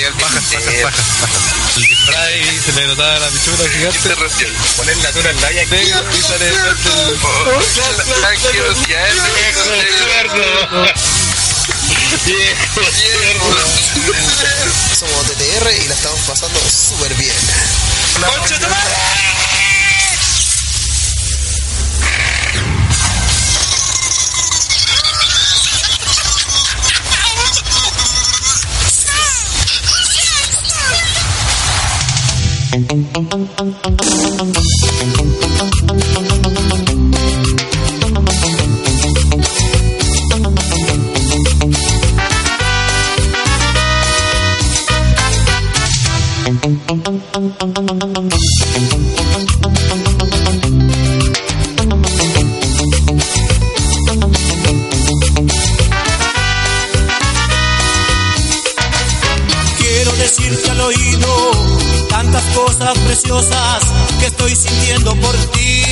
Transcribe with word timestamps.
el 0.00 0.12
Bajas, 0.14 0.20
bajas, 0.20 0.50
bicicleta. 0.50 0.84
bajas, 0.84 1.20
bajas. 1.20 1.76
El 1.76 1.82
disfraz 1.82 2.30
y 2.36 2.58
se 2.60 2.72
le 2.72 2.86
notaba 2.86 3.18
la 3.18 3.28
pichura 3.28 3.68
gigante. 3.68 4.16
Poner 4.76 4.96
la 4.98 5.12
tuna 5.12 5.30
en 5.30 5.40
la 5.40 5.52
y 5.52 6.22
sale 6.22 6.48
el 6.48 6.54
Somos 14.98 15.26
TTR 15.26 15.72
y 15.84 15.88
la 15.88 15.94
estamos 15.94 16.20
pasando 16.20 16.60
súper 16.68 17.14
bien. 17.14 17.34
¡Concha 18.26 18.58
tu 18.58 18.68
madre! 18.68 19.31
Quiero 32.72 33.02
que 64.20 64.26
estoy 64.26 64.54
sintiendo 64.54 65.14
por 65.16 65.34
ti. 65.52 65.82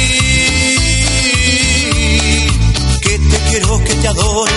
Que 3.00 3.18
te 3.18 3.38
quiero, 3.48 3.78
que 3.82 3.94
te 3.94 4.08
adoro. 4.08 4.52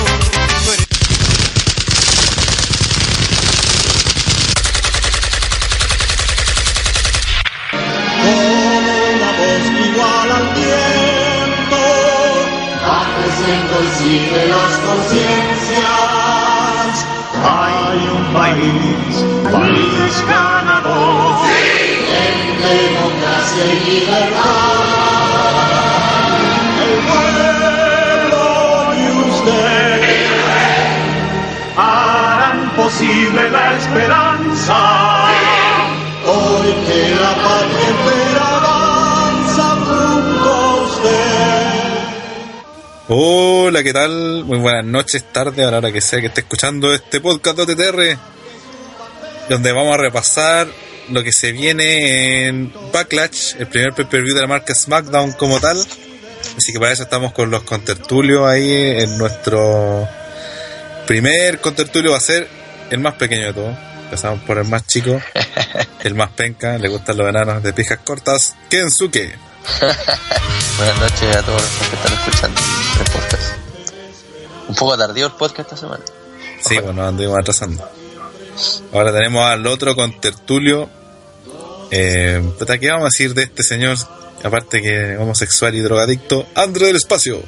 Eres 8.25 8.99
una 9.15 9.31
voz 9.39 9.65
igual 9.87 10.31
al 10.31 10.47
viento, 10.53 11.81
consigue 13.73 14.41
las 14.47 14.73
conciencias. 14.87 15.83
Hay 17.45 17.99
un 18.17 18.23
país, 18.33 19.13
país 19.51 20.13
ganador, 20.27 21.32
en 22.63 22.77
democracia 22.85 23.65
y 23.65 23.79
libertad. 23.89 24.73
El 26.83 26.95
pueblo 27.09 28.45
y 28.95 28.99
usted 29.29 30.01
harán 31.77 32.59
posible 32.75 33.49
la 33.49 33.77
esperanza. 33.77 34.77
Hoy 36.25 36.73
que 36.87 37.15
la 37.15 37.33
patria 37.35 37.89
entera 37.89 38.45
avanza 38.57 39.67
junto 39.85 40.49
a 40.49 40.75
usted. 40.83 41.73
Hola, 43.09 43.83
¿qué 43.83 43.93
tal? 43.93 44.45
Muy 44.45 44.59
buenas 44.59 44.85
noches, 44.85 45.25
tarde, 45.31 45.65
a 45.65 45.71
la 45.71 45.77
hora 45.77 45.91
que 45.91 46.01
sea 46.01 46.21
que 46.21 46.27
esté 46.27 46.41
escuchando 46.41 46.93
este 46.93 47.19
podcast 47.19 47.57
de 47.57 47.63
OTTR, 47.63 48.17
donde 49.49 49.71
vamos 49.73 49.93
a 49.95 49.97
repasar 49.97 50.67
lo 51.09 51.23
que 51.23 51.31
se 51.31 51.51
viene 51.51 52.47
en 52.47 52.73
Backlash, 52.91 53.55
el 53.59 53.67
primer 53.67 53.93
pay-per-view 53.93 54.35
de 54.35 54.41
la 54.41 54.47
marca 54.47 54.73
SmackDown 54.73 55.33
como 55.33 55.59
tal. 55.59 55.77
Así 56.57 56.71
que 56.71 56.79
para 56.79 56.91
eso 56.91 57.03
estamos 57.03 57.33
con 57.33 57.49
los 57.49 57.63
contertulios 57.63 58.47
ahí 58.47 58.71
en 58.71 59.17
nuestro 59.17 60.07
primer 61.07 61.59
contertulio 61.59 62.11
va 62.11 62.17
a 62.17 62.21
ser 62.21 62.47
el 62.89 62.99
más 62.99 63.15
pequeño 63.15 63.47
de 63.47 63.53
todos. 63.53 63.77
Empezamos 64.05 64.39
por 64.41 64.57
el 64.57 64.65
más 64.65 64.85
chico, 64.85 65.19
el 66.03 66.15
más 66.15 66.29
penca, 66.31 66.77
le 66.77 66.89
gustan 66.89 67.17
los 67.17 67.27
enanos 67.27 67.63
de 67.63 67.73
pijas 67.73 67.99
cortas, 67.99 68.55
Kensuke. 68.69 69.35
Buenas 70.77 70.99
noches 70.99 71.35
a 71.35 71.41
todos 71.41 71.61
los 71.61 71.89
que 71.89 71.95
están 71.95 72.13
escuchando 72.13 72.61
el 72.99 73.11
podcast. 73.11 73.43
Un 74.67 74.75
poco 74.75 74.97
tardío 74.97 75.25
el 75.27 75.31
podcast 75.33 75.59
esta 75.59 75.77
semana. 75.77 76.03
Sí, 76.61 76.77
bueno, 76.79 77.05
anduvimos 77.05 77.39
atrasando. 77.39 78.02
Ahora 78.91 79.11
tenemos 79.11 79.45
al 79.45 79.65
otro 79.67 79.95
con 79.95 80.19
tertulio. 80.19 80.89
Eh, 81.91 82.41
¿Qué 82.79 82.89
vamos 82.89 83.03
a 83.03 83.05
decir 83.05 83.33
de 83.33 83.43
este 83.43 83.63
señor? 83.63 83.97
Aparte 84.43 84.81
que 84.81 85.15
homosexual 85.17 85.73
y 85.75 85.79
drogadicto, 85.79 86.45
André 86.55 86.87
del 86.87 86.97
Espacio. 86.97 87.41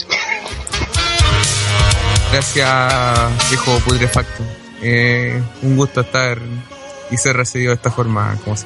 Gracias, 2.32 3.50
viejo 3.50 3.80
putrefacto. 3.80 4.44
Eh, 4.82 5.42
un 5.62 5.76
gusto 5.76 6.02
estar 6.02 6.38
y 7.12 7.18
ser 7.18 7.36
recibido 7.36 7.72
de 7.72 7.76
esta 7.76 7.92
forma, 7.92 8.38
como 8.44 8.56
se 8.56 8.66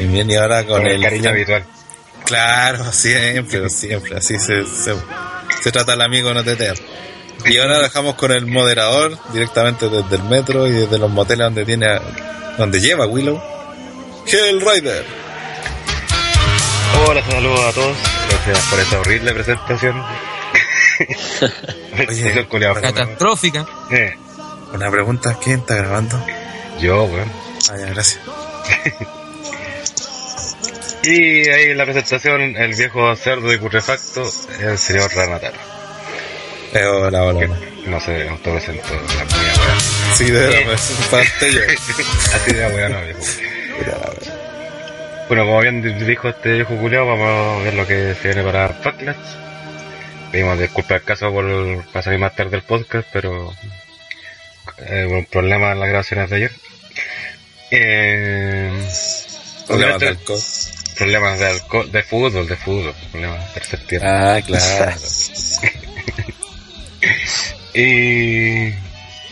Y 0.00 0.06
bien, 0.06 0.30
y 0.30 0.34
ahora 0.34 0.64
con, 0.64 0.78
Con 0.78 0.86
el 0.86 0.96
el 0.96 1.02
cariño 1.02 1.30
habitual. 1.30 1.64
Claro, 2.24 2.92
siempre, 2.92 3.70
siempre. 3.70 4.18
Así 4.18 4.38
se, 4.38 4.64
se, 4.66 4.94
se 5.62 5.72
trata 5.72 5.94
el 5.94 6.02
amigo 6.02 6.34
no 6.34 6.42
te 6.42 6.56
Y 7.44 7.58
ahora 7.58 7.78
dejamos 7.80 8.14
con 8.14 8.32
el 8.32 8.46
moderador 8.46 9.16
directamente 9.32 9.88
desde 9.88 10.16
el 10.16 10.22
metro 10.24 10.66
y 10.66 10.72
desde 10.72 10.98
los 10.98 11.10
moteles 11.10 11.44
donde 11.44 11.64
tiene 11.64 11.86
a- 11.86 12.02
donde 12.58 12.80
lleva 12.80 13.06
Willow. 13.06 13.40
Hell 14.26 14.60
Rider. 14.60 15.04
Hola, 17.06 17.22
saludos 17.30 17.60
a 17.60 17.72
todos. 17.72 17.96
Gracias 18.30 18.58
por 18.70 18.80
esta 18.80 18.98
horrible 19.00 19.32
presentación. 19.34 20.02
fome. 22.74 22.92
Catastrófica. 22.92 23.66
Eh, 23.90 24.14
Una 24.72 24.90
pregunta, 24.90 25.38
¿quién 25.42 25.60
está 25.60 25.76
grabando? 25.76 26.18
yo, 26.80 27.04
weón. 27.04 27.30
Ah, 27.70 27.76
ya, 27.78 27.86
gracias. 27.86 28.18
Y 31.02 31.48
ahí 31.48 31.70
en 31.70 31.78
la 31.78 31.84
presentación, 31.84 32.40
el 32.56 32.74
viejo 32.74 33.14
cerdo 33.14 33.52
y 33.52 33.58
putrefacto, 33.58 34.28
el 34.58 34.76
señor 34.76 35.08
Ranataro. 35.14 35.56
Eh, 36.76 36.84
hola, 36.86 37.22
hola, 37.22 37.38
Que 37.40 37.46
hola. 37.46 37.58
no 37.86 38.00
se 38.00 38.28
autopresentó 38.28 38.94
la 38.94 39.24
muy. 39.24 39.80
Sí, 40.14 40.24
de 40.24 40.40
verdad, 40.40 40.58
pues, 40.66 40.92
parte 41.10 41.52
yo. 41.52 41.60
Así 42.34 42.52
de 42.52 42.66
weón, 42.66 42.92
no, 42.92 43.00
viejo. 43.02 43.20
Bueno, 45.28 45.44
como 45.46 45.60
bien 45.60 46.06
dijo 46.06 46.28
este 46.28 46.52
viejo 46.52 46.76
culiao, 46.76 47.06
vamos 47.06 47.60
a 47.60 47.64
ver 47.64 47.74
lo 47.74 47.86
que 47.86 48.14
se 48.20 48.28
viene 48.28 48.42
para 48.42 48.68
Backlash. 48.68 49.16
Pedimos 50.30 50.58
disculpas 50.58 51.00
al 51.00 51.02
caso 51.04 51.32
por 51.32 51.84
pasar 51.92 52.18
más 52.18 52.36
tarde 52.36 52.50
del 52.50 52.62
podcast, 52.62 53.08
pero 53.12 53.52
eh, 54.78 55.06
un 55.10 55.24
problema 55.24 55.72
en 55.72 55.80
las 55.80 55.88
grabaciones 55.88 56.28
de 56.30 56.36
ayer. 56.36 56.52
Eh, 57.70 58.70
Problemas 59.66 59.98
de 60.00 60.08
alcohol. 60.08 60.40
problemas 60.96 61.38
de 61.38 61.46
alcohol, 61.46 61.90
de 61.90 62.02
fútbol, 62.02 62.46
de 62.46 62.56
fútbol, 62.56 62.94
problemas 63.10 63.54
tercer 63.54 63.80
tiempo. 63.86 64.06
Ah, 64.08 64.40
claro. 64.46 64.96
Y 67.78 68.72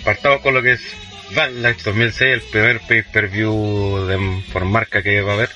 partamos 0.04 0.42
con 0.42 0.52
lo 0.52 0.62
que 0.62 0.72
es 0.72 0.82
Backlash 1.34 1.82
2006, 1.82 2.20
el 2.20 2.42
primer 2.42 2.80
pay-per-view 2.80 4.42
por 4.52 4.66
marca 4.66 5.02
que 5.02 5.22
va 5.22 5.32
a 5.32 5.34
haber. 5.36 5.48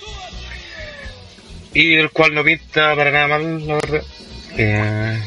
Y 1.74 1.96
el 1.96 2.10
cual 2.10 2.34
no 2.34 2.42
pinta 2.42 2.96
para 2.96 3.10
nada 3.10 3.28
mal, 3.28 3.66
la 3.66 3.74
verdad. 3.74 4.02
Eh, 4.56 5.22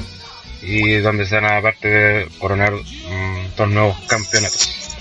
y 0.63 0.93
donde 0.97 1.27
se 1.27 1.35
van 1.35 1.45
a 1.45 1.57
aparte 1.57 1.87
de 1.87 2.27
coronar 2.39 2.73
mm, 2.73 3.55
dos 3.55 3.69
nuevos 3.69 3.97
campeonatos. 4.07 4.97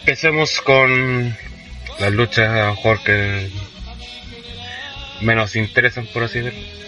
Empecemos 0.00 0.60
con 0.60 1.34
las 2.00 2.12
luchas 2.12 2.50
a 2.50 2.66
lo 2.66 2.74
mejor 2.74 3.02
que 3.02 3.50
menos 5.22 5.56
interesan, 5.56 6.06
por 6.12 6.24
así 6.24 6.40
decirlo. 6.40 6.81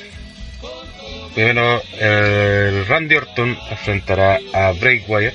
Primero, 1.34 1.82
el 1.98 2.86
Randy 2.86 3.16
Orton 3.16 3.58
enfrentará 3.69 4.38
a 4.52 4.70
Bray 4.72 5.04
Wyatt. 5.08 5.34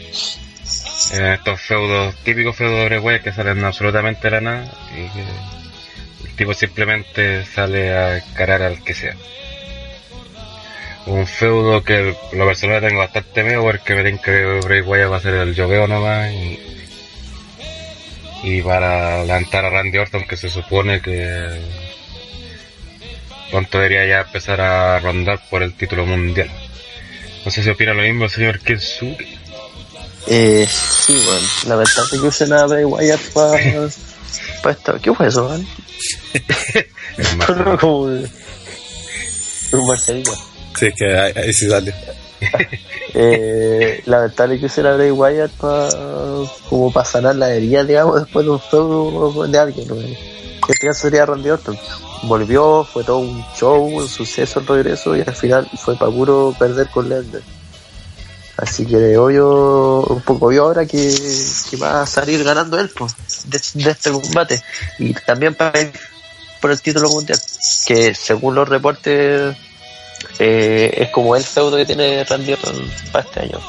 En 1.11 1.25
estos 1.25 1.59
feudos, 1.59 2.15
típicos 2.23 2.55
feudos 2.55 2.79
de 2.79 2.85
Bray 2.85 2.99
Wyatt 2.99 3.23
que 3.23 3.33
salen 3.33 3.63
absolutamente 3.65 4.21
de 4.27 4.31
la 4.31 4.41
nada 4.41 4.71
y 4.93 5.09
que 5.09 6.29
el 6.29 6.35
tipo 6.37 6.53
simplemente 6.53 7.43
sale 7.45 7.93
a 7.93 8.17
encarar 8.17 8.61
al 8.61 8.81
que 8.81 8.93
sea. 8.93 9.15
Un 11.05 11.27
feudo 11.27 11.83
que 11.83 12.15
lo 12.31 12.45
personal 12.45 12.81
tengo 12.81 12.99
bastante 12.99 13.43
miedo 13.43 13.61
porque 13.63 13.95
me 13.95 14.03
dicen 14.03 14.19
que 14.19 14.59
Bray 14.63 14.81
Wyatt 14.81 15.11
va 15.11 15.17
a 15.17 15.21
ser 15.21 15.33
el 15.33 15.53
lloveo 15.53 15.85
nomás 15.87 16.31
y, 16.31 16.59
y 18.43 18.61
para 18.61 19.25
levantar 19.25 19.65
a 19.65 19.69
Randy 19.69 19.97
Orton 19.97 20.23
que 20.23 20.37
se 20.37 20.49
supone 20.49 21.01
que 21.01 21.88
pronto 23.51 23.77
debería 23.79 24.05
ya 24.07 24.21
empezar 24.21 24.61
a 24.61 24.99
rondar 24.99 25.39
por 25.49 25.63
el 25.63 25.73
título 25.73 26.05
mundial. 26.05 26.49
No 27.45 27.51
sé 27.51 27.63
si 27.63 27.69
opina 27.69 27.93
lo 27.93 28.01
mismo 28.03 28.25
el 28.25 28.29
señor 28.31 28.59
Kensuke. 28.59 29.25
Eh, 30.27 30.67
sí, 30.69 31.13
weón. 31.27 31.41
Lamentable 31.67 32.19
que 32.19 32.27
usen 32.27 32.53
a 32.53 32.65
Bray 32.65 32.83
Wyatt 32.83 33.21
para 33.33 33.57
pa 34.63 34.71
esto. 34.71 34.99
¿Qué 35.01 35.13
fue 35.13 35.27
eso, 35.27 35.47
man? 35.49 35.65
Es 37.17 37.35
más, 37.35 37.47
como 37.79 38.07
de- 38.07 38.29
un 39.73 39.87
marcianito. 39.87 40.31
Sí, 40.77 40.85
es 40.87 40.93
que 40.95 41.17
ahí, 41.17 41.33
ahí 41.35 41.53
sí 41.53 41.69
sale. 41.69 41.93
Eh, 43.15 44.03
lamentable 44.05 44.59
que 44.59 44.67
usen 44.67 44.85
a 44.85 44.93
Bray 44.95 45.09
Wyatt 45.09 45.51
pa, 45.53 45.89
como 46.69 46.93
para 46.93 47.05
sanar 47.05 47.35
la 47.35 47.49
herida, 47.51 47.83
digamos, 47.83 48.21
después 48.21 48.45
de 48.45 48.51
un 48.51 48.59
feudo 48.61 49.47
de 49.47 49.57
alguien. 49.57 49.87
Que 49.87 50.71
este 50.73 50.87
caso 50.87 51.01
sería 51.01 51.25
Randy 51.25 51.49
Orton. 51.49 51.77
Volvió, 52.23 52.83
fue 52.83 53.03
todo 53.03 53.19
un 53.19 53.45
show, 53.55 53.83
un 53.83 54.07
suceso 54.07 54.59
el 54.59 54.67
regreso 54.67 55.15
y 55.15 55.21
al 55.21 55.35
final 55.35 55.69
fue 55.77 55.95
para 55.97 56.11
puro 56.11 56.53
perder 56.57 56.89
con 56.89 57.07
Lesnar. 57.07 57.41
Así 58.57 58.85
que 58.85 59.17
obvio, 59.17 60.01
un 60.01 60.21
poco 60.21 60.47
obvio 60.47 60.63
ahora 60.63 60.85
que, 60.85 61.15
va 61.81 62.01
a 62.01 62.05
salir 62.05 62.43
ganando 62.43 62.77
él 62.77 62.89
pues, 62.89 63.15
de, 63.45 63.61
de 63.85 63.91
este 63.91 64.11
combate. 64.11 64.61
Y 64.97 65.13
también 65.13 65.55
para 65.55 65.79
ir 65.79 65.93
por 66.59 66.71
el 66.71 66.81
título 66.81 67.09
mundial, 67.09 67.39
que 67.85 68.13
según 68.13 68.55
los 68.55 68.67
reportes 68.67 69.55
eh, 70.39 70.93
es 70.97 71.09
como 71.09 71.35
el 71.35 71.43
feudo 71.43 71.77
que 71.77 71.85
tiene 71.85 72.23
Randy 72.23 72.53
Orton 72.53 72.91
para 73.11 73.25
este 73.25 73.39
año. 73.41 73.59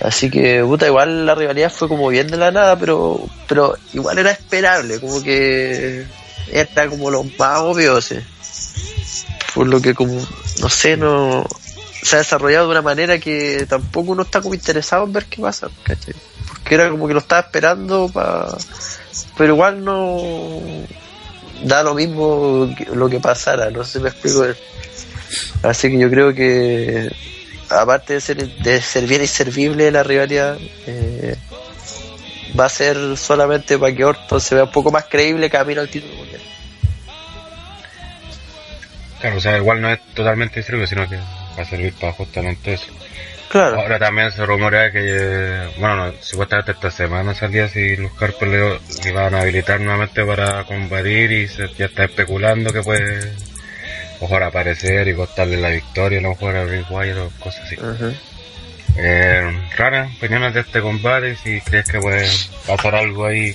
Así 0.00 0.30
que, 0.30 0.62
puta, 0.64 0.86
igual 0.86 1.26
la 1.26 1.34
rivalidad 1.34 1.70
fue 1.70 1.88
como 1.88 2.08
bien 2.08 2.26
de 2.26 2.36
la 2.36 2.50
nada, 2.50 2.76
pero 2.76 3.20
pero 3.46 3.76
igual 3.92 4.18
era 4.18 4.32
esperable, 4.32 4.98
como 4.98 5.22
que 5.22 6.06
era 6.52 6.88
como 6.88 7.10
lo 7.10 7.24
más 7.38 7.58
obvio, 7.60 8.00
sí. 8.00 8.16
Por 9.54 9.66
lo 9.66 9.80
que 9.80 9.94
como, 9.94 10.20
no 10.60 10.68
sé, 10.68 10.96
no 10.96 11.46
se 12.02 12.16
ha 12.16 12.18
desarrollado 12.18 12.66
de 12.66 12.72
una 12.72 12.82
manera 12.82 13.18
que 13.18 13.66
tampoco 13.68 14.12
uno 14.12 14.22
está 14.22 14.40
como 14.40 14.54
interesado 14.54 15.04
en 15.04 15.12
ver 15.12 15.26
qué 15.26 15.40
pasa. 15.40 15.68
Porque 15.68 16.74
era 16.74 16.90
como 16.90 17.06
que 17.06 17.14
lo 17.14 17.20
estaba 17.20 17.42
esperando 17.42 18.10
para... 18.12 18.48
Pero 19.36 19.54
igual 19.54 19.84
no... 19.84 20.60
Da 21.64 21.82
lo 21.84 21.94
mismo 21.94 22.74
lo 22.92 23.08
que 23.08 23.20
pasara, 23.20 23.70
no 23.70 23.84
sé 23.84 24.00
me 24.00 24.08
explico. 24.08 24.44
Así 25.62 25.90
que 25.90 25.98
yo 25.98 26.10
creo 26.10 26.34
que 26.34 27.08
aparte 27.68 28.14
de 28.14 28.20
ser, 28.20 28.48
de 28.48 28.82
ser 28.82 29.06
bien 29.06 29.22
inservible 29.22 29.90
la 29.92 30.02
rivalidad, 30.02 30.58
eh, 30.86 31.36
va 32.58 32.66
a 32.66 32.68
ser 32.68 33.16
solamente 33.16 33.78
para 33.78 33.94
que 33.94 34.04
Orton 34.04 34.40
se 34.40 34.56
vea 34.56 34.64
un 34.64 34.72
poco 34.72 34.90
más 34.90 35.04
creíble 35.04 35.48
camino 35.48 35.80
al 35.80 35.88
título 35.88 36.21
claro, 39.22 39.36
o 39.36 39.40
sea, 39.40 39.56
igual 39.56 39.80
no 39.80 39.88
es 39.88 40.00
totalmente 40.14 40.60
distribuido, 40.60 40.86
sino 40.86 41.08
que 41.08 41.16
va 41.16 41.62
a 41.62 41.64
servir 41.64 41.94
para 41.94 42.12
justamente 42.12 42.74
eso. 42.74 42.92
Claro. 43.48 43.80
Ahora 43.80 43.98
también 43.98 44.30
se 44.32 44.44
rumorea 44.44 44.90
que, 44.90 45.68
bueno, 45.78 46.06
no, 46.06 46.12
supuestamente 46.20 46.72
esta 46.72 46.90
semana 46.90 47.34
salía 47.34 47.68
si 47.68 47.96
los 47.96 48.10
Harper 48.20 48.48
le, 48.48 48.58
le 48.58 49.10
iban 49.10 49.34
a 49.34 49.40
habilitar 49.42 49.80
nuevamente 49.80 50.24
para 50.24 50.64
combatir 50.64 51.30
y 51.32 51.48
se, 51.48 51.68
ya 51.74 51.86
está 51.86 52.04
especulando 52.04 52.72
que 52.72 52.82
puede 52.82 53.32
mejor 54.20 54.42
aparecer 54.42 55.06
y 55.08 55.14
costarle 55.14 55.58
la 55.58 55.68
victoria, 55.68 56.18
a 56.18 56.22
lo 56.22 56.30
mejor 56.30 56.56
a 56.56 56.64
Bray 56.64 56.84
Wyatt 56.88 57.18
o 57.18 57.30
cosas 57.40 57.66
así. 57.66 57.76
Ujú. 57.76 58.14
Eh, 58.96 59.68
Rana, 59.76 60.10
opiniones 60.16 60.54
de 60.54 60.60
este 60.60 60.80
combate, 60.80 61.36
si 61.36 61.60
crees 61.60 61.88
que 61.88 61.98
puede 61.98 62.26
pasar 62.66 62.94
algo 62.94 63.26
ahí. 63.26 63.54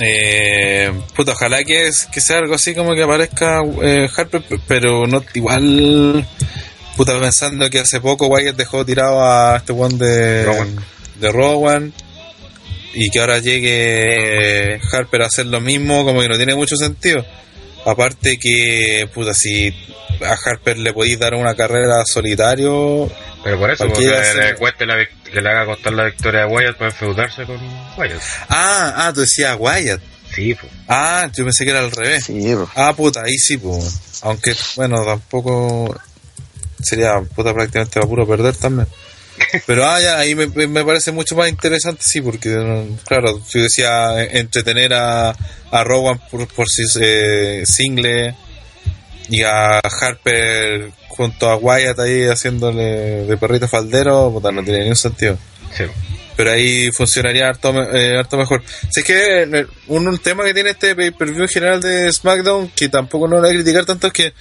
Eh, 0.00 0.92
puta, 1.14 1.32
ojalá 1.32 1.64
que, 1.64 1.88
es- 1.88 2.06
que 2.06 2.20
sea 2.20 2.38
algo 2.38 2.54
así 2.54 2.74
como 2.74 2.94
que 2.94 3.02
aparezca 3.02 3.62
eh, 3.82 4.08
Harper, 4.14 4.42
pero 4.66 5.06
no 5.06 5.22
igual. 5.34 6.26
Puta, 6.96 7.18
pensando 7.20 7.68
que 7.70 7.80
hace 7.80 8.00
poco 8.00 8.26
Wyatt 8.26 8.56
dejó 8.56 8.84
tirado 8.84 9.22
a 9.22 9.56
este 9.58 9.72
one 9.72 9.96
de 9.98 10.44
Rowan. 10.44 10.76
de 11.20 11.32
Rowan 11.32 11.92
y 12.94 13.10
que 13.10 13.20
ahora 13.20 13.38
llegue 13.38 14.74
eh, 14.76 14.80
Harper 14.92 15.22
a 15.22 15.26
hacer 15.26 15.46
lo 15.46 15.60
mismo, 15.60 16.04
como 16.04 16.20
que 16.20 16.28
no 16.28 16.36
tiene 16.36 16.54
mucho 16.54 16.76
sentido. 16.76 17.24
Aparte 17.84 18.38
que, 18.38 19.08
puta, 19.14 19.32
si 19.34 19.72
a 20.22 20.32
Harper 20.44 20.78
le 20.78 20.92
podéis 20.94 21.18
dar 21.18 21.34
una 21.34 21.54
carrera 21.54 22.02
solitario, 22.06 23.10
Pero 23.46 23.60
por 23.60 23.70
eso, 23.70 23.86
porque 23.86 24.02
le, 24.08 24.24
se- 24.24 24.34
le 24.40 24.54
cueste 24.56 24.86
la 24.86 24.96
que 25.32 25.40
le 25.40 25.48
haga 25.48 25.66
costar 25.66 25.92
la 25.92 26.04
victoria 26.04 26.42
a 26.42 26.46
Wyatt 26.48 26.76
para 26.76 26.90
enfeudarse 26.90 27.44
con 27.44 27.56
Wyatt. 27.96 28.20
Ah, 28.48 28.94
ah, 28.96 29.12
tú 29.14 29.20
decías 29.20 29.56
Wyatt. 29.58 30.00
Sí, 30.34 30.54
pues. 30.54 30.72
Ah, 30.88 31.30
yo 31.32 31.44
pensé 31.44 31.64
que 31.64 31.70
era 31.70 31.78
al 31.78 31.92
revés. 31.92 32.24
Sí, 32.24 32.52
bro. 32.54 32.68
Ah, 32.74 32.92
puta, 32.92 33.22
ahí 33.22 33.38
sí, 33.38 33.56
pues. 33.56 34.20
Aunque, 34.22 34.52
bueno, 34.74 35.04
tampoco 35.04 35.96
sería 36.82 37.20
puta 37.20 37.54
prácticamente 37.54 38.00
va 38.00 38.06
puro 38.06 38.26
perder 38.26 38.56
también. 38.56 38.88
Pero 39.66 39.86
ah, 39.86 40.00
ya, 40.00 40.18
ahí 40.18 40.34
me, 40.34 40.46
me 40.48 40.84
parece 40.84 41.12
mucho 41.12 41.36
más 41.36 41.48
interesante, 41.48 42.02
sí, 42.04 42.20
porque, 42.20 42.86
claro, 43.06 43.40
yo 43.48 43.62
decía 43.62 44.22
eh, 44.24 44.30
entretener 44.40 44.92
a, 44.94 45.30
a 45.70 45.84
Rowan 45.84 46.20
por, 46.30 46.48
por 46.48 46.68
si 46.68 46.82
eh, 47.00 47.62
single 47.64 48.34
y 49.28 49.42
a 49.42 49.80
Harper 49.80 50.90
junto 51.08 51.48
a 51.48 51.56
Wyatt 51.56 51.98
ahí 52.00 52.24
haciéndole 52.24 53.24
de 53.26 53.36
perrito 53.36 53.66
faldero, 53.68 54.30
puta, 54.32 54.52
no 54.52 54.62
tiene 54.62 54.80
ningún 54.80 54.96
sentido 54.96 55.38
Sí. 55.76 55.84
pero 56.36 56.52
ahí 56.52 56.90
funcionaría 56.92 57.48
harto, 57.48 57.72
eh, 57.94 58.18
harto 58.18 58.36
mejor. 58.36 58.62
Si 58.90 59.00
es 59.00 59.06
que 59.06 59.66
un, 59.88 60.08
un 60.08 60.18
tema 60.18 60.44
que 60.44 60.54
tiene 60.54 60.70
este 60.70 60.94
pay-per-view 60.94 61.42
en 61.42 61.48
general 61.48 61.80
de 61.80 62.12
SmackDown, 62.12 62.68
que 62.76 62.88
tampoco 62.88 63.26
no 63.26 63.36
lo 63.36 63.42
voy 63.42 63.50
a 63.50 63.54
criticar 63.54 63.84
tanto, 63.84 64.06
es 64.06 64.12
que 64.12 64.32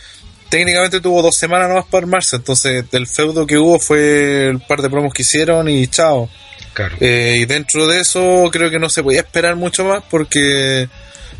técnicamente 0.49 1.01
tuvo 1.01 1.21
dos 1.21 1.35
semanas 1.35 1.67
nomás 1.69 1.85
para 1.85 2.03
armarse, 2.03 2.35
entonces 2.35 2.85
el 2.91 3.07
feudo 3.07 3.45
que 3.47 3.57
hubo 3.57 3.79
fue 3.79 4.47
el 4.49 4.59
par 4.59 4.81
de 4.81 4.89
promos 4.89 5.13
que 5.13 5.23
hicieron 5.23 5.67
y 5.69 5.87
chao. 5.87 6.29
Claro. 6.73 6.95
Eh, 6.99 7.37
y 7.39 7.45
dentro 7.45 7.87
de 7.87 8.01
eso 8.01 8.49
creo 8.51 8.69
que 8.69 8.79
no 8.79 8.89
se 8.89 9.01
podía 9.01 9.21
esperar 9.21 9.55
mucho 9.55 9.85
más 9.85 10.03
porque, 10.09 10.89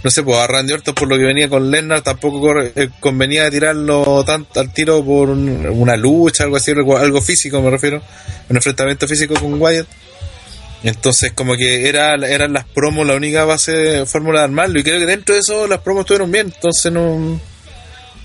no 0.06 0.12
sé, 0.12 0.22
pues 0.22 0.38
a 0.38 0.46
Randy 0.46 0.72
Orton 0.74 0.94
por 0.94 1.08
lo 1.10 1.18
que 1.18 1.24
venía 1.24 1.50
con 1.50 1.72
Lesnar 1.72 2.02
tampoco 2.02 2.62
eh, 2.62 2.90
convenía 3.00 3.50
tirarlo 3.50 4.24
tan, 4.24 4.46
al 4.56 4.72
tiro 4.72 5.04
por 5.04 5.32
un- 5.32 5.66
una 5.68 5.98
lucha, 5.98 6.44
algo 6.44 6.58
así, 6.58 6.72
algo, 6.72 7.22
físico 7.24 7.60
me 7.60 7.72
refiero, 7.72 8.04
un 8.48 8.56
enfrentamiento 8.56 9.08
físico 9.08 9.34
con 9.34 9.60
Wyatt. 9.60 9.88
Entonces 10.84 11.32
como 11.34 11.56
que 11.58 11.90
era, 11.90 12.14
eran 12.14 12.54
las 12.54 12.66
promos 12.66 13.08
la 13.08 13.16
única 13.16 13.46
base, 13.46 14.06
fórmula 14.06 14.40
de 14.42 14.46
armarlo 14.46 14.80
y 14.80 14.84
creo 14.84 15.00
que 15.00 15.08
dentro 15.08 15.34
de 15.34 15.42
eso 15.42 15.66
las 15.68 15.80
promos 15.80 16.02
estuvieron 16.02 16.32
bien, 16.32 16.52
entonces 16.54 16.92
no... 16.92 17.42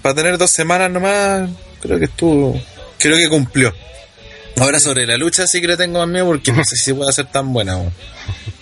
Para 0.03 0.15
tener 0.15 0.37
dos 0.37 0.51
semanas 0.51 0.91
nomás, 0.91 1.49
creo 1.81 1.99
que 1.99 2.05
estuvo, 2.07 2.61
creo 2.99 3.17
que 3.17 3.29
cumplió. 3.31 3.73
Ahora 4.61 4.79
sobre 4.79 5.07
la 5.07 5.17
lucha 5.17 5.47
sí 5.47 5.61
que 5.61 5.67
le 5.67 5.77
tengo 5.77 5.99
más 5.99 6.09
miedo 6.09 6.27
porque 6.27 6.53
no 6.53 6.63
sé 6.65 6.77
si 6.77 6.93
puede 6.93 7.13
ser 7.13 7.27
tan 7.27 7.53
buena. 7.53 7.79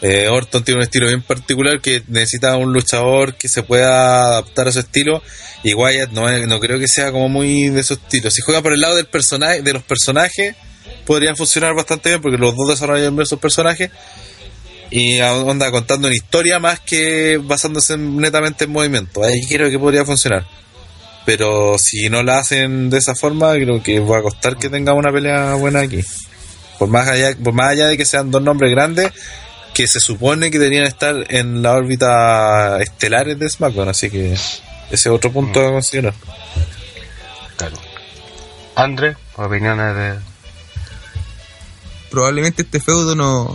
Eh, 0.00 0.28
Orton 0.28 0.62
tiene 0.62 0.78
un 0.78 0.84
estilo 0.84 1.08
bien 1.08 1.22
particular 1.22 1.80
que 1.80 2.02
necesita 2.06 2.56
un 2.56 2.72
luchador 2.72 3.34
que 3.34 3.48
se 3.48 3.64
pueda 3.64 4.26
adaptar 4.28 4.68
a 4.68 4.72
su 4.72 4.78
estilo 4.78 5.22
y 5.64 5.74
Wyatt 5.74 6.12
no, 6.12 6.30
no 6.46 6.60
creo 6.60 6.78
que 6.78 6.86
sea 6.86 7.10
como 7.10 7.28
muy 7.28 7.68
de 7.70 7.82
su 7.82 7.94
estilo. 7.94 8.30
Si 8.30 8.40
juega 8.42 8.62
por 8.62 8.72
el 8.72 8.80
lado 8.80 8.94
del 8.96 9.06
personaje, 9.06 9.60
de 9.62 9.72
los 9.72 9.82
personajes, 9.82 10.54
podrían 11.04 11.36
funcionar 11.36 11.74
bastante 11.74 12.10
bien 12.10 12.22
porque 12.22 12.38
los 12.38 12.54
dos 12.54 12.68
desarrollan 12.68 13.16
bien 13.16 13.26
sus 13.26 13.40
personajes 13.40 13.90
y 14.90 15.20
onda 15.20 15.70
contando 15.72 16.06
una 16.06 16.14
historia 16.16 16.60
más 16.60 16.78
que 16.80 17.38
basándose 17.42 17.94
en- 17.94 18.16
netamente 18.18 18.64
en 18.64 18.70
movimiento. 18.70 19.24
Ahí 19.24 19.40
creo 19.48 19.68
que 19.68 19.78
podría 19.80 20.04
funcionar. 20.04 20.46
Pero 21.28 21.76
si 21.76 22.08
no 22.08 22.22
la 22.22 22.38
hacen 22.38 22.88
de 22.88 22.96
esa 22.96 23.14
forma, 23.14 23.52
creo 23.52 23.82
que 23.82 24.00
va 24.00 24.20
a 24.20 24.22
costar 24.22 24.56
que 24.56 24.70
tenga 24.70 24.94
una 24.94 25.12
pelea 25.12 25.56
buena 25.56 25.80
aquí. 25.80 26.02
Por 26.78 26.88
más 26.88 27.06
allá, 27.06 27.36
por 27.36 27.52
más 27.52 27.68
allá 27.68 27.88
de 27.88 27.98
que 27.98 28.06
sean 28.06 28.30
dos 28.30 28.40
nombres 28.40 28.70
grandes, 28.70 29.12
que 29.74 29.86
se 29.86 30.00
supone 30.00 30.50
que 30.50 30.58
deberían 30.58 30.86
estar 30.86 31.14
en 31.28 31.60
la 31.60 31.74
órbita 31.74 32.80
estelares 32.80 33.38
de 33.38 33.46
SmackDown, 33.46 33.90
así 33.90 34.08
que 34.08 34.32
ese 34.32 34.58
es 34.90 35.06
otro 35.08 35.30
punto 35.30 35.60
a 35.60 35.72
considerar. 35.72 36.14
claro. 37.58 37.76
André, 38.74 39.14
opiniones 39.36 39.96
de. 39.96 40.14
probablemente 42.10 42.62
este 42.62 42.80
feudo 42.80 43.14
no, 43.14 43.54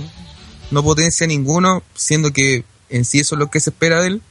no 0.69 0.83
potencia 0.83 1.25
ninguno, 1.25 1.81
siendo 1.95 2.31
que 2.31 2.65
en 2.89 3.03
sí 3.03 3.21
eso 3.21 3.33
es 3.33 3.39
lo 3.39 3.49
que 3.49 3.59
se 3.59 3.71
espera 3.71 3.99
de 4.01 4.09
él. 4.09 4.21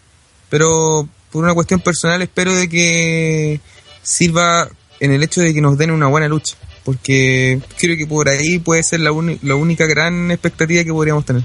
Pero 0.49 1.08
por 1.32 1.42
una 1.42 1.54
cuestión 1.54 1.80
personal 1.80 2.20
espero 2.22 2.54
de 2.54 2.68
que 2.68 3.60
sirva 4.02 4.68
en 5.00 5.12
el 5.12 5.22
hecho 5.22 5.40
de 5.40 5.54
que 5.54 5.60
nos 5.60 5.78
den 5.78 5.90
una 5.90 6.06
buena 6.06 6.28
lucha. 6.28 6.56
Porque 6.84 7.60
creo 7.78 7.96
que 7.96 8.06
por 8.06 8.28
ahí 8.28 8.58
puede 8.58 8.82
ser 8.82 9.00
la, 9.00 9.12
única 9.12 9.86
gran 9.86 10.30
expectativa 10.30 10.84
que 10.84 10.92
podríamos 10.92 11.24
tener. 11.24 11.44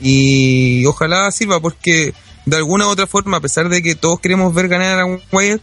Y 0.00 0.84
ojalá 0.86 1.30
sirva 1.30 1.60
porque 1.60 2.14
de 2.46 2.56
alguna 2.56 2.86
u 2.86 2.90
otra 2.90 3.06
forma, 3.06 3.36
a 3.36 3.40
pesar 3.40 3.68
de 3.68 3.82
que 3.82 3.94
todos 3.94 4.20
queremos 4.20 4.54
ver 4.54 4.68
ganar 4.68 5.00
a 5.00 5.06
Wyatt, 5.32 5.60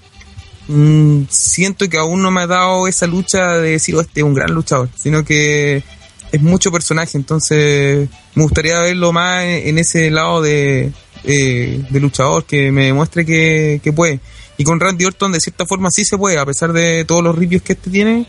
mm, 0.67 1.23
siento 1.29 1.89
que 1.89 1.97
aún 1.97 2.21
no 2.21 2.29
me 2.29 2.41
ha 2.41 2.47
dado 2.47 2.87
esa 2.87 3.07
lucha 3.07 3.57
de 3.57 3.71
decir, 3.71 3.95
oh, 3.95 4.01
este 4.01 4.19
es 4.19 4.25
un 4.25 4.33
gran 4.33 4.53
luchador, 4.53 4.89
sino 4.95 5.23
que 5.23 5.83
es 6.31 6.41
mucho 6.41 6.71
personaje, 6.71 7.17
entonces 7.17 8.09
me 8.35 8.43
gustaría 8.43 8.79
verlo 8.79 9.11
más 9.11 9.43
en 9.43 9.77
ese 9.77 10.09
lado 10.11 10.41
de, 10.41 10.91
eh, 11.23 11.81
de 11.89 11.99
luchador 11.99 12.45
que 12.45 12.71
me 12.71 12.85
demuestre 12.85 13.25
que, 13.25 13.79
que 13.83 13.93
puede. 13.93 14.19
Y 14.57 14.63
con 14.63 14.79
Randy 14.79 15.05
Orton 15.05 15.31
de 15.31 15.39
cierta 15.39 15.65
forma 15.65 15.89
sí 15.91 16.05
se 16.05 16.17
puede, 16.17 16.37
a 16.37 16.45
pesar 16.45 16.73
de 16.73 17.05
todos 17.05 17.23
los 17.23 17.35
ripios 17.35 17.61
que 17.61 17.73
este 17.73 17.89
tiene, 17.89 18.27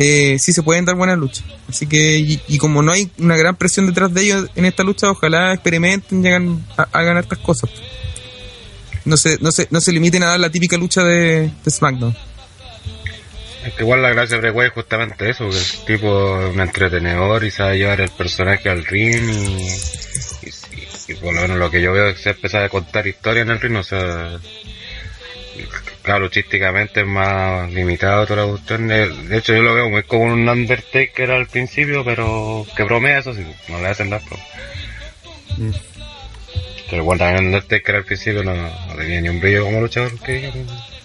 eh, 0.00 0.38
sí 0.38 0.52
se 0.52 0.62
pueden 0.62 0.84
dar 0.84 0.94
buenas 0.94 1.18
luchas. 1.18 1.44
Así 1.68 1.86
que, 1.86 2.40
y, 2.46 2.58
como 2.58 2.82
no 2.82 2.92
hay 2.92 3.10
una 3.18 3.36
gran 3.36 3.56
presión 3.56 3.86
detrás 3.86 4.14
de 4.14 4.22
ellos 4.22 4.48
en 4.54 4.64
esta 4.64 4.84
lucha, 4.84 5.10
ojalá 5.10 5.52
experimenten, 5.52 6.22
llegan 6.22 6.64
a, 6.76 6.86
hagan 6.92 7.18
estas 7.18 7.38
cosas. 7.38 7.70
No 9.04 9.16
se, 9.16 9.38
no, 9.40 9.50
se, 9.50 9.66
no 9.70 9.80
se 9.80 9.90
limiten 9.90 10.22
a 10.22 10.26
dar 10.28 10.40
la 10.40 10.50
típica 10.50 10.76
lucha 10.76 11.02
de, 11.02 11.50
SmackDown. 11.68 12.16
Es 13.64 13.74
que 13.74 13.82
igual 13.82 14.00
la 14.00 14.10
gracia 14.10 14.38
de 14.38 14.50
Bray 14.52 14.68
es 14.68 14.72
justamente 14.72 15.28
eso, 15.28 15.48
que 15.50 15.56
el 15.56 15.98
tipo 15.98 16.40
es 16.40 16.54
un 16.54 16.60
entretenedor 16.60 17.42
y 17.44 17.50
sabe 17.50 17.78
llevar 17.78 18.00
el 18.00 18.10
personaje 18.10 18.68
al 18.70 18.84
ring 18.84 19.28
y, 19.28 19.68
y, 21.08 21.14
por 21.14 21.34
lo 21.34 21.40
menos 21.40 21.58
lo 21.58 21.70
que 21.70 21.80
yo 21.80 21.92
veo 21.92 22.08
es 22.08 22.16
que 22.16 22.22
se 22.22 22.30
empieza 22.30 22.64
a 22.64 22.68
contar 22.68 23.06
historias 23.06 23.46
en 23.46 23.52
el 23.52 23.60
ring, 23.60 23.76
o 23.76 23.82
sea, 23.82 24.38
claro, 26.02 26.24
luchísticamente 26.24 27.00
es 27.00 27.06
más 27.06 27.70
limitado 27.72 28.26
toda 28.26 28.44
la 28.44 28.50
cuestión. 28.50 28.88
De, 28.88 29.36
hecho 29.36 29.54
yo 29.54 29.62
lo 29.62 29.74
veo 29.74 29.90
muy 29.90 30.02
como 30.04 30.24
un 30.24 30.48
Undertaker 30.48 31.30
al 31.30 31.46
principio, 31.46 32.04
pero 32.04 32.66
que 32.76 32.82
bromea 32.84 33.18
eso 33.18 33.34
sí, 33.34 33.44
no 33.68 33.80
le 33.80 33.88
hacen 33.88 34.10
las 34.10 34.24
bromas. 34.24 34.46
Mm. 35.56 35.70
Pero 36.90 37.04
bueno, 37.04 37.18
también 37.18 37.46
Undertaker 37.46 37.96
al 37.96 38.04
principio 38.04 38.42
no, 38.42 38.54
no 38.54 38.94
tenía 38.96 39.20
ni 39.20 39.28
un 39.28 39.40
brillo 39.40 39.64
como 39.64 39.80
luchador 39.80 40.18
que 40.20 40.32
digamos. 40.32 40.97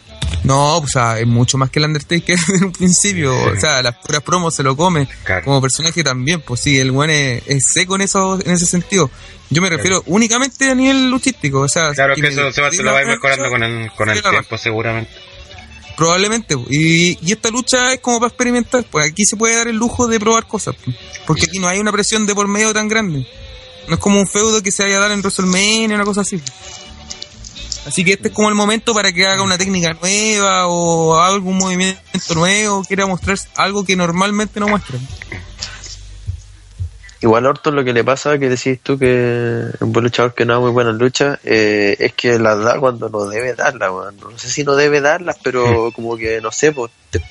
No, 0.44 0.78
o 0.80 0.88
sea, 0.88 1.20
es 1.20 1.28
mucho 1.28 1.58
más 1.58 1.70
que 1.70 1.80
el 1.80 1.86
Undertaker 1.86 2.38
en 2.56 2.63
un 2.66 2.72
principio. 2.74 3.34
O 3.34 3.56
sea, 3.60 3.82
las 3.82 3.96
puras 3.98 4.22
promos 4.22 4.54
se 4.56 4.63
lo 4.63 4.75
come. 4.75 5.08
Claro. 5.24 5.46
Como 5.46 5.62
personaje 5.62 6.04
también, 6.04 6.42
pues 6.42 6.60
sí, 6.62 6.78
el 6.80 6.92
buen 6.92 7.10
es, 7.10 7.44
es 7.48 7.63
seco 7.72 7.96
en, 7.96 8.02
eso, 8.02 8.38
en 8.44 8.52
ese 8.52 8.66
sentido. 8.66 9.10
Yo 9.50 9.62
me 9.62 9.70
refiero 9.70 10.04
únicamente 10.08 10.70
a 10.70 10.75
nivel 10.75 11.10
luchístico. 11.10 11.62
O 11.62 11.68
sea, 11.70 11.92
Claro, 11.94 12.16
que 12.16 12.22
me- 12.24 12.28
eso 12.30 12.52
se 12.52 12.62
va, 12.62 12.72
se 12.72 12.84
lo 12.84 12.92
va 12.92 13.00
a 13.00 13.02
ir 13.04 13.08
mejorando 13.08 13.44
lucha, 13.46 13.52
con 13.52 13.63
el, 13.63 13.92
con 13.92 14.10
el 14.10 14.22
tiempo 14.22 14.58
seguramente. 14.58 15.12
Probablemente. 15.96 16.58
po. 16.58 16.66
Y, 16.70 17.18
y 17.22 17.32
esta 17.32 17.50
lucha 17.50 17.94
es 17.94 18.00
como 18.00 18.20
para 18.20 18.30
experimentar. 18.30 18.84
Pues 18.90 19.10
aquí 19.12 19.25
se 19.25 19.38
puede 19.38 19.56
dar 19.56 19.68
el 19.68 19.75
lujo 19.78 20.08
de 20.08 20.20
probar 20.20 20.48
cosas. 20.48 20.75
po. 20.75 20.92
Porque 21.28 21.44
aquí 21.46 21.60
no 21.60 21.68
hay 21.68 21.80
una 21.80 21.92
presión 21.92 22.25
de 22.25 22.34
por 22.36 22.48
medio 22.48 22.74
tan 22.74 22.88
grande. 22.88 23.28
No 23.88 23.94
es 23.96 24.00
como 24.00 24.20
un 24.20 24.28
feudo 24.28 24.62
que 24.63 24.72
se 24.72 24.84
vaya 24.84 24.98
a 24.98 25.02
dar 25.02 25.12
en 25.12 25.20
WrestleMania 25.20 25.90
o 25.92 25.96
una 25.96 26.06
cosa 26.06 26.22
así. 26.22 26.42
Así 27.86 28.06
que 28.06 28.13
este 28.13 28.30
es 28.30 28.34
como 28.34 28.50
el 28.50 28.56
momento 28.56 28.94
para 28.94 29.12
que 29.12 29.25
haga 29.25 29.44
una 29.44 29.58
técnica 29.58 29.94
nueva 29.94 30.68
o 30.68 31.20
algún 31.20 31.58
movimiento 31.58 32.02
nuevo, 32.36 32.84
quiera 32.84 33.06
mostrar 33.06 33.38
algo 33.58 33.84
que 33.84 33.96
normalmente 33.96 34.60
no 34.60 34.68
muestra. 34.68 34.98
Igual 37.24 37.46
Orton 37.46 37.75
lo 37.75 37.86
que 37.86 37.94
le 37.94 38.04
pasa, 38.04 38.38
que 38.38 38.50
decís 38.50 38.82
tú 38.84 39.00
que 39.00 39.70
es 39.74 39.82
un 39.82 39.94
buen 39.94 40.04
luchador 40.04 40.34
que 40.34 40.44
no 40.44 40.56
da 40.56 40.60
muy 40.60 40.72
buenas 40.72 40.96
luchas, 40.96 41.40
eh, 41.46 41.96
es 41.98 42.13
que 42.13 42.38
las 42.38 42.60
da 42.60 42.78
cuando 42.80 43.08
no 43.08 43.25
debe 43.25 43.54
darlas. 43.54 43.92
No 44.16 44.38
sé 44.38 44.50
si 44.50 44.66
no 44.66 44.75
debe 44.75 45.00
darlas, 45.00 45.38
pero 45.42 45.92
como 45.94 46.18
que, 46.18 46.42
no 46.42 46.52
sé, 46.52 46.74
pues... 46.74 46.92
Te... 47.10 47.22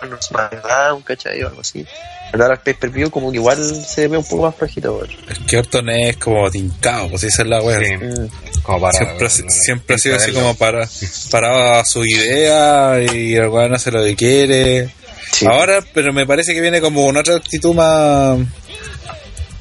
Bueno, 0.00 0.16
SmackDown, 0.20 1.02
¿cachai? 1.02 1.42
O 1.42 1.48
algo 1.48 1.60
así. 1.60 1.86
Pero 2.32 2.44
ahora 2.44 2.56
el 2.56 2.60
pay-per-view 2.62 3.10
como 3.10 3.30
que 3.30 3.36
igual 3.36 3.58
se 3.86 4.08
ve 4.08 4.16
un 4.18 4.24
poco 4.24 4.42
más 4.44 4.56
flojito, 4.56 4.96
weón. 4.96 5.08
Es 5.30 5.38
que 5.40 5.58
Orton 5.58 5.88
es 5.90 6.16
como 6.16 6.50
tincado, 6.50 7.08
pues 7.10 7.22
esa 7.24 7.42
es 7.42 7.48
la 7.48 7.62
wea. 7.62 7.78
Sí, 7.78 7.96
Mm. 7.96 8.62
como 8.62 8.80
para, 8.80 8.92
Siempre, 8.98 9.26
ha 9.26 9.30
si- 9.30 9.42
siempre 9.50 9.96
ha 9.96 9.98
sido 9.98 10.16
así 10.16 10.32
como 10.32 10.54
para, 10.56 10.88
para 11.30 11.84
su 11.84 12.04
idea 12.04 13.00
y 13.00 13.34
el 13.36 13.48
weón 13.48 13.74
hace 13.74 13.90
lo 13.92 14.02
que 14.02 14.16
quiere. 14.16 14.88
Sí. 15.32 15.46
Ahora, 15.46 15.80
pero 15.92 16.12
me 16.12 16.26
parece 16.26 16.54
que 16.54 16.60
viene 16.60 16.80
como 16.80 17.06
con 17.06 17.16
otra 17.16 17.36
actitud 17.36 17.74
más, 17.74 18.38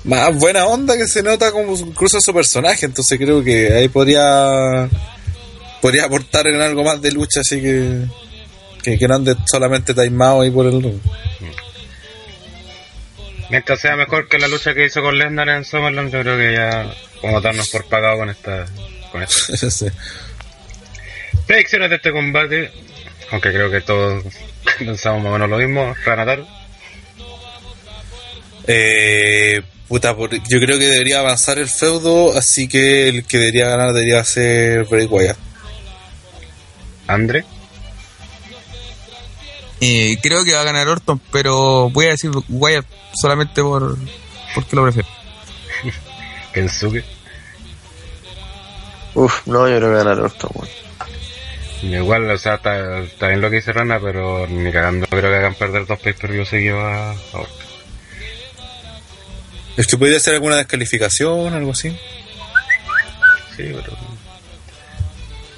más 0.03 0.35
buena 0.35 0.65
onda 0.65 0.97
que 0.97 1.07
se 1.07 1.21
nota 1.23 1.51
como 1.51 1.75
incluso 1.75 2.19
su 2.21 2.33
personaje. 2.33 2.85
Entonces 2.85 3.17
creo 3.19 3.43
que 3.43 3.71
ahí 3.73 3.87
podría, 3.87 4.89
podría 5.81 6.05
aportar 6.05 6.47
en 6.47 6.59
algo 6.61 6.83
más 6.83 7.01
de 7.01 7.11
lucha, 7.11 7.41
así 7.41 7.61
que, 7.61 7.99
que, 8.83 8.97
que 8.97 9.07
no 9.07 9.15
ande 9.15 9.35
solamente 9.49 9.93
taimado 9.93 10.41
ahí 10.41 10.51
por 10.51 10.65
el 10.67 10.83
ring. 10.83 10.99
Mientras 13.49 13.79
sea 13.79 13.95
mejor 13.95 14.27
que 14.27 14.39
la 14.39 14.47
lucha 14.47 14.73
que 14.73 14.85
hizo 14.85 15.01
con 15.01 15.17
Lesnar 15.17 15.47
en 15.49 15.63
SummerSlam, 15.65 16.09
yo 16.09 16.21
creo 16.21 16.37
que 16.37 16.53
ya 16.53 16.93
vamos 17.21 17.37
a 17.37 17.41
darnos 17.47 17.69
por 17.69 17.85
pagado 17.85 18.17
con 18.17 18.29
esta. 18.29 18.65
Con 19.11 19.21
esta. 19.23 19.57
Sí. 19.71 19.85
Predicciones 21.47 21.89
de 21.89 21.95
este 21.97 22.11
combate, 22.11 22.71
aunque 23.31 23.51
creo 23.51 23.69
que 23.69 23.81
todos 23.81 24.23
pensamos 24.79 25.23
más 25.23 25.29
o 25.29 25.33
menos 25.33 25.49
lo 25.49 25.57
mismo. 25.57 25.93
Ranataru, 26.05 26.45
Eh, 28.67 29.61
puta, 29.87 30.15
por- 30.15 30.31
yo 30.31 30.59
creo 30.59 30.79
que 30.79 30.85
debería 30.85 31.19
avanzar 31.19 31.59
el 31.59 31.67
feudo, 31.67 32.35
así 32.37 32.67
que 32.67 33.09
el 33.09 33.25
que 33.25 33.37
debería 33.39 33.67
ganar 33.69 33.91
debería 33.93 34.23
ser 34.23 34.85
Bray 34.85 35.05
Wyatt. 35.05 35.37
Andre, 37.07 37.43
Eh, 39.85 40.17
creo 40.21 40.45
que 40.45 40.53
va 40.53 40.61
a 40.61 40.63
ganar 40.63 40.87
Orton, 40.87 41.19
pero 41.29 41.89
voy 41.89 42.05
a 42.05 42.11
decir 42.11 42.31
Wyatt 42.47 42.85
solamente 43.21 43.61
por 43.61 43.97
porque 44.55 44.75
lo 44.77 44.83
prefiero. 44.83 45.09
Kensuke. 46.53 47.03
Uf, 49.13 49.45
no, 49.45 49.67
yo 49.67 49.75
creo 49.75 49.89
que 49.89 49.97
ganar 49.97 50.21
Orton. 50.21 50.51
Igual, 51.81 52.31
o 52.31 52.37
sea, 52.37 52.55
está, 52.55 52.99
está 52.99 53.27
bien 53.27 53.41
lo 53.41 53.49
que 53.49 53.57
dice 53.57 53.73
Rana, 53.73 53.99
pero 53.99 54.47
ni 54.47 54.71
cagando 54.71 55.05
creo 55.07 55.29
que 55.29 55.35
hagan 55.35 55.55
perder 55.55 55.85
dos 55.85 55.99
pay 55.99 56.13
per 56.13 56.31
view 56.31 56.45
seguidos 56.45 56.81
a, 56.81 57.11
a 57.11 57.39
Orton. 57.41 57.67
Es 59.75 59.87
que 59.87 59.97
podría 59.97 60.19
ser 60.21 60.35
alguna 60.35 60.55
descalificación, 60.55 61.53
algo 61.53 61.71
así. 61.71 61.89
Sí, 63.57 63.63
pero. 63.75 64.12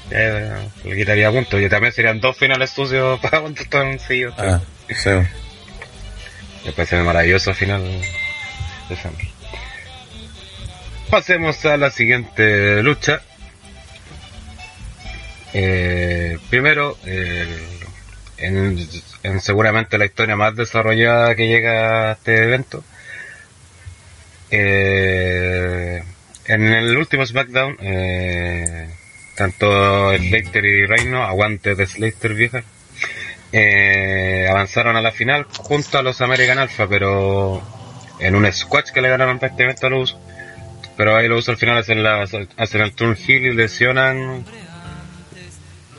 Ya, 0.10 0.64
le 0.84 0.96
quitaría 0.96 1.32
puntos. 1.32 1.62
Y 1.62 1.70
también 1.70 1.94
serían 1.94 2.20
dos 2.20 2.38
finales 2.38 2.70
sucios 2.72 3.20
para 3.22 3.42
contestar 3.42 3.86
un 3.86 4.00
seguido. 4.00 4.34
Ah, 4.38 4.62
sí. 4.90 5.10
Después 6.64 6.90
se 6.90 6.96
ve 6.98 7.04
maravilloso 7.04 7.54
final 7.54 7.84
de 8.90 8.96
Sandro. 8.96 9.28
Pasemos 11.10 11.64
a 11.66 11.78
la 11.78 11.92
siguiente 11.92 12.82
lucha. 12.82 13.22
Eh, 15.54 16.38
primero, 16.50 16.98
el- 17.06 17.70
en, 18.38 18.88
en 19.24 19.40
seguramente 19.42 19.98
la 19.98 20.06
historia 20.06 20.36
más 20.36 20.56
desarrollada 20.56 21.36
que 21.36 21.48
llega 21.48 22.10
a 22.10 22.12
este 22.14 22.36
evento. 22.44 22.84
Eh, 24.52 26.04
en 26.46 26.74
el 26.74 26.98
último 26.98 27.26
SmackDown, 27.26 27.78
eh, 27.82 28.90
tanto 29.36 30.16
Slater 30.16 30.66
y 30.66 30.86
Reino, 30.86 31.24
aguante 31.24 31.76
de 31.76 31.86
Slater 31.86 32.34
vieja, 32.34 32.64
eh, 33.52 34.48
avanzaron 34.50 34.96
a 34.96 35.02
la 35.02 35.12
final 35.12 35.46
junto 35.58 35.98
a 35.98 36.02
los 36.02 36.22
American 36.22 36.58
Alpha, 36.58 36.88
pero 36.88 37.62
en 38.20 38.36
un 38.36 38.52
squash 38.52 38.92
que 38.92 39.02
le 39.02 39.10
ganaron 39.10 39.40
prácticamente 39.40 39.86
a 39.86 39.90
los. 39.90 40.18
Pero 40.98 41.16
ahí 41.16 41.28
los 41.28 41.48
al 41.50 41.58
final 41.58 41.78
hacen, 41.78 42.04
la, 42.04 42.24
hacen 42.24 42.82
el 42.82 42.94
turn 42.94 43.16
heel 43.16 43.46
y 43.46 43.54
lesionan. 43.54 44.46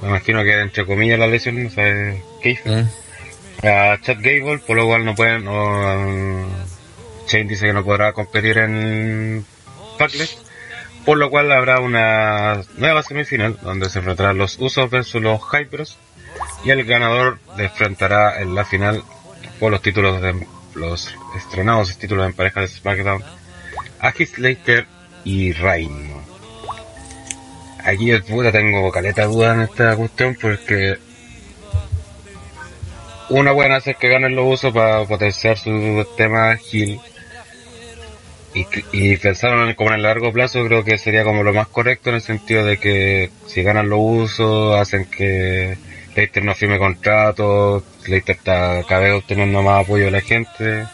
Me 0.02 0.08
imagino 0.08 0.42
que 0.42 0.60
entre 0.60 0.86
comillas 0.86 1.18
la 1.18 1.26
lesión, 1.26 1.62
no 1.62 1.70
sé, 1.70 2.22
Keith. 2.42 2.64
Mm. 2.64 3.66
A 3.66 3.98
Chad 4.02 4.18
Gable, 4.20 4.58
por 4.58 4.76
lo 4.76 4.86
cual 4.86 5.04
no 5.04 5.14
pueden. 5.14 5.44
No, 5.44 6.46
Shane 7.26 7.48
dice 7.48 7.66
que 7.66 7.72
no 7.72 7.84
podrá 7.84 8.12
competir 8.12 8.58
en 8.58 9.44
Backlash. 9.98 10.36
Por 11.06 11.18
lo 11.18 11.30
cual 11.30 11.50
habrá 11.52 11.80
una 11.80 12.62
nueva 12.76 13.02
semifinal 13.02 13.56
donde 13.62 13.88
se 13.88 14.00
enfrentarán 14.00 14.36
los 14.36 14.58
Usos 14.58 14.90
versus 14.90 15.22
los 15.22 15.40
Hypers. 15.40 15.96
Y 16.64 16.70
el 16.70 16.84
ganador 16.84 17.38
enfrentará 17.56 18.42
en 18.42 18.54
la 18.54 18.64
final 18.64 19.02
por 19.58 19.70
los 19.70 19.80
títulos 19.80 20.20
de 20.20 20.46
los 20.74 21.14
estrenados 21.36 21.96
títulos 21.96 22.26
en 22.26 22.34
pareja 22.34 22.60
de 22.60 22.68
SmackDown 22.68 23.22
a 24.00 24.10
Heath 24.10 24.86
y 25.24 25.52
Reino. 25.52 26.22
Aquí 27.84 28.10
el 28.10 28.22
puta 28.24 28.52
tengo 28.52 28.90
caleta 28.90 29.26
duda 29.26 29.54
en 29.54 29.60
esta 29.62 29.96
cuestión 29.96 30.36
porque 30.40 30.98
una 33.28 33.52
buena 33.52 33.76
hacer 33.76 33.96
que 33.96 34.08
ganen 34.08 34.36
los 34.36 34.54
usos 34.54 34.72
para 34.72 35.04
potenciar 35.04 35.56
su 35.56 36.06
tema 36.16 36.58
Hill 36.70 37.00
y, 38.60 38.66
y 38.92 39.16
pensaron 39.18 39.68
en, 39.68 39.74
como 39.74 39.90
en 39.90 39.96
el 39.96 40.02
largo 40.02 40.32
plazo 40.32 40.64
creo 40.66 40.82
que 40.84 40.98
sería 40.98 41.24
como 41.24 41.42
lo 41.42 41.52
más 41.52 41.68
correcto 41.68 42.08
en 42.10 42.16
el 42.16 42.22
sentido 42.22 42.64
de 42.64 42.78
que 42.78 43.30
si 43.46 43.62
ganan 43.62 43.88
los 43.88 43.98
usos 44.00 44.76
hacen 44.80 45.04
que 45.06 45.76
Leicester 46.14 46.42
no 46.44 46.54
firme 46.54 46.78
contrato 46.78 47.84
Leicester 48.06 48.36
está 48.36 48.82
cada 48.88 49.02
vez 49.02 49.12
obteniendo 49.12 49.62
más 49.62 49.84
apoyo 49.84 50.06
de 50.06 50.10
la 50.10 50.20
gente 50.22 50.84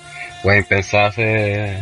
pueden 0.43 0.65
pensar 0.65 1.07
hace 1.07 1.79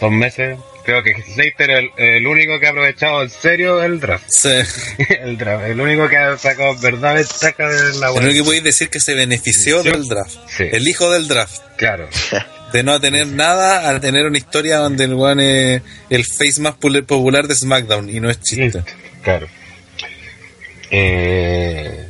dos 0.00 0.12
meses 0.12 0.56
creo 0.84 1.02
que 1.02 1.14
Leicester 1.36 1.68
es 1.70 1.78
el, 1.78 1.90
el 1.96 2.26
único 2.28 2.60
que 2.60 2.66
ha 2.68 2.70
aprovechado 2.70 3.22
en 3.24 3.30
serio 3.30 3.82
el 3.82 3.98
draft 3.98 4.26
Sí. 4.28 4.50
el 5.20 5.36
draft 5.36 5.64
el 5.64 5.80
único 5.80 6.08
que 6.08 6.16
ha 6.16 6.38
sacado 6.38 6.76
verdad 6.78 7.14
ventaja 7.16 7.68
de 7.68 7.98
la 7.98 8.06
Lo 8.08 8.14
único 8.14 8.34
que 8.34 8.42
podéis 8.44 8.62
decir 8.62 8.88
que 8.88 9.00
se 9.00 9.14
benefició 9.14 9.82
Sí. 9.82 9.90
del 9.90 10.06
draft. 10.06 10.36
Sí. 10.46 10.68
El 10.70 10.86
hijo 10.86 11.10
del 11.10 11.26
draft. 11.26 11.60
claro 11.76 12.08
De 12.76 12.82
no 12.82 13.00
tener 13.00 13.26
nada 13.26 13.88
a 13.88 13.98
tener 14.00 14.26
una 14.26 14.36
historia 14.36 14.76
donde 14.76 15.04
el 15.04 15.14
weón 15.14 15.40
es 15.40 15.80
el 16.10 16.24
face 16.26 16.60
más 16.60 16.74
pul- 16.78 17.06
popular 17.06 17.46
de 17.48 17.54
SmackDown 17.54 18.10
y 18.10 18.20
no 18.20 18.28
es 18.28 18.38
chiste. 18.42 18.82
Claro. 19.22 19.46
Eh, 20.90 22.06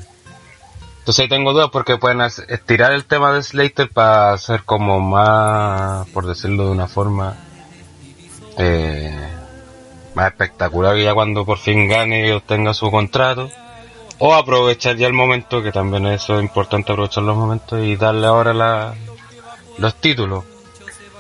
Entonces 0.98 1.22
ahí 1.22 1.28
tengo 1.28 1.52
dudas 1.52 1.68
porque 1.72 1.98
pueden 1.98 2.20
estirar 2.20 2.90
el 2.90 3.04
tema 3.04 3.32
de 3.32 3.44
Slater 3.44 3.88
para 3.90 4.32
hacer 4.32 4.62
como 4.64 4.98
más, 4.98 6.08
por 6.08 6.26
decirlo 6.26 6.64
de 6.66 6.70
una 6.72 6.88
forma, 6.88 7.36
eh, 8.58 9.14
más 10.16 10.26
espectacular 10.32 10.96
ya 10.98 11.14
cuando 11.14 11.46
por 11.46 11.58
fin 11.58 11.88
gane 11.88 12.26
y 12.26 12.32
obtenga 12.32 12.74
su 12.74 12.90
contrato. 12.90 13.48
O 14.18 14.34
aprovechar 14.34 14.96
ya 14.96 15.06
el 15.06 15.12
momento, 15.12 15.62
que 15.62 15.70
también 15.70 16.06
eso 16.08 16.38
es 16.38 16.42
importante 16.42 16.90
aprovechar 16.90 17.22
los 17.22 17.36
momentos 17.36 17.78
y 17.84 17.94
darle 17.94 18.26
ahora 18.26 18.52
la, 18.52 18.94
los 19.78 19.94
títulos. 20.00 20.42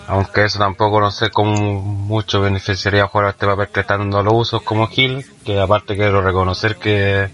Aunque 0.08 0.44
eso 0.44 0.58
tampoco 0.60 1.00
no 1.00 1.10
sé 1.10 1.30
cómo 1.30 1.80
mucho 1.82 2.40
beneficiaría 2.40 3.06
jugar 3.08 3.26
a 3.26 3.30
este 3.30 3.46
papel 3.46 3.68
que 3.68 3.80
está 3.80 3.98
dando 3.98 4.22
los 4.22 4.34
usos 4.34 4.62
como 4.62 4.86
Gil, 4.86 5.26
que 5.44 5.60
aparte 5.60 5.96
quiero 5.96 6.22
reconocer 6.22 6.76
que 6.76 7.28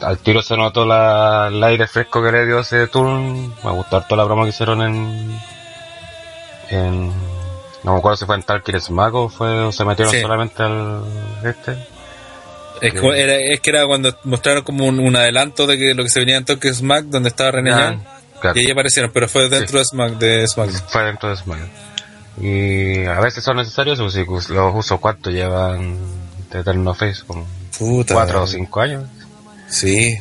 al 0.00 0.18
tiro 0.18 0.40
se 0.42 0.56
notó 0.56 0.84
la, 0.84 1.48
el 1.48 1.62
aire 1.64 1.86
fresco 1.88 2.22
que 2.22 2.30
le 2.30 2.46
dio 2.46 2.60
ese 2.60 2.86
turn. 2.86 3.52
Me 3.64 3.70
gustó 3.72 4.00
toda 4.02 4.18
la 4.18 4.24
broma 4.24 4.44
que 4.44 4.50
hicieron 4.50 4.82
en. 4.82 5.40
en 6.70 7.08
no 7.82 7.92
me 7.92 7.98
acuerdo 7.98 8.16
si 8.16 8.24
fue 8.24 8.34
en 8.36 8.42
Talkir 8.42 8.80
Smack 8.80 9.14
o, 9.14 9.28
fue, 9.28 9.48
o 9.62 9.72
se 9.72 9.84
metieron 9.84 10.12
Sí. 10.12 10.20
solamente 10.20 10.62
al 10.62 11.02
este. 11.44 11.72
Es 12.82 12.92
que, 12.92 13.08
era, 13.22 13.36
es 13.36 13.60
que 13.60 13.70
era 13.70 13.86
cuando 13.86 14.14
mostraron 14.24 14.62
como 14.62 14.84
un, 14.86 14.98
un 15.00 15.16
adelanto 15.16 15.66
de 15.66 15.78
que 15.78 15.94
lo 15.94 16.02
que 16.02 16.10
se 16.10 16.20
venía 16.20 16.36
en 16.36 16.44
Tokyo 16.44 16.74
Smack, 16.74 17.04
donde 17.06 17.30
estaba 17.30 17.50
René 17.52 17.72
Ah, 17.72 17.96
claro. 18.40 18.58
y 18.60 18.66
ahí 18.66 18.70
aparecieron, 18.70 19.10
pero 19.14 19.28
fue 19.28 19.48
dentro 19.48 19.78
de 19.78 19.84
Smack, 19.86 20.12
de 20.18 20.46
Smack. 20.46 20.70
Fue 20.88 21.02
dentro 21.04 21.30
de 21.30 21.36
Smack. 21.36 21.58
Y 22.38 23.04
a 23.04 23.20
veces 23.20 23.42
son 23.42 23.56
necesarios, 23.56 23.98
pues, 23.98 24.12
si 24.44 24.52
los 24.54 24.74
usos 24.74 25.00
cuánto 25.00 25.30
llevan 25.30 25.96
de 26.50 26.60
Eterno 26.60 26.94
Face, 26.94 27.22
como 27.26 27.46
Puta. 27.78 28.14
cuatro 28.14 28.42
o 28.42 28.46
cinco 28.46 28.80
años. 28.80 29.04
Sí. 29.68 30.18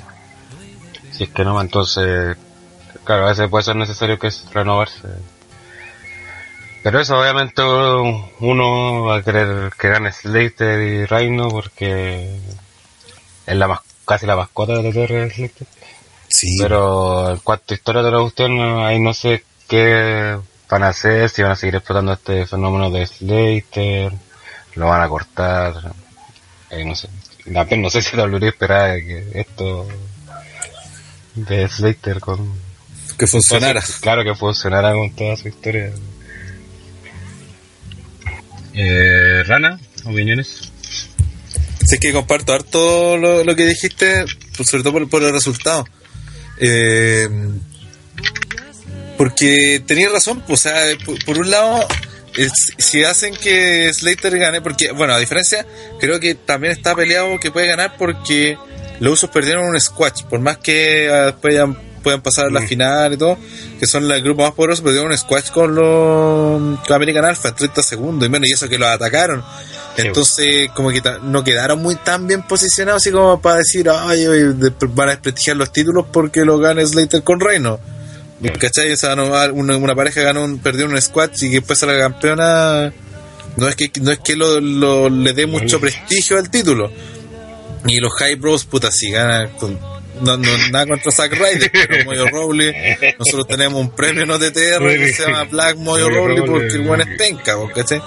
Si 1.12 1.24
es 1.26 1.30
que 1.30 1.44
no, 1.44 1.60
entonces, 1.60 2.38
claro, 3.04 3.26
a 3.26 3.30
veces 3.30 3.50
puede 3.50 3.64
ser 3.64 3.76
necesario 3.76 4.18
que 4.18 4.28
es 4.28 4.46
renovarse. 4.54 5.08
Pero 6.84 7.00
eso, 7.00 7.20
obviamente, 7.20 7.62
uno 7.64 9.04
va 9.04 9.18
a 9.18 9.24
querer 9.24 9.72
que 9.78 9.90
gane 9.90 10.12
Slater 10.12 10.82
y 10.82 11.06
Reino 11.06 11.50
porque 11.50 12.38
es 13.46 13.56
la 13.58 13.82
casi 14.06 14.26
la 14.26 14.36
mascota 14.36 14.74
de 14.74 14.92
TTR 14.92 15.32
Slater. 15.34 15.68
Sí. 16.28 16.58
Pero 16.62 17.32
en 17.32 17.38
cuanto 17.40 17.74
a 17.74 17.76
historia 17.76 18.04
de 18.04 18.12
la 18.12 18.20
cuestión, 18.20 18.60
ahí 18.84 19.00
no 19.00 19.14
sé 19.14 19.44
qué 19.68 20.38
van 20.70 20.84
a 20.84 20.90
hacer, 20.90 21.30
si 21.30 21.42
van 21.42 21.52
a 21.52 21.56
seguir 21.56 21.76
explotando 21.76 22.14
este 22.14 22.46
fenómeno 22.46 22.90
de 22.90 23.06
Slater, 23.06 24.12
lo 24.76 24.88
van 24.88 25.02
a 25.02 25.10
cortar, 25.10 25.94
eh, 26.70 26.84
no 26.84 26.96
sé. 26.96 27.10
También 27.52 27.82
no 27.82 27.90
sé 27.90 28.02
si 28.02 28.18
WWE 28.18 28.48
esperaba 28.48 28.96
que 28.96 29.32
esto 29.34 29.88
de 31.36 31.68
Slater 31.68 32.20
con... 32.20 32.54
que 33.18 33.28
funcionara. 33.28 33.84
Claro 34.02 34.24
que 34.24 34.34
funcionara 34.34 34.94
con 34.94 35.12
toda 35.12 35.36
su 35.38 35.48
historia. 35.48 35.92
Eh, 38.74 39.44
Rana, 39.46 39.80
opiniones. 40.06 40.72
Sí, 41.86 41.96
es 41.96 42.00
que 42.00 42.12
comparto 42.12 42.54
harto 42.54 43.16
lo, 43.18 43.44
lo 43.44 43.56
que 43.56 43.68
dijiste, 43.68 44.26
pues, 44.58 44.70
sobre 44.70 44.84
todo 44.84 44.94
por, 44.94 45.10
por 45.10 45.24
el 45.24 45.32
resultado. 45.32 45.86
Eh, 46.58 47.30
porque 49.18 49.82
tenías 49.86 50.12
razón, 50.12 50.44
o 50.48 50.58
sea, 50.58 50.74
por, 51.06 51.24
por 51.26 51.38
un 51.40 51.50
lado, 51.52 51.86
es- 52.38 52.74
si 52.78 53.04
hacen 53.04 53.34
que 53.36 53.92
Slater 53.94 54.38
gane, 54.38 54.62
porque, 54.62 54.92
bueno, 54.92 55.14
a 55.14 55.20
diferencia, 55.20 55.66
creo 56.00 56.20
que 56.20 56.36
también 56.36 56.74
está 56.74 56.96
peleado 56.96 57.40
que 57.40 57.52
puede 57.52 57.68
ganar 57.68 57.96
porque 57.98 58.58
los 59.00 59.14
usos 59.14 59.30
perdieron 59.30 59.66
un 59.66 59.80
squash, 59.80 60.24
por 60.30 60.40
más 60.40 60.58
que 60.58 61.10
ah, 61.12 61.26
después 61.28 61.54
ya 61.56 61.66
puedan 62.04 62.22
pasar 62.22 62.46
a 62.46 62.50
la 62.52 62.62
Mm. 62.62 62.68
final 62.68 63.14
y 63.14 63.18
todo, 63.18 63.38
que 63.80 63.88
son 63.88 64.10
el 64.12 64.22
grupo 64.22 64.44
más 64.44 64.52
poderoso, 64.52 64.84
perdieron 64.84 65.12
un 65.12 65.18
squash 65.18 65.50
con 65.50 65.74
los 65.74 66.80
con 66.86 66.94
American 66.96 67.26
Alpha 67.26 67.50
en 67.50 67.56
30 67.56 67.82
segundos, 67.82 68.28
y 68.28 68.30
menos, 68.30 68.48
y 68.50 68.54
eso 68.54 68.70
que 68.70 68.78
los 68.78 68.88
atacaron. 68.90 69.44
Entonces, 69.98 70.70
como 70.76 70.90
que 70.92 71.02
no 71.24 71.44
quedaron 71.44 71.82
muy 71.82 71.96
tan 71.96 72.28
bien 72.28 72.44
posicionados, 72.44 73.02
así 73.02 73.12
como 73.12 73.42
para 73.42 73.58
decir, 73.60 73.90
ay, 73.90 74.26
van 74.90 75.08
a 75.10 75.12
desprestigiar 75.14 75.56
los 75.58 75.72
títulos 75.72 76.06
porque 76.12 76.44
lo 76.46 76.58
gana 76.60 76.86
Slater 76.86 77.24
con 77.24 77.40
Reino. 77.40 77.80
¿Cachai? 78.54 78.92
O 78.92 78.98
sea, 78.98 79.16
no, 79.16 79.26
una, 79.54 79.78
una 79.78 79.96
pareja 79.96 80.22
ganó 80.22 80.44
un, 80.44 80.60
perdió 80.60 80.86
un 80.86 81.00
squat 81.02 81.32
y 81.42 81.50
que 81.50 81.56
después 81.58 81.82
a 81.84 81.88
la 81.88 81.98
campeona 81.98 82.94
no 83.58 83.68
es 83.68 83.76
que 83.76 83.90
no 84.02 84.12
es 84.12 84.20
que 84.20 84.36
lo, 84.36 84.60
lo- 84.60 85.10
le 85.10 85.34
dé 85.34 85.46
mucho 85.48 85.80
prestigio 85.80 86.38
al 86.38 86.50
título. 86.50 86.92
Y 87.88 88.00
los 88.00 88.14
High 88.14 88.36
Bros, 88.36 88.66
puta, 88.66 88.92
si 88.92 89.12
ganan 89.12 89.50
con, 89.60 89.80
no, 90.22 90.38
no, 90.38 90.58
nada 90.72 90.88
contra 90.88 91.12
Zack 91.12 91.34
Ryder, 91.34 91.72
pero 91.88 92.06
Moyo 92.06 92.26
Rowley, 92.28 92.74
nosotros 93.20 93.48
tenemos 93.48 93.80
un 93.80 93.92
premio 93.92 94.26
no 94.26 94.40
TTR 94.40 94.88
que 94.98 95.14
se 95.14 95.24
llama 95.24 95.44
Black 95.44 95.78
Moyo 95.78 96.10
Rawley. 96.10 96.42
porque 96.46 96.68
el 96.68 96.82
buen 96.82 97.02
es 97.02 97.18
penca, 97.18 97.56
¿cachai? 97.74 98.02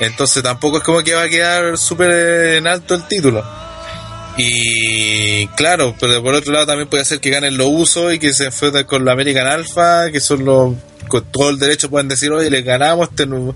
Entonces 0.00 0.42
tampoco 0.42 0.78
es 0.78 0.82
como 0.84 1.02
que 1.02 1.14
va 1.14 1.22
a 1.22 1.28
quedar 1.28 1.78
súper 1.78 2.10
en 2.56 2.66
alto 2.66 2.94
el 2.94 3.08
título. 3.08 3.42
Y 4.36 5.46
claro, 5.48 5.94
pero 5.98 6.22
por 6.22 6.34
otro 6.34 6.52
lado 6.52 6.66
también 6.66 6.88
puede 6.88 7.04
ser 7.04 7.20
que 7.20 7.30
ganen 7.30 7.56
los 7.56 7.68
usos 7.70 8.12
y 8.14 8.18
que 8.18 8.32
se 8.32 8.44
enfrenten 8.46 8.84
con 8.84 9.04
la 9.04 9.12
American 9.12 9.46
Alpha, 9.46 10.10
que 10.12 10.20
son 10.20 10.44
los 10.44 10.74
con 11.08 11.24
todo 11.30 11.50
el 11.50 11.58
derecho 11.58 11.88
pueden 11.88 12.08
decir, 12.08 12.32
oye, 12.32 12.50
les 12.50 12.64
ganamos, 12.64 13.08
este 13.10 13.26
no- 13.26 13.54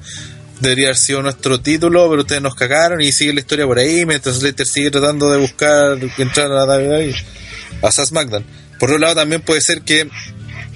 debería 0.60 0.86
haber 0.86 0.96
sido 0.96 1.20
nuestro 1.22 1.58
título, 1.60 2.08
pero 2.08 2.22
ustedes 2.22 2.40
nos 2.42 2.54
cagaron 2.54 3.00
y 3.00 3.10
sigue 3.12 3.32
la 3.32 3.40
historia 3.40 3.66
por 3.66 3.78
ahí, 3.78 4.06
mientras 4.06 4.36
Slater 4.36 4.66
sigue 4.66 4.90
tratando 4.90 5.30
de 5.30 5.38
buscar 5.38 5.98
entrar 6.18 6.46
a 6.52 6.64
la 6.64 6.76
WWE, 6.76 7.14
a 7.82 7.90
SmackDown. 7.90 8.44
Por 8.78 8.90
otro 8.90 8.98
lado 8.98 9.14
también 9.16 9.40
puede 9.42 9.60
ser 9.62 9.82
que 9.82 10.08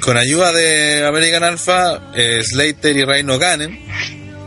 con 0.01 0.17
ayuda 0.17 0.53
de 0.53 1.07
American 1.07 1.45
Alpha, 1.45 2.11
eh, 2.17 2.41
Slater 2.43 2.97
y 2.97 3.05
Reino 3.05 3.39
ganen, 3.39 3.79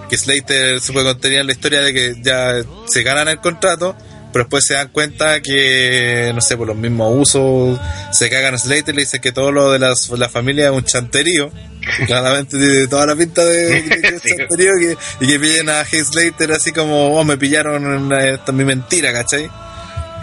que 0.10 0.17
Slater 0.17 0.80
se 0.82 0.91
puede 0.91 1.06
contener 1.06 1.39
en 1.41 1.48
la 1.48 1.54
historia 1.54 1.82
de 1.82 1.93
que 1.93 2.15
ya 2.22 2.56
se 2.88 3.04
ganan 3.04 3.28
el 3.30 3.39
contrato, 3.39 3.96
pero 4.38 4.43
después 4.45 4.65
se 4.67 4.76
dan 4.76 4.89
cuenta 4.89 5.41
que, 5.41 6.32
no 6.36 6.41
sé, 6.41 6.56
por 6.58 6.67
los 6.67 6.76
mismos 6.78 7.12
usos, 7.17 7.80
se 8.12 8.30
cagan 8.30 8.54
a 8.54 8.58
Slater 8.60 8.93
y 8.93 8.97
le 8.97 9.02
dicen 9.04 9.19
que 9.19 9.32
todo 9.32 9.52
lo 9.52 9.71
de 9.71 9.80
las, 9.80 10.10
la 10.12 10.30
familia 10.30 10.65
es 10.67 10.71
un 10.73 10.84
chanterío. 10.84 11.50
Claramente 12.06 12.56
tiene 12.56 12.86
toda 12.88 13.08
la 13.08 13.15
pinta 13.15 13.43
de, 13.43 13.82
de 13.82 14.02
que 14.02 14.08
es 14.10 14.21
chanterío 14.38 14.71
que, 14.80 14.97
y 15.21 15.28
que 15.28 15.39
pillen 15.39 15.69
a 15.69 15.82
Heath 15.82 16.06
Slater 16.12 16.52
así 16.52 16.71
como, 16.71 17.17
oh, 17.19 17.23
me 17.23 17.36
pillaron 17.38 17.84
una- 17.84 18.28
esta 18.30 18.52
es 18.52 18.54
mi 18.54 18.63
mentira, 18.63 19.12
¿cachai? 19.12 19.50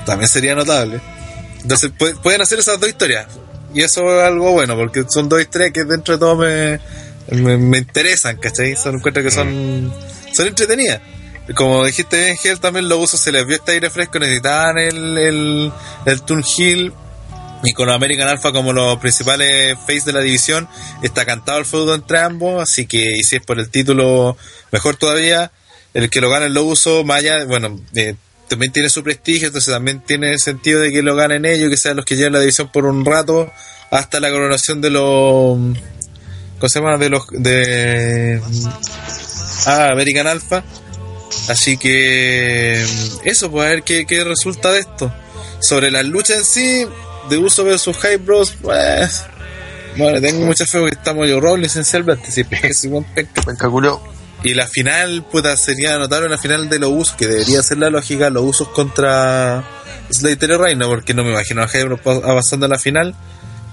También 0.07 0.29
sería 0.29 0.55
notable. 0.55 1.01
Entonces 1.63 1.91
pu- 1.99 2.17
pueden 2.23 2.41
hacer 2.41 2.61
esas 2.61 2.79
dos 2.79 2.89
historias. 2.89 3.27
Y 3.75 3.83
eso 3.83 4.03
es 4.17 4.23
algo 4.25 4.53
bueno, 4.53 4.77
porque 4.77 5.05
son 5.09 5.29
dos 5.29 5.41
historias 5.41 5.73
que 5.73 5.83
dentro 5.83 6.15
de 6.15 6.21
todo 6.21 6.37
me, 6.37 6.79
me, 7.33 7.57
me 7.57 7.79
interesan, 7.79 8.37
¿cachai? 8.37 8.77
Son 8.77 8.95
encuentro 8.95 9.25
que 9.25 9.33
son, 9.33 9.93
son 10.33 10.47
entretenidas. 10.47 11.01
Como 11.53 11.85
dijiste 11.85 12.25
bien, 12.25 12.37
Gel, 12.39 12.59
también 12.59 12.89
los 12.89 12.99
usos 12.99 13.21
se 13.21 13.31
les 13.31 13.47
vio 13.47 13.57
este 13.57 13.73
aire 13.73 13.91
fresco, 13.91 14.19
necesitaban 14.19 14.79
el, 14.79 15.19
el, 15.19 15.73
el 16.07 16.23
Toon 16.23 16.43
Hill. 16.57 16.93
Y 17.67 17.73
con 17.73 17.89
American 17.89 18.29
Alpha 18.29 18.53
como 18.53 18.75
los 18.75 18.99
principales 18.99 19.79
face 19.79 20.03
de 20.05 20.13
la 20.13 20.21
división, 20.21 20.69
está 21.03 21.25
cantado 21.25 21.59
el 21.59 21.65
feudo 21.65 21.95
entre 21.95 22.19
ambos, 22.19 22.63
así 22.63 22.87
que 22.87 23.17
y 23.17 23.23
si 23.23 23.37
es 23.37 23.43
por 23.43 23.59
el 23.59 23.71
título, 23.71 24.37
mejor 24.71 24.97
todavía. 24.97 25.51
El 25.95 26.11
que 26.11 26.21
lo 26.21 26.29
gane 26.29 26.49
lo 26.51 26.65
uso, 26.65 27.05
allá, 27.11 27.45
bueno, 27.45 27.81
eh, 27.95 28.17
también 28.49 28.73
tiene 28.73 28.91
su 28.91 29.03
prestigio, 29.03 29.47
entonces 29.47 29.73
también 29.73 30.01
tiene 30.01 30.39
sentido 30.39 30.81
de 30.81 30.91
que 30.91 31.03
lo 31.03 31.15
ganen 31.15 31.47
ellos, 31.47 31.71
que 31.71 31.77
sean 31.77 31.97
los 31.97 32.05
que 32.05 32.17
lleven 32.17 32.33
la 32.33 32.41
división 32.41 32.71
por 32.71 32.85
un 32.85 33.05
rato, 33.05 33.51
hasta 33.91 34.21
la 34.21 34.31
coronación 34.31 34.81
de 34.81 34.91
los... 34.91 35.57
¿Cómo 36.59 36.69
se 36.69 36.81
llama? 36.81 36.99
De 36.99 37.11
los... 37.11 37.27
de... 37.31 38.43
Ah, 39.67 39.89
American 39.93 40.27
Alpha. 40.27 40.65
Así 41.49 41.77
que 41.77 42.83
eso, 43.25 43.51
pues 43.51 43.67
a 43.67 43.71
ver 43.71 43.83
qué, 43.83 44.07
qué 44.07 44.25
resulta 44.25 44.73
de 44.73 44.81
esto. 44.81 45.13
Sobre 45.61 45.91
las 45.91 46.05
luchas 46.05 46.39
en 46.39 46.45
sí, 46.45 46.87
de 47.29 47.39
uso 47.39 47.65
versus 47.65 47.97
High 47.99 48.17
Bros, 48.17 48.55
pues. 48.61 49.25
Bueno, 49.97 50.21
tengo 50.21 50.45
mucha 50.47 50.67
fe 50.67 50.81
porque 50.81 50.97
estamos 50.97 51.29
yo 51.29 51.41
Rollins 51.41 51.73
esencialmente, 51.73 52.31
sí, 52.31 52.45
porque 52.45 52.69
es 52.69 52.85
igual 52.85 53.07
penca. 53.15 53.43
Venga, 53.47 53.69
culo. 53.71 54.03
Y 54.43 54.53
la 54.55 54.67
final, 54.67 55.25
puta, 55.25 55.57
sería 55.57 55.97
notable 55.99 56.27
una 56.27 56.37
final 56.37 56.69
de 56.69 56.79
los 56.79 56.91
usos, 56.91 57.17
que 57.17 57.27
debería 57.27 57.63
ser 57.63 57.79
la 57.79 57.89
lógica, 57.89 58.29
los 58.29 58.43
usos 58.45 58.69
contra 58.69 59.65
Slater 60.11 60.51
y 60.51 60.57
Reino, 60.57 60.87
porque 60.89 61.15
no 61.15 61.25
me 61.25 61.31
imagino 61.31 61.63
a 61.63 61.67
Hybrid 61.67 61.99
avanzando 62.25 62.67
a 62.67 62.69
la 62.69 62.79
final, 62.79 63.15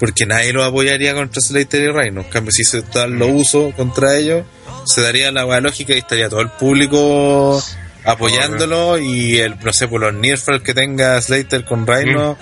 porque 0.02 0.26
nadie 0.26 0.52
lo 0.52 0.64
apoyaría 0.64 1.14
contra 1.14 1.40
Slater 1.40 1.80
y 1.80 1.88
Reino. 1.92 2.22
En 2.22 2.28
cambio, 2.28 2.52
si 2.52 2.64
se 2.64 2.82
dan 2.82 3.20
los 3.20 3.30
usos 3.32 3.76
contra 3.76 4.18
ellos, 4.18 4.44
se 4.84 5.00
daría 5.00 5.32
la 5.32 5.44
buena 5.44 5.62
lógica 5.62 5.94
y 5.94 6.00
estaría 6.00 6.28
todo 6.28 6.42
el 6.42 6.50
público 6.50 7.64
apoyándolo 8.04 8.98
y 8.98 9.38
el, 9.38 9.60
no 9.60 9.72
sé, 9.72 9.88
por 9.88 10.02
los 10.02 10.12
Nearfall 10.12 10.64
que 10.64 10.74
tenga 10.74 11.22
Slater 11.22 11.66
con 11.66 11.86
Reino. 11.86 12.36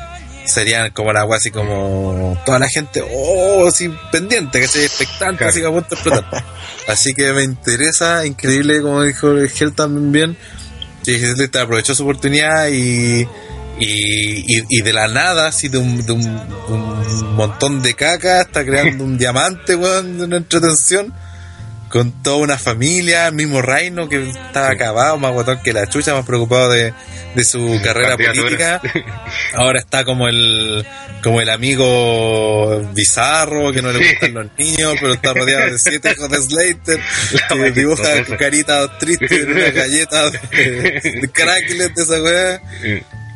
Serían 0.46 0.92
como 0.92 1.12
la 1.12 1.20
agua 1.20 1.36
así 1.36 1.52
como 1.52 2.42
toda 2.46 2.60
la 2.60 2.70
gente, 2.70 3.04
oh, 3.12 3.68
así 3.68 3.94
pendiente, 4.10 4.62
que 4.62 4.68
se 4.70 4.86
expectante, 4.86 5.44
así 5.44 5.60
que 5.60 5.68
a 5.68 5.70
punto 5.70 5.90
de 5.90 5.96
explotar. 5.96 6.46
Así 6.88 7.14
que 7.14 7.34
me 7.34 7.44
interesa, 7.44 8.26
increíble, 8.26 8.82
como 8.82 9.04
dijo 9.04 9.30
el 9.32 9.50
Gel 9.50 9.74
también 9.74 10.12
bien, 10.12 10.38
que 11.04 11.20
Slater 11.20 11.64
aprovechó 11.64 11.94
su 11.94 12.02
oportunidad 12.02 12.70
y, 12.70 13.28
Y, 13.80 14.58
y, 14.58 14.64
y 14.70 14.82
de 14.82 14.94
la 14.94 15.08
nada, 15.08 15.48
así 15.48 15.70
de 15.70 15.78
un, 15.78 16.06
de 16.06 16.12
un, 16.12 16.26
un 16.26 17.36
montón 17.36 17.82
de 17.82 17.94
caca, 17.94 18.42
está 18.42 18.66
creando 18.66 19.04
un 19.04 19.18
diamante, 19.18 19.76
weón, 19.76 20.18
de 20.18 20.26
una 20.26 20.38
entretención. 20.38 21.14
Con 21.90 22.22
toda 22.22 22.38
una 22.38 22.60
familia, 22.60 23.26
el 23.28 23.34
mismo 23.34 23.64
Reino 23.64 24.08
que 24.08 24.30
estaba 24.30 24.70
acabado, 24.70 25.18
más 25.18 25.34
guatón 25.34 25.60
que 25.64 25.74
la 25.74 25.88
chucha, 25.88 26.14
más 26.14 26.24
preocupado 26.24 26.70
de, 26.70 26.94
de 27.34 27.44
su 27.44 27.80
carrera 27.84 28.16
política. 28.16 28.80
Ahora 29.56 29.80
está 29.80 30.04
como 30.04 30.28
el 30.28 30.86
como 31.24 31.42
el 31.42 31.50
amigo 31.50 32.80
bizarro 32.94 33.74
que 33.74 33.82
no 33.82 33.92
le 33.92 34.08
gustan 34.08 34.34
los 34.34 34.48
niños, 34.58 34.96
pero 35.02 35.14
está 35.14 35.34
rodeado 35.34 35.72
de 35.72 35.80
siete 35.80 36.12
hijos 36.16 36.30
de 36.30 36.38
Slater, 36.38 37.00
que 37.50 37.56
wea 37.56 37.72
dibuja 37.72 38.24
caritas 38.38 38.98
tristes 39.00 39.32
en 39.32 39.52
una 39.52 39.70
galleta 39.72 40.30
de, 40.30 41.20
de 41.22 41.30
cracklet 41.34 41.94
de 41.94 42.04
esa 42.04 42.22
weá. 42.22 42.62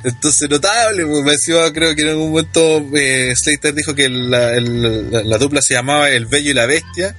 Entonces, 0.03 0.49
notable, 0.49 1.05
pues, 1.05 1.23
me 1.23 1.31
decía, 1.31 1.71
creo 1.73 1.95
que 1.95 2.01
en 2.01 2.09
algún 2.09 2.31
momento 2.31 2.85
eh, 2.95 3.33
Slater 3.35 3.73
dijo 3.73 3.95
que 3.95 4.09
la, 4.09 4.53
el- 4.53 5.11
la- 5.11 5.23
la 5.23 5.37
dupla 5.37 5.61
se 5.61 5.73
llamaba 5.75 6.09
El 6.09 6.25
Bello 6.25 6.51
y 6.51 6.53
la 6.53 6.65
Bestia, 6.65 7.15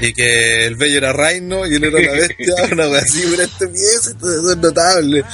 y 0.00 0.12
que 0.14 0.64
el 0.66 0.76
Bello 0.76 0.98
era 0.98 1.12
Reino 1.12 1.66
y 1.66 1.74
él 1.74 1.84
era 1.84 2.00
la 2.00 2.12
Bestia, 2.12 2.54
una 2.72 2.88
wea 2.88 3.00
así, 3.02 3.22
pero 3.30 3.42
este 3.42 3.68
pieza, 3.68 4.10
entonces 4.12 4.40
eso 4.40 4.50
es 4.52 4.56
notable. 4.58 5.24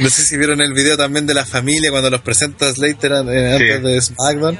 No 0.00 0.10
sé 0.10 0.22
si 0.24 0.36
vieron 0.36 0.60
el 0.60 0.72
video 0.74 0.96
también 0.96 1.26
de 1.26 1.34
la 1.34 1.46
familia 1.46 1.90
cuando 1.90 2.10
los 2.10 2.20
presenta 2.22 2.72
Slater 2.72 3.12
eh, 3.12 3.52
antes 3.54 3.76
Sí. 3.76 3.82
de 3.82 4.00
SmackDown. 4.00 4.58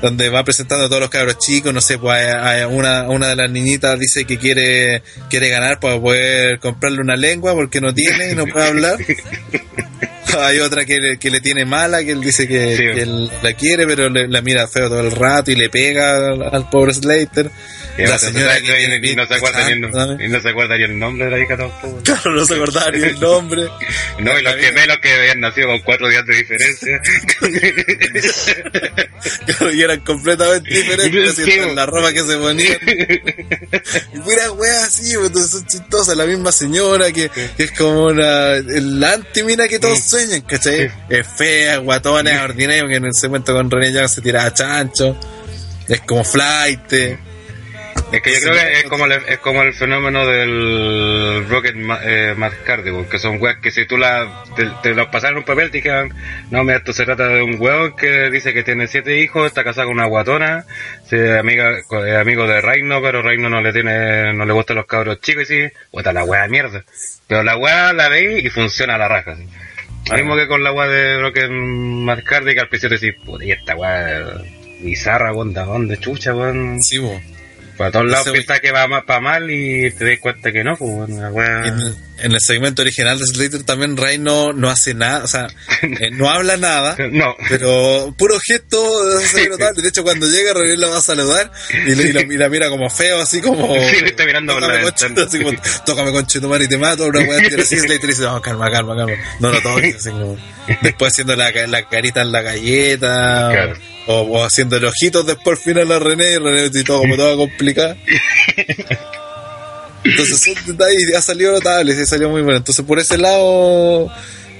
Donde 0.00 0.28
va 0.28 0.44
presentando 0.44 0.84
a 0.84 0.88
todos 0.88 1.00
los 1.00 1.10
cabros 1.10 1.38
chicos, 1.38 1.74
no 1.74 1.80
sé, 1.80 1.98
pues 1.98 2.16
a- 2.32 2.62
a 2.62 2.68
una, 2.68 3.08
una 3.10 3.26
de 3.30 3.34
las 3.34 3.50
niñitas 3.50 3.98
dice 3.98 4.24
que 4.26 4.38
quiere, 4.38 5.02
quiere 5.28 5.48
ganar 5.48 5.80
para 5.80 6.00
poder 6.00 6.60
comprarle 6.60 7.00
una 7.00 7.16
lengua 7.16 7.52
porque 7.54 7.80
no 7.80 7.92
tiene 7.92 8.30
y 8.30 8.34
no 8.36 8.46
puede 8.46 8.68
hablar. 8.68 8.96
Hay 10.38 10.58
otra 10.60 10.84
que 10.84 10.98
le, 10.98 11.18
que 11.18 11.30
le 11.30 11.40
tiene 11.40 11.64
mala, 11.64 12.02
que 12.04 12.12
él 12.12 12.20
dice 12.20 12.46
que, 12.48 12.76
Sí. 12.76 12.82
que 12.82 13.02
él 13.02 13.30
la 13.42 13.52
quiere, 13.54 13.86
pero 13.86 14.08
le- 14.08 14.28
la 14.28 14.40
mira 14.42 14.66
feo 14.68 14.88
todo 14.88 15.00
el 15.00 15.10
rato 15.10 15.50
y 15.50 15.56
le 15.56 15.68
pega 15.70 16.16
al, 16.16 16.42
al 16.54 16.68
pobre 16.70 16.92
Slater. 16.94 17.50
Y 17.98 18.02
la 18.02 18.10
no, 18.12 18.18
señora 18.18 18.54
se- 18.54 18.62
que 18.62 19.10
y 19.10 19.16
no 19.16 19.26
se 19.26 19.34
acuerda 19.34 19.66
ni 19.68 19.72
el, 19.84 19.92
¿sabes? 19.92 20.16
y 20.24 20.28
no 20.28 20.40
se 20.40 20.48
acuerda 20.48 20.76
ni 20.78 20.84
el 20.84 20.98
nombre 20.98 21.24
de 21.26 21.30
la 21.32 21.38
hija 21.40 21.56
tampoco. 21.56 22.00
Claro, 22.04 22.30
no 22.32 22.44
se 22.46 22.54
acordaba 22.54 22.90
ni 22.92 23.02
el 23.02 23.18
nombre. 23.20 23.62
No, 24.20 24.36
y 24.36 24.42
los 24.42 24.54
gemelos 24.56 24.98
que 25.00 25.12
habían 25.12 25.40
nacido 25.40 25.68
con 25.68 25.80
cuatro 25.82 26.08
días 26.08 26.26
de 26.26 26.34
diferencia. 26.36 27.00
Claro, 29.46 29.72
y 29.72 29.82
eran 29.82 30.00
completamente 30.00 30.70
diferentes 30.70 31.34
Sí, 31.36 31.50
en 31.52 31.74
la 31.76 31.86
ropa 31.86 32.12
que 32.12 32.22
se 32.24 32.36
ponían. 32.36 32.78
Y 34.12 34.18
pura 34.18 34.50
wea 34.52 34.84
así, 34.84 35.14
pues, 35.14 35.26
entonces 35.28 35.50
son 35.52 35.66
chistosas. 35.66 36.16
La 36.16 36.26
misma 36.26 36.50
señora 36.52 37.12
que, 37.12 37.30
que 37.56 37.62
es 37.62 37.70
como 37.72 38.06
una, 38.06 38.56
la 38.56 39.12
antimina 39.14 39.68
que 39.68 39.78
todos 39.78 40.00
sueñan, 40.02 40.40
¿cachai? 40.42 40.90
Es 41.08 41.26
fea, 41.36 41.78
guatona, 41.78 42.42
ordinaria, 42.44 42.86
que 42.88 42.96
en 42.96 43.04
el 43.06 43.14
segmento 43.14 43.52
con 43.52 43.70
René 43.70 43.92
Young 43.92 44.08
se 44.08 44.20
tira 44.20 44.44
a 44.44 44.52
chancho. 44.52 45.16
Es 45.88 46.00
como 46.02 46.24
flight. 46.24 46.80
Es 48.10 48.22
que 48.22 48.32
yo 48.32 48.40
creo 48.40 48.54
que 48.54 48.72
es 48.72 48.84
como, 48.84 49.04
el, 49.04 49.12
es 49.12 49.38
como 49.38 49.62
el 49.62 49.74
fenómeno 49.74 50.26
del 50.26 51.46
Rocket 51.48 51.76
eh, 52.04 52.34
Hardy, 52.66 53.04
que 53.10 53.18
son 53.18 53.40
weas 53.40 53.58
que 53.58 53.70
si 53.70 53.86
tú 53.86 53.98
la, 53.98 54.44
te, 54.56 54.66
te 54.82 54.94
los 54.94 55.08
pasaron 55.08 55.36
en 55.36 55.38
un 55.40 55.44
papel 55.44 55.70
te 55.70 55.82
quedan, 55.82 56.14
no, 56.50 56.64
mira, 56.64 56.78
esto 56.78 56.94
se 56.94 57.04
trata 57.04 57.28
de 57.28 57.42
un 57.42 57.60
weón 57.60 57.94
que 57.96 58.30
dice 58.30 58.54
que 58.54 58.62
tiene 58.62 58.86
siete 58.86 59.20
hijos, 59.20 59.46
está 59.46 59.62
casado 59.62 59.88
con 59.88 59.98
una 59.98 60.06
guatona, 60.06 60.64
amiga, 61.38 61.78
es 61.78 62.16
amigo 62.16 62.46
de 62.46 62.62
Reino, 62.62 63.02
pero 63.02 63.20
Reino 63.20 63.50
no 63.50 63.60
le 63.60 63.74
tiene, 63.74 64.32
no 64.32 64.46
le 64.46 64.52
gustan 64.54 64.76
los 64.76 64.86
cabros 64.86 65.20
chicos 65.20 65.50
y 65.50 65.68
sí, 65.68 65.72
puta 65.90 66.12
la 66.12 66.24
wea 66.24 66.42
de 66.42 66.48
mierda. 66.48 66.84
Pero 67.26 67.42
la 67.42 67.58
wea 67.58 67.92
la 67.92 68.08
veis 68.08 68.42
y 68.42 68.48
funciona 68.48 68.94
a 68.94 68.98
la 68.98 69.08
raja. 69.08 69.36
¿sí? 69.36 69.46
Lo 70.10 70.16
mismo 70.16 70.34
que 70.34 70.48
con 70.48 70.64
la 70.64 70.72
wea 70.72 70.88
de 70.88 71.20
Rocket 71.20 71.50
Hardy, 72.24 72.54
que 72.54 72.60
al 72.60 72.68
principio 72.70 72.98
decís, 72.98 73.20
puta, 73.22 73.44
y 73.44 73.52
esta 73.52 73.76
wea 73.76 74.24
bizarra, 74.80 75.34
weón, 75.34 75.52
¿de 75.52 75.60
dónde 75.60 75.98
chucha, 75.98 76.34
weón? 76.34 76.80
Sí, 76.80 76.96
bo. 76.96 77.20
Para 77.78 77.92
todos 77.92 78.06
lados 78.10 78.30
piensa 78.32 78.58
que 78.58 78.72
va 78.72 78.86
para 79.06 79.20
mal 79.20 79.50
y 79.50 79.90
te 79.92 80.04
das 80.04 80.18
cuenta 80.20 80.50
que 80.52 80.62
no, 80.64 80.76
pues 80.76 80.90
bueno, 80.90 81.22
la 81.22 81.30
wea- 81.30 81.68
En, 81.68 81.78
el- 81.80 81.96
en 82.20 82.32
el 82.32 82.40
segmento 82.40 82.82
original 82.82 83.16
de 83.18 83.24
Slater 83.26 83.62
también 83.62 83.96
Ray 83.96 84.18
no, 84.18 84.52
no 84.52 84.68
hace 84.68 84.92
nada, 84.92 85.22
o 85.22 85.28
sea, 85.28 85.46
eh, 85.82 86.10
no 86.10 86.28
habla 86.28 86.56
nada, 86.56 86.96
No. 87.12 87.36
pero 87.48 88.12
puro 88.18 88.36
gesto 88.44 88.82
notable. 89.48 89.82
De 89.82 89.88
hecho, 89.90 90.02
cuando 90.02 90.26
llega, 90.28 90.52
René 90.52 90.76
la 90.76 90.88
va 90.88 90.98
a 90.98 91.00
saludar 91.02 91.52
y, 91.86 91.94
le, 91.94 92.02
y 92.08 92.12
la, 92.12 92.20
y 92.22 92.36
la 92.36 92.48
mira 92.48 92.68
como 92.68 92.90
feo, 92.90 93.20
así 93.22 93.40
como. 93.40 93.72
Sí, 93.88 94.00
le 94.00 94.08
está 94.08 94.24
mirando 94.26 94.54
por 94.54 94.62
la 94.62 94.68
ventana. 94.82 95.22
así 95.24 95.38
como, 95.38 95.56
tócame 95.86 96.10
conche 96.12 96.40
tu 96.40 96.48
madre 96.48 96.64
y 96.64 96.68
te 96.68 96.76
mato. 96.78 97.06
Una 97.06 97.20
wea 97.20 97.38
así, 97.60 97.78
Slater 97.78 98.08
dice, 98.08 98.22
no, 98.22 98.42
calma, 98.42 98.68
calma, 98.70 98.96
calma. 98.96 99.12
No 99.38 99.52
lo 99.52 99.60
toques, 99.62 99.94
así 99.96 100.10
como. 100.10 100.36
Después 100.82 101.12
haciendo 101.12 101.36
la, 101.36 101.52
la 101.68 101.88
carita 101.88 102.22
en 102.22 102.32
la 102.32 102.42
galleta, 102.42 103.48
Claro. 103.52 103.74
O, 104.08 104.22
o 104.22 104.44
haciendo 104.44 104.76
ojitos 104.76 105.26
después 105.26 105.58
al 105.58 105.64
final 105.64 105.92
a 105.92 105.98
René, 105.98 106.32
y 106.32 106.38
René 106.38 106.60
así 106.66 106.82
todo 106.82 107.00
como 107.00 107.16
toda 107.16 107.36
complicada. 107.36 107.96
Entonces 110.04 110.40
son 110.40 110.54
detalles, 110.66 111.14
ha 111.16 111.22
salido 111.22 111.52
notable, 111.52 111.94
sí, 111.94 112.06
salió 112.06 112.30
muy 112.30 112.42
bueno. 112.42 112.58
Entonces 112.58 112.84
por 112.84 112.98
ese 112.98 113.18
lado, 113.18 114.10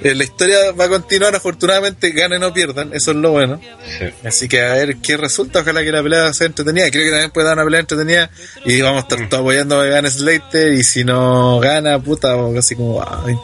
eh, 0.03 0.15
la 0.15 0.25
historia 0.25 0.73
va 0.73 0.85
a 0.85 0.89
continuar, 0.89 1.35
afortunadamente, 1.35 2.11
ganen 2.11 2.43
o 2.43 2.53
pierdan, 2.53 2.91
eso 2.93 3.13
es 3.13 3.17
lo 3.17 3.31
bueno. 3.31 3.59
Sí. 3.99 4.07
Así 4.27 4.49
que 4.49 4.61
a 4.61 4.75
ver 4.75 4.99
qué 4.99 5.17
resulta, 5.17 5.61
ojalá 5.61 5.83
que 5.83 5.93
la 5.93 6.03
pelea 6.03 6.33
sea 6.35 6.49
entretenida. 6.49 6.91
Creo 6.91 7.05
que 7.05 7.11
también 7.11 7.31
puede 7.31 7.47
dar 7.47 7.57
una 7.57 7.65
pelea 7.65 7.81
entretenida 7.81 8.31
y 8.67 8.83
vamos 8.83 8.99
a 8.99 9.09
estar 9.09 9.29
todos 9.31 9.41
apoyando 9.41 9.81
a 9.81 9.87
gane 9.87 10.11
Slater 10.11 10.75
y 10.75 10.85
si 10.85 11.05
no 11.05 11.59
gana, 11.61 11.99
puta, 11.99 12.35
así 12.59 12.75
como, 12.75 13.03
ay, 13.03 13.35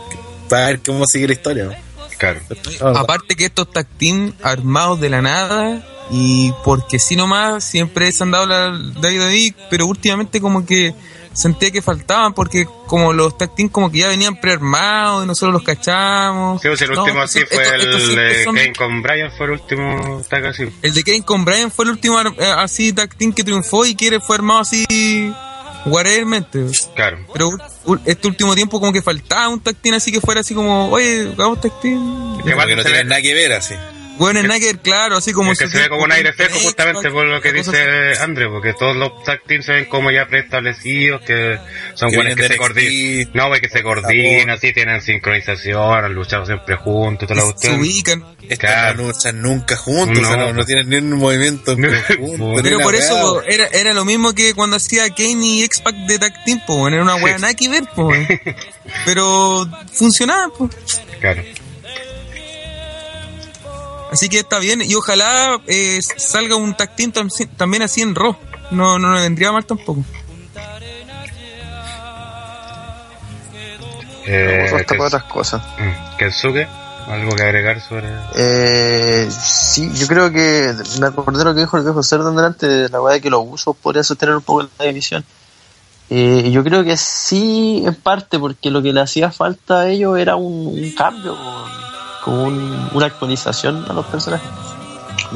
para 0.51 0.67
ver 0.67 0.81
cómo 0.85 1.07
sigue 1.07 1.29
la 1.29 1.33
historia. 1.33 1.83
Claro. 2.19 2.41
Aparte 2.81 3.37
que 3.37 3.47
estos 3.47 3.71
tag 3.71 3.87
team 3.99 4.35
armados 4.43 5.01
de 5.01 5.09
la 5.09 5.23
nada 5.23 5.94
y 6.11 6.53
porque 6.65 6.99
si 6.99 7.17
nomás 7.17 7.65
siempre 7.65 8.11
se 8.13 8.23
han 8.25 8.31
dado 8.31 8.47
la 8.47 8.69
WWE, 8.71 9.55
pero 9.71 9.87
últimamente 9.87 10.41
como 10.41 10.65
que 10.67 10.95
sentía 11.33 11.73
que 11.73 11.83
faltaban 11.83 12.33
porque 12.33 12.65
como 12.87 13.13
los 13.13 13.37
tag 13.37 13.55
team 13.57 13.69
como 13.69 13.91
que 13.91 13.99
ya 13.99 14.09
venían 14.09 14.41
prearmados 14.41 15.25
y 15.25 15.27
nosotros 15.27 15.55
los 15.55 15.63
cachamos. 15.65 16.63
Sí, 16.63 16.69
pues 16.69 16.81
el 16.83 16.93
No, 16.93 17.03
último 17.03 17.23
así 17.23 17.41
fue 17.51 17.65
el 17.75 18.17
de 18.17 18.45
son- 18.45 18.55
Kane 18.55 18.73
con 18.75 19.03
Brian, 19.03 19.33
fue 19.37 19.47
el 19.47 19.53
último 19.53 20.23
tag 20.29 20.47
así. 20.47 20.65
El 20.83 20.95
de 20.95 21.03
Kane 21.03 21.25
con 21.25 21.45
Brian 21.45 21.71
fue 21.73 21.87
el 21.87 21.91
último 21.93 22.21
eh, 22.21 22.35
así 22.57 22.93
tag 22.93 23.15
team 23.17 23.33
que 23.33 23.43
triunfó 23.43 23.85
y 23.85 23.97
quiere 23.97 24.21
fue 24.21 24.37
armado 24.37 24.61
así 24.61 24.87
whatevermente. 25.87 26.65
Claro. 26.95 27.19
Pero 27.33 27.51
este 28.07 28.29
último 28.29 28.55
tiempo 28.55 28.79
como 28.81 28.93
que 28.93 29.03
faltaba 29.03 29.49
un 29.49 29.61
tag 29.61 29.77
team 29.77 29.95
así 29.97 30.13
que 30.13 30.21
fuera 30.21 30.41
así 30.41 30.55
como, 30.55 30.91
oye, 30.91 31.33
hagamos 31.33 31.61
tag 31.61 31.73
team. 31.81 32.37
Que 32.45 32.53
Porque 32.55 32.77
no 32.77 32.83
ve- 32.85 33.05
nada 33.05 33.21
que 33.23 33.35
ver 33.35 33.53
así. 33.55 33.75
Bueno, 34.17 34.39
en 34.41 34.47
Nagger, 34.47 34.79
claro, 34.79 35.17
así 35.17 35.33
como... 35.33 35.53
Es 35.53 35.59
que 35.59 35.69
se 35.69 35.79
ve 35.79 35.89
como 35.89 36.05
un 36.05 36.13
aire 36.13 36.33
fresco 36.33 36.59
justamente 36.61 37.11
por 37.11 37.27
lo 37.27 37.41
que 37.41 37.53
dice 37.53 38.13
André, 38.21 38.49
porque 38.49 38.73
todos 38.73 38.95
los 38.97 39.23
tag 39.25 39.43
teams 39.45 39.65
se 39.67 39.73
ven 39.73 39.85
como 39.87 40.11
ya 40.13 40.27
preestablecidos, 40.27 41.23
que 41.23 41.59
son 41.95 42.11
Que 42.11 42.17
buenos 42.17 42.37
que 42.37 42.47
se 42.49 42.57
coordinan, 42.57 43.31
no, 43.35 43.49
pues 43.49 43.61
que 43.61 43.69
se 43.69 43.83
coordinan, 43.83 44.51
así 44.51 44.73
tienen 44.73 45.01
sincronización, 45.03 46.05
han 46.05 46.15
luchado 46.15 46.47
siempre 46.47 46.77
juntos, 46.77 47.27
toda 47.29 47.41
la 47.41 47.49
así, 47.51 47.53
Se 47.59 47.69
cuestión. 47.69 47.81
ubican. 47.81 48.37
Claro. 48.59 49.03
no 49.03 49.09
luchan 49.09 49.41
nunca 49.43 49.77
juntos, 49.77 50.19
o 50.19 50.27
sea, 50.27 50.37
No. 50.37 50.47
no, 50.47 50.53
no 50.53 50.65
tienen 50.65 50.89
ni 50.91 50.97
un 50.99 51.19
movimiento 51.19 51.73
en 51.73 51.81
No. 51.81 51.89
conjunto, 52.19 52.63
ni 52.63 52.63
Pero 52.63 52.79
por 52.81 52.95
eso 52.95 53.43
era, 53.43 53.67
era 53.69 53.93
lo 53.95 54.05
mismo 54.05 54.33
que 54.35 54.55
cuando 54.55 54.77
hacía 54.77 55.09
Kane 55.11 55.45
y 55.45 55.63
X-Pac 55.65 55.95
de 56.07 56.19
tag 56.21 56.45
team, 56.45 56.61
po, 56.67 56.87
era 56.87 57.03
una 57.03 57.17
weá 57.17 57.37
nada 57.39 57.55
que 57.55 57.69
ver, 57.69 57.83
po, 57.97 58.13
pero 59.05 59.67
funcionaba, 59.93 60.53
po. 60.53 60.71
Claro. 61.21 61.43
Así 64.15 64.29
que 64.31 64.39
está 64.39 64.59
bien 64.59 64.81
y 64.83 64.95
ojalá 64.95 65.61
eh, 65.67 66.01
salga 66.03 66.57
un 66.57 66.75
tag 66.75 66.97
team 66.97 67.13
tam- 67.13 67.49
también 67.57 67.83
así 67.83 68.01
en 68.01 68.15
Raw, 68.15 68.35
no, 68.71 68.99
no 68.99 69.09
me 69.11 69.21
vendría 69.21 69.53
mal 69.53 69.65
tampoco. 69.67 70.03
Eh, 74.27 74.71
hasta 74.75 74.95
para 74.97 75.05
otras 75.09 75.25
cosas. 75.25 75.63
Mm, 75.79 76.17
Kensuke, 76.17 76.67
algo 77.09 77.37
que 77.37 77.43
agregar 77.43 77.81
sobre... 77.83 78.09
Eh, 78.35 79.29
sí, 79.31 79.91
yo 79.95 80.07
creo 80.07 80.31
que 80.31 80.73
me 80.99 81.09
acordé 81.09 81.39
de 81.41 81.45
lo 81.45 81.55
que 81.55 81.61
dijo 81.61 81.77
el 81.77 81.85
viejo 81.85 82.03
Cerdo 82.03 82.33
delante 82.33 82.67
de 82.67 82.89
la 82.89 83.03
weá 83.03 83.15
de 83.15 83.21
que 83.21 83.29
los 83.29 83.43
usos 83.47 83.77
podría 83.77 84.03
sostener 84.03 84.35
un 84.37 84.43
poco 84.43 84.67
la 84.79 84.85
división. 84.87 85.25
Eh, 86.09 86.51
yo 86.51 86.63
creo 86.65 86.85
que 86.85 86.97
sí, 86.97 87.83
en 87.85 87.95
parte, 87.97 88.39
porque 88.39 88.71
lo 88.71 88.83
que 88.83 88.93
le 88.93 89.01
hacía 89.03 89.31
falta 89.31 89.81
a 89.83 89.89
ellos 89.89 90.19
era 90.19 90.37
un, 90.37 90.69
un 90.69 90.93
cambio, 90.93 91.37
como 92.25 92.45
un- 92.45 92.89
una 92.93 93.07
actualización 93.07 93.85
a 93.89 93.93
los 93.93 94.07
personajes. 94.07 94.49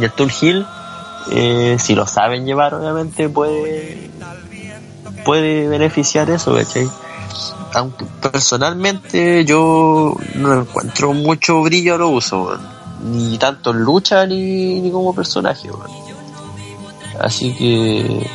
Y 0.00 0.04
el 0.04 0.12
Tool 0.12 0.32
Hill, 0.40 0.66
eh, 1.30 1.76
si 1.78 1.94
lo 1.94 2.06
saben 2.06 2.44
llevar, 2.46 2.74
obviamente 2.74 3.28
puede, 3.28 4.10
puede 5.24 5.68
beneficiar 5.68 6.30
eso, 6.30 6.54
¿cachai? 6.54 6.88
Aunque 7.74 8.06
personalmente 8.22 9.44
yo 9.44 10.14
no 10.34 10.60
encuentro 10.60 11.12
mucho 11.12 11.60
brillo 11.62 11.96
a 11.96 11.98
lo 11.98 12.08
uso, 12.08 12.56
ni 13.04 13.36
tanto 13.38 13.70
en 13.70 13.80
lucha 13.80 14.26
ni, 14.26 14.90
como 14.90 15.14
personaje. 15.14 15.68
Así 17.20 17.54
que 17.54 18.26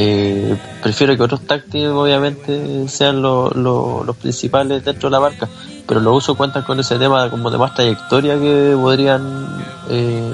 eh, 0.00 0.56
prefiero 0.80 1.16
que 1.16 1.22
otros 1.24 1.40
team 1.72 1.96
obviamente 1.96 2.86
sean 2.88 3.20
lo- 3.20 3.50
lo- 3.50 4.04
los 4.04 4.16
principales 4.16 4.84
dentro 4.84 5.08
de 5.08 5.12
la 5.12 5.18
marca, 5.20 5.48
pero 5.88 5.98
los 5.98 6.18
usos 6.18 6.36
cuentan 6.36 6.62
con 6.62 6.78
ese 6.78 6.96
tema 7.00 7.28
como 7.30 7.50
de 7.50 7.58
más 7.58 7.74
trayectoria 7.74 8.38
que 8.38 8.76
podrían 8.80 9.60
eh, 9.90 10.32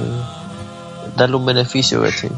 darle 1.17 1.37
un 1.37 1.47
beneficio, 1.47 2.03
¿cachai? 2.03 2.31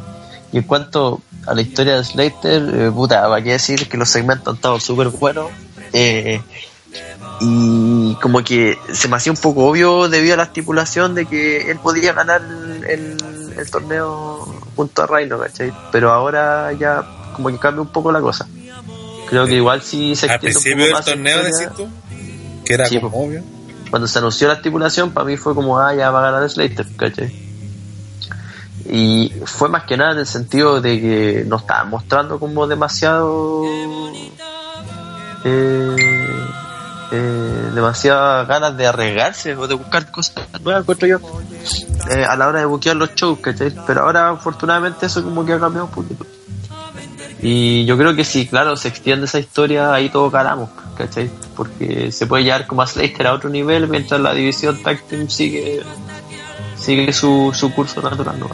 Y 0.53 0.59
en 0.59 0.63
cuanto 0.63 1.21
a 1.49 1.55
la 1.55 1.63
historia 1.63 1.97
de 1.97 2.05
Slater, 2.05 2.63
eh, 2.75 2.91
puta, 2.93 3.23
para 3.23 3.43
qué 3.43 3.53
decir 3.53 3.89
que 3.89 3.97
los 3.97 4.09
segmentos 4.09 4.47
han 4.47 4.55
estado 4.55 4.79
súper 4.79 5.09
buenos. 5.09 5.47
eh, 5.93 6.41
y 7.41 8.15
como 8.23 8.43
que 8.45 8.79
se 8.93 9.09
me 9.09 9.17
hacía 9.17 9.33
un 9.33 9.37
poco 9.39 9.67
obvio 9.67 10.09
debido 10.09 10.35
a 10.35 10.37
la 10.39 10.43
estipulación 10.45 11.15
de 11.17 11.27
que 11.27 11.71
él 11.71 11.79
podía 11.81 12.13
ganar 12.13 12.41
el 13.59 13.71
torneo 13.71 14.47
junto 14.77 15.03
a 15.03 15.07
Reino, 15.07 15.39
¿cachai? 15.39 15.73
Pero 15.93 16.13
ahora 16.13 16.73
ya 16.73 17.05
como 17.37 17.51
que 17.51 17.59
cambia 17.59 17.83
un 17.83 17.89
poco 17.89 18.11
la 18.11 18.21
cosa. 18.21 18.47
Creo 19.29 19.47
que 19.47 19.55
igual 19.55 19.83
sí 19.83 20.15
se 20.17 20.27
Al 20.27 20.37
un 20.37 20.41
principio 20.41 20.87
poco 20.87 20.97
del 20.97 21.05
torneo, 21.05 21.39
decís 21.43 21.69
tú, 21.77 21.89
que 22.65 22.75
era 22.75 22.87
Sí, 22.87 22.99
como 23.01 23.11
po. 23.11 23.19
obvio. 23.19 23.43
Cuando 23.91 24.09
se 24.09 24.19
anunció 24.19 24.49
la 24.49 24.55
estipulación, 24.55 25.11
para 25.13 25.27
mí 25.27 25.37
fue 25.37 25.55
como, 25.55 25.79
ah, 25.79 25.95
ya 25.95 26.11
va 26.11 26.27
a 26.27 26.31
ganar 26.31 26.49
Slater, 26.49 26.87
¿cachai? 26.97 27.47
Y 28.89 29.33
fue 29.45 29.69
más 29.69 29.85
que 29.85 29.97
nada 29.97 30.13
en 30.13 30.19
el 30.19 30.27
sentido 30.27 30.81
de 30.81 31.01
que 31.01 31.45
nos 31.47 31.63
estaban 31.63 31.91
mostrando 31.91 32.39
como 32.39 32.67
demasiado. 32.67 33.63
Eh, 35.45 35.97
eh, 37.13 37.71
demasiadas 37.75 38.49
ganas 38.49 38.77
de 38.77 38.87
arriesgarse 38.87 39.55
o 39.55 39.69
de 39.69 39.75
buscar 39.75 40.11
cosas 40.11 40.35
nuevas, 40.61 40.83
encuentro 40.83 41.07
yo, 41.07 41.19
eh, 42.11 42.25
a 42.25 42.37
la 42.37 42.49
hora 42.49 42.61
de 42.61 42.67
buquear 42.67 42.97
los 42.97 43.15
shows, 43.15 43.39
¿cachai? 43.41 43.73
Pero 43.87 44.03
ahora, 44.03 44.31
afortunadamente, 44.31 45.07
eso 45.07 45.23
como 45.23 45.45
que 45.45 45.53
ha 45.53 45.61
cambiado 45.61 45.87
un 45.87 45.93
poquito. 45.93 46.27
Y 47.43 47.85
yo 47.85 47.99
creo 47.99 48.15
que 48.17 48.25
si, 48.25 48.47
claro, 48.47 48.77
se 48.77 48.89
extiende 48.89 49.27
esa 49.27 49.39
historia, 49.39 49.93
ahí 49.93 50.09
todo 50.09 50.31
calamos, 50.31 50.71
¿cachai? 50.97 51.31
Porque 51.55 52.11
se 52.11 52.27
puede 52.27 52.45
llevar 52.45 52.67
como 52.67 52.83
a 52.83 52.87
Slater 52.87 53.27
a 53.27 53.35
otro 53.35 53.51
nivel 53.51 53.89
mientras 53.89 54.21
la 54.21 54.33
división 54.33 54.83
Tag 54.83 55.03
Team 55.03 55.29
sigue, 55.29 55.83
sigue 56.79 57.13
su, 57.13 57.53
su 57.55 57.73
curso 57.75 58.01
natural, 58.01 58.39
¿no? 58.41 58.49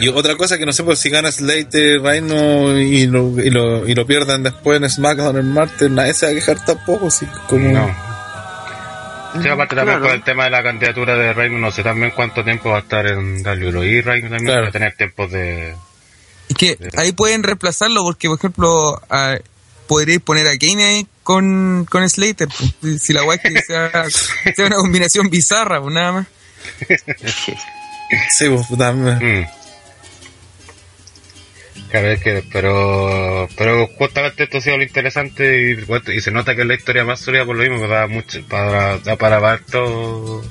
Y 0.00 0.08
otra 0.08 0.36
cosa 0.36 0.58
que 0.58 0.66
no 0.66 0.72
sé 0.72 0.84
por 0.84 0.96
si 0.96 1.08
gana 1.10 1.32
Slater, 1.32 2.00
Rhino 2.02 2.78
y 2.78 3.06
lo, 3.06 3.42
y 3.42 3.50
lo, 3.50 3.88
y 3.88 3.94
lo 3.94 4.06
pierden 4.06 4.42
después 4.44 4.80
en 4.80 4.88
SmackDown 4.88 5.38
en 5.38 5.52
martes, 5.52 5.90
nadie 5.90 6.14
se 6.14 6.26
va 6.26 6.32
a 6.32 6.34
quejar 6.34 6.64
tampoco. 6.64 7.10
Si, 7.10 7.26
como... 7.48 7.70
No. 7.70 8.08
Sí, 9.42 9.48
aparte 9.48 9.74
también 9.76 9.98
Claro. 9.98 10.02
con 10.02 10.10
el 10.14 10.22
tema 10.22 10.44
de 10.44 10.50
la 10.50 10.62
candidatura 10.62 11.16
de 11.16 11.32
Reino, 11.32 11.58
no 11.58 11.70
sé 11.70 11.82
también 11.82 12.12
cuánto 12.14 12.44
tiempo 12.44 12.70
va 12.70 12.76
a 12.78 12.80
estar 12.80 13.06
en 13.06 13.42
WWE 13.44 14.02
Reino 14.02 14.28
también 14.28 14.44
Claro. 14.46 14.62
va 14.62 14.68
a 14.68 14.72
tener 14.72 14.94
tiempos 14.94 15.30
de... 15.32 15.74
Que 16.58 16.76
ahí 16.96 17.12
pueden 17.12 17.42
reemplazarlo 17.42 18.02
porque, 18.02 18.28
por 18.28 18.38
ejemplo, 18.38 19.00
a- 19.08 19.38
podréis 19.86 20.20
poner 20.20 20.46
a 20.48 20.58
Kane 20.58 20.84
ahí 20.84 21.06
con, 21.22 21.86
con 21.90 22.08
Slater. 22.08 22.48
pues. 22.80 23.02
Si- 23.02 23.12
la 23.12 23.22
guay 23.22 23.38
que 23.38 23.60
sea, 23.62 23.90
sea 24.56 24.66
una 24.66 24.76
combinación 24.76 25.30
bizarra, 25.30 25.80
pues 25.80 25.94
nada 25.94 26.12
más. 26.12 26.26
Sí, 28.36 28.48
pues, 28.48 28.66
puta, 28.66 28.92
me- 28.92 29.14
Mm. 29.42 29.46
Claro, 31.90 32.08
es 32.10 32.20
que, 32.22 32.44
pero, 32.52 33.48
pero 33.56 33.86
justamente 33.96 34.44
esto 34.44 34.58
ha 34.58 34.60
sido 34.60 34.76
lo 34.76 34.82
interesante 34.82 35.72
y, 36.12 36.20
se 36.20 36.30
nota 36.30 36.54
que 36.54 36.60
es 36.62 36.66
la 36.66 36.74
historia 36.74 37.04
más 37.04 37.20
sólida 37.20 37.46
por 37.46 37.56
lo 37.56 37.62
mismo, 37.62 37.80
que 37.80 37.88
da 37.88 38.06
mucho, 38.06 38.42
para, 38.46 38.98
da 38.98 39.16
para 39.16 39.36
harto 39.38 40.42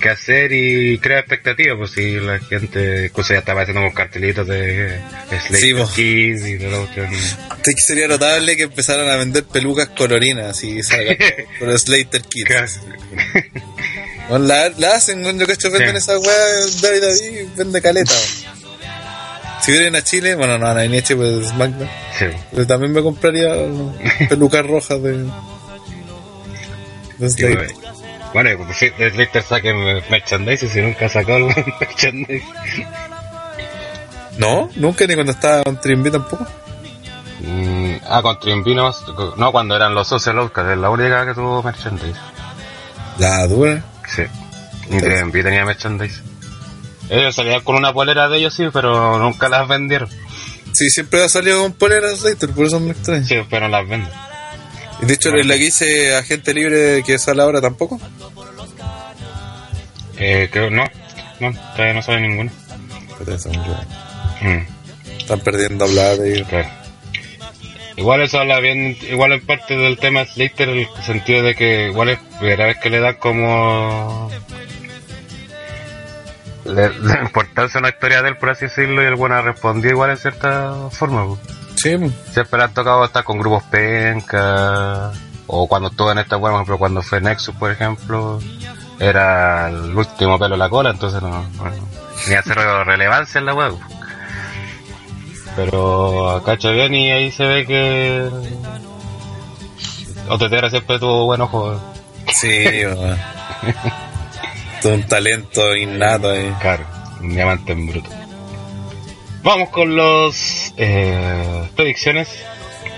que 0.00 0.08
hacer 0.10 0.50
y 0.52 0.98
crea 0.98 1.20
expectativas, 1.20 1.76
pues 1.78 1.92
si 1.92 2.14
la 2.14 2.38
gente, 2.40 3.06
incluso 3.06 3.32
ya 3.34 3.38
estaba 3.40 3.62
haciendo 3.62 3.82
unos 3.82 3.94
cartelitos 3.94 4.46
de 4.48 4.98
Slater 5.46 5.86
Sí, 5.94 6.02
y 6.02 6.54
de 6.54 6.70
la 6.70 6.78
cuestión. 6.78 7.08
Sí 7.14 7.72
que 7.74 7.80
sería 7.86 8.08
notable 8.08 8.56
que 8.56 8.64
empezaran 8.64 9.08
a 9.08 9.16
vender 9.16 9.44
pelucas 9.44 9.88
colorinas 9.90 10.62
y 10.64 10.80
por 11.60 11.78
Slater 11.78 12.22
Kids. 12.22 12.80
Bueno, 14.28 14.46
la, 14.46 14.68
la 14.78 14.94
hacen, 14.96 15.22
yo 15.38 15.46
cacho 15.46 15.70
venden 15.70 15.92
Sí. 15.92 15.96
esa 15.98 16.18
weá, 16.18 16.46
David 16.82 17.00
David 17.02 17.48
vende 17.56 17.82
caleta. 17.82 18.14
Si 19.62 19.72
vienen 19.72 19.94
a 19.96 20.02
Chile, 20.02 20.34
bueno, 20.36 20.56
no, 20.58 20.72
no 20.72 20.80
hay 20.80 20.88
ni 20.88 20.98
a 20.98 21.02
Chile, 21.02 21.20
pues 21.38 21.48
SmackDown. 21.50 21.90
Sí. 22.18 22.24
Pero 22.52 22.66
también 22.66 22.92
me 22.92 23.02
compraría 23.02 23.54
pelucas 24.28 24.66
rojas 24.66 25.02
de, 25.02 25.26
de 27.18 27.30
Slater. 27.30 27.70
Bueno. 28.32 28.56
Como 28.58 28.72
si 28.72 28.88
Slater 28.88 29.42
saque 29.42 29.72
merchandise 30.08 30.68
si 30.68 30.80
nunca 30.80 31.08
sacó 31.08 31.36
el 31.36 31.46
merchandise. 31.80 32.44
No, 34.38 34.70
nunca, 34.76 35.06
ni 35.06 35.14
cuando 35.14 35.32
estaba 35.32 35.62
con 35.62 35.80
Trimby 35.80 36.10
tampoco. 36.10 36.46
Mm, 37.40 37.94
ah, 38.08 38.22
con 38.22 38.38
Trimbino, 38.38 38.92
no, 39.36 39.52
cuando 39.52 39.76
eran 39.76 39.94
los 39.94 40.08
Social 40.08 40.50
que 40.52 40.60
es 40.60 40.78
la 40.78 40.90
única 40.90 41.26
que 41.26 41.34
tuvo 41.34 41.62
merchandise. 41.62 42.18
La 43.18 43.46
dura. 43.46 43.82
Sí. 44.06 44.22
Y 44.90 44.98
Trimbino 44.98 45.44
tenía 45.44 45.64
merchandise. 45.64 46.22
Ellos 47.08 47.34
salían 47.34 47.62
con 47.62 47.76
una 47.76 47.92
polera 47.92 48.28
de 48.28 48.38
ellos, 48.38 48.54
sí, 48.54 48.64
pero 48.72 49.18
nunca 49.18 49.48
las 49.48 49.66
vendieron. 49.66 50.08
Sí, 50.72 50.88
siempre 50.90 51.24
ha 51.24 51.28
salido 51.28 51.62
con 51.62 51.72
poleras 51.72 52.20
Slater, 52.20 52.50
por 52.50 52.66
eso 52.66 52.78
me 52.78 52.92
extraña. 52.92 53.26
Sí, 53.26 53.36
pero 53.50 53.68
no 53.68 53.76
las 53.76 53.88
venden. 53.88 54.12
Y 55.02 55.06
de 55.06 55.14
hecho, 55.14 55.30
la 55.30 55.54
que 55.54 55.64
hice 55.64 56.16
agente 56.16 56.54
libre 56.54 57.02
que 57.04 57.18
sale 57.18 57.42
ahora 57.42 57.60
tampoco. 57.60 58.00
Eh, 60.20 60.48
creo, 60.52 60.70
no, 60.70 60.84
no, 61.40 61.52
todavía 61.72 61.94
no 61.94 62.02
sale 62.02 62.20
ninguno. 62.20 62.50
Mm, 64.42 65.18
Están 65.18 65.40
perdiendo 65.40 65.84
hablar 65.84 66.16
de 66.18 66.44
claro. 66.44 66.68
Igual 67.96 68.22
eso 68.22 68.38
habla 68.38 68.60
bien, 68.60 68.96
igual 69.10 69.32
en 69.32 69.44
parte 69.44 69.76
del 69.76 69.98
tema 69.98 70.24
Slater, 70.24 70.68
el 70.70 70.88
sentido 71.04 71.42
de 71.42 71.54
que 71.54 71.88
igual 71.88 72.10
es 72.10 72.18
primera 72.38 72.66
vez 72.66 72.78
que 72.78 72.88
le 72.88 73.00
dan 73.00 73.16
como 73.16 74.30
le, 76.64 76.88
le 77.00 77.20
importancia 77.22 77.78
a 77.78 77.80
una 77.80 77.88
historia 77.90 78.22
de 78.22 78.30
él, 78.30 78.36
por 78.36 78.50
así 78.50 78.66
decirlo, 78.66 79.02
y 79.02 79.06
el 79.06 79.16
bueno 79.16 79.40
respondió 79.42 79.90
igual 79.90 80.10
en 80.10 80.16
cierta 80.16 80.88
forma. 80.90 81.26
pues. 81.26 81.40
Sí, 81.76 81.96
Siempre 82.32 82.58
le 82.58 82.64
han 82.64 82.74
tocado 82.74 83.04
estar 83.04 83.24
con 83.24 83.38
grupos 83.38 83.64
penca, 83.64 85.12
o 85.46 85.66
cuando 85.66 85.88
estuvo 85.88 86.12
en 86.12 86.18
esta 86.18 86.36
web, 86.36 86.52
por 86.52 86.60
ejemplo, 86.60 86.78
cuando 86.78 87.02
fue 87.02 87.20
Nexus, 87.20 87.54
por 87.54 87.70
ejemplo, 87.70 88.38
era 89.00 89.68
el 89.70 89.96
último 89.96 90.38
pelo 90.38 90.54
en 90.54 90.58
la 90.58 90.68
cola, 90.68 90.90
entonces 90.90 91.22
no, 91.22 91.30
no 91.30 91.72
tenía 92.24 92.42
cero 92.44 92.84
relevancia 92.84 93.38
en 93.38 93.46
la 93.46 93.54
web. 93.54 93.74
Pero 95.56 96.30
acá 96.30 96.56
bien 96.70 96.94
y 96.94 97.10
ahí 97.10 97.30
se 97.30 97.44
ve 97.44 97.66
que 97.66 98.28
OTTR 100.28 100.70
siempre 100.70 100.98
tuvo 100.98 101.26
buen 101.26 101.40
ojo. 101.40 101.80
sí. 102.32 102.64
Todo 104.82 104.94
un 104.94 105.02
talento 105.06 105.76
innato 105.76 106.30
ahí. 106.30 106.54
Claro, 106.60 106.84
un 107.20 107.34
diamante 107.34 107.72
en 107.72 107.86
bruto. 107.86 108.10
Vamos 109.42 109.70
con 109.70 109.96
los 109.96 110.72
eh, 110.76 111.68
predicciones. 111.74 112.28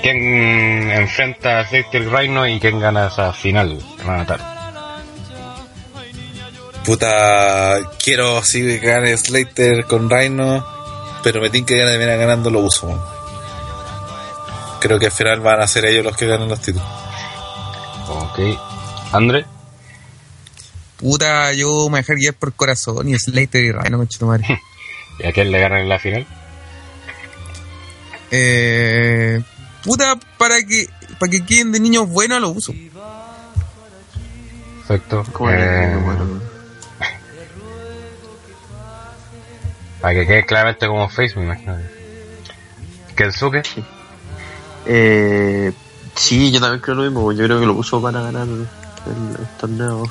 ¿Quién 0.02 0.90
enfrenta 0.90 1.60
a 1.60 1.66
Slater 1.66 2.08
Rhino 2.10 2.46
y 2.46 2.58
quién 2.58 2.80
gana 2.80 3.06
esa 3.06 3.32
final 3.32 3.78
van 4.04 4.20
a 4.20 4.26
tarde? 4.26 4.51
Puta, 6.84 7.78
quiero 8.02 8.42
sí 8.42 8.60
que 8.60 8.78
gane 8.78 9.16
Slater 9.16 9.86
con 9.86 10.10
Rhino, 10.10 10.66
pero 11.22 11.40
me 11.40 11.50
tinca 11.50 11.74
que 11.74 11.96
viene 11.96 12.16
ganando 12.16 12.50
lo 12.50 12.60
uso. 12.60 12.88
Creo 14.80 14.98
que 14.98 15.06
al 15.06 15.12
final 15.12 15.40
van 15.40 15.60
a 15.60 15.66
ser 15.66 15.84
ellos 15.86 16.04
los 16.04 16.16
que 16.16 16.26
ganan 16.26 16.48
los 16.48 16.60
títulos. 16.60 16.86
Ok. 18.08 18.40
André, 19.12 19.44
Puta, 21.02 21.52
yo 21.52 21.88
me 21.90 21.98
dejé 21.98 22.14
guiar 22.14 22.34
por 22.34 22.52
corazón 22.52 23.08
y 23.08 23.18
Slater 23.18 23.64
y 23.64 23.72
Rhino, 23.72 23.98
conchetumare. 23.98 24.44
¿y 25.18 25.26
a 25.26 25.32
quién 25.32 25.50
le 25.50 25.60
ganan 25.60 25.80
en 25.80 25.88
la 25.88 25.98
final? 25.98 26.26
eh, 28.30 29.42
puta, 29.84 30.16
para 30.38 30.62
que, 30.62 30.88
para 31.18 31.30
que 31.30 31.44
queden 31.44 31.72
de 31.72 31.80
niños 31.80 32.08
buenos 32.08 32.40
lo 32.40 32.50
uso. 32.50 32.72
Perfecto. 34.86 35.24
Eh, 35.50 35.98
bueno, 36.04 36.40
para 40.02 40.14
que 40.14 40.26
quede 40.26 40.44
claramente 40.44 40.86
como 40.88 41.08
face, 41.08 41.34
me 41.36 41.44
imagino. 41.44 41.76
Kensuke, 43.14 43.62
Eh, 44.84 45.72
sí, 46.16 46.50
yo 46.50 46.60
también 46.60 46.80
creo 46.80 46.96
lo 46.96 47.02
mismo. 47.04 47.32
Yo 47.32 47.44
creo 47.44 47.60
que 47.60 47.66
lo 47.66 47.74
puso 47.76 48.02
para 48.02 48.20
ganar 48.20 48.48
el, 48.48 48.66
el 49.06 49.46
torneo. 49.60 50.02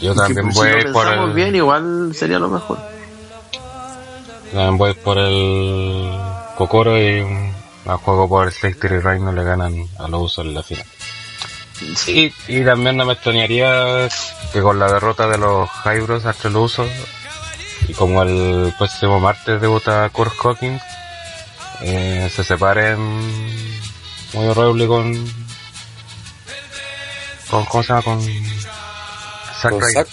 yo 0.00 0.12
Y 0.12 0.16
también 0.16 0.48
voy 0.50 0.68
si 0.80 0.86
lo 0.86 0.92
por 0.92 1.06
el, 1.06 1.32
bien, 1.32 1.54
igual 1.54 2.12
sería 2.14 2.38
lo 2.40 2.48
mejor. 2.48 2.78
también 4.52 4.76
voy 4.78 4.94
por 4.94 5.18
el 5.18 6.18
Kokoro 6.56 6.98
y 6.98 7.22
mm, 7.22 7.88
a 7.90 7.96
juego 7.98 8.28
por 8.28 8.50
Slater 8.50 8.92
y 8.92 8.98
Rhino 8.98 9.30
le 9.32 9.44
ganan 9.44 9.74
a 9.98 10.08
los 10.08 10.22
usos 10.22 10.44
en 10.44 10.54
la 10.54 10.62
final. 10.64 10.84
Y, 12.08 12.32
y 12.48 12.64
también 12.64 12.96
no 12.96 13.04
me 13.04 13.12
extrañaría 13.12 14.08
que 14.52 14.60
con 14.60 14.80
la 14.80 14.92
derrota 14.92 15.28
de 15.28 15.38
los 15.38 15.70
Hybros 15.84 16.24
entre 16.24 16.50
los 16.50 16.72
usos 16.72 16.88
Y 17.88 17.94
como 17.94 18.22
el 18.22 18.72
próximo 18.76 19.18
martes 19.18 19.60
debuta 19.60 20.08
Kurt 20.10 20.34
Hawkins, 20.44 20.82
eh, 21.80 22.30
se 22.34 22.44
separen 22.44 22.98
Moyo 24.34 24.54
Rawley 24.54 24.86
con, 24.86 25.14
con. 27.50 27.64
¿Cómo 27.64 27.82
se 27.82 27.88
llama? 27.88 28.02
Con. 28.02 28.20
Zack 29.60 29.70
¿Con. 29.72 29.92
Zack? 29.92 30.08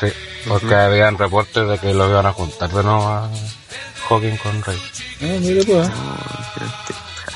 Sí, 0.00 0.06
porque 0.46 0.74
habían 0.74 1.18
reportes 1.18 1.66
de 1.68 1.78
que 1.78 1.92
lo 1.92 2.08
iban 2.08 2.26
a 2.26 2.32
juntar 2.32 2.70
de 2.70 2.82
nuevo 2.82 3.08
a 3.08 3.28
Hawkins 4.08 4.40
con 4.40 4.62
Ryder. 4.62 4.80
Ah, 5.22 5.38
mira, 5.40 5.62
pues. 5.66 5.88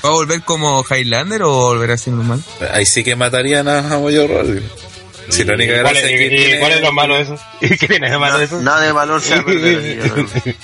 ¿Va 0.03 0.09
a 0.09 0.13
volver 0.13 0.43
como 0.43 0.85
Highlander 0.89 1.43
o 1.43 1.51
volverá 1.51 1.95
así 1.95 2.11
normal? 2.11 2.43
Ahí 2.73 2.87
sí 2.87 3.03
que 3.03 3.17
matarían 3.17 3.69
a 3.69 3.83
Moyo 3.99 4.27
Rawley. 4.29 4.63
Si 5.29 5.45
la 5.45 5.55
única 5.55 5.73
¿Y 5.77 5.81
cuál, 5.83 5.95
gracia 5.95 6.01
es, 6.09 6.13
es 6.13 6.19
que 6.19 6.27
y- 6.27 6.29
tiene- 6.45 6.59
cuál 6.61 6.73
es 6.73 6.81
lo 6.81 6.93
malo 6.93 7.15
de 7.17 7.23
eso? 7.23 7.39
¿Y 7.61 7.77
qué 7.77 7.87
tiene 7.89 8.11
de 8.11 8.19
malo 8.19 8.39
de 8.39 8.45
eso? 8.47 8.61
Nada 8.61 8.81
de 8.81 8.93
valor 8.93 9.21
se 9.23 9.43
creo. 9.45 10.27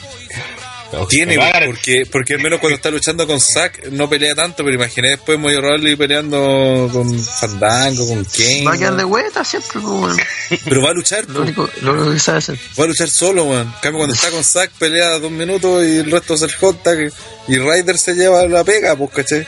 Tiene, 1.09 1.37
porque, 1.67 2.07
porque 2.11 2.35
al 2.35 2.41
menos 2.41 2.61
cuando 2.61 2.77
está 2.77 2.91
luchando 2.91 3.27
con 3.27 3.41
Zack 3.41 3.89
no 3.91 4.09
pelea 4.09 4.35
tanto, 4.37 4.63
pero 4.65 4.73
imaginé 4.77 5.11
después 5.11 5.37
Moyo 5.39 5.61
Rawley 5.61 5.97
peleando 5.97 6.89
con 6.93 7.19
Fandango, 7.21 8.07
con 8.07 8.25
Kane. 8.25 8.65
Va 8.65 8.75
a 8.75 8.79
quedar 8.79 8.97
de 8.97 9.05
vuelta 9.05 9.45
siempre, 9.45 9.81
pues, 9.81 9.85
weón. 9.85 10.17
Pero 10.65 10.83
va 10.83 10.91
a 10.91 10.95
luchar, 10.95 11.25
Lo 11.27 11.35
po. 11.35 11.41
único, 11.41 11.69
lo 11.83 11.93
único 11.93 12.13
que 12.13 12.19
sabe 12.21 12.39
hacer. 12.39 12.59
va 12.79 12.85
a 12.85 12.87
luchar 12.87 13.11
solo, 13.11 13.45
weón. 13.45 13.67
En 13.67 13.73
cambio, 13.83 13.99
cuando 13.99 14.15
está 14.15 14.31
con 14.31 14.45
Zack 14.45 14.71
pelea 14.79 15.19
dos 15.19 15.31
minutos 15.31 15.85
y 15.85 15.99
el 15.99 16.11
resto 16.11 16.35
es 16.35 16.43
el 16.43 16.53
hot 16.55 16.83
tag 16.83 17.13
y 17.49 17.57
Ryder 17.59 17.99
se 17.99 18.15
lleva 18.15 18.47
la 18.47 18.63
pega, 18.65 18.95
pues, 18.97 19.11
¿cachai? 19.11 19.47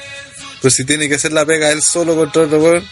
Pero 0.60 0.70
si 0.72 0.84
tiene 0.84 1.08
que 1.08 1.14
hacer 1.14 1.32
la 1.32 1.46
pega 1.46 1.70
él 1.70 1.82
solo 1.82 2.16
contra 2.16 2.42
otro 2.42 2.58
weón, 2.58 2.84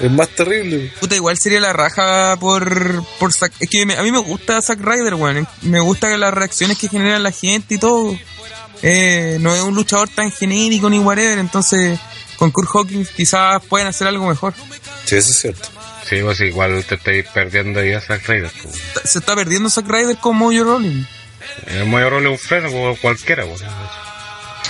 es 0.00 0.10
más 0.10 0.28
terrible. 0.30 0.92
Puta, 1.00 1.14
igual 1.16 1.36
sería 1.38 1.60
la 1.60 1.72
raja 1.72 2.36
por, 2.38 3.04
por 3.18 3.32
Zack. 3.32 3.52
Es 3.60 3.68
que 3.68 3.84
me- 3.86 3.96
a 3.96 4.02
mí 4.02 4.12
me 4.12 4.18
gusta 4.18 4.60
Zack 4.62 4.80
Ryder, 4.80 5.14
weón. 5.14 5.46
Me 5.62 5.80
gusta 5.80 6.08
las 6.16 6.32
reacciones 6.34 6.78
que 6.78 6.88
genera 6.88 7.18
la 7.18 7.32
gente 7.32 7.74
y 7.74 7.78
todo. 7.78 8.16
Eh, 8.82 9.38
no 9.40 9.54
es 9.54 9.62
un 9.62 9.74
luchador 9.74 10.08
tan 10.08 10.30
genérico 10.32 10.90
ni 10.90 10.98
whatever, 10.98 11.38
entonces 11.38 11.98
con 12.36 12.50
Kurt 12.50 12.68
Hawkins 12.74 13.10
quizás 13.10 13.62
pueden 13.66 13.86
hacer 13.86 14.08
algo 14.08 14.26
mejor. 14.28 14.54
Sí, 15.04 15.16
eso 15.16 15.30
es 15.30 15.38
cierto. 15.40 15.68
Sí, 16.08 16.16
pues 16.22 16.40
igual 16.40 16.84
te 16.84 16.96
estáis 16.96 17.26
perdiendo 17.28 17.78
ahí 17.80 17.92
a 17.92 18.00
Zack 18.00 18.26
Ryder. 18.28 18.50
pues. 18.62 18.74
Se 19.10 19.18
está 19.20 19.34
perdiendo 19.36 19.70
Zack 19.70 19.86
Ryder 19.88 20.16
con 20.18 20.36
Mojo 20.36 20.64
Rolling. 20.64 21.04
El 21.66 21.86
Moyo 21.86 22.08
Rawley 22.10 22.32
es 22.32 22.40
un 22.40 22.46
freno 22.48 22.70
como 22.70 22.96
cualquiera, 22.96 23.44
pues. 23.44 23.62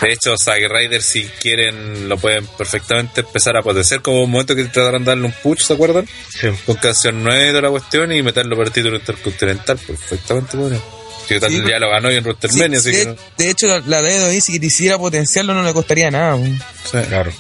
De 0.03 0.13
hecho, 0.13 0.35
Zack 0.37 0.61
Ryder, 0.69 1.01
si 1.01 1.25
quieren, 1.41 2.09
lo 2.09 2.19
pueden 2.19 2.47
perfectamente 2.59 3.21
empezar 3.21 3.57
a 3.57 3.63
potenciar 3.63 4.03
como 4.03 4.25
un 4.25 4.31
momento 4.31 4.57
que 4.57 4.65
trataron 4.65 5.05
de 5.05 5.11
darle 5.13 5.27
un 5.27 5.33
push, 5.33 5.63
¿se 5.63 5.75
acuerdan? 5.75 6.07
Sí. 6.29 6.49
Con 6.67 6.75
canción 6.77 7.23
nueva 7.23 7.45
y 7.45 7.49
toda 7.51 7.63
la 7.63 7.71
cuestión 7.71 8.11
y 8.13 8.23
meterlo 8.23 8.57
por 8.57 8.67
el 8.67 8.73
título 8.73 8.97
intercontinental, 8.97 9.79
perfectamente 9.79 10.57
podría. 10.57 10.81
Que 11.29 11.39
tal 11.39 11.51
Sí, 11.51 11.63
ya 11.69 11.79
lo 11.79 11.89
ganó 11.89 12.11
y 12.11 12.17
en 12.17 12.25
Rostermania, 12.25 12.81
Sí, 12.81 12.89
así 12.91 12.99
de, 12.99 13.05
que 13.05 13.11
no. 13.11 13.17
de 13.39 13.51
hecho, 13.51 13.67
la, 13.69 13.79
la 13.87 14.03
WWE, 14.03 14.41
si 14.41 14.59
quisiera 14.59 14.99
potenciarlo, 14.99 15.55
no 15.55 15.63
le 15.63 15.73
costaría 15.73 16.11
nada. 16.11 16.37
Sí. 16.37 16.99
Claro. 17.09 17.33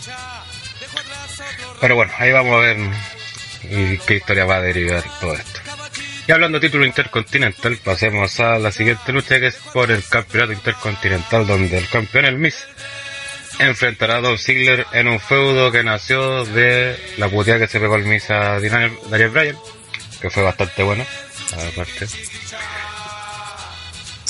Pero 1.80 1.96
bueno, 1.96 2.12
ahí 2.18 2.30
vamos 2.30 2.54
a 2.54 2.58
ver 2.60 2.76
y 3.64 3.98
qué 4.06 4.16
historia 4.16 4.44
va 4.44 4.56
a 4.56 4.60
derivar 4.60 5.02
todo 5.20 5.34
esto. 5.34 5.60
Y 6.26 6.32
hablando 6.32 6.60
de 6.60 6.68
título 6.68 6.86
intercontinental, 6.86 7.78
pasemos 7.78 8.38
a 8.40 8.58
la 8.58 8.70
siguiente 8.70 9.12
lucha 9.12 9.40
que 9.40 9.48
es 9.48 9.56
por 9.56 9.90
el 9.90 10.04
campeonato 10.04 10.52
intercontinental, 10.52 11.46
donde 11.46 11.76
el 11.78 11.88
campeón, 11.88 12.26
el 12.26 12.38
Miz, 12.38 12.64
enfrentará 13.58 14.16
a 14.16 14.20
Dolph 14.20 14.40
Ziggler 14.40 14.86
en 14.92 15.08
un 15.08 15.18
feudo 15.20 15.72
que 15.72 15.82
nació 15.82 16.44
de 16.44 16.96
la 17.18 17.28
puteada 17.28 17.58
que 17.60 17.66
se 17.68 17.80
pegó 17.80 17.96
el 17.96 18.04
Miz 18.04 18.30
a 18.30 18.60
Daniel, 18.60 19.30
Bryan, 19.30 19.56
que 20.20 20.30
fue 20.30 20.44
bastante 20.44 20.82
bueno, 20.84 21.04
aparte. 21.72 22.06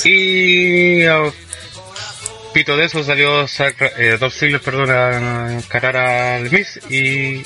Y 0.03 1.05
a 1.05 1.21
pito 2.53 2.75
de 2.75 2.85
eso 2.85 3.03
salió 3.03 3.47
Zack- 3.47 3.93
eh, 3.97 4.17
Dolph 4.19 4.33
Ziggler, 4.33 4.91
a 4.91 5.53
encarar 5.53 5.95
al 5.95 6.49
Miz 6.51 6.79
y, 6.89 7.43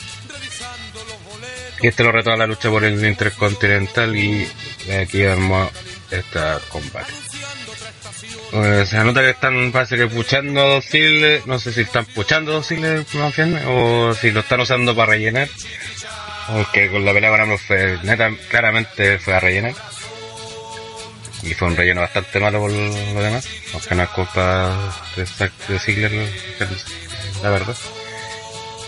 y 1.82 1.88
este 1.88 2.04
lo 2.04 2.12
retó 2.12 2.32
a 2.32 2.38
la 2.38 2.48
lucha 2.48 2.70
por 2.70 2.84
el 2.84 3.04
Intercontinental 3.04 4.16
y 4.16 4.48
aquí 5.00 5.24
armó 5.24 5.70
este 6.12 6.40
combate. 6.70 7.13
Eh, 8.54 8.86
se 8.88 8.98
nota 9.04 9.22
que 9.22 9.32
están, 9.32 9.72
parece 9.72 9.98
que 9.98 10.08
puchando 10.08 10.62
Dolph 10.68 10.86
Ziggler, 10.86 11.46
no 11.46 11.60
sé 11.60 11.74
si 11.74 11.82
están 11.82 12.06
puchando 12.06 12.54
Dolph 12.54 12.66
Ziggler 12.66 13.06
más 13.13 13.36
bien, 13.36 13.60
o 13.68 14.13
si 14.13 14.32
lo 14.32 14.40
están 14.40 14.62
usando 14.62 14.96
para 14.96 15.12
rellenar, 15.12 15.50
porque 16.48 16.90
con 16.90 17.04
la 17.04 17.13
pelea 17.13 17.30
con 17.30 17.42
Ambrose 17.42 17.63
fue, 17.66 18.00
neta, 18.04 18.32
claramente 18.50 19.20
fue 19.20 19.36
a 19.36 19.40
rellenar. 19.40 19.74
Y 21.44 21.54
fue 21.54 21.68
un 21.68 21.76
relleno 21.78 22.02
bastante 22.02 22.40
malo 22.40 22.62
por 22.62 22.72
lo 22.72 23.22
demás, 23.22 23.48
aunque 23.74 23.96
no 23.96 24.04
es 24.04 24.10
culpa 24.10 24.94
de, 25.16 25.52
de 25.68 25.80
Ziggler, 25.80 26.12
la 27.44 27.50
verdad. 27.50 27.76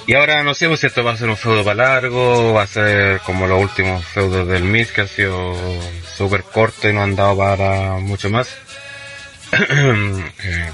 Y 0.09 0.15
ahora 0.15 0.41
no 0.41 0.55
sé 0.55 0.67
pues, 0.67 0.79
si 0.79 0.87
esto 0.87 1.03
va 1.03 1.11
a 1.11 1.17
ser 1.17 1.29
un 1.29 1.37
feudo 1.37 1.63
para 1.63 1.83
largo, 1.83 2.51
va 2.51 2.63
a 2.63 2.67
ser 2.67 3.19
como 3.19 3.45
los 3.45 3.61
últimos 3.61 4.03
feudos 4.03 4.47
del 4.47 4.63
Miz 4.63 4.91
que 4.91 5.01
han 5.01 5.07
sido 5.07 5.55
súper 6.17 6.41
cortos 6.41 6.89
y 6.89 6.93
no 6.93 7.03
han 7.03 7.15
dado 7.15 7.37
para 7.37 7.91
mucho 7.97 8.27
más. 8.31 8.49
Eh, 9.51 10.71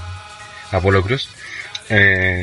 Apolo 0.72 1.04
Cruz. 1.04 1.28
Eh, 1.90 2.42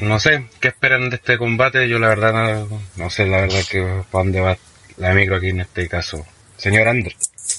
no 0.00 0.18
sé, 0.18 0.46
¿qué 0.60 0.68
esperan 0.68 1.10
de 1.10 1.16
este 1.16 1.36
combate? 1.36 1.86
Yo 1.90 1.98
la 1.98 2.08
verdad 2.08 2.32
no, 2.32 2.82
no 2.96 3.10
sé 3.10 3.26
la 3.26 3.42
verdad 3.42 3.64
que 3.70 3.82
para 4.10 4.24
dónde 4.24 4.40
va 4.40 4.56
la 4.96 5.12
micro 5.12 5.36
aquí 5.36 5.50
en 5.50 5.60
este 5.60 5.88
caso. 5.88 6.24
Señor 6.56 6.88
Andrés, 6.88 7.16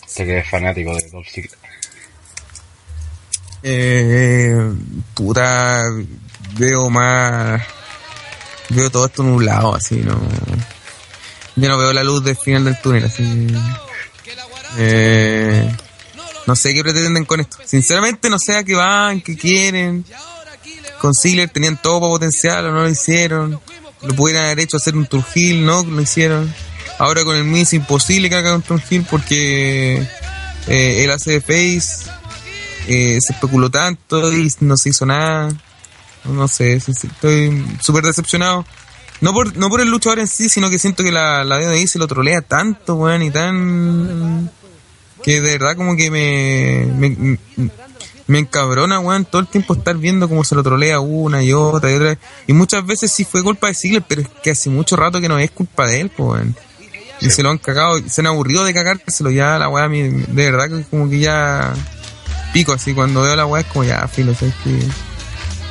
usted 0.08 0.26
que 0.26 0.38
es 0.40 0.50
fanático 0.50 0.96
de 0.96 1.08
Dolph. 1.08 1.28
Eh, 3.64 4.74
puta, 5.14 5.86
veo 6.58 6.90
más. 6.90 7.62
Veo 8.70 8.90
todo 8.90 9.06
esto 9.06 9.24
nublado, 9.24 9.76
así, 9.76 9.98
no. 9.98 10.20
Yo 11.56 11.70
no 11.70 11.78
veo 11.78 11.94
la 11.94 12.04
luz 12.04 12.24
del 12.24 12.36
final 12.36 12.66
del 12.66 12.80
túnel, 12.82 13.06
así. 13.06 13.48
Eh, 14.78 15.76
no 16.46 16.56
sé 16.56 16.74
qué 16.74 16.84
pretenden 16.84 17.26
con 17.26 17.40
esto. 17.40 17.58
Sinceramente, 17.64 18.30
no 18.30 18.38
sé 18.40 18.58
a 18.58 18.64
qué 18.64 18.76
van, 18.76 19.22
qué 19.22 19.38
quieren. 19.38 20.06
Con 21.00 21.14
Ziggler 21.14 21.50
tenían 21.50 21.82
todo 21.82 22.00
para 22.00 22.12
potenciarlo, 22.12 22.72
no 22.72 22.82
lo 22.82 22.90
hicieron. 22.90 23.60
Lo 24.02 24.16
pudieran 24.16 24.46
haber 24.46 24.62
hecho 24.62 24.78
hacer 24.78 24.96
un 24.96 25.06
Turgil, 25.06 25.66
no 25.66 25.84
lo 25.84 26.02
hicieron. 26.02 26.54
Ahora 26.98 27.24
con 27.24 27.36
el 27.36 27.44
Miz 27.44 27.74
imposible 27.74 28.30
que 28.30 28.36
haga 28.36 28.56
un 28.56 28.62
Turgil 28.62 29.06
porque 29.10 30.06
eh, 30.68 31.04
él 31.04 31.12
hace 31.12 31.40
de 31.40 31.42
face 31.42 32.10
eh, 32.88 33.18
se 33.20 33.34
especuló 33.34 33.70
tanto 33.70 34.32
y 34.32 34.52
no 34.62 34.78
se 34.78 34.90
hizo 34.90 35.06
nada. 35.06 35.50
No 36.26 36.48
sé, 36.48 36.74
estoy 36.74 37.66
súper 37.82 38.06
decepcionado. 38.06 38.66
No 39.22 39.34
por, 39.34 39.56
no 39.56 39.70
por 39.70 39.82
el 39.82 39.90
luchador 39.90 40.20
en 40.20 40.28
sí, 40.28 40.50
sino 40.50 40.70
que 40.70 40.80
siento 40.80 41.04
que 41.04 41.12
la, 41.12 41.44
la 41.44 41.58
DNI 41.58 41.88
se 41.88 42.00
lo 42.00 42.08
trolea 42.08 42.42
tanto, 42.42 42.96
weón, 42.96 43.22
y 43.24 43.32
tan... 43.32 44.50
Que 45.24 45.40
de 45.40 45.54
verdad 45.54 45.78
como 45.78 45.96
que 45.96 46.12
me, 46.12 46.86
me, 46.98 47.38
me 48.28 48.40
encabrona, 48.40 49.00
weón, 49.00 49.24
todo 49.24 49.42
el 49.42 49.48
tiempo 49.48 49.74
estar 49.74 49.96
viendo 49.96 50.28
cómo 50.28 50.44
se 50.44 50.56
lo 50.56 50.64
trolea 50.64 51.00
una 51.00 51.42
y 51.42 51.54
otra 51.54 51.92
y 51.92 51.96
otra. 51.96 52.18
Y 52.48 52.54
muchas 52.54 52.86
veces 52.86 53.12
sí 53.12 53.24
fue 53.24 53.44
culpa 53.44 53.68
de 53.68 53.76
Ziggler, 53.76 54.04
pero 54.06 54.22
es 54.22 54.28
que 54.44 54.52
hace 54.52 54.70
mucho 54.70 54.98
rato 54.98 55.22
que 55.22 55.30
no 55.30 55.40
es 55.40 55.52
culpa 55.52 55.88
de 55.88 56.02
él, 56.02 56.10
pues, 56.10 56.42
weón. 56.42 56.56
Y 57.22 57.30
se 57.30 57.44
lo 57.44 57.52
han 57.52 57.58
cagado, 57.58 57.98
se 58.06 58.20
han 58.20 58.28
aburrido 58.28 58.66
de 58.66 58.74
cagárselo 58.74 59.32
ya, 59.32 59.58
la 59.58 59.70
weá, 59.70 59.88
de 59.88 60.26
verdad 60.52 60.68
que 60.68 60.84
como 60.90 61.10
que 61.10 61.20
ya 61.20 61.74
pico 62.54 62.72
así 62.74 62.94
cuando 62.94 63.24
veo 63.24 63.36
la 63.36 63.46
weá 63.46 63.62
es 63.62 63.68
como 63.68 63.84
ya 63.84 64.08
filo 64.08 64.34
sabes 64.36 64.54
que 64.64 64.80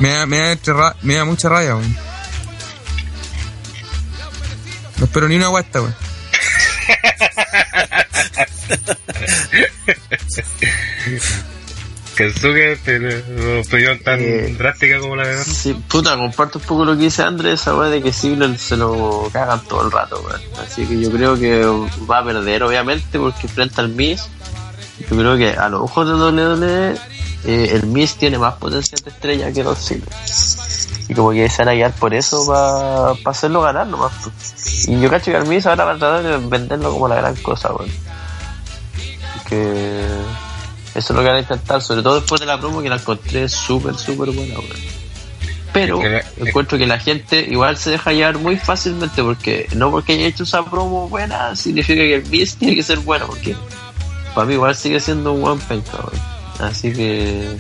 me 0.00 0.08
da, 0.10 0.26
me 0.26 0.38
da, 0.38 0.56
ra- 0.74 0.96
me 1.02 1.14
da 1.14 1.24
mucha 1.24 1.48
rabia 1.48 1.76
weón. 1.76 1.96
no 4.98 5.04
espero 5.04 5.28
ni 5.28 5.36
una 5.36 5.48
weá 5.50 5.62
esta 5.62 5.80
weón 5.80 5.94
Kensuke, 12.16 12.78
una 13.38 13.60
opinión 13.60 13.98
tan 14.00 14.20
Eh, 14.20 14.54
drástica 14.58 14.98
como 15.00 15.16
la 15.16 15.26
de 15.26 15.42
Sí, 15.44 15.72
puta, 15.88 16.14
comparto 16.16 16.58
un 16.58 16.64
poco 16.66 16.84
lo 16.84 16.94
que 16.96 17.04
dice 17.04 17.22
Andrés, 17.22 17.60
esa 17.60 17.74
weá 17.74 17.88
de 17.88 18.02
que 18.02 18.12
Ziggler 18.12 18.58
se 18.58 18.76
lo 18.76 19.30
cagan 19.32 19.62
todo 19.66 19.86
el 19.86 19.90
rato, 19.90 20.20
weón. 20.20 20.40
Así 20.62 20.84
que 20.84 21.00
yo 21.00 21.10
creo 21.10 21.38
que 21.38 21.64
va 22.10 22.18
a 22.18 22.24
perder, 22.24 22.64
obviamente, 22.64 23.18
porque 23.18 23.48
frente 23.48 23.80
al 23.80 23.88
Miz, 23.88 24.28
yo 25.12 25.18
creo 25.18 25.36
que 25.36 25.50
a 25.58 25.68
los 25.68 25.82
ojos 25.82 26.06
de 26.08 26.14
WWE, 26.14 26.96
eh, 27.44 27.70
el 27.74 27.86
Miz 27.86 28.14
tiene 28.16 28.38
más 28.38 28.54
potencial 28.54 29.00
de 29.04 29.10
estrella 29.10 29.52
que 29.52 29.62
los 29.64 29.78
Ziggler. 29.78 30.08
Y 31.08 31.14
como 31.14 31.30
que 31.32 31.48
se 31.50 31.58
van 31.62 31.68
a 31.70 31.72
guiar 31.74 31.92
por 31.92 32.14
eso 32.14 32.46
para 32.46 33.30
hacerlo 33.30 33.60
ganar 33.62 33.86
nomás. 33.86 34.12
Y 34.86 35.00
yo 35.00 35.10
cacho 35.10 35.30
que 35.30 35.36
al 35.36 35.46
Miz 35.46 35.66
ahora 35.66 35.84
va 35.84 35.92
a 35.92 35.98
tratar 35.98 36.22
de 36.22 36.36
venderlo 36.48 36.92
como 36.92 37.08
la 37.08 37.16
gran 37.16 37.34
cosa, 37.36 37.72
weón. 37.72 37.90
Que 39.48 40.04
eso 40.94 40.98
es 40.98 41.10
lo 41.10 41.20
que 41.20 41.26
van 41.28 41.36
a 41.36 41.40
intentar, 41.40 41.82
sobre 41.82 42.02
todo 42.02 42.16
después 42.20 42.40
de 42.40 42.46
la 42.46 42.58
promo 42.58 42.80
que 42.82 42.88
la 42.88 42.96
encontré 42.96 43.48
súper, 43.48 43.94
súper 43.96 44.30
buena, 44.30 44.54
weón. 44.58 45.02
Pero 45.72 45.98
que- 46.00 46.22
encuentro 46.36 46.76
que 46.76 46.86
la 46.86 46.98
gente 46.98 47.40
igual 47.50 47.76
se 47.78 47.90
deja 47.90 48.12
llevar 48.12 48.38
muy 48.38 48.56
fácilmente 48.58 49.22
porque 49.22 49.66
no 49.74 49.90
porque 49.90 50.12
haya 50.12 50.26
hecho 50.26 50.42
esa 50.44 50.62
promo 50.64 51.08
buena 51.08 51.56
significa 51.56 52.02
que 52.02 52.16
el 52.16 52.26
Miz 52.26 52.56
tiene 52.56 52.74
que 52.74 52.82
ser 52.82 52.98
bueno 52.98 53.26
porque 53.26 53.56
para 54.34 54.46
mí 54.46 54.54
igual 54.54 54.74
sigue 54.76 55.00
siendo 55.00 55.32
un 55.32 55.44
one 55.44 55.62
penca, 55.68 55.96
weón. 55.98 56.22
Así 56.70 56.92
que. 56.92 57.56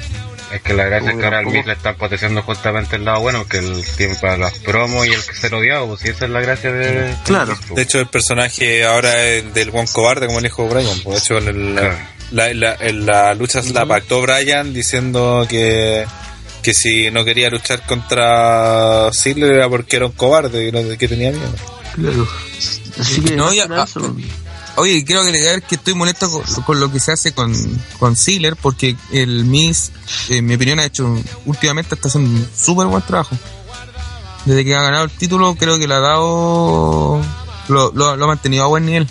Es 0.52 0.60
que 0.60 0.74
la 0.74 0.84
gracia 0.84 1.10
es 1.12 1.16
que 1.16 1.24
ahora 1.24 1.38
al. 1.38 1.46
Miz 1.46 1.64
le 1.66 1.72
están 1.72 1.96
potenciando 1.96 2.42
justamente 2.42 2.96
el 2.96 3.04
lado 3.06 3.20
bueno, 3.20 3.46
que 3.46 3.56
el 3.58 3.82
tiempo 3.96 4.20
para 4.20 4.36
las 4.36 4.58
promos 4.58 5.06
y 5.06 5.10
el 5.12 5.24
que 5.24 5.34
ser 5.34 5.54
odiado, 5.54 5.86
pues 5.88 6.00
si 6.02 6.08
esa 6.10 6.26
es 6.26 6.30
la 6.30 6.40
gracia 6.42 6.70
de... 6.72 7.14
Claro. 7.24 7.52
Miz, 7.52 7.60
pues. 7.68 7.76
De 7.76 7.82
hecho, 7.82 7.98
el 8.00 8.06
personaje 8.08 8.84
ahora 8.84 9.24
es 9.24 9.54
del 9.54 9.70
Juan 9.70 9.86
Cobarde, 9.86 10.26
como 10.26 10.40
le 10.40 10.48
dijo 10.48 10.68
Brian. 10.68 10.98
pues, 11.02 11.16
De 11.16 11.20
hecho, 11.24 11.38
en, 11.38 11.48
el- 11.48 11.74
Claro. 11.74 11.96
la, 12.32 12.52
la- 12.52 12.76
en 12.80 13.06
la 13.06 13.34
lucha 13.34 13.62
se 13.62 13.72
la 13.72 13.86
pactó 13.86 14.20
Brian 14.20 14.74
diciendo 14.74 15.46
que, 15.48 16.04
que 16.62 16.74
si 16.74 17.10
no 17.10 17.24
quería 17.24 17.48
luchar 17.48 17.86
contra 17.86 19.08
Ziggler 19.14 19.52
era 19.54 19.68
porque 19.70 19.96
era 19.96 20.04
un 20.06 20.12
cobarde 20.12 20.68
y 20.68 20.72
no, 20.72 20.80
que 20.98 21.08
tenía 21.08 21.30
miedo. 21.30 21.48
Claro. 21.94 22.28
Así 23.00 23.22
que. 23.22 23.36
No, 23.36 23.54
ya- 23.54 23.68
ah, 23.70 23.86
Oye, 24.76 25.04
quiero 25.04 25.20
agregar 25.20 25.62
que 25.62 25.74
estoy 25.74 25.94
molesto 25.94 26.30
con, 26.30 26.42
con 26.64 26.80
lo 26.80 26.90
que 26.90 26.98
se 26.98 27.12
hace 27.12 27.32
con, 27.32 27.52
con 27.98 28.16
Ziggler 28.16 28.56
porque 28.56 28.96
el 29.12 29.44
Miss, 29.44 29.92
en 30.28 30.46
mi 30.46 30.54
opinión, 30.54 30.78
ha 30.78 30.84
hecho 30.84 31.22
últimamente 31.44 31.94
está 31.94 32.08
haciendo 32.08 32.30
un 32.30 32.48
súper 32.56 32.86
buen 32.86 33.02
trabajo. 33.02 33.36
Desde 34.44 34.64
que 34.64 34.74
ha 34.74 34.82
ganado 34.82 35.04
el 35.04 35.10
título, 35.10 35.54
creo 35.54 35.78
que 35.78 35.86
le 35.86 35.94
ha 35.94 36.00
dado. 36.00 37.20
Lo, 37.68 37.92
lo, 37.92 38.16
lo 38.16 38.24
ha 38.24 38.28
mantenido 38.28 38.64
a 38.64 38.68
buen 38.68 38.86
nivel. 38.86 39.06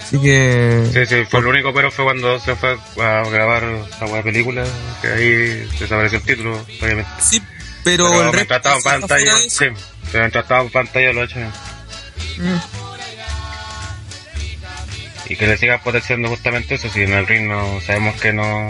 Así 0.00 0.18
que. 0.20 0.88
Sí, 0.92 1.06
sí, 1.06 1.24
fue 1.28 1.40
el 1.40 1.46
único, 1.46 1.74
pero 1.74 1.90
fue 1.90 2.04
cuando 2.04 2.38
se 2.38 2.54
fue 2.56 2.78
a 3.02 3.28
grabar 3.28 3.64
esa 3.64 4.06
buena 4.06 4.22
película, 4.22 4.64
que 5.02 5.08
ahí 5.08 5.68
desapareció 5.78 6.18
el 6.18 6.24
título, 6.24 6.66
obviamente. 6.80 7.10
Sí, 7.20 7.42
pero, 7.82 8.08
Pero 8.08 8.22
el 8.24 8.32
mientras 8.32 8.58
estaba 8.58 8.76
en 8.76 8.82
pantalla, 8.82 9.36
sí, 9.48 9.64
mientras 10.12 10.44
estaba 10.44 10.62
en 10.62 10.70
pantalla 10.70 11.12
lo 11.12 11.20
ha 11.20 11.24
hecho 11.24 11.38
mm, 11.38 12.83
Y 15.28 15.36
que 15.36 15.46
le 15.46 15.56
sigan 15.56 15.80
potenciando 15.82 16.28
justamente 16.28 16.74
eso, 16.74 16.88
si 16.88 17.02
en 17.02 17.12
el 17.12 17.26
ring 17.26 17.46
no 17.48 17.80
sabemos 17.80 18.20
que 18.20 18.32
no... 18.32 18.68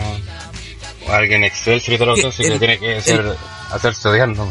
Alguien 1.11 1.45
excelso 1.45 1.93
y 1.93 1.99
todo 1.99 2.09
lo 2.09 2.15
que 2.15 2.23
el- 2.47 2.59
tiene 2.59 2.79
que 2.79 3.01
ser, 3.03 3.37
hacerse 3.71 4.09
odiando. 4.09 4.51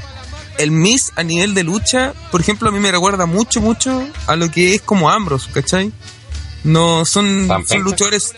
el 0.59 0.69
Miss 0.69 1.11
a 1.15 1.23
nivel 1.23 1.55
de 1.55 1.63
lucha, 1.63 2.13
por 2.29 2.41
ejemplo, 2.41 2.69
a 2.69 2.71
mí 2.71 2.79
me 2.79 2.91
recuerda 2.91 3.25
mucho, 3.25 3.59
mucho 3.59 4.07
a 4.27 4.35
lo 4.35 4.51
que 4.51 4.75
es 4.75 4.81
como 4.81 5.09
Ambrose, 5.09 5.49
¿cachai? 5.51 5.91
No, 6.63 7.05
son, 7.05 7.47
¿Tan 7.47 7.65
son 7.65 7.81
luchadores, 7.81 8.33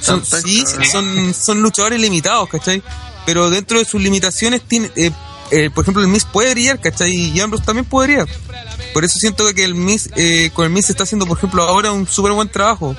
son, 0.00 0.22
¿Tan 0.22 0.42
sí, 0.42 0.64
son, 0.90 1.34
son 1.34 1.60
luchadores 1.60 2.00
limitados, 2.00 2.48
¿cachai? 2.48 2.82
Pero 3.26 3.50
dentro 3.50 3.78
de 3.80 3.84
sus 3.84 4.00
limitaciones, 4.00 4.62
tiene, 4.62 4.90
eh, 4.94 5.10
eh, 5.50 5.68
por 5.70 5.82
ejemplo, 5.82 6.02
el 6.02 6.08
Miss 6.08 6.24
puede 6.24 6.52
brillar, 6.52 6.80
¿cachai? 6.80 7.10
Y 7.12 7.40
Ambrose 7.40 7.64
también 7.64 7.84
puede 7.84 8.08
brillar. 8.14 8.28
Por 8.96 9.04
eso 9.04 9.18
siento 9.18 9.44
que 9.52 9.62
el 9.62 9.74
Miss, 9.74 10.08
eh, 10.16 10.48
con 10.54 10.64
el 10.64 10.70
Miss 10.70 10.86
se 10.86 10.92
está 10.92 11.04
haciendo, 11.04 11.26
por 11.26 11.36
ejemplo, 11.36 11.62
ahora 11.64 11.92
un 11.92 12.06
súper 12.08 12.32
buen 12.32 12.48
trabajo. 12.48 12.96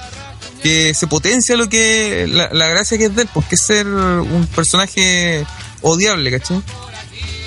Que 0.62 0.94
se 0.94 1.08
potencia 1.08 1.58
lo 1.58 1.68
que, 1.68 2.28
la, 2.30 2.50
la 2.54 2.68
gracia 2.68 3.00
que 3.00 3.06
es 3.06 3.16
de 3.16 3.24
él, 3.24 3.30
porque 3.34 3.56
es 3.56 3.62
ser 3.62 3.88
un 3.88 4.46
personaje 4.56 5.44
odiable, 5.82 6.30
¿cachai? 6.30 6.62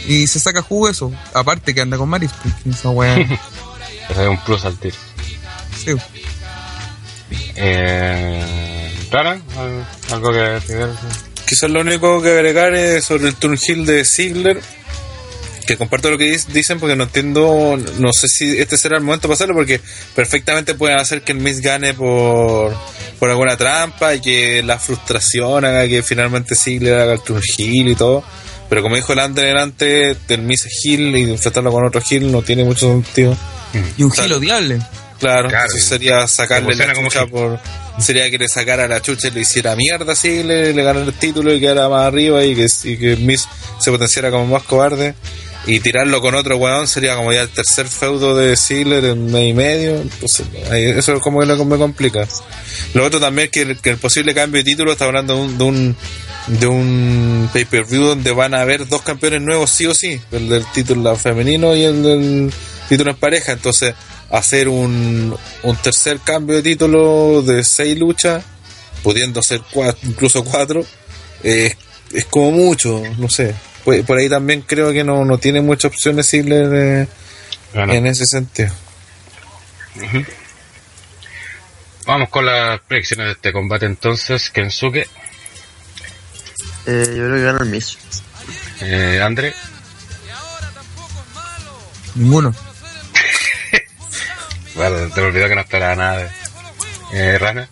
Y 0.09 0.27
se 0.27 0.41
saca 0.41 0.63
jugo 0.63 0.89
eso. 0.89 1.13
Aparte 1.33 1.73
que 1.75 1.81
anda 1.81 1.97
con 1.97 2.09
Maris, 2.09 2.33
porque 2.43 2.71
esa 2.71 2.91
weá. 2.91 3.17
Es 4.11 4.17
un 4.29 4.39
plus 4.43 4.65
al 4.65 4.77
tiro. 4.79 4.97
sí. 5.85 5.93
Eh, 7.55 8.93
Rara, 9.13 9.41
¿Al- 9.57 9.87
algo 10.13 10.33
que 10.33 10.39
decir. 10.39 10.87
Quizás 11.47 11.71
lo 11.71 11.83
único 11.83 12.21
que 12.21 12.31
agregar 12.31 12.75
es 12.75 13.05
sobre 13.05 13.29
el 13.29 13.37
turn 13.37 13.57
heel 13.65 13.87
de 13.87 14.05
Ziggler. 14.05 14.61
Que 15.71 15.77
comparto 15.77 16.11
lo 16.11 16.19
que 16.19 16.37
dicen 16.49 16.81
porque 16.81 16.97
no 16.97 17.05
entiendo, 17.05 17.79
no 18.01 18.13
sé 18.13 18.27
si 18.27 18.59
este 18.59 18.77
será 18.77 18.97
el 18.97 19.05
momento 19.05 19.29
para 19.29 19.35
hacerlo 19.35 19.55
porque 19.55 19.81
perfectamente 20.17 20.75
pueden 20.75 20.99
hacer 20.99 21.23
que 21.23 21.31
el 21.31 21.39
Miz 21.39 21.61
gane 21.61 21.95
por, 21.95 22.75
por 23.21 23.31
alguna 23.31 23.57
trampa 23.57 24.17
y 24.17 24.21
que 24.21 24.65
la 24.65 24.81
frustración 24.81 25.65
haga 25.65 25.87
que 25.87 26.03
finalmente 26.03 26.57
Ziggler 26.57 26.95
haga 26.95 27.13
el 27.13 27.21
turn 27.21 27.41
heel 27.57 27.87
y 27.87 27.95
todo. 27.95 28.25
Pero 28.69 28.83
como 28.83 28.97
dijo 28.97 29.13
el 29.13 29.21
Andre 29.21 29.53
antes, 29.61 30.17
del 30.27 30.43
Miz 30.43 30.67
heel 30.83 31.17
y 31.17 31.31
enfrentarlo 31.31 31.71
con 31.71 31.87
otro 31.87 32.03
heel 32.11 32.33
no 32.33 32.43
tiene 32.43 32.65
mucho 32.65 32.91
sentido. 32.91 33.37
Y 33.97 34.03
un 34.03 34.11
gil 34.11 34.33
odiable. 34.33 34.81
Claro, 35.21 35.51
Claro, 35.51 35.69
eso 35.73 35.87
sería 35.87 36.27
sacarle 36.27 36.75
la 36.75 36.93
chucha 36.95 37.27
por. 37.27 37.61
Sería 38.01 38.29
que 38.29 38.39
le 38.39 38.49
sacara 38.49 38.89
la 38.89 39.01
chucha 39.01 39.29
y 39.29 39.31
le 39.31 39.43
hiciera 39.43 39.77
mierda 39.77 40.15
así, 40.15 40.43
le, 40.43 40.73
le 40.73 40.83
ganara 40.83 41.07
el 41.07 41.13
título 41.13 41.55
y 41.55 41.61
quedara 41.61 41.89
más 41.89 42.07
arriba 42.07 42.43
y 42.45 42.57
que, 42.57 42.67
y 42.85 42.97
que 42.97 43.15
Miz 43.15 43.47
se 43.79 43.93
potenciara 43.93 44.33
como 44.33 44.47
más 44.47 44.65
cobarde. 44.65 45.15
Y 45.71 45.79
tirarlo 45.79 46.21
con 46.21 46.35
otro 46.35 46.57
weón 46.57 46.89
sería 46.89 47.15
como 47.15 47.33
ya 47.33 47.43
el 47.43 47.49
tercer 47.49 47.87
feudo 47.87 48.37
de 48.37 48.57
Ziggler 48.57 49.05
en 49.05 49.27
mes 49.31 49.51
y 49.51 49.55
medio. 49.55 50.01
Entonces, 50.01 50.45
eso 50.73 51.15
es 51.15 51.23
como 51.23 51.39
que 51.39 51.65
me 51.65 51.79
complica. 51.79 52.27
Lo 52.93 53.05
otro 53.05 53.21
también 53.21 53.47
es 53.47 53.53
que 53.53 53.63
el, 53.63 53.79
que 53.79 53.91
el 53.91 53.97
posible 53.97 54.35
cambio 54.35 54.59
de 54.59 54.65
título 54.65 54.91
está 54.91 55.05
hablando 55.05 55.37
de 55.37 55.41
un, 55.41 55.59
de 55.59 55.65
un, 55.65 55.97
de 56.49 56.67
un 56.67 57.51
pay-per-view 57.53 58.03
donde 58.03 58.33
van 58.33 58.55
a 58.55 58.63
haber 58.63 58.89
dos 58.89 59.03
campeones 59.03 59.43
nuevos 59.43 59.71
sí 59.71 59.87
o 59.87 59.95
sí. 59.95 60.21
El 60.33 60.49
del 60.49 60.65
título 60.73 61.15
femenino 61.15 61.77
y 61.77 61.85
el 61.85 62.03
del 62.03 62.53
título 62.89 63.13
en 63.13 63.17
pareja. 63.17 63.53
Entonces, 63.53 63.95
hacer 64.29 64.69
un, 64.69 65.37
un 65.63 65.77
tercer 65.77 66.19
cambio 66.19 66.57
de 66.57 66.63
título 66.63 67.43
de 67.43 67.63
seis 67.63 67.97
luchas, 67.97 68.43
pudiendo 69.05 69.41
ser 69.41 69.61
cuatro, 69.71 70.01
incluso 70.03 70.43
cuatro, 70.43 70.85
eh, 71.45 71.77
es 72.13 72.25
como 72.25 72.51
mucho, 72.51 73.01
no 73.19 73.29
sé. 73.29 73.55
Pues, 73.85 74.05
por 74.05 74.19
ahí 74.19 74.29
también 74.29 74.63
creo 74.63 74.93
que 74.93 75.05
no, 75.05 75.25
no 75.25 75.39
tiene 75.39 75.61
muchas 75.61 75.93
opciones 75.93 76.29
Ziggler 76.29 76.69
de- 76.69 77.09
Bueno, 77.75 77.93
en 77.95 78.07
ese 78.07 78.25
sentido. 78.27 78.71
Vamos 82.07 82.29
con 82.29 82.45
las 82.47 82.81
predicciones 82.81 83.27
de 83.27 83.33
este 83.33 83.53
combate 83.53 83.87
entonces. 83.87 84.51
Kensuke, 84.51 85.07
Eh, 86.87 87.05
yo 87.09 87.15
creo 87.25 87.35
que 87.37 87.43
gana 87.43 87.59
el 87.63 87.69
Miss. 87.69 87.99
eh, 88.81 89.21
Andre, 89.23 89.55
Ninguno. 92.17 92.53
bueno, 94.75 95.09
te 95.15 95.21
olvidó 95.21 95.49
que 95.49 95.55
no 95.55 95.61
esperaba 95.61 95.95
nada 95.95 96.17
de... 96.19 96.29
Eh, 97.13 97.39
Rana, 97.39 97.69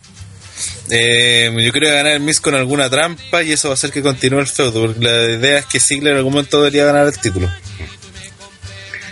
Eh, 0.91 1.51
yo 1.59 1.73
creo 1.73 1.91
que 1.91 1.97
ganar 1.97 2.13
el 2.13 2.21
Miz 2.21 2.41
con 2.41 2.55
alguna 2.55 2.89
trampa 2.89 3.43
y 3.43 3.53
eso 3.53 3.69
va 3.69 3.73
a 3.73 3.75
hacer 3.75 3.91
que 3.91 4.03
continúe 4.03 4.41
el 4.41 4.47
feudo, 4.47 4.87
porque 4.87 5.05
la 5.05 5.25
idea 5.25 5.59
es 5.59 5.67
que 5.67 5.81
Ziggler 5.81 6.13
en 6.13 6.19
algún 6.19 6.33
momento 6.33 6.59
debería 6.59 6.85
ganar 6.85 7.07
el 7.07 7.19
título. 7.19 7.49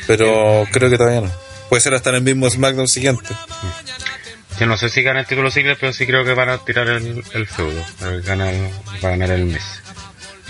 Pero 0.07 0.67
creo 0.71 0.89
que 0.89 0.97
todavía 0.97 1.23
no. 1.23 1.33
Puede 1.69 1.81
ser 1.81 1.95
hasta 1.95 2.11
en 2.11 2.17
el 2.17 2.23
mismo 2.23 2.49
SmackDown 2.49 2.89
siguiente. 2.89 3.35
yo 4.59 4.67
no 4.67 4.77
sé 4.77 4.89
si 4.89 5.03
gana 5.03 5.21
el 5.21 5.27
título 5.27 5.51
Ziggler, 5.51 5.77
pero 5.79 5.93
sí 5.93 6.07
creo 6.07 6.25
que 6.25 6.33
van 6.33 6.49
a 6.49 6.59
tirar 6.59 6.89
el, 6.89 7.23
el 7.35 7.47
feudo. 7.47 7.85
Gana, 8.25 8.53
va 9.05 9.09
a 9.09 9.11
ganar 9.11 9.31
el 9.31 9.47
mes. 9.47 9.65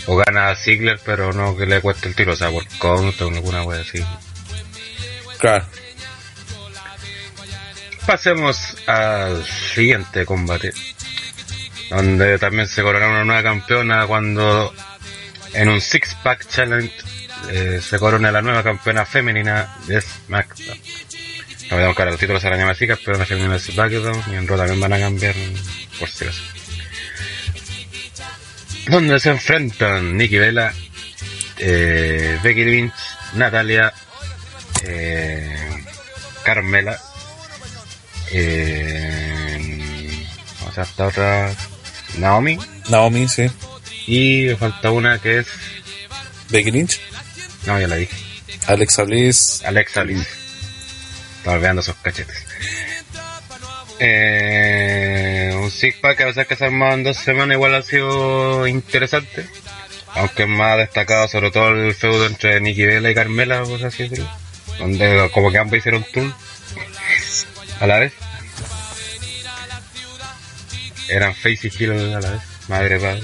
O 0.07 0.16
gana 0.16 0.55
Ziggler, 0.55 1.01
pero 1.05 1.33
no 1.33 1.57
que 1.57 1.66
le 1.66 1.81
cueste 1.81 2.09
el 2.09 2.14
tiro, 2.14 2.35
o 2.35 2.37
sea, 2.37 2.51
por 2.51 2.64
count 2.79 3.20
o 3.20 3.29
alguna 3.29 3.64
wea 3.64 3.81
así. 3.81 3.99
Claro. 5.39 5.66
Pasemos 8.07 8.77
al 8.87 9.45
siguiente 9.74 10.24
combate. 10.24 10.72
Donde 11.91 12.39
también 12.39 12.66
se 12.66 12.82
coronó 12.82 13.09
una 13.09 13.24
nueva 13.24 13.43
campeona 13.43 14.07
cuando 14.07 14.72
en 15.53 15.68
un 15.68 15.80
Six 15.80 16.16
Pack 16.22 16.49
Challenge 16.49 16.93
eh, 17.51 17.80
se 17.80 17.99
corona 17.99 18.32
la 18.32 18.43
nueva 18.43 18.62
campeona 18.62 19.05
femenina 19.07 19.76
de 19.87 20.01
SmackDown. 20.01 20.78
No 21.70 21.76
veamos 21.76 21.97
que 21.97 22.03
ahora 22.03 22.12
los 22.12 22.20
títulos 22.20 22.45
a 22.45 22.57
llamar 22.57 22.76
chicas, 22.76 22.99
pero 23.05 23.18
la 23.18 23.26
femenina 23.26 23.55
de 23.55 23.61
SmackDown 23.61 24.22
y 24.32 24.34
en 24.34 24.47
Raw 24.49 24.59
también 24.59 24.80
van 24.80 24.93
a 24.93 24.99
cambiar 24.99 25.34
por 25.99 26.09
si 26.09 26.24
acaso. 26.24 26.43
Donde 28.89 29.18
se 29.18 29.30
enfrentan 29.30 30.16
Nikki 30.16 30.39
Bella, 30.39 30.72
eh, 31.59 32.39
Becky 32.43 32.64
Lynch, 32.64 32.95
Natalia, 33.34 33.93
Carmela, 36.45 36.97
eh, 38.30 40.26
o 40.68 40.72
sea, 40.72 40.84
esta 40.84 41.07
otra 41.07 41.53
Naomi. 42.19 42.59
Naomi, 42.89 43.29
sí. 43.29 43.51
y 44.07 44.47
me 44.49 44.57
falta 44.57 44.91
una 44.91 45.19
que 45.19 45.39
es 45.39 45.47
Becky 46.51 46.71
Lynch. 46.71 47.01
no 47.67 47.79
ya 47.81 47.89
la 47.89 47.97
dije. 47.97 48.17
Alexa 48.67 49.03
Bliss. 49.05 49.62
Alexa 49.64 50.03
Bliss. 50.03 50.27
Estaba 51.39 51.57
olvidando 51.57 51.83
esos 51.83 51.97
cachetes. 51.97 52.45
Eh, 53.99 55.55
un 55.57 55.71
six 55.71 55.97
pack 56.01 56.19
que 56.19 56.23
a 56.25 56.27
veces 56.27 56.47
que 56.47 56.57
se 56.57 56.64
ha 56.64 56.67
armado 56.67 56.95
en 56.95 57.05
dos 57.05 57.17
semanas 57.17 57.55
igual 57.55 57.75
ha 57.75 57.83
sido 57.83 58.67
interesante. 58.67 59.47
Aunque 60.14 60.45
es 60.45 60.49
más 60.49 60.79
destacado 60.79 61.29
sobre 61.29 61.51
todo 61.51 61.69
el 61.71 61.95
feudo 61.95 62.27
entre 62.27 62.61
Nikki 62.61 62.87
Bella 62.87 63.11
y 63.11 63.14
Carmela 63.14 63.62
o 63.62 63.67
cosas 63.67 63.93
así 63.93 64.05
decirlo, 64.05 64.31
donde 64.79 65.31
como 65.33 65.53
que 65.53 65.59
ambos 65.59 65.79
hicieron 65.79 66.05
turn 66.12 66.35
a 67.81 67.87
la 67.87 67.99
vez 67.99 68.12
eran 71.09 71.35
face 71.35 71.69
y 71.69 71.83
heel 71.85 72.15
a 72.15 72.21
la 72.21 72.31
vez 72.31 72.41
madre 72.69 72.99
padre 72.99 73.23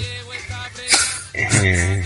Eh, 1.35 2.05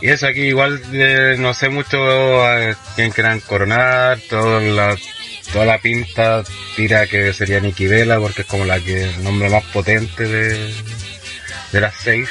y 0.00 0.08
eso 0.08 0.26
aquí 0.26 0.40
igual 0.40 0.80
eh, 0.94 1.36
no 1.38 1.52
sé 1.52 1.68
mucho 1.68 1.98
a 2.42 2.74
quién 2.96 3.10
quieran 3.10 3.40
coronar, 3.40 4.18
todas 4.30 4.62
las 4.62 4.98
toda 5.52 5.66
la 5.66 5.78
pinta 5.78 6.42
tira 6.76 7.06
que 7.06 7.32
sería 7.34 7.60
Nikki 7.60 7.86
Vela 7.86 8.18
porque 8.18 8.42
es 8.42 8.48
como 8.48 8.64
la 8.64 8.80
que 8.80 9.04
el 9.04 9.22
nombre 9.24 9.50
más 9.50 9.64
potente 9.64 10.24
de, 10.26 10.72
de 11.72 11.80
las 11.80 11.94
seis. 12.02 12.28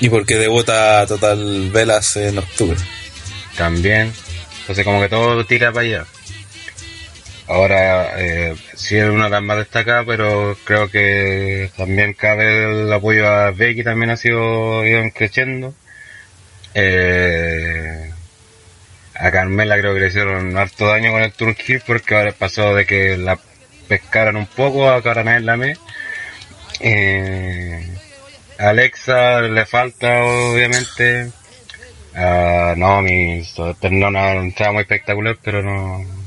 Y 0.00 0.08
porque 0.08 0.36
debuta 0.36 1.04
Total 1.06 1.70
Velas 1.70 2.16
en 2.16 2.38
octubre. 2.38 2.78
también. 3.56 4.12
Entonces 4.60 4.84
como 4.84 5.00
que 5.00 5.08
todo 5.08 5.44
tira 5.44 5.72
para 5.72 5.86
allá. 5.86 6.06
Ahora, 7.50 8.12
eh, 8.16 8.54
sí 8.74 8.96
es 8.96 9.08
una 9.10 9.24
de 9.24 9.30
las 9.30 9.42
más 9.42 9.58
destacadas, 9.58 10.04
pero 10.06 10.56
creo 10.64 10.88
que 10.88 11.68
también 11.76 12.12
cabe 12.14 12.84
el 12.84 12.92
apoyo 12.92 13.26
a 13.28 13.50
Becky, 13.50 13.82
también 13.82 14.10
ha 14.10 14.16
sido 14.16 14.86
ido 14.86 15.02
creciendo. 15.12 15.74
Eh, 16.74 18.10
a 19.14 19.30
Carmela 19.30 19.78
creo 19.78 19.94
que 19.94 20.00
le 20.00 20.06
hicieron 20.08 20.56
harto 20.56 20.86
daño 20.86 21.12
con 21.12 21.22
el 21.22 21.32
Turkey 21.32 21.78
porque 21.86 22.14
ahora 22.14 22.32
pasó 22.32 22.74
de 22.74 22.86
que 22.86 23.16
la 23.16 23.38
pescaran 23.88 24.36
un 24.36 24.46
poco 24.46 24.88
a 24.88 25.00
nadie 25.24 25.40
la 25.40 25.56
me. 25.56 25.76
Eh, 26.80 27.86
Alexa 28.58 29.40
le 29.42 29.66
falta 29.66 30.22
obviamente. 30.24 31.30
A 32.14 32.74
Naomi 32.76 33.44
so- 33.44 33.74
terminó 33.74 34.08
una 34.08 34.32
entrada 34.34 34.72
muy 34.72 34.82
espectacular, 34.82 35.36
pero 35.42 35.62
no. 35.62 36.19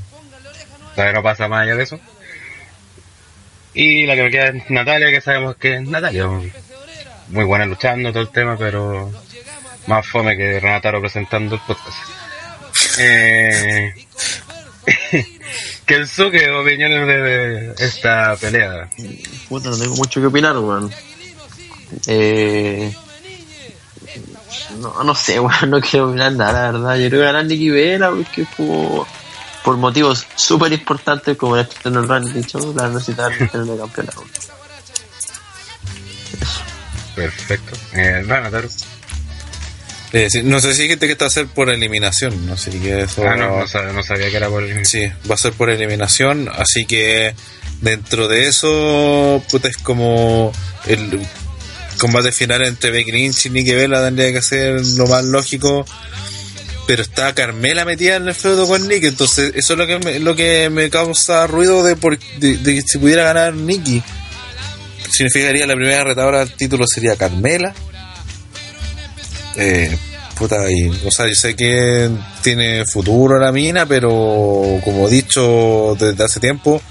Todavía 0.94 1.14
no 1.14 1.22
pasa 1.22 1.48
más 1.48 1.62
allá 1.62 1.76
de 1.76 1.82
eso. 1.82 2.00
Y 3.74 4.06
la 4.06 4.14
que 4.14 4.22
me 4.22 4.30
queda 4.30 4.48
es 4.48 4.70
Natalia, 4.70 5.10
que 5.10 5.20
sabemos 5.20 5.56
que 5.56 5.76
es 5.76 5.82
Natalia. 5.82 6.28
Muy 7.28 7.44
buena 7.44 7.66
luchando 7.66 8.12
todo 8.12 8.22
el 8.22 8.30
tema, 8.30 8.56
pero 8.56 9.10
más 9.86 10.06
fome 10.06 10.36
que 10.36 10.60
Renata 10.60 10.92
representando 10.92 11.56
el 11.56 11.60
podcast. 11.62 11.98
Eh, 12.98 13.94
Kensuke, 15.86 16.48
opiniones 16.50 17.06
de, 17.06 17.74
esta 17.78 18.36
pelea. 18.36 18.88
Puta, 19.48 19.70
no 19.70 19.78
tengo 19.78 19.96
mucho 19.96 20.20
que 20.20 20.26
opinar, 20.26 20.56
weón. 20.58 20.90
Eh... 22.06 22.92
No, 24.78 25.02
no 25.02 25.14
sé, 25.14 25.40
weón, 25.40 25.70
no 25.70 25.80
quiero 25.80 26.08
opinar 26.08 26.32
nada, 26.32 26.52
la 26.52 26.72
verdad. 26.72 26.96
Yo 26.96 27.08
creo 27.08 27.20
que 27.20 27.26
ganar 27.26 27.44
Nikki 27.46 27.70
Vela, 27.70 28.10
porque 28.10 28.46
por, 28.56 29.06
por 29.64 29.76
motivos 29.78 30.26
súper 30.36 30.72
importantes 30.72 31.36
como 31.36 31.56
el 31.56 31.62
del 31.90 32.06
reality 32.08 32.42
show, 32.42 32.74
la 32.76 32.88
estreno 33.44 33.64
de 33.72 33.78
campeonato. 33.78 34.24
Perfecto. 37.14 37.76
Eh, 37.94 38.22
Eh, 40.12 40.28
sí, 40.30 40.42
no 40.44 40.60
sé 40.60 40.74
si 40.74 40.82
hay 40.82 40.88
gente 40.88 41.06
que 41.06 41.12
está 41.12 41.24
a 41.24 41.28
hacer 41.28 41.46
por 41.48 41.70
eliminación, 41.70 42.46
no 42.46 42.56
sé 42.56 42.70
que 42.78 43.00
eso... 43.02 43.24
ah, 43.26 43.34
no, 43.36 43.58
no, 43.58 43.66
sab- 43.66 43.92
no 43.92 44.02
sabía 44.02 44.30
que 44.30 44.36
era 44.36 44.48
por 44.48 44.62
el... 44.62 44.86
Sí, 44.86 45.00
va 45.28 45.34
a 45.34 45.38
ser 45.38 45.52
por 45.54 45.70
eliminación, 45.70 46.48
así 46.56 46.84
que 46.86 47.34
dentro 47.80 48.28
de 48.28 48.46
eso, 48.46 49.42
puta, 49.50 49.66
es 49.68 49.76
como 49.78 50.52
el 50.86 51.20
combate 51.98 52.30
final 52.30 52.64
entre 52.64 52.90
Becky 52.92 53.10
Lynch 53.10 53.46
y 53.46 53.50
Nikki 53.50 53.72
Bella 53.74 54.04
tendría 54.04 54.32
que 54.32 54.42
ser 54.42 54.80
lo 54.96 55.06
más 55.08 55.24
lógico, 55.24 55.84
pero 56.86 57.02
está 57.02 57.34
Carmela 57.34 57.84
metida 57.84 58.16
en 58.16 58.28
el 58.28 58.34
feudo 58.34 58.66
con 58.66 58.86
Nikki, 58.86 59.06
entonces 59.06 59.52
eso 59.54 59.72
es 59.72 59.78
lo 59.78 59.86
que 59.86 59.98
me, 59.98 60.18
lo 60.18 60.36
que 60.36 60.70
me 60.70 60.90
causa 60.90 61.46
ruido 61.46 61.82
de, 61.82 61.96
por, 61.96 62.18
de, 62.18 62.56
de 62.58 62.74
que 62.74 62.82
si 62.82 62.98
pudiera 62.98 63.24
ganar 63.24 63.54
Nikki. 63.54 64.02
Significaría 65.10 65.66
la 65.66 65.74
primera 65.76 66.04
retadora 66.04 66.40
al 66.40 66.52
título 66.52 66.86
sería 66.86 67.16
Carmela. 67.16 67.72
Eh, 69.56 69.96
puta, 70.36 70.68
y, 70.70 70.88
o 71.06 71.10
sea, 71.10 71.28
yo 71.28 71.34
sé 71.34 71.54
que 71.54 72.10
tiene 72.42 72.84
futuro 72.84 73.38
la 73.38 73.52
mina, 73.52 73.86
pero 73.86 74.80
como 74.82 75.06
he 75.06 75.10
dicho 75.10 75.96
desde 75.98 76.24
hace 76.24 76.40
tiempo, 76.40 76.82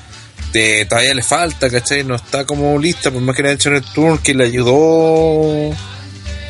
eh, 0.54 0.86
todavía 0.88 1.14
le 1.14 1.24
falta, 1.24 1.70
¿cachai? 1.70 2.04
No 2.04 2.16
está 2.16 2.46
como 2.46 2.78
lista, 2.80 3.12
por 3.12 3.22
más 3.22 3.36
que 3.36 3.44
le 3.44 3.50
haya 3.50 3.56
hecho 3.56 3.70
en 3.70 3.76
el 3.76 3.84
tour, 3.94 4.22
que 4.22 4.34
le 4.34 4.46
ayudó, 4.46 5.76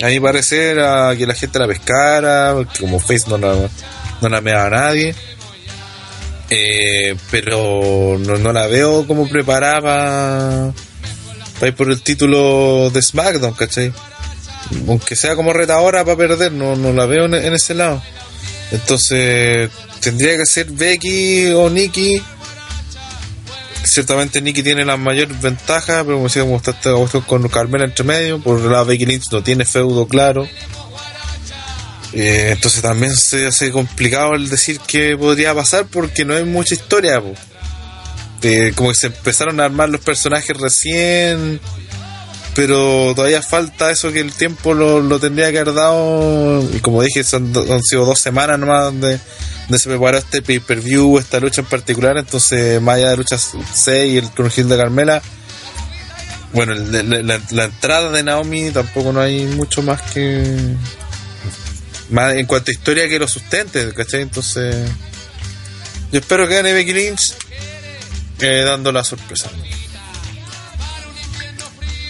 a 0.03 0.07
mi 0.07 0.19
parecer, 0.19 0.79
a 0.79 1.15
que 1.15 1.25
la 1.25 1.33
gente 1.33 1.59
la 1.59 1.67
pescara, 1.67 2.51
porque 2.53 2.79
como 2.79 2.99
Face 2.99 3.23
no 3.27 3.37
la, 3.37 3.55
no 4.21 4.29
la 4.29 4.41
mea 4.41 4.65
a 4.65 4.69
nadie. 4.69 5.15
Eh, 6.49 7.15
pero 7.31 8.17
no, 8.19 8.51
la 8.51 8.67
veo 8.67 9.07
como 9.07 9.27
preparada 9.29 9.81
para 9.81 10.73
pa 11.59 11.67
ir 11.67 11.73
por 11.73 11.89
el 11.89 12.01
título 12.01 12.89
de 12.91 13.01
SmackDown, 13.01 13.53
¿cachai? 13.53 13.93
aunque 14.87 15.15
sea 15.15 15.35
como 15.35 15.53
retadora 15.53 16.03
para 16.03 16.17
perder, 16.17 16.51
no, 16.51 16.75
no 16.75 16.91
la 16.91 17.05
veo 17.05 17.25
en, 17.25 17.35
en 17.35 17.53
ese 17.53 17.73
lado. 17.73 18.01
Entonces, 18.71 19.69
tendría 20.01 20.37
que 20.37 20.45
ser 20.45 20.71
Becky 20.71 21.51
o 21.53 21.69
Nikki. 21.69 22.21
Ciertamente 23.83 24.41
Nikki 24.41 24.63
tiene 24.63 24.85
la 24.85 24.97
mayor 24.97 25.27
ventaja, 25.39 26.03
pero 26.03 26.15
como 26.15 26.23
decía, 26.25 26.43
como 26.43 26.57
está 26.57 26.73
con 27.27 27.47
Carmela 27.49 27.85
entre 27.85 28.05
medio, 28.05 28.39
por 28.39 28.59
lado 28.61 28.85
Becky 28.85 29.05
Lynch 29.05 29.31
no 29.31 29.43
tiene 29.43 29.65
feudo 29.65 30.07
claro. 30.07 30.47
Eh, 32.13 32.51
entonces 32.51 32.81
también 32.81 33.15
se 33.15 33.47
hace 33.47 33.71
complicado 33.71 34.35
el 34.35 34.47
decir 34.47 34.79
qué 34.85 35.17
podría 35.17 35.53
pasar 35.55 35.87
porque 35.87 36.25
no 36.25 36.35
hay 36.35 36.45
mucha 36.45 36.75
historia. 36.75 37.21
como 38.75 38.89
que 38.89 38.95
se 38.95 39.07
empezaron 39.07 39.59
a 39.59 39.65
armar 39.65 39.89
los 39.89 40.01
personajes 40.01 40.55
recién, 40.55 41.59
pero 42.53 43.13
todavía 43.15 43.41
falta 43.41 43.89
eso 43.89 44.11
que 44.11 44.19
el 44.19 44.31
tiempo 44.31 44.73
lo, 44.75 45.01
lo 45.01 45.19
tendría 45.19 45.51
que 45.51 45.59
haber 45.59 45.73
dado. 45.73 46.63
Y 46.73 46.79
como 46.79 47.01
dije, 47.01 47.21
han 47.31 47.83
sido 47.83 48.05
dos 48.05 48.19
semanas 48.19 48.59
nomás 48.59 48.85
donde, 48.85 49.19
donde 49.63 49.79
se 49.79 49.89
preparó 49.89 50.17
este 50.17 50.41
pay-per-view, 50.41 51.17
esta 51.19 51.39
lucha 51.39 51.61
en 51.61 51.67
particular. 51.67 52.17
Entonces, 52.17 52.81
más 52.81 52.95
allá 52.97 53.09
de 53.11 53.17
luchas 53.17 53.51
6 53.73 54.13
y 54.13 54.17
el 54.17 54.29
turn 54.31 54.51
heel 54.55 54.69
de 54.69 54.77
Carmela, 54.77 55.21
bueno, 56.53 56.73
el- 56.73 56.93
el- 56.93 57.27
la, 57.27 57.39
la 57.51 57.63
entrada 57.65 58.11
de 58.11 58.23
Naomi 58.23 58.71
tampoco 58.71 59.11
no 59.13 59.21
hay 59.21 59.45
mucho 59.45 59.81
más 59.81 60.01
que. 60.13 60.43
Más 62.09 62.33
en 62.35 62.45
cuanto 62.45 62.69
a 62.69 62.73
historia 62.73 63.07
que 63.07 63.17
lo 63.17 63.27
sustente, 63.27 63.91
¿cachai? 63.93 64.21
Entonces, 64.21 64.75
yo 66.11 66.19
espero 66.19 66.47
que 66.47 66.55
gane 66.55 66.73
Becky 66.73 66.93
Lynch 66.93 67.33
eh, 68.39 68.61
dando 68.65 68.91
la 68.91 69.03
sorpresa. 69.03 69.49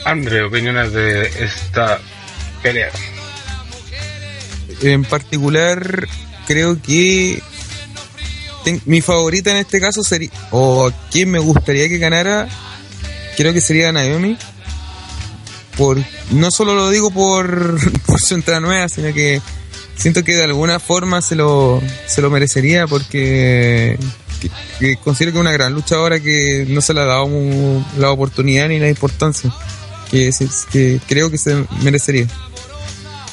André, 0.06 0.44
opiniones 0.44 0.92
de 0.92 1.28
esta 1.46 2.00
pelea. 2.62 2.90
En 4.82 5.06
particular, 5.06 6.08
creo 6.48 6.82
que 6.82 7.42
ten- 8.64 8.82
mi 8.86 9.02
favorita 9.02 9.52
en 9.52 9.58
este 9.58 9.80
caso 9.80 10.04
sería, 10.04 10.30
o 10.52 10.92
quien 11.12 11.30
me 11.32 11.40
gustaría 11.40 11.88
que 11.90 11.98
ganara, 11.98 12.48
creo 13.38 13.54
que 13.54 13.62
sería 13.62 13.92
Naomi. 13.92 14.38
Por, 15.78 15.98
no 16.32 16.52
solo 16.52 16.76
lo 16.76 16.90
digo 16.92 17.10
por, 17.10 17.80
por 18.06 18.20
su 18.20 18.36
entrada 18.36 18.60
nueva, 18.60 18.88
sino 18.90 19.12
que 19.14 19.42
siento 19.98 20.24
que 20.24 20.36
de 20.36 20.44
alguna 20.44 20.80
forma 20.80 21.22
se 21.22 21.36
lo, 21.36 21.82
se 22.08 22.22
lo 22.22 22.30
merecería 22.30 22.86
porque 22.88 23.98
que- 24.40 24.52
que 24.80 24.96
considero 24.98 25.32
que 25.32 25.38
es 25.40 25.42
una 25.42 25.52
gran 25.52 25.74
luchadora 25.74 26.20
que 26.20 26.66
no 26.70 26.82
se 26.82 26.94
le 26.94 27.02
ha 27.02 27.06
dado 27.06 27.28
la 27.98 28.12
oportunidad 28.12 28.68
ni 28.68 28.78
la 28.80 28.90
importancia 28.90 29.52
que 30.12 31.00
creo 31.08 31.32
que 31.32 31.40
se 31.40 31.66
merecería. 31.82 32.28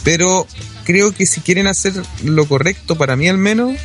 Pero 0.02 0.46
creo 0.84 1.12
que 1.12 1.26
si 1.26 1.40
quieren 1.40 1.66
hacer 1.66 1.92
lo 2.24 2.46
correcto, 2.46 2.96
para 2.96 3.16
mí 3.16 3.28
al 3.28 3.38
menos, 3.38 3.76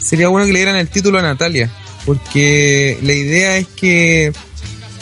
sería 0.00 0.28
bueno 0.28 0.46
que 0.46 0.52
le 0.52 0.60
dieran 0.60 0.76
el 0.76 0.88
título 0.88 1.18
a 1.18 1.22
Natalia. 1.22 1.70
Porque 2.06 2.98
la 3.02 3.12
idea 3.12 3.58
es 3.58 3.66
que 3.68 4.32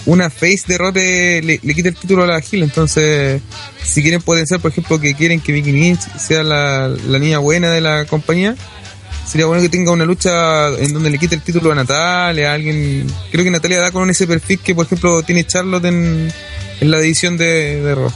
una 0.07 0.30
face 0.30 0.64
derrote, 0.66 1.43
le, 1.43 1.61
le 1.62 1.74
quite 1.74 1.91
el 1.91 1.95
título 1.95 2.24
a 2.24 2.26
la 2.26 2.41
Gil. 2.41 2.62
Entonces, 2.62 3.41
si 3.82 4.03
quieren, 4.03 4.22
ser, 4.47 4.61
por 4.61 4.70
ejemplo, 4.70 4.99
que 4.99 5.14
quieren 5.14 5.41
que 5.41 5.53
Vicky 5.53 5.72
Lynch 5.72 6.01
sea 6.18 6.43
la, 6.43 6.89
la 6.89 7.18
niña 7.18 7.39
buena 7.39 7.70
de 7.70 7.80
la 7.80 8.05
compañía. 8.07 8.57
Sería 9.26 9.45
bueno 9.45 9.61
que 9.61 9.68
tenga 9.68 9.93
una 9.93 10.07
lucha 10.07 10.68
en 10.78 10.95
donde 10.95 11.11
le 11.11 11.18
quite 11.18 11.34
el 11.34 11.43
título 11.43 11.70
a 11.70 11.74
Natalia, 11.74 12.51
a 12.51 12.55
alguien. 12.55 13.07
Creo 13.30 13.45
que 13.45 13.51
Natalia 13.51 13.78
da 13.78 13.93
con 13.93 14.09
ese 14.09 14.26
perfil 14.26 14.59
que, 14.61 14.74
por 14.74 14.86
ejemplo, 14.86 15.22
tiene 15.22 15.45
Charlotte 15.47 15.84
en, 15.84 16.32
la 16.80 16.99
edición 16.99 17.36
de, 17.36 17.82
de. 17.82 18.11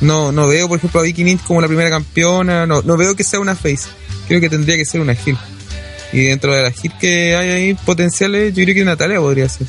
No, 0.00 0.30
no 0.32 0.48
veo, 0.48 0.68
por 0.68 0.78
ejemplo, 0.78 1.00
a 1.00 1.02
Vicky 1.02 1.24
Lynch 1.24 1.42
como 1.42 1.60
la 1.60 1.66
primera 1.66 1.90
campeona. 1.90 2.66
No, 2.66 2.82
no 2.82 2.96
veo 2.96 3.16
que 3.16 3.24
sea 3.24 3.40
una 3.40 3.54
face. 3.54 3.88
Creo 4.26 4.40
que 4.40 4.48
tendría 4.48 4.76
que 4.76 4.84
ser 4.84 5.00
una 5.00 5.12
heel. 5.12 5.36
Y 6.12 6.26
dentro 6.26 6.54
de 6.54 6.62
las 6.62 6.84
heel 6.84 6.92
que 6.98 7.36
hay 7.36 7.50
ahí 7.50 7.74
potenciales, 7.74 8.54
yo 8.54 8.64
creo 8.64 8.74
que 8.74 8.84
Natalia 8.84 9.18
podría 9.18 9.48
ser. 9.48 9.66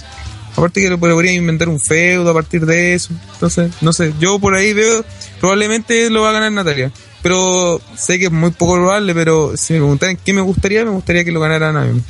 Aparte 0.56 0.82
que 0.82 0.90
le 0.90 0.98
podría 0.98 1.32
inventar 1.32 1.70
un 1.70 1.80
feudo 1.80 2.32
a 2.32 2.34
partir 2.34 2.66
de 2.66 2.94
eso. 2.94 3.14
Entonces, 3.34 3.72
no 3.82 3.94
sé, 3.94 4.14
yo 4.20 4.40
por 4.40 4.56
ahí 4.56 4.74
veo, 4.74 5.06
probablemente 5.40 6.10
lo 6.10 6.24
va 6.24 6.30
a 6.30 6.34
ganar 6.34 6.52
Natalia. 6.52 6.92
Pero 7.22 7.82
sé 7.98 8.20
que 8.20 8.26
es 8.26 8.32
muy 8.32 8.52
poco 8.52 8.76
probable, 8.76 9.14
pero 9.14 9.58
si 9.58 9.74
me 9.74 9.80
preguntaran 9.80 10.18
qué 10.18 10.34
me 10.34 10.42
gustaría, 10.42 10.86
me 10.86 10.92
gustaría 10.92 11.24
que 11.24 11.32
lo 11.32 11.40
ganara 11.40 11.72
Naomi. 11.72 12.02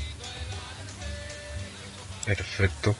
Perfecto. 2.25 2.95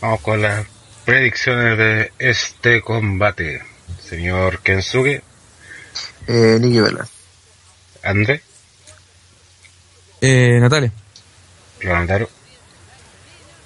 Vamos 0.00 0.20
con 0.20 0.40
las 0.42 0.66
predicciones 1.04 1.76
de 1.76 2.12
este 2.18 2.82
combate. 2.82 3.69
Señor 4.10 4.58
Kensuke, 4.60 5.22
Eh, 6.26 6.58
Nikki 6.60 6.80
Bella. 6.80 7.06
André, 8.02 8.42
Eh, 10.20 10.58
Natalia. 10.60 10.92
Leonardo, 11.80 12.28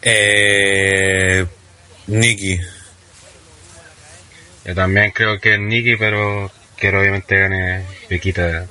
Eh, 0.02 1.46
Nikki. 2.08 2.60
Yo 4.66 4.74
también 4.74 5.10
creo 5.12 5.40
que 5.40 5.54
es 5.54 5.60
Nikki, 5.60 5.96
pero 5.96 6.50
quiero 6.76 7.00
obviamente 7.00 7.38
gane 7.38 7.86
Bequita 8.10 8.66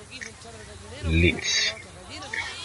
Lynch. 1.10 1.74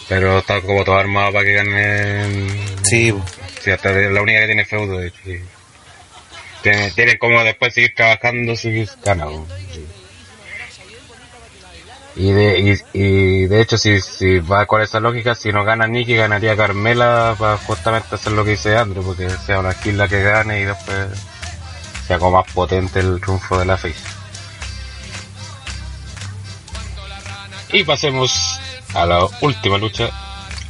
Pero 0.07 0.37
está 0.39 0.61
como 0.61 0.83
todo 0.83 0.97
armado 0.97 1.33
para 1.33 1.45
que 1.45 1.53
gane. 1.53 2.49
Sí, 2.83 3.13
Sí, 3.61 3.71
hasta 3.71 3.89
es 3.99 4.11
la 4.11 4.21
única 4.21 4.39
que 4.41 4.45
tiene 4.45 4.65
feudo, 4.65 4.99
de 4.99 5.07
hecho. 5.07 5.19
Tiene, 6.61 6.91
tiene 6.91 7.17
como 7.17 7.43
después 7.43 7.73
seguir 7.73 7.93
trabajando, 7.95 8.55
seguir 8.55 8.89
ganando. 9.03 9.47
Y 12.15 12.31
de, 12.31 12.59
y, 12.93 12.99
y 12.99 13.45
de 13.45 13.61
hecho, 13.61 13.77
si, 13.77 14.01
si 14.01 14.39
va 14.39 14.65
con 14.65 14.81
esa 14.81 14.99
lógica, 14.99 15.35
si 15.35 15.53
no 15.53 15.63
gana 15.63 15.87
Nikki, 15.87 16.15
ganaría 16.15 16.57
Carmela 16.57 17.35
para 17.39 17.57
justamente 17.57 18.15
hacer 18.15 18.33
lo 18.33 18.43
que 18.43 18.51
dice 18.51 18.75
Andrew, 18.75 19.03
porque 19.03 19.29
sea 19.29 19.59
una 19.59 19.73
kill 19.73 19.97
la 19.97 20.09
que 20.09 20.21
gane 20.21 20.59
y 20.59 20.65
después 20.65 21.07
sea 22.05 22.19
como 22.19 22.37
más 22.41 22.51
potente 22.51 22.99
el 22.99 23.21
triunfo 23.21 23.57
de 23.59 23.65
la 23.65 23.77
face. 23.77 23.95
Y 27.71 27.83
pasemos 27.83 28.59
a 28.95 29.05
la 29.05 29.27
última 29.41 29.77
lucha, 29.77 30.09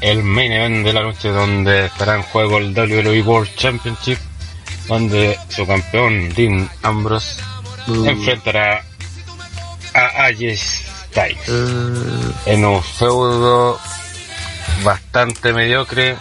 el 0.02 0.22
main 0.22 0.52
event 0.52 0.86
de 0.86 0.94
la 0.94 1.02
noche 1.02 1.30
donde 1.30 1.86
estará 1.86 2.16
en 2.16 2.24
juego 2.24 2.58
el 2.58 2.78
WWE 2.78 3.22
World 3.22 3.56
Championship, 3.56 4.20
donde 4.90 5.40
su 5.48 5.66
campeón 5.66 6.34
Dean 6.36 6.70
Ambrose 6.84 7.40
enfrentará 7.88 8.84
a 9.94 10.26
AJ 10.26 10.58
Styles 10.58 11.48
en 12.46 12.66
un 12.66 12.84
feudo 12.84 13.80
bastante 14.84 15.54
mediocre 15.54 16.16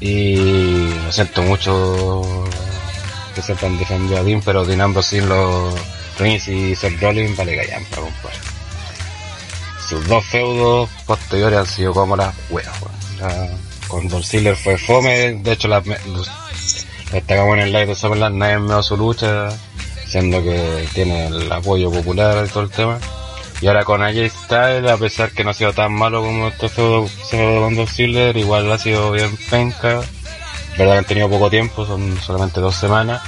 y 0.00 0.88
lo 1.04 1.12
siento 1.12 1.42
mucho 1.42 2.48
que 3.34 3.42
sepan 3.42 3.78
defender 3.78 4.18
a 4.18 4.22
Dean, 4.24 4.40
pero 4.44 4.64
Dean 4.64 4.80
Ambrose 4.80 5.16
sin 5.20 5.28
los 5.28 5.74
Reigns 6.18 6.48
y 6.48 6.74
Seth 6.74 7.00
Rollins 7.00 7.36
vale 7.36 7.54
gallampa, 7.56 7.96
compadre. 7.96 8.36
Sus 9.88 10.06
dos 10.06 10.24
feudos 10.26 10.88
posteriores 11.06 11.58
han 11.60 11.66
sido 11.66 11.92
como 11.92 12.16
las. 12.16 12.34
La- 13.18 13.48
Con 13.88 14.08
Ziggler 14.22 14.54
fue 14.56 14.78
fome, 14.78 15.32
de 15.42 15.52
hecho 15.52 15.66
la, 15.68 15.80
los- 15.80 16.30
destacamos 17.12 17.56
en 17.56 17.62
el 17.64 17.72
live 17.72 17.86
de 17.86 17.94
Summerland, 17.94 18.36
nadie 18.36 18.58
meó 18.58 18.82
su 18.82 18.96
lucha, 18.96 19.48
siendo 20.06 20.42
que 20.42 20.88
tiene 20.94 21.26
el 21.26 21.50
apoyo 21.50 21.90
popular 21.90 22.44
y 22.46 22.48
todo 22.48 22.64
el 22.64 22.70
tema. 22.70 22.98
Y 23.60 23.66
ahora 23.66 23.84
con 23.84 24.02
AJ 24.02 24.30
Styles, 24.30 24.90
a 24.90 24.96
pesar 24.96 25.32
que 25.32 25.44
no 25.44 25.50
ha 25.50 25.54
sido 25.54 25.72
tan 25.72 25.92
malo 25.92 26.22
como 26.22 26.48
este 26.48 26.68
feudo 26.68 27.06
con 27.30 27.86
Ziggler, 27.86 28.36
igual 28.36 28.70
ha 28.72 28.78
sido 28.78 29.12
bien 29.12 29.36
penca. 29.50 30.00
Verdad 30.78 30.92
que 30.92 30.98
han 30.98 31.04
tenido 31.04 31.28
poco 31.28 31.50
tiempo, 31.50 31.84
son 31.84 32.18
solamente 32.22 32.60
dos 32.60 32.74
semanas. 32.74 33.20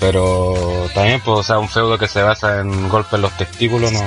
Pero 0.00 0.88
también, 0.94 1.20
pues, 1.20 1.48
o 1.50 1.60
un 1.60 1.68
feudo 1.68 1.96
que 1.96 2.08
se 2.08 2.22
basa 2.22 2.60
en 2.60 2.88
golpes 2.88 3.12
en 3.14 3.22
los 3.22 3.36
testículos, 3.36 3.92
no... 3.92 4.02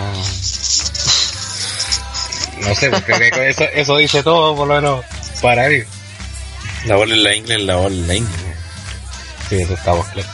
No 2.68 2.76
sé, 2.76 2.92
creo 2.92 3.44
eso 3.74 3.98
dice 3.98 4.24
todo, 4.24 4.56
por 4.56 4.68
lo 4.68 4.76
menos, 4.76 5.06
para 5.42 5.70
mí. 5.70 5.80
la 6.86 6.96
bola 6.96 7.14
en 7.14 7.24
la 7.24 7.36
ingle, 7.36 7.60
la 7.60 7.76
bola 7.76 7.96
en 7.96 8.08
la 8.08 8.16
ingle. 8.16 8.43
Sí, 9.58 9.62
eso 9.62 9.74
estamos 9.74 10.06
claro. 10.08 10.28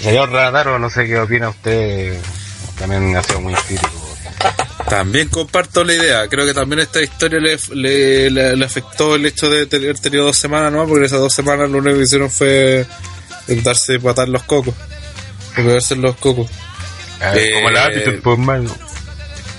Señor 0.00 0.30
Radaro, 0.32 0.78
no 0.78 0.88
sé 0.90 1.06
qué 1.06 1.18
opina 1.18 1.48
usted. 1.50 2.18
También 2.78 3.16
ha 3.16 3.22
sido 3.22 3.40
muy 3.40 3.54
crítico. 3.54 3.90
También 4.88 5.28
comparto 5.28 5.84
la 5.84 5.92
idea. 5.94 6.26
Creo 6.28 6.46
que 6.46 6.54
también 6.54 6.80
esta 6.80 7.00
historia 7.02 7.38
le, 7.38 7.58
le, 7.74 8.30
le- 8.30 8.56
le 8.56 8.64
afectó 8.64 9.14
el 9.14 9.26
hecho 9.26 9.50
de 9.50 9.66
tener 9.66 9.98
tenido 9.98 10.24
dos 10.24 10.36
semanas, 10.36 10.72
¿no? 10.72 10.86
Porque 10.86 11.06
esas 11.06 11.20
dos 11.20 11.32
semanas 11.34 11.70
lo 11.70 11.78
único 11.78 11.96
que 11.98 12.02
hicieron 12.04 12.30
fue 12.30 12.86
darse 13.46 14.00
patar 14.00 14.28
los 14.28 14.42
cocos. 14.44 14.74
Beberse 15.56 15.96
los 15.96 16.16
cocos. 16.16 16.48
Eh, 17.34 17.50
como 17.54 17.70
la 17.70 17.84
attitude, 17.84 18.18
pues, 18.22 18.38
mano. 18.38 18.70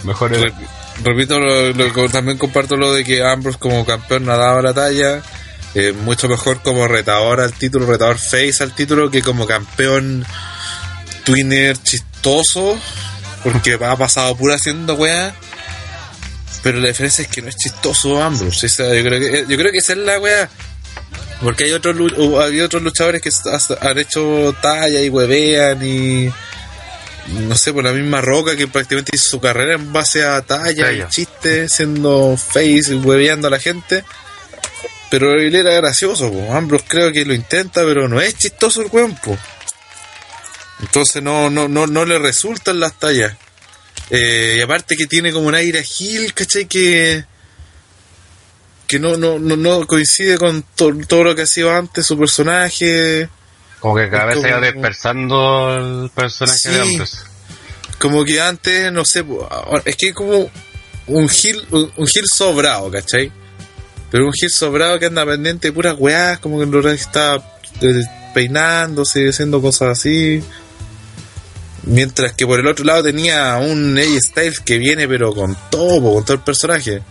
Mejor 0.04 0.32
Re- 0.32 0.52
repito, 1.04 1.40
lo- 1.40 1.70
lo- 1.74 2.10
también 2.10 2.38
comparto 2.40 2.76
lo 2.76 2.92
de 2.94 3.04
que 3.04 3.24
Ambrose 3.24 3.60
como 3.60 3.86
campeón 3.86 4.26
no 4.26 4.36
dado 4.36 4.62
la 4.64 4.74
talla. 4.74 5.22
Eh, 5.74 5.94
mucho 5.94 6.28
mejor 6.28 6.62
como 6.62 6.88
retador 6.88 7.40
al 7.40 7.54
título, 7.54 7.86
retador 7.86 8.18
face 8.18 8.56
al 8.62 8.76
título, 8.76 9.10
que 9.10 9.22
como 9.22 9.48
campeón 9.48 10.26
twinner 11.24 11.78
chistoso. 11.78 12.78
Porque 13.44 13.74
ha 13.82 13.96
pasado 13.96 14.36
pura 14.36 14.56
haciendo 14.56 14.94
weá. 14.96 15.34
Pero 16.62 16.80
la 16.80 16.90
diferencia 16.90 17.24
es 17.24 17.28
que 17.28 17.42
no 17.42 17.50
es 17.50 17.56
chistoso 17.56 18.22
Ambrose. 18.22 18.68
Esa- 18.68 18.94
yo, 18.94 19.04
creo 19.04 19.20
que, 19.20 19.46
yo 19.48 19.58
creo 19.58 19.72
que 19.72 19.80
esa 19.80 19.94
es 19.94 20.00
la 20.00 20.20
weá. 20.20 20.50
Porque 21.42 21.64
hay 21.64 21.72
otros, 21.72 21.96
hay 22.44 22.62
otros 22.62 22.84
luchadores 22.84 23.20
que 23.22 23.32
han 23.82 23.98
hecho 23.98 24.56
talla 24.62 25.02
y 25.02 25.10
huevean 25.10 25.84
y 25.84 26.32
no 27.48 27.56
sé, 27.56 27.74
por 27.74 27.84
la 27.84 27.92
misma 27.94 28.22
roca 28.22 28.56
que 28.56 28.68
prácticamente 28.68 29.16
hizo 29.16 29.26
su 29.28 29.40
carrera 29.40 29.74
en 29.74 29.92
base 29.92 30.24
a 30.24 30.42
talla 30.44 30.86
Talla. 30.86 31.08
y 31.08 31.10
chistes, 31.10 31.72
siendo 31.74 32.38
face 32.38 32.94
y 32.94 32.96
hueveando 32.96 33.48
a 33.48 33.52
la 33.52 33.60
gente. 33.60 34.04
Pero 35.12 35.34
él 35.34 35.54
era 35.54 35.72
gracioso, 35.74 36.32
po. 36.32 36.52
Ambrose 36.54 36.86
creo 36.88 37.12
que 37.12 37.24
lo 37.26 37.34
intenta, 37.36 37.82
pero 37.84 38.08
no 38.08 38.20
es 38.20 38.36
chistoso 38.38 38.82
el 38.82 38.88
weón. 38.92 39.16
Entonces 40.80 41.22
no, 41.22 41.50
no, 41.52 41.68
no, 41.68 41.86
no 41.86 42.06
le 42.06 42.18
resultan 42.18 42.80
las 42.80 42.94
tallas. 42.98 43.36
Eh, 44.10 44.56
y 44.58 44.62
aparte 44.62 44.96
que 44.98 45.06
tiene 45.08 45.32
como 45.32 45.48
un 45.48 45.56
aire 45.56 45.80
agil, 45.80 46.34
¿cachai? 46.34 46.66
Que, 46.66 47.24
que 48.88 49.00
no, 49.00 49.16
no, 49.18 49.38
no, 49.38 49.56
no 49.56 49.86
coincide 49.86 50.38
con 50.38 50.64
to- 50.76 50.94
todo 51.08 51.24
lo 51.26 51.36
que 51.36 51.44
ha 51.44 51.48
sido 51.48 51.72
antes 51.76 52.06
su 52.06 52.18
personaje. 52.18 53.30
Como 53.80 53.96
que 53.96 54.10
cada 54.10 54.32
Es 54.32 54.42
vez 54.42 54.46
se 54.46 54.52
va 54.54 54.62
dispersando 54.72 55.76
el 56.04 56.10
personaje 56.12 56.58
Sí. 56.58 56.70
de 56.70 56.82
Ambrose. 56.82 57.18
Como 58.00 58.26
que 58.26 58.42
antes, 58.42 58.92
no 58.92 59.06
sé, 59.06 59.24
es 59.86 59.96
que 59.96 60.08
es 60.10 60.16
como 60.16 60.50
un 61.08 61.30
gil, 61.30 61.62
un, 61.72 61.92
un 61.98 62.08
gil 62.08 62.24
sobrado, 62.34 62.90
¿cachai? 62.90 63.32
Pero 64.12 64.26
un 64.26 64.34
gil 64.34 64.50
sobrado 64.50 65.00
que 65.00 65.06
anda 65.06 65.26
pendiente 65.26 65.70
de 65.70 65.74
puras 65.74 65.96
weás, 65.98 66.38
como 66.40 66.58
que 66.58 66.64
en 66.66 66.72
realidad 66.74 66.94
está 66.94 67.36
eh, 67.82 68.04
peinándose, 68.34 69.30
haciendo 69.30 69.62
cosas 69.62 69.98
así. 70.00 70.44
Mientras 71.84 72.34
que 72.34 72.46
por 72.46 72.60
el 72.60 72.68
otro 72.68 72.86
lado 72.86 73.04
tenía 73.04 73.58
un 73.58 73.98
AJ 73.98 74.20
Styles 74.22 74.60
que 74.60 74.78
viene 74.78 75.08
pero 75.08 75.34
con 75.34 75.58
todo, 75.72 76.14
con 76.14 76.24
todo 76.24 76.36
el 76.36 76.44
personaje. 76.44 77.02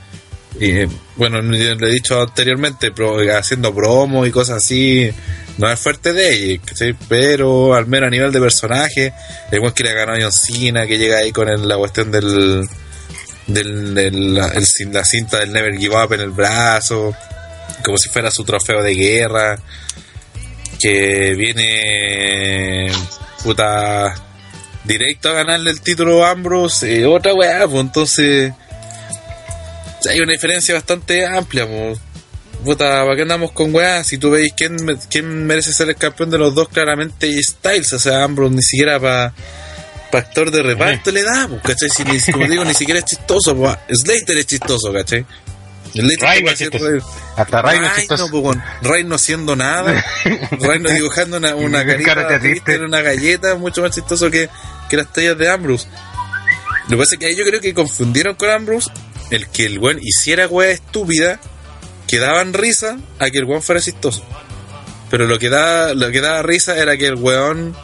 Y 0.61 0.85
bueno, 1.17 1.41
lo 1.43 1.57
he 1.87 1.91
dicho 1.93 2.21
anteriormente, 2.21 2.93
pero 2.93 3.17
haciendo 3.37 3.75
promo 3.75 4.27
y 4.27 4.31
cosas 4.31 4.59
así, 4.59 5.11
no 5.59 5.71
es 5.71 5.79
fuerte 5.81 6.13
de 6.13 6.33
ella, 6.35 6.63
¿cachai? 6.65 6.95
pero 7.09 7.75
al 7.75 7.87
menos 7.87 8.09
a 8.09 8.11
nivel 8.11 8.31
de 8.33 8.41
personaje, 8.41 9.13
el 9.51 9.61
buen 9.61 9.73
que 9.73 9.85
le 9.85 9.95
ganó 9.95 10.13
a 10.13 10.19
John 10.21 10.33
Cena, 10.33 10.87
que 10.87 10.99
llega 10.99 11.19
ahí 11.19 11.33
con 11.33 11.49
el- 11.49 11.67
la 11.69 11.77
cuestión 11.77 12.11
del, 12.11 12.69
del, 13.53 13.95
del- 13.95 14.35
la, 14.35 14.49
el 14.49 14.65
la 14.93 15.05
cinta 15.05 15.39
del 15.41 15.53
Never 15.53 15.77
Give 15.77 15.95
Up 15.97 16.13
en 16.13 16.21
el 16.21 16.31
brazo, 16.31 17.15
como 17.85 17.99
si 17.99 18.09
fuera 18.09 18.31
su 18.31 18.45
trofeo 18.45 18.83
de 18.83 18.95
guerra, 18.95 19.59
que 20.81 21.35
viene 21.37 22.91
puta 23.43 24.15
directo 24.85 25.29
a 25.31 25.35
ganarle 25.35 25.71
el 25.71 25.81
título 25.81 26.25
a 26.25 26.31
Ambrose, 26.31 27.01
eh, 27.01 27.07
otra 27.07 27.35
weá, 27.35 27.67
pues 27.69 27.81
entonces 27.81 28.53
hay 30.09 30.21
una 30.21 30.33
diferencia 30.33 30.75
bastante 30.75 31.27
amplia, 31.27 31.67
pues. 31.67 31.99
Puta, 32.65 33.05
¿para 33.05 33.17
qué 33.17 33.23
andamos 33.23 33.53
con 33.53 33.75
weá? 33.75 34.05
Si 34.05 34.19
tú 34.19 34.31
veis 34.31 34.53
quién, 34.55 34.77
quién 35.09 35.47
merece 35.47 35.73
ser 35.73 35.89
el 35.89 35.97
campeón 35.97 36.31
de 36.31 36.37
los 36.39 36.55
dos, 36.55 36.69
claramente 36.69 37.43
Styles, 37.43 37.91
o 37.95 37.99
sea, 37.99 38.23
Ambrose 38.23 38.55
ni 38.55 38.63
siquiera 38.63 39.01
para 39.01 39.33
actor 40.19 40.51
de 40.51 40.63
reparto 40.63 41.11
le 41.11 41.23
da, 41.23 41.49
¿cachai? 41.63 41.89
Si, 41.91 42.05
ni- 42.05 42.21
como 42.33 42.47
digo, 42.47 42.65
ni 42.65 42.75
siquiera 42.75 42.99
es 43.01 43.07
chistoso, 43.07 43.55
Slater 43.89 44.39
es 44.39 44.47
chistoso, 44.47 44.93
¿cachai? 44.93 45.25
Slater 45.93 46.45
es 46.49 46.59
chistoso. 46.59 46.85
Hasta 47.37 47.63
Rhino 47.63 47.87
es 47.97 48.33
weón. 48.33 48.63
Rhino 48.83 49.15
haciendo 49.15 49.57
nada, 49.57 50.05
Rhino 50.51 50.91
dibujando 50.91 51.39
una, 51.39 51.85
carita 51.87 52.39
triste 52.39 52.79
una 52.79 53.01
galleta, 53.01 53.55
mucho 53.57 53.83
más 53.83 53.95
chistoso 53.95 54.31
que, 54.31 54.49
que 54.89 54.97
las 54.97 55.13
tallas 55.13 55.37
de 55.39 55.49
Ambrose. 55.51 55.87
Lo 56.89 56.97
que 56.97 57.03
pasa 57.03 57.15
es 57.15 57.19
que 57.21 57.27
ahí 57.27 57.37
yo 57.37 57.45
creo 57.45 57.61
que 57.61 57.73
confundieron 57.75 58.35
con 58.35 58.51
Ambrose 58.51 58.91
el 59.31 59.49
que 59.49 59.67
el 59.67 59.79
weón 59.79 59.99
hiciera 60.03 60.47
weá 60.49 60.71
estúpida 60.71 61.39
que 62.09 62.19
daban 62.19 62.53
risa 62.53 62.99
a 63.21 63.31
que 63.31 63.39
el 63.39 63.45
weón 63.45 63.63
fuera 63.63 63.81
chistoso. 63.81 64.25
Pero 65.09 65.27
lo 65.27 65.39
que 65.39 65.49
da, 65.49 65.95
lo 65.95 66.11
que 66.11 66.21
daba 66.21 66.43
risa 66.43 66.77
era 66.77 66.97
que 66.97 67.07
el 67.07 67.15
weón 67.17 67.77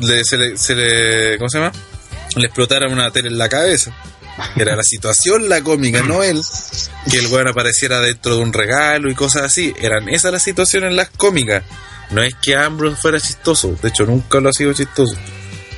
le, 0.00 0.24
se, 0.24 0.36
le, 0.36 0.56
se 0.56 0.74
le- 0.74 1.38
¿cómo 1.38 1.48
se 1.48 1.58
llama? 1.58 1.72
Le 2.36 2.46
explotara 2.46 2.88
una 2.88 3.10
tele 3.10 3.28
en 3.28 3.38
la 3.38 3.48
cabeza. 3.48 3.94
Era 4.56 4.74
la 4.74 4.82
situación 4.82 5.48
la 5.48 5.62
cómica, 5.62 6.02
no 6.02 6.22
él. 6.22 6.40
Que 7.10 7.18
el 7.18 7.28
weón 7.28 7.46
apareciera 7.48 8.00
dentro 8.00 8.34
de 8.36 8.42
un 8.42 8.52
regalo 8.52 9.08
y 9.10 9.14
cosas 9.14 9.42
así. 9.42 9.72
Eran 9.80 10.08
esas 10.08 10.32
las 10.32 10.42
situaciones 10.42 10.92
las 10.92 11.10
cómicas. 11.10 11.62
No 12.10 12.22
es 12.22 12.34
que 12.42 12.56
Ambrose 12.56 12.96
fuera 13.00 13.20
chistoso. 13.20 13.76
De 13.80 13.88
hecho, 13.90 14.04
nunca 14.06 14.40
lo 14.40 14.48
ha 14.48 14.52
sido 14.52 14.72
chistoso. 14.72 15.14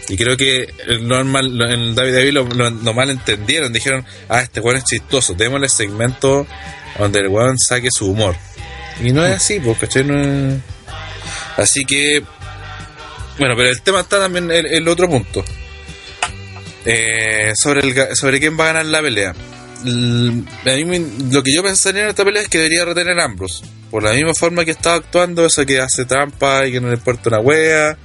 Y 0.08 0.16
creo 0.16 0.36
que 0.36 0.72
normal, 1.02 1.58
David 1.94 2.14
David 2.14 2.32
lo, 2.32 2.94
mal 2.94 3.10
entendieron. 3.10 3.72
Dijeron, 3.72 4.06
ah, 4.30 4.40
este 4.40 4.60
weón 4.60 4.78
es 4.78 4.84
chistoso. 4.84 5.34
Démosle 5.34 5.68
segmento 5.68 6.46
donde 6.98 7.18
el 7.20 7.28
weón 7.28 7.58
saque 7.58 7.88
su 7.90 8.06
humor. 8.10 8.34
Y 9.02 9.12
no 9.12 9.26
es 9.26 9.34
así, 9.34 9.60
¿cachai? 9.78 10.04
No 10.04 10.18
es- 10.18 10.60
Así 11.58 11.84
que. 11.84 12.22
Bueno, 13.38 13.54
pero 13.56 13.68
el 13.68 13.82
tema 13.82 14.00
está 14.00 14.18
también 14.18 14.50
en 14.50 14.66
el 14.66 14.88
otro 14.88 15.08
punto. 15.08 15.44
Eh, 16.84 17.52
sobre, 17.60 17.80
el, 17.80 18.16
sobre 18.16 18.38
quién 18.38 18.58
va 18.58 18.64
a 18.64 18.72
ganar 18.72 18.86
la 18.86 19.02
pelea. 19.02 19.30
A 19.30 19.84
mí 19.84 21.06
lo 21.30 21.42
que 21.42 21.54
yo 21.54 21.62
pensaría 21.62 22.04
en 22.04 22.08
esta 22.08 22.24
pelea 22.24 22.42
es 22.42 22.48
que 22.48 22.58
debería 22.58 22.84
retener 22.84 23.18
a. 23.20 23.62
Por 23.90 24.02
la 24.02 24.12
misma 24.12 24.34
forma 24.34 24.64
que 24.64 24.70
estaba 24.72 24.96
actuando, 24.96 25.46
eso 25.46 25.64
que 25.66 25.80
hace 25.80 26.04
trampa 26.04 26.66
y 26.66 26.72
que 26.72 26.80
no 26.80 26.88
le 26.88 26.94
importa 26.94 27.28
una 27.28 27.40
wea. 27.40 27.96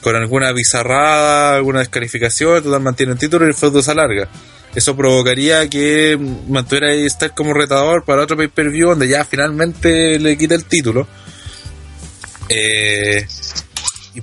Con 0.00 0.16
alguna 0.16 0.52
bizarrada, 0.52 1.56
alguna 1.56 1.80
descalificación, 1.80 2.62
total 2.62 2.80
mantiene 2.80 3.12
el 3.12 3.18
título 3.18 3.44
y 3.44 3.48
el 3.48 3.54
feudo 3.54 3.82
se 3.82 3.90
alarga. 3.90 4.28
Eso 4.74 4.96
provocaría 4.96 5.68
que 5.68 6.16
mantuviera 6.48 6.92
ahí 6.92 7.04
estar 7.04 7.34
como 7.34 7.52
retador 7.52 8.04
para 8.04 8.22
otro 8.22 8.36
pay-per-view 8.36 8.90
donde 8.90 9.08
ya 9.08 9.24
finalmente 9.24 10.18
le 10.18 10.38
quita 10.38 10.54
el 10.54 10.64
título. 10.64 11.06
Eh, 12.48 13.26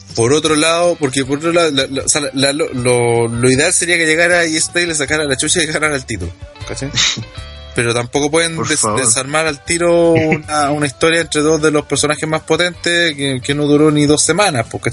y 0.09 0.13
por 0.15 0.33
otro 0.33 0.55
lado, 0.55 0.95
porque 0.99 1.25
por 1.25 1.37
otro 1.37 1.51
lado, 1.53 1.71
la- 1.71 1.87
la- 1.87 2.03
la- 2.33 2.53
lo, 2.53 2.73
lo- 2.73 3.27
lo 3.27 3.49
ideal 3.51 3.73
sería 3.73 3.97
que 3.97 4.05
llegara 4.05 4.45
y 4.45 4.55
este 4.57 4.85
le 4.85 4.95
sacara 4.95 5.23
la 5.25 5.35
chucha 5.37 5.61
y 5.61 5.65
ganara 5.67 5.95
el 5.95 6.05
título. 6.05 6.31
¿cachai? 6.67 6.89
Pero 7.75 7.93
tampoco 7.93 8.31
pueden 8.31 8.57
des- 8.63 8.79
favor. 8.79 8.99
desarmar 9.05 9.45
al 9.45 9.63
tiro 9.63 10.13
una, 10.13 10.71
una 10.71 10.87
historia 10.87 11.21
entre 11.21 11.41
dos 11.41 11.61
de 11.61 11.69
los 11.69 11.85
personajes 11.85 12.27
más 12.27 12.41
potentes 12.41 13.13
que, 13.15 13.39
que 13.43 13.53
no 13.53 13.67
duró 13.67 13.91
ni 13.91 14.05
dos 14.07 14.23
semanas, 14.23 14.65
porque 14.71 14.89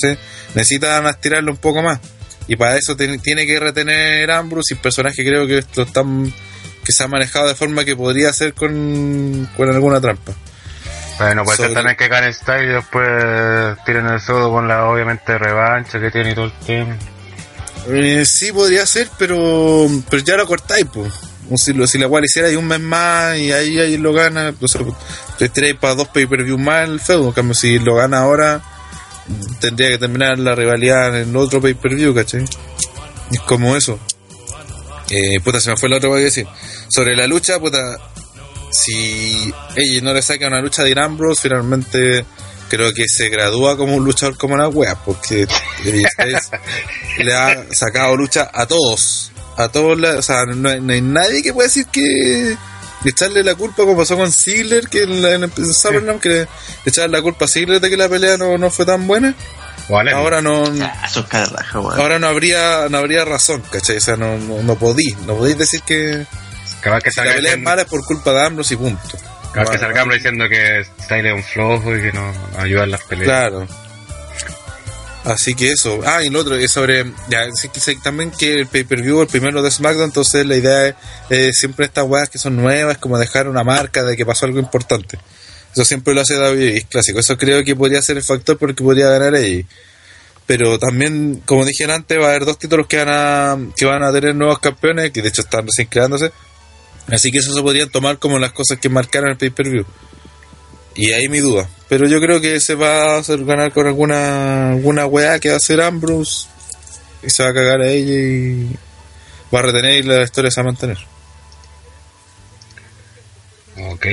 necesitan 0.55 1.07
estirarlo 1.07 1.51
un 1.53 1.57
poco 1.59 1.81
más. 1.83 1.99
Y 2.47 2.57
para 2.57 2.77
eso 2.77 2.95
tiene, 2.95 3.17
tiene 3.17 3.47
que 3.47 3.59
retener 3.59 4.31
Ambrose 4.31 4.75
y 4.75 4.77
el 4.77 4.83
personaje 4.83 5.25
creo 5.25 5.47
que 5.47 5.59
esto 5.59 5.81
están 5.83 6.31
que 6.85 6.93
se 6.93 7.03
ha 7.03 7.09
manejado 7.09 7.49
de 7.49 7.55
forma 7.55 7.87
que 7.87 7.97
podría 7.97 8.31
ser 8.35 8.53
con, 8.53 9.49
con 9.57 9.71
alguna 9.71 9.99
trampa. 10.03 10.33
Bueno, 11.19 11.45
ser 11.47 11.57
Sobre- 11.57 11.75
también 11.75 11.97
que 11.97 12.09
Karen 12.09 12.35
Style 12.35 12.65
y 12.65 12.75
después 12.75 13.09
tiren 13.87 14.07
el 14.07 14.21
pseudo 14.21 14.51
con 14.51 14.67
la 14.67 14.87
obviamente 14.87 15.39
revancha 15.39 16.01
que 16.01 16.11
tiene 16.11 16.33
y 16.33 16.35
todo 16.35 16.47
el 16.47 16.53
tema. 16.67 16.97
Eh, 17.89 18.25
sí, 18.25 18.51
podría 18.53 18.87
ser, 18.87 19.09
pero, 19.19 19.87
pero 20.11 20.23
ya 20.23 20.37
lo 20.37 20.47
cortáis, 20.47 20.87
pues. 20.93 21.13
Si, 21.57 21.73
lo- 21.75 21.87
si 21.87 21.99
la 21.99 22.09
cual 22.09 22.25
hiciera 22.25 22.49
ahí 22.49 22.57
un 22.57 22.67
mes 22.67 22.81
más 22.81 23.37
y 23.37 23.53
ahí, 23.53 23.79
ahí 23.79 23.97
lo 23.99 24.13
gana, 24.15 24.53
o 24.59 24.69
sea, 24.69 24.81
te 25.39 25.49
tiráis 25.51 25.77
para 25.77 25.95
dos 25.95 26.09
pay-per-view 26.09 26.57
más 26.59 26.89
el 26.89 27.01
feudo. 27.01 27.27
En 27.27 27.33
cambio, 27.33 27.55
si 27.55 27.79
lo 27.79 27.95
gana 27.97 28.21
ahora, 28.21 28.63
tendría 29.61 29.91
que 29.91 29.99
terminar 29.99 30.39
la 30.39 30.55
rivalidad 30.55 31.21
en 31.21 31.37
otro 31.37 31.61
pay-per-view, 31.61 32.15
¿cachai? 32.15 32.45
Es 33.31 33.41
como 33.41 33.77
eso. 33.77 33.99
Eh, 35.11 35.39
puta, 35.45 35.61
se 35.61 35.71
me 35.71 35.77
fue 35.77 35.91
la 35.91 35.97
otra 35.99 36.09
cosa 36.09 36.19
que 36.21 36.25
decir. 36.25 36.47
Sobre 36.89 37.15
la 37.15 37.27
lucha, 37.27 37.59
puta, 37.61 37.79
si 38.75 39.53
ella 39.77 40.01
no 40.03 40.13
le 40.13 40.23
saca 40.23 40.49
una 40.49 40.61
lucha 40.61 40.83
de 40.83 40.95
Ambrose, 41.01 41.43
finalmente 41.43 42.25
creo 42.69 42.93
que 42.93 43.07
se 43.09 43.29
gradúa 43.29 43.77
como 43.77 43.95
un 43.95 44.05
luchador 44.05 44.37
como 44.37 44.57
la 44.57 44.69
wea, 44.69 44.97
porque 44.97 45.47
le 47.19 47.35
ha 47.35 47.65
sacado 47.73 48.17
lucha 48.17 48.51
a 48.53 48.67
todos. 48.67 49.31
A 49.57 49.69
todos, 49.69 49.99
la- 49.99 50.19
o 50.19 50.23
sea, 50.23 50.45
no 50.47 50.69
hay, 50.69 50.81
no 50.81 50.93
hay 50.93 51.01
nadie 51.01 51.43
que 51.43 51.53
pueda 51.53 51.69
decir 51.69 51.87
que 51.87 52.57
echarle 53.05 53.45
la 53.45 53.55
culpa 53.55 53.77
como 53.85 53.97
pasó 53.97 54.17
con 54.17 54.33
Ziggler, 54.33 54.89
que 54.89 55.03
en, 55.05 55.23
la, 55.23 55.33
en 55.35 55.45
el 55.45 55.53
Summerland, 55.75 56.21
que 56.21 56.29
le 56.31 56.49
echarle 56.87 57.17
la 57.19 57.23
culpa 57.23 57.45
a 57.45 57.49
Ziggler 57.49 57.81
de 57.81 57.89
que 57.91 57.97
la 57.97 58.09
pelea 58.09 58.37
no, 58.37 58.59
no 58.59 58.71
fue 58.71 58.85
tan 58.85 59.07
buena. 59.07 59.35
Ahora 60.15 60.41
no, 60.41 60.65
Ah, 60.83 61.09
ahora 62.01 62.19
no 62.19 62.27
habría, 62.27 62.89
no 62.89 62.99
habría 62.99 63.25
razón, 63.27 63.63
¿cachai? 63.71 63.99
O 63.99 64.01
sea, 64.01 64.17
no, 64.17 64.39
no, 64.39 64.63
no 64.63 64.75
podí, 64.77 65.13
no 65.27 65.37
podéis 65.37 65.59
decir 65.59 65.83
que 65.83 66.27
Capaz 66.85 67.01
que 67.01 67.11
si 67.11 67.17
la 67.21 67.25
salga 67.25 67.37
pelea 67.37 67.55
es 67.55 67.63
mala 67.63 67.83
es 67.83 67.89
por 67.89 68.05
culpa 68.05 68.31
de 68.33 68.43
Ambrose 68.43 68.75
y 68.75 68.77
punto. 68.77 69.19
capaz 69.55 69.71
que 69.71 69.79
salga 69.79 70.03
Ambrose 70.03 70.19
diciendo 70.19 70.45
que 70.51 70.85
Style 71.03 71.29
es 71.29 71.35
un 71.35 71.43
flojo 71.43 71.97
y 71.97 72.03
que 72.03 72.13
no 72.13 72.31
ayuda 72.59 72.85
en 72.85 72.91
las 72.91 73.03
peleas. 73.05 73.25
Claro. 73.27 73.67
Así 75.25 75.55
que 75.55 75.73
eso. 75.73 76.01
Ah, 76.05 76.23
y 76.23 76.29
lo 76.29 76.41
otro 76.41 76.57
es 76.57 76.71
sobre. 76.71 77.07
Ya, 77.31 77.47
también 78.03 78.31
que 78.31 78.61
el 78.61 78.67
pay-per-view, 78.67 79.23
el 79.23 79.29
primero 79.29 79.63
de 79.63 79.71
SmackDown, 79.71 80.05
entonces 80.05 80.45
la 80.45 80.57
idea 80.57 80.89
es 80.89 80.95
eh, 81.31 81.51
siempre 81.55 81.87
estas 81.87 82.05
weas 82.05 82.29
que 82.29 82.37
son 82.37 82.57
nuevas, 82.57 82.99
como 82.99 83.19
dejar 83.19 83.49
una 83.49 83.65
marca 83.65 84.03
de 84.03 84.15
que 84.15 84.27
pasó 84.27 84.45
algo 84.45 84.59
importante. 84.59 85.19
Eso 85.73 85.87
siempre 85.87 86.13
lo 86.13 86.21
hace 86.21 86.37
David 86.37 86.77
es 86.77 86.85
clásico. 86.85 87.19
Eso 87.19 87.39
creo 87.39 87.65
que 87.65 87.75
podría 87.75 88.03
ser 88.03 88.19
el 88.19 88.23
factor 88.23 88.59
porque 88.59 88.85
podría 88.85 89.09
ganar 89.09 89.35
ahí. 89.35 89.65
Pero 90.47 90.79
también, 90.79 91.41
como 91.47 91.65
dije 91.65 91.91
antes, 91.91 92.19
va 92.21 92.27
a 92.27 92.29
haber 92.29 92.45
dos 92.45 92.59
títulos 92.59 92.87
que 92.87 92.99
van 92.99 93.09
a, 93.09 93.59
que 93.75 93.87
van 93.87 94.03
a 94.03 94.13
tener 94.13 94.35
nuevos 94.35 94.59
campeones, 94.59 95.11
que 95.11 95.23
de 95.23 95.31
hecho 95.31 95.41
están 95.41 95.67
recién 95.67 95.89
creándose. 95.89 96.33
Así 97.09 97.31
que 97.31 97.39
eso 97.39 97.53
se 97.53 97.63
podrían 97.63 97.91
tomar 97.91 98.19
como 98.19 98.39
las 98.39 98.53
cosas 98.53 98.79
que 98.79 98.89
marcaron 98.89 99.31
el 99.31 99.37
pay-per-view. 99.37 99.85
Y 100.95 101.13
ahí 101.13 101.29
mi 101.29 101.41
duda. 101.41 101.69
Pero 101.89 102.07
yo 102.07 102.21
creo 102.21 102.41
que 102.41 102.61
se 102.61 102.75
va 102.75 103.17
a 103.17 103.19
hacer 103.19 103.45
ganar 103.45 103.73
con 103.73 103.87
alguna, 103.87 104.73
alguna 104.73 105.07
weá 105.07 105.39
que 105.39 105.49
va 105.49 105.55
a 105.55 105.59
hacer 105.59 105.81
Ambrose. 105.81 106.47
Y 107.23 107.31
se 107.31 107.43
va 107.43 107.51
a 107.51 107.55
cagar 107.55 107.81
a 107.81 107.89
ella 107.89 108.13
y 108.13 108.77
va 109.53 109.59
a 109.61 109.63
retener 109.63 109.95
y 109.95 110.03
la 110.03 110.23
historia 110.23 110.51
se 110.51 110.61
va 110.61 110.69
a 110.69 110.73
mantener. 110.73 110.99
Ok. 113.77 114.07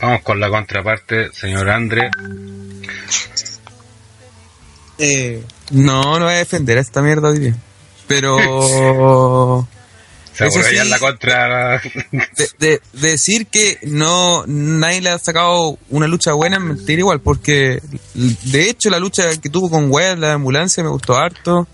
Vamos 0.00 0.22
con 0.22 0.40
la 0.40 0.48
contraparte, 0.50 1.32
señor 1.32 1.70
Andre. 1.70 2.10
Eh, 4.98 5.42
no, 5.70 6.18
no 6.18 6.24
voy 6.24 6.34
a 6.34 6.38
defender 6.38 6.78
a 6.78 6.80
esta 6.80 7.02
mierda 7.02 7.28
hoy 7.28 7.38
día. 7.38 7.56
Pero 8.06 9.66
Se 10.36 10.46
Eso 10.46 10.62
sí. 10.62 10.76
en 10.76 10.90
la 10.90 10.98
contra. 10.98 11.80
de, 12.12 12.48
de- 12.58 12.80
decir 12.92 13.46
que 13.46 13.78
no 13.84 14.44
nadie 14.46 15.00
le 15.00 15.10
ha 15.10 15.18
sacado 15.18 15.78
una 15.88 16.06
lucha 16.06 16.32
buena 16.34 16.56
es 16.56 16.62
mentira 16.62 16.98
igual, 17.00 17.20
porque 17.20 17.80
de 18.14 18.68
hecho 18.68 18.90
la 18.90 18.98
lucha 18.98 19.34
que 19.40 19.48
tuvo 19.48 19.70
con 19.70 19.90
Webb, 19.90 20.18
la 20.18 20.26
de 20.28 20.32
ambulancia, 20.34 20.82
me 20.82 20.90
gustó 20.90 21.16
harto. 21.16 21.66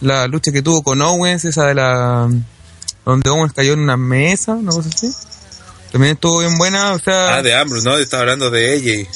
La 0.00 0.26
lucha 0.28 0.52
que 0.52 0.62
tuvo 0.62 0.82
con 0.82 1.02
Owens, 1.02 1.44
esa 1.44 1.66
de 1.66 1.74
la 1.74 2.28
donde 3.04 3.30
Owens 3.30 3.52
cayó 3.52 3.72
en 3.72 3.80
una 3.80 3.96
mesa, 3.96 4.52
una 4.52 4.70
cosa 4.70 4.88
así. 4.88 5.10
También 5.90 6.14
estuvo 6.14 6.38
bien 6.40 6.56
buena, 6.56 6.92
o 6.92 6.98
sea, 6.98 7.36
Ah, 7.36 7.42
de 7.42 7.54
Ambrose, 7.54 7.84
¿no? 7.88 7.96
Estaba 7.98 8.20
hablando 8.22 8.50
de 8.50 8.74
ella. 8.74 9.08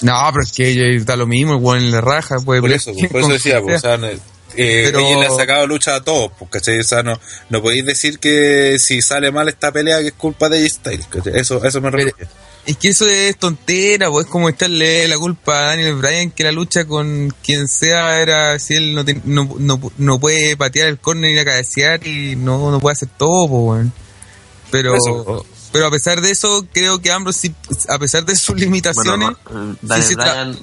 no, 0.00 0.14
pero 0.32 0.42
es 0.44 0.52
que 0.52 0.68
ella 0.68 0.84
está 0.96 1.16
lo 1.16 1.26
mismo, 1.26 1.54
el 1.54 1.58
weón 1.60 1.82
en 1.82 1.90
la 1.92 2.00
raja, 2.00 2.36
puede 2.44 2.60
Por 2.60 2.72
eso, 2.72 2.92
por 3.10 3.20
eso 3.20 3.28
decía, 3.28 3.60
pues, 3.60 3.76
o 3.76 3.80
sea. 3.80 3.98
Eh, 4.56 4.82
Pero- 4.86 5.00
ella 5.00 5.18
le 5.20 5.26
ha 5.26 5.30
sacado 5.30 5.66
lucha 5.66 5.94
a 5.96 6.04
todos, 6.04 6.30
pues, 6.38 6.50
¿cachai? 6.50 6.78
O 6.80 6.84
sea, 6.84 7.02
no, 7.02 7.18
no 7.50 7.62
podéis 7.62 7.84
decir 7.86 8.18
que 8.18 8.76
si 8.78 9.02
sale 9.02 9.30
mal 9.32 9.48
esta 9.48 9.72
pelea 9.72 10.00
que 10.00 10.08
es 10.08 10.12
culpa 10.14 10.48
de 10.48 10.60
J-Styles, 10.60 11.06
¿cachai? 11.08 11.32
Eso, 11.38 11.62
eso 11.64 11.80
me 11.80 11.90
Pero- 11.90 12.04
refiero. 12.06 12.30
Es 12.64 12.76
que 12.76 12.90
eso 12.90 13.08
es 13.08 13.36
tontera, 13.38 14.08
pues 14.08 14.26
es 14.26 14.30
como 14.30 14.48
echarle 14.48 15.08
la 15.08 15.18
culpa 15.18 15.58
a 15.58 15.62
Daniel 15.70 15.96
Bryan 15.96 16.30
que 16.30 16.44
la 16.44 16.52
lucha 16.52 16.84
con 16.84 17.34
quien 17.42 17.66
sea 17.66 18.20
era 18.22 18.56
si 18.60 18.74
él 18.74 18.94
no, 18.94 19.04
te- 19.04 19.20
no, 19.24 19.52
no, 19.58 19.80
no 19.98 20.20
puede 20.20 20.56
patear 20.56 20.86
el 20.86 20.98
córner 21.00 21.30
y 21.30 21.32
ir 21.32 21.40
a 21.40 21.44
cabecear 21.44 22.06
y 22.06 22.36
no, 22.36 22.70
no 22.70 22.78
puede 22.78 22.92
hacer 22.92 23.08
todo, 23.18 23.48
pues. 23.48 23.88
Pero, 24.70 24.94
Eso. 24.94 25.44
pero 25.72 25.86
a 25.86 25.90
pesar 25.90 26.20
de 26.20 26.30
eso, 26.30 26.64
creo 26.72 27.00
que 27.02 27.10
Ambrose, 27.10 27.40
sí, 27.48 27.54
a 27.88 27.98
pesar 27.98 28.24
de 28.24 28.36
sus 28.36 28.54
limitaciones, 28.56 29.30
Bueno, 29.50 29.72
eh, 29.82 29.96
si 29.96 30.02
se 30.02 30.16
tra- 30.16 30.56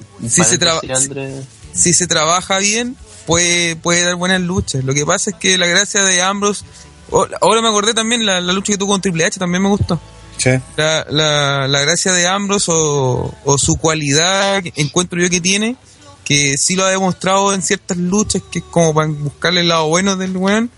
si 1.74 1.92
se 1.92 2.06
trabaja 2.06 2.58
bien, 2.58 2.96
puede, 3.26 3.76
puede 3.76 4.04
dar 4.04 4.16
buenas 4.16 4.40
luchas. 4.40 4.84
Lo 4.84 4.94
que 4.94 5.06
pasa 5.06 5.30
es 5.30 5.36
que 5.36 5.58
la 5.58 5.66
gracia 5.66 6.02
de 6.02 6.22
Ambrose, 6.22 6.64
oh, 7.10 7.26
ahora 7.40 7.62
me 7.62 7.68
acordé 7.68 7.94
también, 7.94 8.26
la, 8.26 8.40
la 8.40 8.52
lucha 8.52 8.72
que 8.72 8.78
tuvo 8.78 8.92
con 8.92 9.00
Triple 9.00 9.24
H 9.24 9.38
también 9.38 9.62
me 9.62 9.68
gustó. 9.68 10.00
Sí. 10.36 10.50
la, 10.76 11.04
la, 11.10 11.68
la 11.68 11.80
gracia 11.80 12.12
de 12.14 12.26
Ambrose 12.26 12.72
o, 12.74 13.34
o 13.44 13.58
su 13.58 13.76
cualidad 13.76 14.62
encuentro 14.76 15.20
yo 15.20 15.28
que 15.28 15.40
tiene, 15.40 15.76
que 16.24 16.56
sí 16.56 16.76
lo 16.76 16.84
ha 16.84 16.90
demostrado 16.90 17.52
en 17.52 17.60
ciertas 17.60 17.98
luchas, 17.98 18.42
que 18.50 18.60
es 18.60 18.64
como 18.70 18.94
para 18.94 19.08
buscarle 19.08 19.60
el 19.60 19.68
lado 19.68 19.88
bueno 19.88 20.16
del 20.16 20.36
weón, 20.36 20.70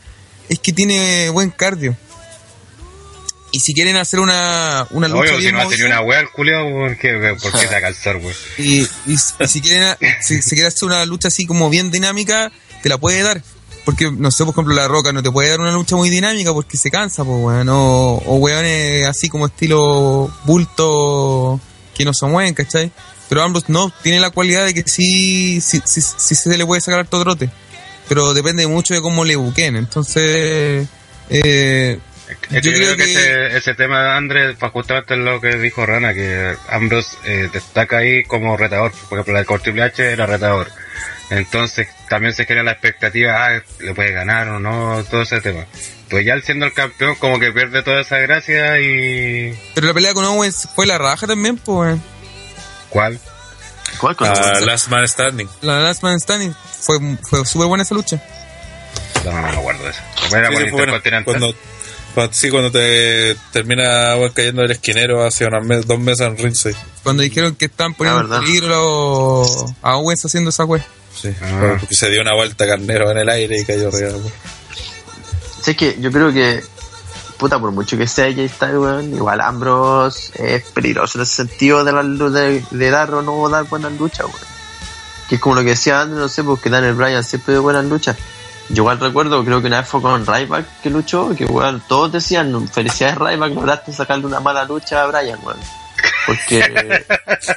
es 0.49 0.59
que 0.59 0.73
tiene 0.73 1.31
buen 1.31 1.51
cardio. 1.51 1.97
Y 3.53 3.61
si 3.61 3.75
quieren 3.75 3.97
hacer 3.97 4.19
una, 4.19 4.87
una 4.91 5.09
lucha 5.09 5.21
Obvio, 5.21 5.37
si 5.37 5.43
bien 5.43 5.55
no 5.55 5.61
ha 5.61 5.69
tenido 5.69 5.89
movida, 5.89 6.01
una 6.01 6.09
wea 6.09 6.21
el 6.21 6.31
culiao, 6.31 6.71
¿por 6.71 6.97
qué, 6.97 7.37
¿por 7.41 7.53
qué 7.53 7.67
te 7.67 7.81
calzar, 7.81 8.17
wey? 8.17 8.35
y, 8.59 8.81
y, 8.81 9.13
y 9.13 9.47
si 9.47 9.61
quieren 9.61 9.95
si, 10.23 10.41
si 10.41 10.51
quiere 10.57 10.69
hacer 10.69 10.85
una 10.85 11.05
lucha 11.05 11.29
así 11.29 11.45
como 11.45 11.69
bien 11.69 11.91
dinámica, 11.91 12.51
te 12.83 12.89
la 12.89 12.99
puede 12.99 13.23
dar. 13.23 13.43
Porque, 13.85 14.11
no 14.11 14.31
sé, 14.31 14.45
por 14.45 14.55
ejemplo, 14.55 14.75
La 14.75 14.87
Roca 14.87 15.13
no 15.13 15.23
te 15.23 15.31
puede 15.31 15.51
dar 15.51 15.61
una 15.61 15.73
lucha 15.73 15.97
muy 15.97 16.09
dinámica 16.09 16.53
porque 16.53 16.77
se 16.77 16.91
cansa, 16.91 17.25
pues, 17.25 17.37
weón. 17.39 17.69
O, 17.69 18.23
o 18.25 18.37
weones 18.37 19.07
así 19.07 19.29
como 19.29 19.47
estilo 19.47 20.33
bulto 20.45 21.61
que 21.95 22.05
no 22.05 22.15
se 22.15 22.27
mueven, 22.27 22.55
¿cachai? 22.55 22.93
Pero 23.29 23.43
Ambrose 23.43 23.67
no, 23.69 23.93
tiene 24.03 24.21
la 24.21 24.31
cualidad 24.31 24.65
de 24.67 24.75
que 24.75 24.85
sí, 24.87 25.61
sí, 25.61 25.81
sí, 25.85 26.01
sí 26.01 26.35
se 26.35 26.57
le 26.57 26.67
puede 26.67 26.81
sacar 26.81 27.01
harto 27.01 27.21
trote. 27.21 27.51
Pero 28.09 28.35
depende 28.35 28.67
mucho 28.67 28.95
de 28.95 29.01
cómo 29.01 29.25
le 29.25 29.37
buquen. 29.37 29.77
Entonces, 29.77 30.87
eh, 31.31 31.99
Yo 32.51 32.61
yo, 32.61 32.73
creo 32.73 32.95
creo 32.95 32.97
que, 32.97 33.05
que- 33.05 33.13
ese, 33.13 33.57
ese 33.57 33.75
tema 33.75 34.03
de 34.03 34.11
Andrés, 34.13 34.57
pues 34.59 34.73
justamente 34.73 35.17
lo 35.17 35.41
que 35.41 35.57
dijo 35.57 35.85
Rana, 35.87 36.13
que 36.15 36.55
Ambrose 36.69 37.17
eh, 37.25 37.49
destaca 37.53 37.99
ahí 37.99 38.25
como 38.25 38.57
retador. 38.57 38.93
Por 39.09 39.19
ejemplo, 39.19 39.35
la 39.35 39.43
de 39.45 39.59
Triple 39.59 39.83
H 39.83 40.13
era 40.13 40.27
retador. 40.27 40.71
Entonces 41.31 41.89
también 42.09 42.35
se 42.35 42.45
genera 42.45 42.65
la 42.65 42.73
expectativa, 42.73 43.47
ah, 43.47 43.63
le 43.81 43.95
puede 43.95 44.13
ganar 44.13 44.49
o 44.49 44.59
no, 44.61 45.03
todo 45.11 45.23
ese 45.23 45.41
tema. 45.41 45.65
Pues 46.11 46.27
ya 46.27 46.35
él 46.35 46.43
siendo 46.43 46.67
el 46.67 46.75
campeón, 46.75 47.15
como 47.15 47.39
que 47.41 47.53
pierde 47.53 47.83
toda 47.83 48.03
esa 48.03 48.19
gracia 48.19 48.79
y. 48.81 49.59
pero 49.75 49.87
la 49.87 49.95
pelea 49.95 50.13
con 50.13 50.25
Owens 50.27 50.69
fue 50.75 50.87
la 50.87 50.99
raja 50.99 51.27
también, 51.27 51.57
pues. 51.57 51.99
¿Cuál? 52.91 53.19
¿Cuál 53.99 54.17
con 54.17 54.29
a 54.29 54.61
Last 54.61 54.89
Man 54.89 55.09
Standing. 55.09 55.49
La 55.63 55.81
Last 55.81 56.03
Man 56.03 56.21
Standing 56.21 56.55
fue, 56.81 56.99
fue 57.23 57.47
súper 57.47 57.67
buena 57.69 57.83
esa 57.85 57.95
lucha. 57.95 58.21
No, 59.25 59.33
no 59.33 59.41
me 59.43 59.49
acuerdo 59.57 59.85
de 59.85 59.91
eso. 59.91 60.01
Era 60.37 60.49
Sí, 60.49 60.55
fue 60.55 60.71
bueno. 60.73 61.01
Cuando- 61.25 61.55
sí, 62.33 62.51
cuando 62.51 62.71
te 62.71 63.37
termina 63.53 64.15
bueno, 64.17 64.33
cayendo 64.35 64.63
el 64.63 64.71
esquinero 64.71 65.25
hace 65.25 65.47
unas 65.47 65.65
mes- 65.65 65.87
dos 65.87 65.99
meses 65.99 66.27
en 66.27 66.37
ringside. 66.37 66.77
Cuando 67.03 67.23
dijeron 67.23 67.55
que 67.55 67.67
estaban 67.67 67.95
poniendo 67.95 68.35
Ah, 68.35 68.41
peligro 68.41 69.45
a 69.83 69.97
Owens 69.97 70.25
haciendo 70.25 70.51
esa 70.51 70.65
wea. 70.65 70.87
Sí, 71.21 71.29
Ah. 71.43 71.77
porque 71.81 71.95
se 71.95 72.11
dio 72.11 72.21
una 72.23 72.35
vuelta 72.35 72.67
carnero 72.67 73.11
en 73.11 73.19
el 73.19 73.29
aire 73.29 73.61
y 73.61 73.65
cayó 73.65 73.89
arriba. 73.89 74.13
pues. 74.21 74.33
Sé 75.63 75.77
que 75.77 75.97
yo 76.01 76.11
creo 76.11 76.33
que, 76.33 76.63
puta, 77.39 77.59
por 77.59 77.71
mucho 77.71 77.97
que 77.97 78.07
sea 78.09 78.33
Jay 78.35 78.49
Styles, 78.49 78.77
weón, 78.77 79.15
igual 79.15 79.41
Ambrose 79.41 80.33
es 80.39 80.63
peligroso 80.65 81.19
en 81.19 81.23
ese 81.23 81.35
sentido 81.37 81.85
de, 81.85 81.93
la, 81.93 82.03
de, 82.03 82.65
de 82.71 82.91
dar 82.91 83.13
o 83.15 83.23
no 83.23 83.49
dar 83.49 83.65
buenas 83.69 83.93
luchas, 83.93 84.27
weón. 84.27 84.53
Que 85.29 85.37
es 85.37 85.41
como 85.41 85.55
lo 85.55 85.63
que 85.63 85.71
decía 85.71 86.01
antes, 86.01 86.19
no 86.19 86.29
sé, 86.29 86.43
porque 86.45 86.69
Daniel 86.69 86.95
Bryan 86.95 87.23
siempre 87.25 87.55
de 87.55 87.61
buenas 87.61 87.85
luchas. 87.85 88.17
Yo 88.73 88.83
igual 88.83 88.99
recuerdo, 89.01 89.45
creo 89.45 89.61
que 89.61 89.67
una 89.69 89.81
vez 89.81 89.89
fue 89.89 90.01
con 90.01 90.25
Ryback 90.27 90.81
que 90.83 90.91
luchó, 90.91 91.35
que 91.37 91.45
weón, 91.45 91.83
todos 91.89 92.11
decían, 92.13 92.69
felicidades 92.69 93.19
Ryback, 93.19 93.55
lograste 93.55 93.93
sacarle 93.93 94.27
una 94.27 94.41
mala 94.41 94.65
lucha 94.65 95.03
a 95.03 95.07
Bryan, 95.07 95.39
weón. 95.45 95.59
Porque, 96.27 97.05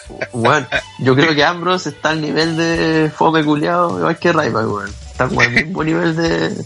weón, 0.33 0.67
yo 0.99 1.15
creo 1.15 1.33
que 1.33 1.43
Ambrose 1.43 1.89
está 1.89 2.09
al 2.09 2.21
nivel 2.21 2.57
de 2.57 3.11
fome 3.15 3.43
culiado, 3.43 3.97
igual 3.99 4.17
que 4.19 4.33
Ryback, 4.33 4.67
weón. 4.67 4.93
Está 5.11 5.27
como 5.29 5.39
al 5.41 5.51
mismo 5.51 5.83
nivel 5.83 6.15
de, 6.17 6.49
de 6.49 6.63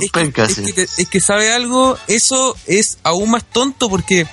es, 0.00 0.10
que, 0.10 0.18
es 0.64 0.74
que 0.74 0.82
es 1.02 1.08
que 1.08 1.20
sabe 1.20 1.52
algo, 1.52 1.96
eso 2.08 2.56
es 2.66 2.98
aún 3.04 3.30
más 3.30 3.44
tonto 3.44 3.88
porque 3.88 4.26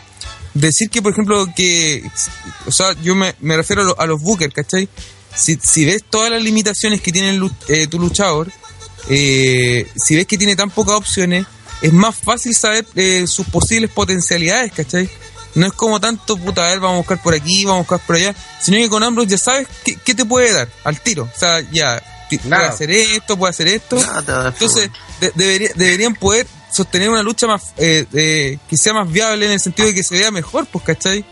decir 0.55 0.89
que, 0.89 1.03
por 1.03 1.11
ejemplo, 1.13 1.45
que, 1.55 2.03
o 2.65 2.71
sea, 2.71 2.93
yo 3.03 3.13
me, 3.13 3.35
me 3.41 3.55
refiero 3.55 3.83
a, 3.83 3.85
lo- 3.85 3.99
a 4.01 4.07
los 4.07 4.19
bookers, 4.21 4.51
¿cachai? 4.53 4.89
Si, 5.35 5.59
si 5.61 5.85
ves 5.85 6.03
todas 6.09 6.31
las 6.31 6.41
limitaciones 6.41 7.01
que 7.01 7.11
tiene 7.11 7.29
el 7.29 7.51
eh, 7.67 7.85
tu 7.87 7.99
luchador, 7.99 8.49
eh, 9.09 9.87
si 9.95 10.15
ves 10.15 10.25
que 10.25 10.37
tiene 10.37 10.55
tan 10.55 10.69
pocas 10.69 10.95
opciones, 10.95 11.45
es 11.81 11.93
más 11.93 12.15
fácil 12.15 12.55
saber 12.55 12.85
eh, 12.95 13.25
sus 13.27 13.47
posibles 13.47 13.89
potencialidades, 13.91 14.71
¿cachai? 14.71 15.09
No 15.55 15.65
es 15.67 15.73
como 15.73 15.99
tanto, 16.01 16.37
puta, 16.37 16.65
a 16.65 16.69
ver, 16.69 16.79
vamos 16.79 16.95
a 16.95 16.97
buscar 16.99 17.21
por 17.21 17.33
aquí, 17.33 17.63
vamos 17.63 17.79
a 17.79 17.81
buscar 17.89 18.05
por 18.07 18.15
allá, 18.17 18.35
sino 18.61 18.77
que 18.77 18.89
con 18.89 19.03
Ambrose 19.03 19.29
ya 19.29 19.37
sabes 19.37 19.67
qué, 19.85 19.95
qué 20.03 20.13
te 20.13 20.25
puede 20.25 20.51
dar 20.51 20.67
al 20.83 20.99
tiro. 21.01 21.23
O 21.33 21.39
sea, 21.39 21.61
ya, 21.71 22.01
puede 22.29 22.55
hacer 22.65 22.91
esto, 22.91 23.37
puede 23.37 23.51
hacer 23.51 23.67
esto. 23.67 23.95
Nada 23.97 24.49
Entonces, 24.49 24.89
de- 25.21 25.31
debería- 25.35 25.71
deberían 25.75 26.13
poder 26.15 26.45
sostener 26.73 27.09
una 27.09 27.23
lucha 27.23 27.47
más 27.47 27.73
eh, 27.77 28.05
eh, 28.13 28.57
que 28.69 28.75
sea 28.77 28.93
más 28.93 29.09
viable 29.09 29.45
en 29.45 29.53
el 29.53 29.59
sentido 29.61 29.87
de 29.87 29.93
que 29.93 30.03
se 30.03 30.17
vea 30.19 30.29
mejor, 30.31 30.65
pues, 30.65 30.83
¿cachai? 30.83 31.23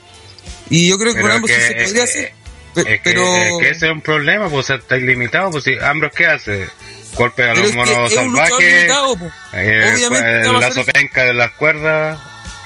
Y 0.69 0.87
yo 0.87 0.97
creo 0.97 1.13
que 1.13 1.17
Pero 1.21 1.27
con 1.27 1.35
ambos 1.35 1.49
que- 1.51 1.67
se 1.67 1.83
podría 1.83 2.03
hacer. 2.05 2.33
Es 2.75 2.83
que, 2.85 2.99
pero 3.03 3.35
es 3.35 3.59
que 3.59 3.69
ese 3.71 3.85
es 3.87 3.91
un 3.91 4.01
problema, 4.01 4.49
pues 4.49 4.63
o 4.63 4.67
sea, 4.67 4.75
está 4.77 4.97
ilimitado. 4.97 5.51
Pues 5.51 5.65
si 5.65 5.73
Ambrose, 5.77 6.15
¿qué 6.17 6.25
hace? 6.27 6.67
Golpe 7.15 7.43
a 7.43 7.53
los 7.53 7.65
es 7.65 7.71
que 7.71 7.77
monos 7.77 7.89
luchador 7.97 8.09
salvajes, 8.11 8.73
limitado, 8.73 9.15
po. 9.17 9.31
eh, 9.53 9.91
Obviamente 9.95 10.41
el 10.41 10.55
a 10.55 10.59
lazo 10.59 10.83
penca 10.85 11.23
de 11.23 11.33
las 11.33 11.51
cuerdas, 11.51 12.19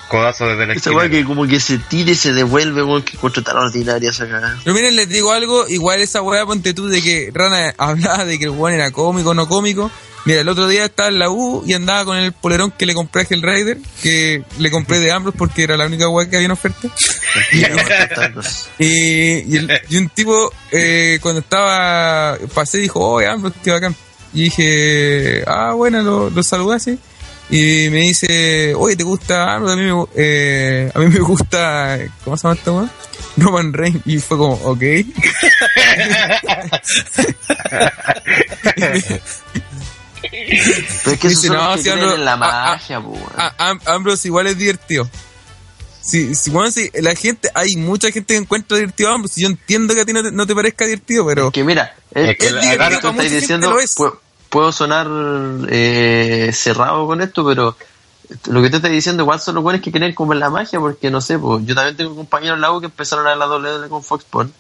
codazo 0.08 0.48
desde 0.48 0.66
la 0.68 0.74
Esa 0.74 0.80
esquina. 0.90 0.96
weá 0.98 1.10
que 1.10 1.26
como 1.26 1.46
que 1.48 1.60
se 1.60 1.78
tira 1.80 2.12
y 2.12 2.16
se 2.16 2.32
devuelve, 2.34 2.82
weón, 2.84 3.04
que 3.04 3.18
encuentro 3.18 3.44
tan 3.44 3.58
ordinaria 3.58 4.10
esa 4.10 4.26
cagada. 4.28 4.58
Pero 4.64 4.74
miren, 4.76 4.96
les 4.96 5.10
digo 5.10 5.32
algo, 5.34 5.68
igual 5.68 6.00
esa 6.02 6.22
weá, 6.22 6.46
ponte 6.46 6.74
tú 6.74 6.88
de 6.88 7.02
que 7.02 7.30
Rana 7.34 7.74
hablaba 7.78 8.24
de 8.26 8.40
que 8.40 8.46
el 8.46 8.52
weón 8.52 8.74
era 8.76 8.92
cómico 8.92 9.32
o 9.32 9.34
no 9.34 9.48
cómico. 9.48 9.92
Mira, 10.26 10.42
el 10.42 10.50
otro 10.50 10.68
día 10.68 10.84
estaba 10.86 11.08
en 11.08 11.20
la 11.20 11.30
U 11.30 11.64
y 11.66 11.74
andaba 11.74 12.04
con 12.04 12.18
el 12.18 12.34
polerón 12.34 12.72
que 12.72 12.86
le 12.86 12.94
compré 12.94 13.22
a 13.22 13.28
Hell 13.30 13.42
Rider, 13.42 13.78
que 14.04 14.44
le 14.60 14.72
compré 14.72 15.00
de 15.00 15.10
Ambrose 15.10 15.38
porque 15.38 15.64
era 15.64 15.78
la 15.78 15.86
única 15.86 16.10
weá 16.10 16.30
que 16.30 16.36
había 16.36 16.48
en 16.48 16.52
oferta. 16.52 16.88
Y. 17.54 17.64
Y, 18.80 19.54
y, 19.54 19.58
el- 19.58 19.82
y 19.90 19.98
un 19.98 20.10
tipo, 20.10 20.52
eh, 20.72 21.20
cuando 21.22 21.40
estaba, 21.42 22.38
pasé, 22.54 22.78
dijo, 22.80 23.00
oh, 23.00 23.20
Ambrose, 23.20 23.56
qué 23.64 23.72
bacán. 23.72 23.96
Y 24.34 24.44
dije, 24.44 25.44
ah, 25.48 25.74
bueno, 25.74 26.02
lo, 26.04 26.30
lo 26.30 26.44
saludé 26.44 26.76
así. 26.76 27.00
Y 27.50 27.90
me 27.90 28.00
dice, 28.02 28.74
oye, 28.76 28.96
¿te 28.98 29.04
gusta 29.04 29.56
Ambrose? 29.56 29.74
A 29.74 29.78
mí 29.78 29.84
me, 29.92 30.06
eh, 30.16 30.92
a 30.94 31.00
mí 31.00 31.08
me 31.08 31.20
gusta, 31.20 31.98
¿cómo 32.26 32.36
se 32.36 32.44
llama 32.44 32.56
esta 32.56 32.72
weá? 32.74 32.90
Roman 33.38 33.72
Reigns. 33.74 34.02
Y 34.06 34.18
fue 34.20 34.38
como, 34.38 34.54
ok. 34.56 34.80
Pero 40.22 41.12
es 41.14 41.20
que 41.20 41.28
Dice, 41.30 41.50
no, 41.50 41.78
si 41.78 41.90
Ambrose- 41.90 42.16
en 42.16 42.26
la 42.26 42.38
magia, 42.38 43.00
weón. 43.00 43.22
Am- 43.58 43.80
Ambrose 43.86 44.28
igual 44.28 44.48
es 44.48 44.58
divertido. 44.58 45.10
Si, 46.08 46.36
si, 46.36 46.52
bueno, 46.52 46.72
si 46.72 46.90
la 47.02 47.14
gente, 47.16 47.50
hay 47.54 47.76
mucha 47.76 48.10
gente 48.12 48.34
que 48.34 48.40
encuentra 48.40 48.78
divertido 48.78 49.10
a 49.10 49.16
Ambrose. 49.16 49.42
y 49.42 49.44
Yo 49.44 49.50
entiendo 49.50 49.94
que 49.94 50.02
a 50.02 50.06
ti 50.06 50.14
no 50.14 50.24
te, 50.24 50.32
no 50.32 50.48
te 50.48 50.56
parezca 50.56 50.86
divertido, 50.86 51.26
pero 51.26 51.52
Que 51.52 51.64
mira, 51.66 51.96
es, 52.14 52.30
Es 52.30 52.38
que 52.38 52.46
divertido, 52.54 53.00
tú 53.02 53.10
estás 53.10 53.32
diciendo, 53.32 53.70
lo 53.72 53.80
es. 53.80 53.96
pu- 53.98 54.18
puedo 54.50 54.72
sonar 54.72 55.08
eh, 55.70 56.50
cerrado 56.54 57.06
con 57.08 57.22
esto, 57.22 57.46
pero 57.46 57.76
lo 58.48 58.62
que 58.62 58.70
te 58.70 58.78
estoy 58.78 58.92
diciendo 58.92 59.24
igual 59.24 59.40
son 59.42 59.56
los 59.56 59.64
buenos 59.64 59.82
que 59.82 59.92
creen 59.92 60.14
como 60.14 60.34
en 60.34 60.40
la 60.40 60.50
magia, 60.50 60.80
porque 60.80 61.10
no 61.12 61.20
sé, 61.22 61.38
pues, 61.40 61.66
yo 61.66 61.76
también 61.76 61.98
tengo 61.98 62.16
compañeros 62.16 62.56
en 62.56 62.62
la 62.62 62.72
U 62.72 62.80
que 62.80 62.86
empezaron 62.86 63.26
a 63.26 63.30
ver 63.32 63.38
la 63.38 63.48
WWE 63.48 63.90
con 63.90 64.04
Fox 64.04 64.24
Sports, 64.24 64.52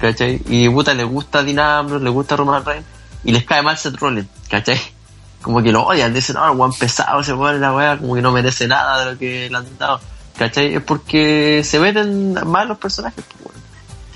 ¿cachai? 0.00 0.40
Y 0.48 0.68
puta, 0.68 0.94
les 0.94 1.06
gusta 1.06 1.42
Dean 1.42 1.58
Ambrose, 1.58 2.04
les 2.04 2.12
gusta 2.12 2.36
Roman 2.36 2.64
Reigns, 2.64 2.86
y 3.24 3.32
les 3.32 3.44
cae 3.44 3.62
mal 3.62 3.78
Seth 3.78 3.96
Rollins, 3.96 4.28
¿cachai? 4.50 4.80
Como 5.40 5.62
que 5.62 5.72
lo 5.72 5.82
odian, 5.86 6.12
dicen, 6.14 6.34
no, 6.36 6.52
el 6.52 6.58
weón 6.58 6.72
pesado, 6.74 7.20
ese 7.20 7.32
weón 7.32 7.60
la 7.60 7.72
weá, 7.74 7.98
como 7.98 8.14
que 8.14 8.22
no 8.22 8.30
merece 8.32 8.68
nada 8.68 9.04
de 9.04 9.12
lo 9.12 9.18
que 9.18 9.48
le 9.50 9.56
han 9.56 9.78
dado, 9.78 10.00
¿cachai? 10.36 10.74
Es 10.76 10.82
porque 10.82 11.62
se 11.64 11.78
venden 11.78 12.34
mal 12.46 12.68
los 12.68 12.78
personajes, 12.78 13.24
pues, 13.24 13.46
weón. 13.46 13.62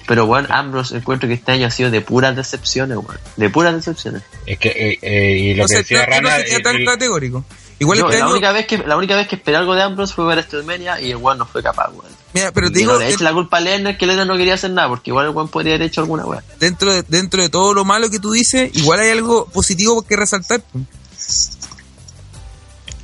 Pero 0.06 0.26
bueno, 0.26 0.46
Ambrose 0.52 0.96
encuentro 0.96 1.26
que 1.28 1.34
este 1.34 1.50
año 1.52 1.66
ha 1.66 1.70
sido 1.70 1.90
de 1.90 2.00
puras 2.00 2.36
decepciones, 2.36 2.96
weón. 2.96 3.18
De 3.36 3.50
puras 3.50 3.74
decepciones. 3.74 4.22
Es 4.46 4.58
que, 4.58 4.68
eh, 4.68 4.98
eh, 5.02 5.36
y 5.38 5.54
lo 5.54 5.64
no 5.64 5.68
que 5.68 5.76
decía 5.76 5.98
no, 5.98 6.04
no 6.04 6.10
Rana, 6.28 6.36
sería 6.36 6.56
eh, 6.58 6.62
tan 6.62 6.76
el- 6.76 6.84
categórico. 6.84 7.44
Igual 7.78 7.98
Yo, 7.98 8.04
este 8.06 8.18
la, 8.20 8.24
año, 8.24 8.32
única 8.32 8.52
vez 8.52 8.66
que, 8.66 8.78
la 8.78 8.96
única 8.96 9.16
vez 9.16 9.28
que 9.28 9.36
esperé 9.36 9.58
algo 9.58 9.74
de 9.74 9.82
Ambrose 9.82 10.14
fue 10.14 10.24
ver 10.24 10.38
WrestleMania 10.38 10.98
y 10.98 11.10
el 11.10 11.18
weón 11.18 11.36
no 11.36 11.44
fue 11.44 11.62
capaz, 11.62 11.90
weón. 11.90 12.10
mira, 12.32 12.50
pero 12.50 12.72
te 12.72 12.78
digo, 12.78 12.94
no 12.94 12.98
le 13.00 13.14
la 13.18 13.32
culpa 13.34 13.58
a 13.58 13.60
Lennon 13.60 13.96
que 13.98 14.06
Lennon 14.06 14.26
no 14.28 14.36
quería 14.38 14.54
hacer 14.54 14.70
nada, 14.70 14.88
porque 14.88 15.10
igual 15.10 15.26
el 15.26 15.32
weón 15.32 15.48
podría 15.48 15.74
haber 15.74 15.88
hecho 15.88 16.00
alguna 16.00 16.24
weón. 16.24 16.42
dentro 16.58 16.90
de, 16.90 17.02
dentro 17.02 17.42
de 17.42 17.50
todo 17.50 17.74
lo 17.74 17.84
malo 17.84 18.08
que 18.08 18.18
tú 18.18 18.32
dices, 18.32 18.70
igual 18.74 19.00
hay 19.00 19.10
algo 19.10 19.44
positivo 19.48 20.00
que 20.00 20.16
resaltar. 20.16 20.62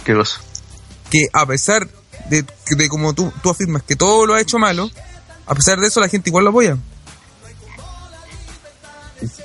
Qué 0.04 0.14
cosa. 0.14 0.40
Que 1.10 1.26
a 1.32 1.44
pesar 1.46 1.86
de, 2.40 2.76
de 2.76 2.88
como 2.88 3.12
tú, 3.14 3.32
tú 3.42 3.50
afirmas 3.50 3.82
que 3.82 3.96
todo 3.96 4.24
lo 4.26 4.34
ha 4.34 4.40
hecho 4.40 4.58
malo, 4.58 4.90
a 5.46 5.54
pesar 5.54 5.78
de 5.80 5.88
eso 5.88 6.00
la 6.00 6.08
gente 6.08 6.30
igual 6.30 6.44
lo 6.44 6.50
apoya. 6.50 6.76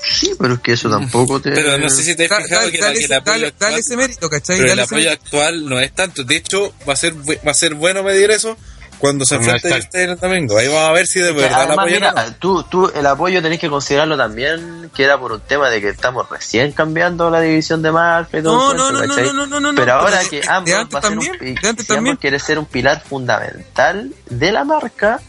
Sí, 0.04 0.34
pero 0.40 0.56
es 0.56 0.60
que 0.62 0.72
eso 0.74 0.90
tampoco 0.90 1.40
te. 1.40 1.52
Pero 1.52 1.78
no 1.78 1.88
sé 1.90 2.02
si 2.04 2.16
te 2.16 2.26
has 2.26 2.44
fijado 2.44 2.62
dale, 2.62 2.72
que, 2.72 2.78
la- 2.80 2.86
dale 2.88 2.98
que 3.00 3.00
el 3.00 3.06
ese- 3.06 3.16
apoyo 3.16 3.34
dale- 3.34 3.48
actual, 3.48 3.70
dale 3.72 3.80
ese 3.82 3.96
mérito, 3.98 4.30
¿cachai? 4.30 4.58
pero 4.58 4.74
el 4.74 4.80
apoyo 4.80 5.04
mérito. 5.10 5.24
actual 5.24 5.66
no 5.70 5.80
es 5.80 5.92
tanto. 5.94 6.24
De 6.24 6.36
hecho, 6.36 6.74
va 6.88 6.94
a 6.94 6.96
ser 6.96 7.14
va 7.16 7.52
a 7.52 7.54
ser 7.54 7.76
bueno 7.76 8.02
medir 8.02 8.32
eso 8.32 8.58
cuando 9.00 9.26
se 9.26 9.36
enfrente 9.36 9.78
está- 9.78 10.02
el 10.02 10.18
domingo. 10.18 10.58
Ahí 10.58 10.68
vamos 10.68 10.90
a 10.90 10.92
ver 10.92 11.06
si 11.08 11.20
de 11.20 11.32
verdad 11.32 11.50
el 11.50 11.56
además, 11.56 11.78
apoyo 11.80 11.96
mira, 11.96 12.12
no. 12.14 12.34
tú, 12.40 12.64
tú 12.64 12.92
el 12.96 13.06
apoyo 13.06 13.42
tenés 13.42 13.60
que 13.60 13.70
considerarlo 13.70 14.18
también, 14.18 14.90
que 14.96 15.04
era 15.04 15.20
por 15.20 15.32
un 15.34 15.42
tema 15.42 15.70
de 15.70 15.82
que 15.82 15.90
estamos 15.90 16.30
recién 16.30 16.72
cambiando 16.72 17.30
la 17.30 17.40
división 17.42 17.82
de 17.82 17.92
marca 17.92 18.40
y 18.40 18.44
todo 18.44 18.56
No, 18.58 18.74
no, 18.74 18.92
no, 18.92 19.02
no, 19.02 19.08
¿cachai? 19.10 19.26
no, 19.26 19.34
no, 19.34 19.46
no, 19.46 19.60
no, 19.60 19.76
Pero 19.76 19.94
no, 19.94 20.00
ahora 20.02 20.18
pero 20.20 20.30
que 20.30 20.42
de- 20.42 20.48
Ambrose 20.48 20.72
de 20.76 20.82
antes 20.82 20.96
va 20.96 21.00
a 21.00 21.02
ser 21.02 21.12
también, 21.12 21.32
un, 21.32 21.38
de 21.40 21.46
que 21.46 21.50
antes 21.52 21.64
si 21.66 21.70
Ambrose 21.72 21.96
también. 21.96 22.16
quiere 22.18 22.40
ser 22.40 22.60
un 22.60 22.66
pilar 22.66 23.02
fundamental 23.02 24.12
de 24.30 24.52
la 24.52 24.64
marca, 24.64 25.20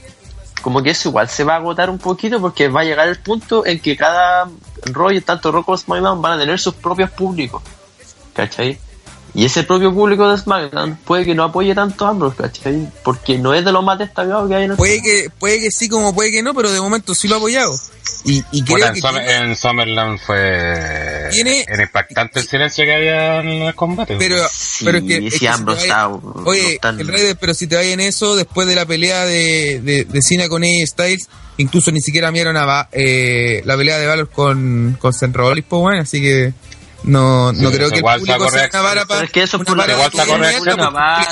como 0.62 0.82
que 0.82 0.90
eso 0.90 1.08
igual 1.10 1.28
se 1.28 1.44
va 1.44 1.54
a 1.54 1.56
agotar 1.58 1.88
un 1.90 1.98
poquito 1.98 2.40
porque 2.40 2.68
va 2.68 2.80
a 2.80 2.84
llegar 2.84 3.06
el 3.08 3.18
punto 3.18 3.64
en 3.66 3.80
que 3.80 3.96
cada 3.96 4.48
rollo, 4.86 5.22
tanto 5.22 5.52
Rock 5.52 5.66
como 5.66 5.76
SmackDown, 5.78 6.20
van 6.22 6.32
a 6.32 6.38
tener 6.40 6.58
sus 6.58 6.74
propios 6.74 7.10
públicos, 7.10 7.62
¿cachai? 8.34 8.78
Y 9.38 9.44
ese 9.44 9.62
propio 9.62 9.94
público 9.94 10.28
de 10.28 10.36
SmackDown 10.36 10.96
puede 11.04 11.24
que 11.24 11.32
no 11.32 11.44
apoye 11.44 11.72
tanto 11.72 12.04
a 12.04 12.08
Ambrose, 12.08 12.36
¿cachai? 12.38 12.88
Porque 13.04 13.38
no 13.38 13.54
es 13.54 13.64
de 13.64 13.70
lo 13.70 13.82
más 13.82 13.96
destacado 13.96 14.48
que 14.48 14.54
hay 14.56 14.64
en 14.64 14.72
el 14.72 14.76
Puede 14.76 15.00
que, 15.00 15.30
puede 15.38 15.60
que 15.60 15.70
sí, 15.70 15.88
como 15.88 16.12
puede 16.12 16.32
que 16.32 16.42
no, 16.42 16.54
pero 16.54 16.72
de 16.72 16.80
momento 16.80 17.14
sí 17.14 17.28
lo 17.28 17.36
ha 17.36 17.38
apoyado. 17.38 17.70
Y, 18.24 18.42
y 18.50 18.64
creo 18.64 18.84
en, 18.88 18.94
que 18.94 19.00
Summer- 19.00 19.24
tiene- 19.24 19.44
en 19.50 19.54
Summerland 19.56 20.18
fue 20.18 21.28
Tiene- 21.30 21.64
era 21.68 21.82
impactante 21.84 22.40
el 22.40 22.48
silencio 22.48 22.84
que 22.84 22.92
había 22.94 23.40
en 23.40 23.48
el 23.48 23.74
combate. 23.76 24.16
pero, 24.18 24.36
Sí, 24.50 24.84
pero 24.84 24.98
es 24.98 25.04
que, 25.04 25.26
es 25.28 25.32
si 25.34 25.38
que 25.40 25.48
Ambrose 25.48 25.82
vaya- 25.88 25.94
está- 25.94 26.40
oye, 26.44 26.74
están- 26.74 26.98
el 27.00 27.06
Raider, 27.06 27.36
pero 27.36 27.54
si 27.54 27.66
te 27.68 27.76
vayas 27.76 27.92
en 27.92 28.00
eso, 28.00 28.34
después 28.34 28.66
de 28.66 28.74
la 28.74 28.86
pelea 28.86 29.24
de, 29.24 29.80
de, 29.84 30.04
de 30.04 30.22
Cena 30.22 30.48
con 30.48 30.64
AJ 30.64 30.84
Styles, 30.86 31.28
incluso 31.58 31.92
ni 31.92 32.00
siquiera 32.00 32.32
miraron 32.32 32.56
a 32.56 32.88
eh, 32.92 33.62
la 33.64 33.76
pelea 33.76 33.98
de 33.98 34.06
Valor 34.08 34.30
con, 34.30 34.96
con 35.00 35.12
Seth 35.12 35.34
Rollins, 35.34 35.66
pues 35.68 35.80
bueno, 35.80 36.02
así 36.02 36.20
que 36.20 36.52
no, 37.04 37.52
no 37.52 37.70
Sí, 37.70 37.76
creo 37.76 37.88
que 37.88 37.94
el 37.94 37.98
igual 38.00 38.20
público 38.20 38.38
sacó 38.38 38.50
sea 38.50 38.58
una 38.58 38.60
reacción. 38.60 38.82
vara 38.82 39.06
para 39.06 39.20
Pero 39.20 39.24
es 39.26 39.32
que 39.32 39.42
eso 39.42 39.56
una 39.56 39.64
por 39.64 39.76
la 39.76 39.92
igual 39.92 40.10
el 40.12 40.18
va, 40.18 41.22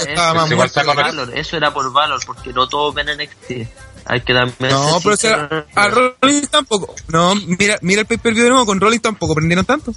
público 0.44 0.64
eso, 0.64 0.80
igual. 0.80 0.96
Valor, 0.96 1.32
era 1.34 1.74
por 1.74 1.92
Valor, 1.92 2.20
porque 2.26 2.52
no 2.52 2.68
todos 2.68 2.94
ven 2.94 3.06
NXT. 3.06 3.68
Hay 4.08 4.20
que 4.20 4.34
también 4.34 4.70
No, 4.70 4.98
pero 5.02 5.14
o 5.14 5.16
sea, 5.16 5.40
sincero. 5.40 5.66
a 5.74 5.88
Rollins 5.88 6.48
tampoco. 6.48 6.94
No, 7.08 7.34
mira, 7.34 7.76
mira 7.82 8.02
el 8.02 8.06
pay-per-view 8.06 8.44
de 8.44 8.50
nuevo, 8.50 8.66
con 8.66 8.80
Rollins 8.80 9.02
tampoco 9.02 9.34
prendieron 9.34 9.64
tanto. 9.64 9.92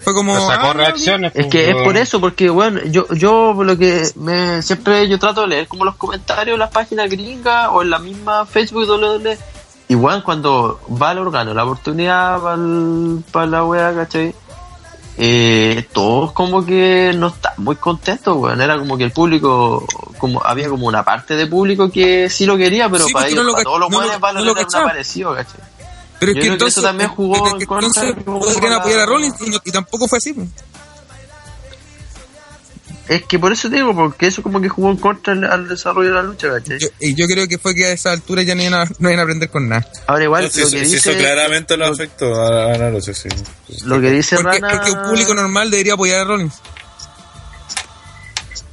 Fue 0.00 0.14
como... 0.14 0.32
Pero 0.34 0.46
sacó 0.46 0.68
ah, 0.68 0.72
reacciones. 0.74 1.32
Es 1.34 1.46
pues, 1.46 1.52
que 1.52 1.70
es 1.70 1.76
por 1.82 1.96
eso, 1.96 2.20
porque 2.20 2.48
bueno, 2.50 2.80
yo, 2.84 3.08
yo 3.14 3.52
por 3.56 3.66
lo 3.66 3.76
que 3.76 4.08
me, 4.14 4.62
siempre 4.62 5.08
yo 5.08 5.18
trato 5.18 5.40
de 5.42 5.48
leer 5.48 5.66
como 5.66 5.84
los 5.84 5.96
comentarios 5.96 6.54
en 6.54 6.60
las 6.60 6.70
páginas 6.70 7.10
gringas 7.10 7.68
o 7.72 7.82
en 7.82 7.90
la 7.90 7.98
misma 7.98 8.46
Facebook 8.46 8.88
WWE 8.88 9.36
igual 9.88 10.22
cuando 10.22 10.80
va 11.00 11.10
al 11.10 11.18
órgano 11.18 11.54
la 11.54 11.64
oportunidad 11.64 12.40
para 13.32 13.46
la 13.46 13.64
wea, 13.64 13.94
¿cachai? 13.94 14.34
Eh, 15.20 15.88
todos 15.92 16.30
como 16.30 16.64
que 16.64 17.12
no 17.16 17.26
están 17.28 17.52
muy 17.56 17.74
contentos, 17.74 18.36
weón. 18.36 18.60
Era 18.60 18.78
como 18.78 18.96
que 18.96 19.02
el 19.04 19.10
público, 19.10 19.84
como 20.18 20.40
había 20.44 20.68
como 20.68 20.86
una 20.86 21.02
parte 21.04 21.34
de 21.34 21.48
público 21.48 21.90
que 21.90 22.30
sí 22.30 22.46
lo 22.46 22.56
quería, 22.56 22.88
pero 22.88 23.04
Sí, 23.04 23.12
para 23.12 23.26
ellos, 23.26 23.38
no 23.38 23.42
lo 23.42 23.52
para 23.52 23.64
todos 23.64 23.80
los 23.80 23.90
no 23.90 24.00
lo- 24.00 24.20
Valor 24.20 24.44
no 24.44 24.54
lo 24.54 24.60
aparecido, 24.60 25.34
¿cachai? 25.34 25.60
Pero 26.20 26.32
es 26.32 26.36
Yo 26.36 26.40
que 26.40 26.40
creo 26.40 26.42
que 26.42 26.52
entonces, 26.54 26.78
eso 26.78 26.86
también 26.86 27.10
jugó 27.10 27.34
es 27.36 27.42
que 27.42 27.64
entonces 27.64 28.14
la- 28.70 28.76
apoyar 28.76 29.00
a 29.00 29.06
Rollins 29.06 29.34
y, 29.44 29.50
no- 29.50 29.60
y 29.64 29.70
tampoco 29.72 30.06
fue 30.06 30.18
así. 30.18 30.34
Es 33.08 33.22
que 33.24 33.38
por 33.38 33.52
eso 33.52 33.70
te 33.70 33.76
digo, 33.76 33.94
porque 33.94 34.26
eso 34.26 34.42
como 34.42 34.60
que 34.60 34.68
jugó 34.68 34.90
en 34.90 34.98
contra 34.98 35.32
al, 35.32 35.44
al 35.44 35.68
desarrollo 35.68 36.10
de 36.10 36.14
la 36.14 36.22
lucha, 36.22 36.48
¿cachai? 36.50 36.78
Yo, 36.78 36.88
y 37.00 37.14
yo 37.14 37.26
creo 37.26 37.48
que 37.48 37.58
fue 37.58 37.74
que 37.74 37.86
a 37.86 37.92
esa 37.92 38.12
altura 38.12 38.42
ya 38.42 38.54
no 38.54 38.62
iban 38.62 38.74
a, 38.74 38.84
no 38.98 39.08
iban 39.08 39.20
a 39.20 39.22
aprender 39.22 39.48
con 39.48 39.68
nada. 39.68 39.90
Ahora 40.06 40.24
igual, 40.24 40.44
No, 40.44 40.50
si 40.50 40.60
lo, 40.60 40.66
eso, 40.66 40.76
que 40.76 40.84
si 40.84 40.94
dice, 40.94 41.10
eso 41.10 41.18
claramente 41.18 41.76
lo 41.76 41.86
afectó 41.86 42.34
a, 42.34 42.74
a 42.74 42.78
la 42.78 42.90
lucha, 42.90 43.14
sí. 43.14 43.28
lo 43.84 44.00
que 44.00 44.10
dice 44.10 44.36
Porque, 44.36 44.58
Rana... 44.60 44.74
porque 44.76 44.90
un 44.90 45.02
público 45.04 45.34
normal 45.34 45.70
debería 45.70 45.94
apoyar 45.94 46.20
a 46.20 46.24
Rollins. 46.24 46.54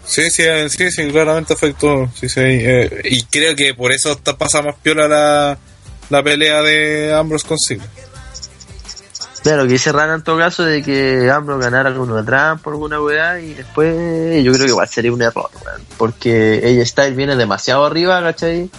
Sí, 0.06 0.30
sí, 0.30 0.44
eh, 0.46 0.70
sí, 0.70 0.92
sí, 0.92 1.08
claramente 1.08 1.54
afectó. 1.54 2.10
Sí, 2.20 2.30
sí, 2.30 2.42
eh, 2.42 3.02
y 3.06 3.24
creo 3.24 3.56
que 3.56 3.74
por 3.74 3.92
eso 3.92 4.18
pasa 4.38 4.62
más 4.62 4.76
piola 4.82 5.08
la, 5.08 5.58
la 6.10 6.24
pelea 6.24 6.62
de 6.62 7.14
Ambrose 7.14 7.48
con 7.48 7.58
Ziggler. 7.58 7.90
Claro, 9.46 9.68
que 9.68 9.74
dice 9.74 9.92
Rana 9.92 10.16
en 10.16 10.24
todo 10.24 10.40
caso 10.40 10.64
de 10.64 10.82
que 10.82 11.30
Ambrose 11.30 11.66
ganara 11.66 11.94
con 11.94 12.10
una 12.12 12.26
trampa 12.26 12.64
por 12.64 12.74
alguna 12.74 13.00
weá 13.00 13.40
y 13.40 13.54
después 13.54 14.44
yo 14.44 14.52
creo 14.52 14.66
que 14.66 14.72
igual 14.72 14.90
sería 14.90 15.14
un 15.14 15.22
error, 15.22 15.52
weón. 15.64 15.82
Porque 15.98 16.68
ella 16.68 16.84
Styles 16.84 17.16
viene 17.16 17.36
demasiado 17.36 17.86
arriba, 17.86 18.20
¿cachai? 18.24 18.72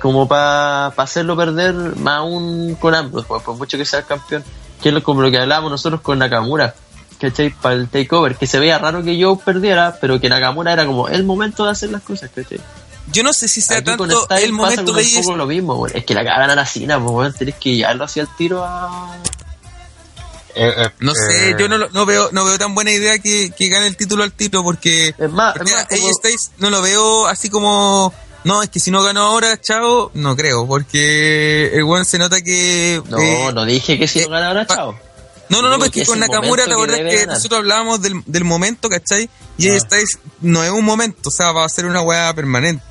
Como 0.00 0.26
para 0.26 0.88
hacerlo 0.88 1.36
perder 1.36 1.72
más 1.98 2.16
aún 2.16 2.74
con 2.80 2.96
Ambrose, 2.96 3.28
pues, 3.28 3.44
por 3.44 3.56
mucho 3.56 3.78
que 3.78 3.84
sea 3.84 4.00
el 4.00 4.06
campeón. 4.06 4.42
Que 4.82 4.88
es 4.88 5.02
como 5.04 5.22
lo 5.22 5.30
que 5.30 5.38
hablábamos 5.38 5.70
nosotros 5.70 6.00
con 6.00 6.18
Nakamura, 6.18 6.74
¿cachai? 7.20 7.50
Para 7.50 7.76
el 7.76 7.88
takeover, 7.88 8.34
que 8.34 8.48
se 8.48 8.58
veía 8.58 8.78
raro 8.78 9.04
que 9.04 9.16
yo 9.16 9.36
perdiera, 9.36 9.98
pero 10.00 10.20
que 10.20 10.28
Nakamura 10.28 10.72
era 10.72 10.84
como 10.84 11.06
el 11.06 11.22
momento 11.22 11.64
de 11.64 11.70
hacer 11.70 11.90
las 11.90 12.02
cosas, 12.02 12.28
¿cachai? 12.34 12.58
Yo 13.12 13.22
no 13.22 13.32
sé 13.32 13.46
si 13.46 13.60
sea 13.60 13.76
Aquí 13.76 13.84
tanto 13.84 14.04
Styles 14.04 14.42
el 14.42 14.50
pasa 14.50 14.62
momento 14.62 14.92
de 14.94 15.02
ella. 15.02 15.20
poco 15.20 15.36
lo 15.36 15.46
mismo, 15.46 15.74
weón. 15.76 15.96
Es 15.96 16.04
que 16.04 16.12
la 16.12 16.24
cagan 16.24 16.50
a 16.50 16.56
la 16.56 16.66
Cena, 16.66 16.98
pues, 16.98 17.12
weón. 17.12 17.32
Tenés 17.34 17.54
que 17.54 17.76
llevarlo 17.76 18.02
hacia 18.02 18.22
el 18.22 18.28
tiro 18.36 18.64
a... 18.64 19.16
Eh, 20.56 20.72
eh, 20.76 20.90
No 21.00 21.12
sé, 21.14 21.50
eh, 21.50 21.56
yo 21.58 21.68
no, 21.68 21.76
lo- 21.78 21.90
no 21.90 22.06
veo 22.06 22.30
no 22.32 22.44
veo 22.44 22.58
tan 22.58 22.74
buena 22.74 22.90
idea 22.90 23.18
que, 23.18 23.50
que 23.50 23.68
gane 23.68 23.86
el 23.86 23.96
título 23.96 24.22
al 24.24 24.32
tiro 24.32 24.62
porque 24.62 25.08
Es 25.18 25.30
más, 25.30 25.54
es 25.56 25.70
más, 25.72 25.86
como- 25.86 26.10
no 26.58 26.70
lo 26.70 26.82
veo 26.82 27.26
así 27.26 27.48
como 27.50 28.12
no, 28.44 28.62
es 28.62 28.70
que 28.70 28.78
si 28.80 28.90
no 28.90 29.02
ganó 29.02 29.22
ahora, 29.22 29.60
chao, 29.60 30.10
no 30.14 30.36
creo, 30.36 30.66
porque 30.66 31.70
el 31.74 31.82
weón 31.84 32.04
se 32.04 32.16
nota 32.18 32.40
que 32.40 33.02
No, 33.08 33.18
eh, 33.18 33.50
no 33.52 33.64
dije 33.64 33.98
que 33.98 34.06
si 34.08 34.20
eh, 34.20 34.22
no 34.22 34.30
gana 34.30 34.48
ahora, 34.48 34.66
chao. 34.66 34.98
No, 35.48 35.62
no, 35.62 35.68
no, 35.68 35.78
porque 35.78 35.90
que 35.92 36.00
es 36.02 36.08
con 36.08 36.16
el 36.16 36.20
Nakamura, 36.28 36.64
momento 36.64 36.66
¿te 36.66 36.72
acuerdas 36.72 36.98
que 36.98 37.04
que, 37.08 37.16
ganar. 37.22 37.34
nosotros 37.36 37.58
hablábamos 37.58 38.02
del, 38.02 38.22
del 38.26 38.44
momento, 38.44 38.88
¿cachai? 38.88 39.28
Y 39.58 39.68
Ah. 39.70 39.76
No 40.40 40.62
es 40.64 40.70
un 40.70 40.84
momento, 40.84 41.28
o 41.28 41.30
sea, 41.32 41.52
va 41.52 41.64
a 41.64 41.68
ser 41.68 41.86
una 41.86 42.00
weá 42.02 42.32
permanente. 42.34 42.84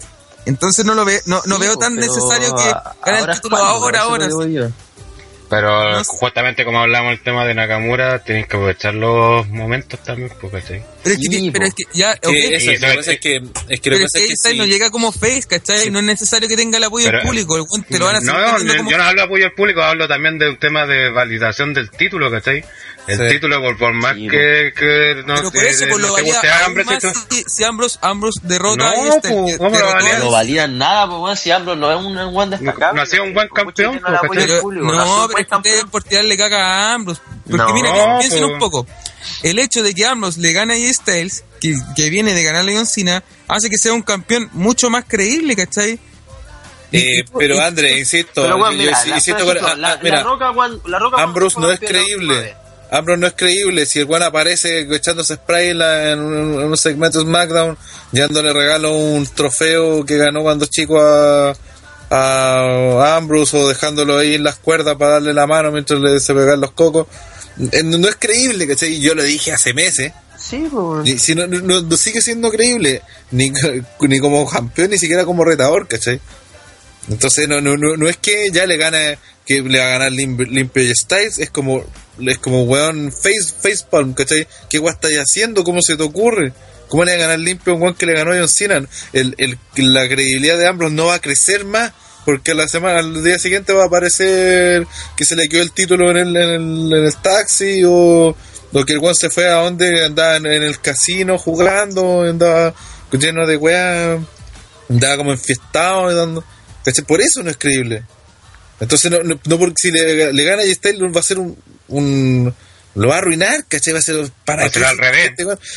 Entonces 0.45 0.85
no 0.85 0.93
lo 0.93 1.03
ve, 1.05 1.21
no, 1.25 1.41
no 1.45 1.55
Sí, 1.55 1.61
veo 1.61 1.73
pues, 1.73 1.79
tan 1.87 1.95
necesario 1.95 2.55
que 2.55 2.63
gane 3.05 3.23
el 3.23 3.29
es 3.29 3.35
título 3.37 3.57
cuando, 3.57 3.77
ahora, 3.77 4.01
ahora. 4.01 4.27
Pero 5.55 5.91
No 5.91 6.03
sé. 6.03 6.11
justamente 6.17 6.65
como 6.65 6.79
hablamos 6.79 7.13
el 7.13 7.21
tema 7.21 7.45
de 7.45 7.53
Nakamura, 7.53 8.19
tienes 8.23 8.47
que 8.47 8.55
aprovechar 8.57 8.93
los 8.93 9.47
momentos 9.49 9.99
también, 10.03 10.29
pues, 10.41 10.51
¿cachai? 10.53 10.83
Pero 11.03 11.15
es 11.15 11.21
que, 11.21 11.35
Sí, 11.37 11.51
pero 11.51 11.65
es 11.65 11.73
que 11.75 11.83
ya, 11.93 12.11
ok, 12.11 12.29
Sí, 12.29 12.53
eso, 12.53 12.71
lo 12.71 12.79
que 12.89 12.95
pasa 12.97 13.11
es 13.13 13.19
que, 13.19 13.35
es 13.35 13.41
que 13.41 13.41
lo 13.41 13.49
pero 13.79 13.97
que 13.97 14.03
es 14.03 14.11
pasa 14.11 14.17
que 14.19 14.23
es 14.23 14.29
que 14.29 14.35
Styles 14.35 14.57
no 14.57 14.63
sí. 14.65 14.69
llega 14.71 14.89
como 14.91 15.11
face, 15.11 15.43
¿cachai? 15.47 15.77
Sí. 15.77 15.91
No 15.91 15.99
es 15.99 16.05
necesario 16.05 16.49
que 16.49 16.55
tenga 16.57 16.77
el 16.77 16.83
apoyo 16.83 17.05
Pero- 17.05 17.17
del 17.19 17.27
público, 17.27 17.57
el 17.57 17.85
te 17.85 17.99
lo 17.99 18.05
van 18.05 18.15
a 18.15 18.19
No, 18.21 18.33
no, 18.63 18.75
como... 18.77 18.89
yo 18.91 18.97
no 18.97 19.03
hablo 19.03 19.21
de 19.21 19.25
apoyo 19.25 19.45
al 19.45 19.51
público, 19.53 19.81
hablo 19.83 20.07
también 20.07 20.37
de 20.39 20.49
un 20.49 20.57
tema 20.57 20.85
de 20.87 21.09
validación 21.11 21.73
del 21.73 21.89
título, 21.91 22.31
¿cachai? 22.31 22.63
El 23.07 23.17
Sí. 23.19 23.35
título, 23.35 23.61
por, 23.61 23.77
por 23.77 23.93
más 23.93 24.15
Sí, 24.15 24.27
que, 24.27 24.73
que 24.75 25.21
no 25.27 25.35
Pero 25.35 25.51
por 25.51 25.61
te- 25.61 25.69
eso, 25.69 25.87
por 25.89 26.01
no 26.01 26.07
lo 26.07 26.15
¿cachai? 26.15 27.13
si, 27.29 27.43
si 27.47 27.63
Ambrose, 27.63 27.99
Ambrose 28.01 28.39
derrota 28.41 28.83
No, 28.95 29.11
a 29.13 29.15
po, 29.21 29.45
que 29.45 29.57
¿cómo 29.59 29.77
lo 29.77 30.19
No 30.19 30.31
valían 30.31 30.77
nada, 30.79 31.07
pues, 31.07 31.19
weón, 31.21 31.37
si 31.37 31.51
Ambrose 31.51 31.79
no 31.79 31.91
es 31.91 32.03
un, 32.03 32.33
buen 32.33 32.49
destacable. 32.49 32.95
No 32.97 33.03
hacía 33.03 33.21
un 33.21 33.33
buen 33.35 33.47
campeón, 33.49 34.01
pues, 34.25 34.47
del 34.47 34.59
no, 34.73 35.27
pero 35.27 35.39
ustedes 35.45 35.75
campeón. 35.75 35.89
por 35.89 36.03
tirarle 36.03 36.37
caca 36.37 36.57
a 36.65 36.93
Ambrose. 36.93 37.21
Porque 37.49 37.57
No, 37.57 37.73
mira, 37.73 38.17
piensen 38.19 38.43
un 38.43 38.59
poco. 38.59 38.85
El 39.43 39.59
hecho 39.59 39.81
de 39.83 39.93
que 39.93 40.05
Ambrose 40.05 40.39
le 40.41 40.53
gane 40.53 40.73
a 40.89 40.93
Styles, 40.93 41.43
que, 41.61 41.75
que 41.95 42.09
viene 42.09 42.33
de 42.33 42.43
ganarle 42.43 42.73
a 42.73 42.77
John 42.77 42.85
Cena, 42.85 43.23
hace 43.47 43.69
que 43.69 43.77
sea 43.77 43.93
un 43.93 44.01
campeón 44.03 44.49
mucho 44.53 44.89
más 44.89 45.05
creíble, 45.07 45.55
¿cachai? 45.55 45.99
Eh, 46.91 47.23
pero 47.37 47.59
André, 47.59 47.97
insisto, 47.99 48.43
Pero, 48.43 48.57
mira, 48.71 49.03
yo 49.03 49.09
la, 49.09 49.15
insisto 49.17 49.43
por 49.43 49.57
con- 49.57 49.57
ejemplo, 49.57 49.75
la, 49.81 49.99
mira, 50.01 50.17
la 50.17 50.23
Roca, 50.23 50.51
cuando- 50.53 50.87
la 50.87 50.99
Roca 50.99 51.15
cuando 51.17 51.29
Ambrose 51.29 51.59
no 51.59 51.71
es 51.71 51.79
creíble. 51.79 52.55
Ambrose 52.91 53.19
no 53.19 53.27
es 53.27 53.33
creíble. 53.33 53.85
Si 53.87 53.99
el 53.99 54.05
weón 54.05 54.23
aparece 54.23 54.87
echándose 54.95 55.35
spray 55.35 55.69
en, 55.69 55.79
la- 55.79 56.11
en 56.11 56.19
un, 56.19 56.33
en 56.61 56.67
un 56.67 56.77
segmento 56.77 57.17
de 57.19 57.25
SmackDown, 57.25 57.77
dándole 58.11 58.53
regalo 58.53 58.91
un 58.95 59.25
trofeo 59.27 60.05
que 60.05 60.17
ganó 60.17 60.43
cuando 60.43 60.67
chico 60.67 61.01
a, 61.01 61.53
a 62.09 63.15
Ambrose 63.17 63.57
o 63.57 63.67
dejándolo 63.67 64.17
ahí 64.17 64.35
en 64.35 64.43
las 64.43 64.55
cuerdas 64.57 64.95
para 64.97 65.13
darle 65.13 65.33
la 65.33 65.47
mano 65.47 65.71
mientras 65.71 65.99
le 65.99 66.19
se 66.19 66.33
pegan 66.33 66.61
los 66.61 66.71
cocos. 66.71 67.07
No, 67.83 68.07
es 68.07 68.15
creíble, 68.17 68.67
¿cachai? 68.67 68.99
Yo 68.99 69.15
lo 69.15 69.23
dije 69.23 69.51
hace 69.53 69.73
meses. 69.73 70.11
Sí. 70.37 70.67
Y 71.05 71.17
si 71.17 71.33
no, 71.33 71.47
no- 71.47 71.81
no 71.81 71.97
sigue 71.97 72.21
siendo 72.21 72.51
creíble, 72.51 73.01
ni, 73.31 73.51
ni 74.01 74.19
como 74.19 74.45
campeón, 74.47 74.91
ni 74.91 74.97
siquiera 74.97 75.25
como 75.25 75.43
retador, 75.45 75.87
¿cachai? 75.87 76.19
Entonces 77.09 77.47
no, 77.47 77.61
no, 77.61 77.77
no, 77.77 77.95
no 77.97 78.09
es 78.09 78.17
que 78.17 78.49
ya 78.51 78.65
le 78.65 78.77
gane, 78.77 79.17
que 79.45 79.61
le 79.61 79.79
va 79.79 79.85
a 79.85 79.89
ganar 79.89 80.11
lim- 80.11 80.47
limpio 80.49 80.83
y 80.83 80.93
Styles, 80.93 81.37
es 81.39 81.49
como, 81.51 81.83
es 82.19 82.37
como 82.39 82.63
weón 82.63 83.11
face, 83.11 83.53
facepalm, 83.61 84.13
¿cachai? 84.13 84.47
¿Qué 84.69 84.79
weón 84.79 84.95
estáis 84.95 85.17
haciendo? 85.19 85.63
¿Cómo 85.63 85.81
se 85.81 85.95
te 85.97 86.03
ocurre? 86.03 86.51
¿Cómo 86.87 87.03
le 87.03 87.11
va 87.11 87.17
a 87.17 87.21
ganar 87.21 87.39
limpio 87.39 87.73
a 87.73 87.75
un 87.75 87.81
weón 87.81 87.95
que 87.95 88.05
le 88.05 88.13
ganó 88.13 88.31
a 88.31 88.37
John 88.37 88.49
Cena? 88.49 88.87
El, 89.13 89.35
el, 89.37 89.57
la 89.75 90.07
credibilidad 90.07 90.57
de 90.57 90.67
Ambrose 90.67 90.93
no 90.93 91.07
va 91.07 91.15
a 91.15 91.21
crecer 91.21 91.65
más 91.65 91.93
porque 92.25 92.51
a 92.51 92.55
la 92.55 92.67
semana, 92.67 92.99
al 92.99 93.23
día 93.23 93.37
siguiente 93.37 93.71
va 93.71 93.83
a 93.83 93.85
aparecer 93.87 94.87
que 95.15 95.25
se 95.25 95.35
le 95.35 95.47
quedó 95.47 95.61
el 95.61 95.71
título 95.71 96.09
en 96.09 96.17
el, 96.17 96.35
en 96.35 96.49
el, 96.49 96.93
en 96.93 97.05
el 97.05 97.15
taxi 97.17 97.83
o, 97.85 98.35
o 98.73 98.85
que 98.85 98.93
el 98.93 98.99
weón 98.99 99.15
se 99.15 99.29
fue 99.29 99.47
a 99.47 99.61
donde 99.61 100.05
andaba 100.05 100.37
en, 100.37 100.47
en 100.47 100.63
el 100.63 100.79
casino 100.79 101.37
jugando, 101.37 102.23
andaba 102.23 102.73
lleno 103.11 103.45
de 103.45 103.57
weas, 103.57 104.19
andaba 104.89 105.17
como 105.17 105.31
enfiestado 105.31 106.13
dando. 106.13 106.43
¿cachai? 106.83 107.05
Por 107.05 107.21
eso 107.21 107.43
no 107.43 107.49
es 107.49 107.57
creíble. 107.57 108.03
Entonces, 108.79 109.09
no, 109.11 109.23
no, 109.23 109.39
no 109.45 109.59
porque 109.59 109.81
si 109.81 109.91
le, 109.91 110.33
le 110.33 110.43
gana 110.43 110.63
a 110.63 110.65
Styles 110.65 111.15
va 111.15 111.19
a 111.19 111.23
ser 111.23 111.39
un, 111.39 111.57
un. 111.87 112.53
Lo 112.95 113.09
va 113.09 113.15
a 113.15 113.17
arruinar, 113.19 113.65
¿cachai? 113.67 113.93
Va 113.93 113.99
a 113.99 114.01
ser. 114.01 114.29
¿Para 114.43 114.63
Va 114.63 114.69
a 114.69 114.71
ser 114.71 114.85
al 114.85 114.97
revés. 114.97 115.31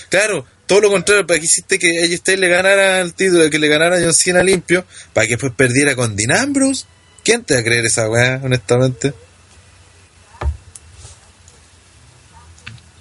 Claro, 0.09 0.46
todo 0.69 0.83
lo 0.83 0.91
contrario, 0.91 1.27
para 1.27 1.41
que 1.41 1.47
hiciste 1.47 1.79
que 1.79 2.05
AJ 2.05 2.19
Styles 2.19 2.41
le 2.41 2.49
ganara 2.49 3.01
el 3.01 3.14
título, 3.14 3.49
que 3.51 3.59
le 3.59 3.69
ganara 3.69 3.97
John 4.01 4.12
Cena 4.12 4.43
limpio, 4.43 4.85
para 5.14 5.27
que 5.27 5.33
después 5.33 5.53
perdiera 5.57 5.97
con 5.97 6.14
Dean 6.14 6.31
Ambrose. 6.31 6.85
¿Quién 7.25 7.43
te 7.43 7.55
va 7.55 7.61
a 7.61 7.64
creer 7.64 7.87
esa 7.87 8.09
weá, 8.09 8.41
honestamente? 8.45 9.14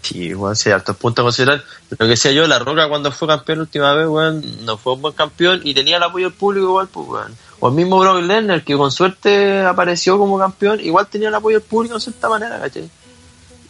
Sí, 0.01 0.33
weón, 0.33 0.55
sí, 0.55 0.69
hartos 0.69 0.95
puntos 0.95 1.21
a 1.21 1.25
considerar. 1.25 1.63
Lo 1.89 1.97
que 1.97 2.05
decía 2.05 2.31
yo, 2.31 2.47
La 2.47 2.59
Roca 2.59 2.87
cuando 2.87 3.11
fue 3.11 3.27
campeón 3.27 3.57
la 3.57 3.63
última 3.63 3.93
vez, 3.93 4.07
weón, 4.07 4.65
no 4.65 4.77
fue 4.77 4.93
un 4.93 5.01
buen 5.01 5.13
campeón 5.13 5.59
y 5.65 5.73
tenía 5.73 5.97
el 5.97 6.03
apoyo 6.03 6.29
del 6.29 6.37
público 6.37 6.67
igual, 6.67 6.87
pues, 6.87 7.07
weón. 7.07 7.35
O 7.59 7.67
el 7.67 7.75
mismo 7.75 7.99
Brock 7.99 8.21
Lesnar, 8.21 8.63
que 8.63 8.77
con 8.77 8.91
suerte 8.91 9.59
apareció 9.59 10.17
como 10.17 10.39
campeón, 10.39 10.79
igual 10.79 11.07
tenía 11.07 11.27
el 11.27 11.35
apoyo 11.35 11.59
del 11.59 11.67
público 11.67 11.95
de 11.95 12.01
cierta 12.01 12.29
manera, 12.29 12.59
¿cachai? 12.59 12.89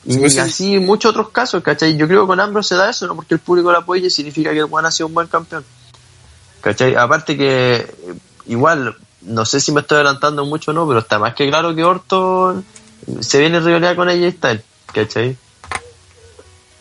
Y 0.08 0.14
Sí, 0.14 0.20
pues 0.20 0.34
sí. 0.34 0.40
así 0.40 0.80
muchos 0.80 1.12
otros 1.12 1.30
casos, 1.30 1.62
¿cachai? 1.62 1.98
Yo 1.98 2.08
creo 2.08 2.22
que 2.22 2.28
con 2.28 2.40
Ambrose 2.40 2.70
se 2.70 2.76
da 2.76 2.90
eso, 2.90 3.06
no 3.08 3.16
porque 3.16 3.34
el 3.34 3.42
público 3.42 3.72
lo 3.72 3.80
apoye 3.80 4.10
significa 4.10 4.52
que 4.52 4.60
el 4.60 4.66
Juan 4.66 4.86
ha 4.86 4.92
sido 4.92 5.08
un 5.08 5.14
buen 5.14 5.28
campeón. 5.28 5.66
¿Cachai? 6.62 6.96
Aparte 6.96 7.36
que, 7.36 7.76
eh, 7.76 8.14
igual, 8.46 8.96
no 9.22 9.46
sé 9.46 9.60
si 9.60 9.74
me 9.74 9.82
estoy 9.82 9.98
adelantando 9.98 10.46
mucho 10.46 10.72
o 10.72 10.74
no, 10.74 10.88
pero 10.88 11.00
está 11.00 11.20
más 11.20 11.36
que 11.36 11.50
claro 11.50 11.76
que 11.76 11.84
Orton 11.84 12.66
se 13.20 13.40
viene 13.40 13.58
en 13.58 13.66
rivalidad 13.66 13.96
con 13.98 14.08
AJ 14.08 14.32
Styles, 14.38 14.62
¿cachai? 14.94 15.38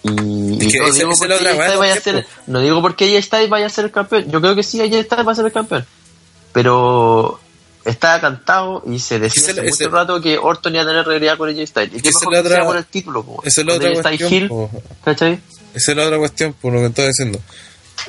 Y, 0.04 0.66
Es 0.66 0.74
y 0.74 0.78
no, 0.78 0.92
digo 0.92 1.10
porque 1.18 1.76
vaya 1.76 1.94
a 1.94 2.00
ser, 2.00 2.26
no 2.46 2.60
digo 2.60 2.80
porque 2.80 3.16
AJ 3.16 3.24
Styles 3.24 3.50
vaya 3.50 3.66
a 3.66 3.70
ser 3.70 3.86
el 3.86 3.90
campeón, 3.90 4.30
yo 4.30 4.40
creo 4.40 4.54
que 4.54 4.62
sí, 4.62 4.80
AJ 4.80 5.04
Styles 5.04 5.26
va 5.26 5.32
a 5.32 5.34
ser 5.34 5.46
el 5.46 5.52
campeón, 5.52 5.84
pero 6.52 7.40
está 7.86 8.20
cantado 8.20 8.82
y 8.86 8.98
se 8.98 9.18
decía 9.18 9.42
hace 9.42 9.52
esa- 9.52 9.62
mucho 9.62 9.88
rato 9.90 10.20
que 10.20 10.36
Orton 10.38 10.74
iba 10.74 10.82
a 10.82 10.86
tener 10.86 11.06
rivalidad 11.06 11.38
con 11.38 11.48
AJ 11.48 11.66
Styles, 11.66 11.92
y 12.04 12.08
es 12.08 12.14
mejor 12.14 12.32
la 12.32 12.42
que 12.42 12.48
sea 12.48 12.56
otra- 12.58 12.66
por 12.66 12.76
el 12.76 12.84
título, 12.86 13.22
po, 13.24 13.42
Esa 13.44 13.60
es 13.60 13.66
la 13.66 13.74
otra 13.74 13.92
cuestión. 13.92 14.68
¿cachai? 15.04 15.40
Esa 15.74 15.90
es 15.92 15.96
la 15.96 16.04
otra 16.04 16.18
cuestión, 16.18 16.52
por 16.54 16.72
lo 16.72 16.80
que 16.80 16.86
estoy 16.86 17.06
diciendo. 17.06 17.40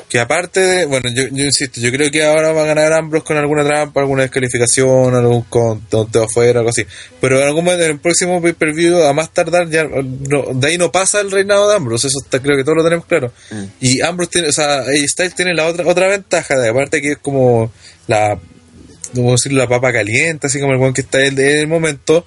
Que 0.10 0.20
aparte 0.20 0.60
de, 0.60 0.86
bueno, 0.86 1.10
yo, 1.10 1.24
yo 1.32 1.46
insisto, 1.46 1.80
yo 1.80 1.90
creo 1.92 2.12
que 2.12 2.24
ahora 2.26 2.52
va 2.52 2.64
a 2.64 2.66
ganar 2.66 2.92
Ambrose 2.92 3.26
con 3.26 3.38
alguna 3.38 3.64
trampa, 3.64 4.02
alguna 4.02 4.24
descalificación, 4.24 5.16
algún 5.16 5.44
conteo 5.44 6.24
afuera, 6.26 6.60
algo 6.60 6.70
así. 6.72 6.86
Pero 7.22 7.40
en 7.40 7.48
algún 7.48 7.64
momento, 7.64 7.86
en 7.86 7.92
el 7.92 8.00
próximo 8.00 8.42
pay-per-view, 8.42 9.04
a 9.04 9.14
más 9.14 9.32
tardar, 9.32 9.70
ya 9.70 9.86
no, 9.86 10.44
de 10.54 10.68
ahí 10.68 10.78
no 10.78 10.92
pasa 10.92 11.22
el 11.22 11.32
reinado 11.32 11.70
de 11.70 11.78
Ambrose, 11.78 12.08
eso 12.08 12.20
está, 12.24 12.40
creo 12.42 12.58
que 12.58 12.64
todos 12.66 12.78
lo 12.78 12.84
tenemos 12.84 13.06
claro. 13.06 13.32
Mm. 13.50 13.64
Y 13.80 14.02
Ambrose 14.02 14.32
tiene, 14.32 14.50
o 14.50 14.52
sea, 14.54 14.80
AJ 14.82 15.08
Styles 15.08 15.36
tiene 15.36 15.54
la 15.56 15.66
otra, 15.66 15.88
otra 15.88 16.08
ventaja, 16.08 16.56
de 16.58 16.70
aparte 16.70 17.02
que 17.02 17.14
es 17.14 17.18
como 17.20 17.72
la, 18.08 18.38
como 19.14 19.32
decir, 19.32 19.54
la 19.54 19.68
papa 19.68 19.92
caliente, 19.92 20.48
así 20.48 20.60
como 20.60 20.74
el 20.74 20.80
weón 20.80 20.94
que 20.94 21.02
está 21.02 21.24
en 21.24 21.40
el 21.40 21.68
momento, 21.68 22.26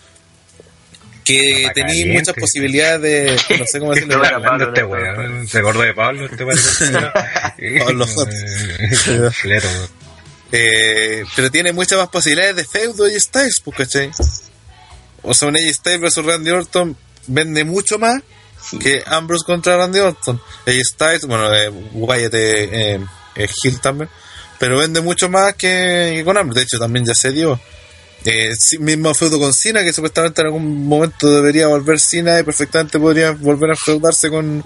que 1.24 1.70
caliente. 1.74 2.12
muchas 2.12 2.34
posibilidades 2.34 3.02
de, 3.48 3.56
no 3.58 3.66
sé 3.66 3.78
cómo 3.78 3.92
decirlo, 3.94 4.22
Pablo, 4.22 4.68
este 4.68 4.84
weón, 4.84 5.48
se 5.48 5.58
acordó 5.58 5.82
de 5.82 5.94
Pablo, 5.94 6.26
este. 6.26 6.44
Pablo 7.78 8.06
Fleto, 9.30 9.68
eh, 10.52 11.24
pero 11.36 11.50
tiene 11.50 11.72
muchas 11.72 11.98
más 11.98 12.08
posibilidades 12.08 12.56
de 12.56 12.64
feudo 12.64 13.08
y 13.08 13.18
Styles, 13.18 13.60
pues, 13.64 13.76
¿cachai? 13.76 14.10
O 15.22 15.34
sea, 15.34 15.48
un 15.48 15.56
AJ 15.56 15.74
Styles 15.74 16.00
versus 16.00 16.24
Randy 16.24 16.50
Orton 16.50 16.96
vende 17.26 17.64
mucho 17.64 17.98
más 17.98 18.22
que 18.80 19.02
Ambrose 19.06 19.44
contra 19.44 19.76
Randy 19.76 19.98
Orton. 20.00 20.40
AJ 20.66 20.84
Styles, 20.84 21.26
bueno, 21.26 21.52
eh, 21.54 21.68
Wyatt 21.92 22.34
eh, 22.34 23.00
eh, 23.36 23.48
heel 23.62 23.80
también, 23.80 24.10
pero 24.60 24.78
vende 24.78 25.00
mucho 25.00 25.28
más 25.28 25.54
que, 25.54 26.12
que 26.14 26.22
con 26.24 26.38
Ambrose. 26.38 26.60
De 26.60 26.64
hecho, 26.64 26.78
también 26.78 27.04
ya 27.04 27.14
se 27.14 27.32
dio. 27.32 27.58
Eh, 28.24 28.50
mismo 28.80 29.12
feudo 29.14 29.40
con 29.40 29.52
Cena, 29.54 29.82
que 29.82 29.92
supuestamente 29.94 30.42
en 30.42 30.46
algún 30.48 30.86
momento 30.86 31.28
debería 31.30 31.66
volver 31.66 31.98
Cena 31.98 32.38
y 32.38 32.42
perfectamente 32.44 32.98
podría 33.00 33.30
volver 33.32 33.70
a 33.70 33.76
feudarse 33.76 34.28
con, 34.28 34.62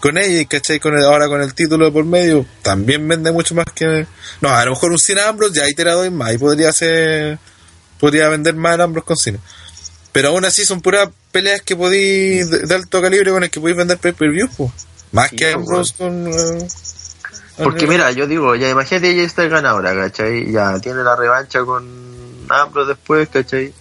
con 0.00 0.18
ella, 0.18 0.42
y 0.42 0.46
¿cachai? 0.46 0.78
Con 0.78 0.94
el- 0.94 1.04
ahora 1.04 1.26
con 1.26 1.40
el 1.40 1.54
título 1.54 1.86
de 1.86 1.90
por 1.92 2.04
medio, 2.04 2.44
también 2.62 3.08
vende 3.08 3.32
mucho 3.32 3.54
más 3.54 3.64
que. 3.74 4.06
No, 4.42 4.50
a 4.50 4.62
lo 4.66 4.72
mejor 4.72 4.92
un 4.92 4.98
Cena 4.98 5.26
Ambrose 5.26 5.54
ya 5.58 5.64
ahí 5.64 5.72
te 5.74 5.84
la 5.84 5.94
doy 5.94 6.10
más, 6.10 6.34
y 6.34 6.38
podría 6.38 6.70
ser. 6.72 7.38
Podría 7.98 8.28
vender 8.28 8.54
más 8.54 8.74
el 8.74 8.82
Ambrose 8.82 9.06
con 9.06 9.16
Cena. 9.16 9.38
Pero 10.12 10.28
aún 10.28 10.44
así 10.44 10.64
son 10.66 10.80
puras 10.82 11.08
peleas 11.32 11.62
que 11.62 11.76
podéis 11.76 12.50
de, 12.50 12.58
de 12.60 12.74
alto 12.74 13.00
calibre 13.00 13.30
con 13.30 13.42
el 13.42 13.50
que 13.50 13.58
podéis 13.60 13.76
vender 13.78 13.96
pay-per-view, 13.98 14.48
pues. 14.56 14.70
Más 15.12 15.30
Sí, 15.30 15.36
que 15.36 15.52
Ambrose 15.52 15.94
con. 15.96 16.28
eh, 16.28 16.68
Porque 17.62 17.86
mira, 17.86 18.10
yo 18.12 18.26
digo, 18.26 18.54
ya 18.54 18.68
imagínate 18.68 19.10
ella 19.10 19.22
está 19.22 19.46
ganadora, 19.48 19.94
¿cachai? 19.94 20.52
Ya 20.52 20.78
tiene 20.78 21.02
la 21.02 21.16
revancha 21.16 21.64
con 21.64 21.86
Ambrose 22.48 22.88
después, 22.88 23.28
¿cachai? 23.28 23.72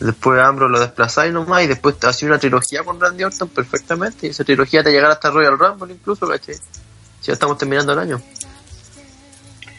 Después 0.00 0.40
Ambrose 0.40 0.72
lo 0.72 0.80
desplazáis 0.80 1.32
nomás 1.32 1.64
y 1.64 1.66
después 1.66 1.98
te 1.98 2.06
hace 2.06 2.26
una 2.26 2.38
trilogía 2.38 2.82
con 2.82 3.00
Randy 3.00 3.24
Orton 3.24 3.48
perfectamente. 3.48 4.26
Y 4.26 4.30
esa 4.30 4.44
trilogía 4.44 4.82
te 4.82 4.90
llegará 4.90 5.14
hasta 5.14 5.30
Royal 5.30 5.58
Rumble 5.58 5.94
incluso, 5.94 6.28
¿cachai? 6.28 6.54
Si 6.54 7.28
ya 7.28 7.32
estamos 7.32 7.56
terminando 7.56 7.92
el 7.92 7.98
año. 7.98 8.20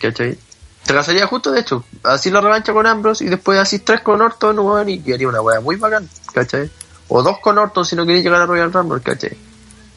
¿Cachai? 0.02 0.38
Te 0.86 0.94
casaría 0.94 1.26
justo 1.26 1.52
de 1.52 1.62
hecho, 1.62 1.84
así 2.04 2.30
la 2.30 2.42
revancha 2.42 2.72
con 2.72 2.86
Ambrose 2.86 3.26
y 3.26 3.28
después 3.28 3.60
así 3.60 3.80
tres 3.80 4.02
con 4.02 4.22
Orton, 4.22 4.60
weón, 4.60 4.88
y 4.88 5.02
haría 5.12 5.28
una 5.28 5.42
wea 5.42 5.60
muy 5.60 5.78
bacán, 5.78 6.08
¿cachai? 6.32 6.70
O 7.08 7.24
dos 7.24 7.40
con 7.40 7.58
Orton 7.58 7.84
si 7.86 7.96
no 7.96 8.06
queréis 8.06 8.24
llegar 8.24 8.42
a 8.42 8.46
Royal 8.46 8.72
Rumble, 8.72 9.02
¿cachai? 9.02 9.36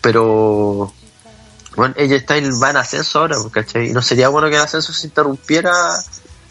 Pero 0.00 0.90
bueno, 1.78 1.94
ella 1.96 2.22
va 2.62 2.70
en 2.70 2.76
ascenso 2.76 3.20
ahora, 3.20 3.36
pues, 3.40 3.52
¿cachai? 3.52 3.88
Y 3.90 3.92
no 3.92 4.02
sería 4.02 4.28
bueno 4.28 4.48
que 4.50 4.56
el 4.56 4.62
ascenso 4.62 4.92
se 4.92 5.06
interrumpiera, 5.06 5.72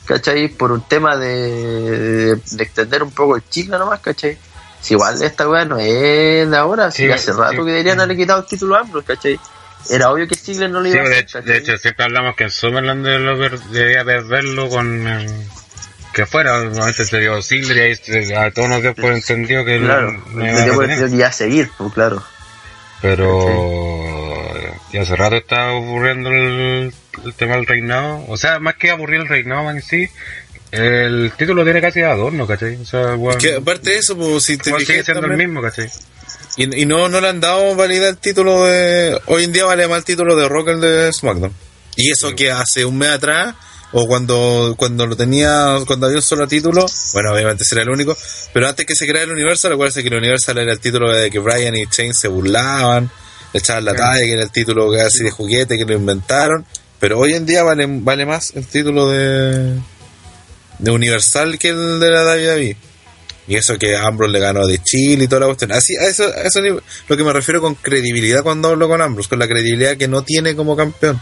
¿cachai? 0.05 0.47
Por 0.47 0.71
un 0.71 0.81
tema 0.87 1.17
de, 1.17 1.27
de, 1.27 2.35
de 2.51 2.63
extender 2.63 3.03
un 3.03 3.11
poco 3.11 3.35
el 3.35 3.43
chicle 3.49 3.77
nomás, 3.77 3.99
¿cachai? 3.99 4.37
Si 4.81 4.93
igual 4.93 5.21
esta 5.21 5.49
weá 5.49 5.65
no 5.65 5.77
es 5.77 6.49
de 6.49 6.57
ahora, 6.57 6.91
si 6.91 7.11
hace 7.11 7.33
rato 7.33 7.51
sí. 7.51 7.57
que 7.57 7.71
deberían 7.71 7.99
haberle 7.99 8.15
quitado 8.15 8.39
el 8.39 8.45
título 8.45 8.75
a 8.77 8.79
Ambrose, 8.81 9.05
¿cachai? 9.05 9.39
Era 9.89 10.09
obvio 10.11 10.27
que 10.27 10.35
Ziggler 10.35 10.69
no 10.69 10.79
le 10.81 10.91
Sí, 10.91 10.97
iba 10.97 11.03
a 11.03 11.09
de, 11.09 11.13
hacer, 11.15 11.25
¿cachai? 11.25 11.43
de 11.43 11.57
hecho, 11.57 11.77
siempre 11.77 12.05
hablamos 12.05 12.35
que 12.35 12.45
en 12.45 12.51
Summerland 12.51 13.05
debería 13.05 14.05
perderlo 14.05 14.69
con. 14.69 15.07
eh, 15.07 15.47
que 16.13 16.25
fuera, 16.25 16.57
normalmente 16.63 17.05
se 17.05 17.19
dio 17.19 17.41
Ziggler 17.41 17.99
y 18.07 18.33
a 18.33 18.49
todos 18.51 18.69
nos 18.69 18.81
dio 18.81 18.95
por 18.95 19.11
entendido 19.11 19.65
que 19.65 19.79
Claro, 19.79 20.13
no 20.31 20.63
dio 20.63 20.73
por 20.73 20.85
entendido 20.85 21.09
que 21.09 21.15
iba 21.15 21.27
a 21.27 21.31
seguir, 21.33 21.69
pues 21.77 21.93
claro. 21.93 22.23
Pero 23.01 24.26
ya 24.91 25.01
hace 25.01 25.15
rato 25.15 25.35
está 25.35 25.69
aburriendo 25.69 26.29
el, 26.29 26.93
el 27.25 27.33
tema 27.35 27.55
del 27.55 27.65
reinado. 27.65 28.25
O 28.27 28.37
sea, 28.37 28.59
más 28.59 28.75
que 28.75 28.91
aburrir 28.91 29.21
el 29.21 29.27
reinado 29.27 29.69
en 29.71 29.81
sí, 29.81 30.09
el 30.71 31.31
título 31.37 31.63
tiene 31.63 31.81
casi 31.81 32.01
adorno, 32.01 32.45
¿cachai? 32.45 32.75
O 32.75 32.85
sea, 32.85 33.15
bueno, 33.15 33.39
Que 33.39 33.55
aparte 33.55 33.91
de 33.91 33.97
eso, 33.97 34.17
pues, 34.17 34.43
si 34.43 34.57
te 34.57 34.77
sigue 34.79 35.03
siendo 35.03 35.27
el 35.27 35.37
mismo, 35.37 35.61
¿cachai? 35.61 35.89
Y, 36.57 36.81
y 36.81 36.85
no, 36.85 37.07
no 37.07 37.21
le 37.21 37.29
han 37.29 37.39
dado 37.39 37.75
validad 37.75 38.09
el 38.09 38.17
título 38.17 38.65
de. 38.65 39.19
Hoy 39.27 39.43
en 39.43 39.53
día 39.53 39.65
vale 39.65 39.87
más 39.87 39.99
el 39.99 40.05
título 40.05 40.35
de 40.35 40.49
Rock 40.49 40.69
el 40.69 40.81
de 40.81 41.13
SmackDown. 41.13 41.53
Y 41.95 42.11
eso 42.11 42.35
que 42.35 42.51
hace 42.51 42.85
un 42.85 42.97
mes 42.97 43.09
atrás, 43.09 43.55
o 43.91 44.07
cuando, 44.07 44.75
cuando 44.77 45.07
lo 45.07 45.15
tenía, 45.15 45.77
cuando 45.87 46.05
había 46.05 46.17
un 46.17 46.23
solo 46.23 46.47
título, 46.47 46.85
bueno, 47.13 47.33
obviamente 47.33 47.63
será 47.63 47.81
el 47.81 47.89
único, 47.89 48.15
pero 48.53 48.67
antes 48.67 48.85
que 48.85 48.95
se 48.95 49.07
creara 49.07 49.25
el 49.25 49.31
Universal, 49.31 49.73
acuérdense 49.73 50.03
que 50.03 50.09
el 50.09 50.15
Universal 50.15 50.57
era 50.59 50.73
el 50.73 50.79
título 50.79 51.11
de 51.11 51.31
que 51.31 51.39
Brian 51.39 51.75
y 51.75 51.85
Shane 51.85 52.13
se 52.13 52.27
burlaban, 52.27 53.09
le 53.53 53.59
echaban 53.59 53.85
la 53.85 53.93
talla, 53.93 54.21
que 54.21 54.33
era 54.33 54.43
el 54.43 54.51
título 54.51 54.91
casi 54.91 55.23
de 55.23 55.31
juguete 55.31 55.77
que 55.77 55.85
lo 55.85 55.93
inventaron. 55.93 56.65
Pero 56.99 57.19
hoy 57.19 57.33
en 57.33 57.45
día 57.45 57.63
vale, 57.63 57.85
vale 57.87 58.25
más 58.25 58.53
el 58.55 58.65
título 58.65 59.09
de, 59.09 59.79
de 60.79 60.91
Universal 60.91 61.59
que 61.59 61.69
el 61.69 61.99
de 61.99 62.11
la 62.11 62.23
WWE. 62.23 62.77
Y 63.47 63.55
eso 63.55 63.77
que 63.77 63.95
Ambrose 63.95 64.33
le 64.33 64.39
ganó 64.39 64.67
de 64.67 64.79
Chile 64.79 65.23
y 65.23 65.27
toda 65.27 65.41
la 65.41 65.45
cuestión. 65.47 65.71
Así, 65.71 65.95
a 65.95 66.05
eso, 66.05 66.23
a 66.25 66.41
eso 66.41 66.59
lo 66.61 67.17
que 67.17 67.23
me 67.23 67.31
refiero 67.31 67.61
con 67.61 67.75
credibilidad 67.75 68.43
cuando 68.43 68.69
hablo 68.69 68.89
con 68.89 69.01
Ambrose, 69.01 69.29
con 69.29 69.39
la 69.39 69.47
credibilidad 69.47 69.95
que 69.95 70.07
no 70.07 70.23
tiene 70.23 70.55
como 70.55 70.75
campeón. 70.75 71.21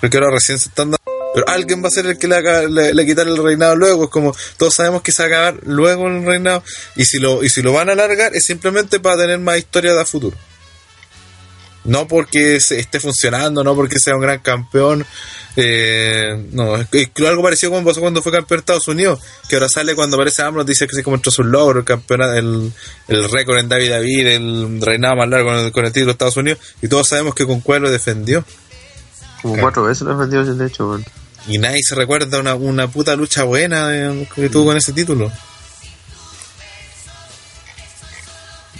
Porque 0.00 0.16
ahora 0.16 0.30
recién 0.30 0.58
se 0.58 0.68
están 0.68 0.92
dando. 0.92 1.15
Pero 1.36 1.50
alguien 1.50 1.84
va 1.84 1.88
a 1.88 1.90
ser 1.90 2.06
el 2.06 2.16
que 2.16 2.28
le, 2.28 2.36
haga, 2.36 2.62
le, 2.62 2.94
le 2.94 3.04
quitar 3.04 3.28
el 3.28 3.36
reinado 3.36 3.76
luego. 3.76 4.04
Es 4.04 4.10
como 4.10 4.34
todos 4.56 4.72
sabemos 4.72 5.02
que 5.02 5.12
se 5.12 5.22
va 5.22 5.26
a 5.26 5.48
acabar 5.48 5.66
luego 5.66 6.08
el 6.08 6.24
reinado. 6.24 6.62
Y 6.96 7.04
si 7.04 7.18
lo, 7.18 7.44
y 7.44 7.50
si 7.50 7.60
lo 7.60 7.74
van 7.74 7.90
a 7.90 7.92
alargar 7.92 8.34
es 8.34 8.46
simplemente 8.46 9.00
para 9.00 9.18
tener 9.18 9.38
más 9.38 9.58
historia 9.58 9.92
de 9.92 10.00
a 10.00 10.06
futuro. 10.06 10.34
No 11.84 12.08
porque 12.08 12.58
se 12.58 12.80
esté 12.80 13.00
funcionando, 13.00 13.62
no 13.62 13.74
porque 13.74 13.98
sea 13.98 14.14
un 14.14 14.22
gran 14.22 14.38
campeón. 14.38 15.04
Eh, 15.56 16.48
no, 16.52 16.76
es, 16.76 16.88
es 16.90 17.10
algo 17.26 17.42
parecido 17.42 17.72
como 17.72 17.86
pasó 17.86 18.00
cuando 18.00 18.22
fue 18.22 18.32
campeón 18.32 18.56
de 18.56 18.62
Estados 18.62 18.88
Unidos. 18.88 19.20
Que 19.46 19.56
ahora 19.56 19.68
sale 19.68 19.94
cuando 19.94 20.16
aparece 20.16 20.40
Ambrose, 20.40 20.66
dice 20.66 20.86
que 20.86 20.96
sí 20.96 21.02
como 21.02 21.20
su 21.22 21.44
logro, 21.44 21.80
el 21.80 21.84
campeonato, 21.84 22.32
el, 22.32 22.72
el 23.08 23.30
récord 23.30 23.58
en 23.58 23.68
David 23.68 23.90
David, 23.90 24.26
el 24.26 24.80
reinado 24.80 25.16
más 25.16 25.28
largo 25.28 25.50
con 25.50 25.58
el, 25.58 25.70
con 25.70 25.84
el 25.84 25.92
título 25.92 26.06
de 26.06 26.12
Estados 26.12 26.38
Unidos. 26.38 26.60
Y 26.80 26.88
todos 26.88 27.06
sabemos 27.06 27.34
que 27.34 27.44
con 27.44 27.60
cuál 27.60 27.82
lo 27.82 27.90
defendió. 27.90 28.42
Como 29.42 29.58
cuatro 29.58 29.82
veces 29.84 30.00
lo 30.00 30.12
he 30.12 30.16
vendido 30.16 30.42
de 30.54 30.66
hecho. 30.66 30.98
Y 31.48 31.58
nadie 31.58 31.80
se 31.82 31.94
recuerda 31.94 32.40
una, 32.40 32.54
una 32.54 32.88
puta 32.88 33.14
lucha 33.14 33.44
buena 33.44 33.90
que 34.34 34.48
tuvo 34.48 34.66
con 34.66 34.76
ese 34.76 34.92
título. 34.92 35.30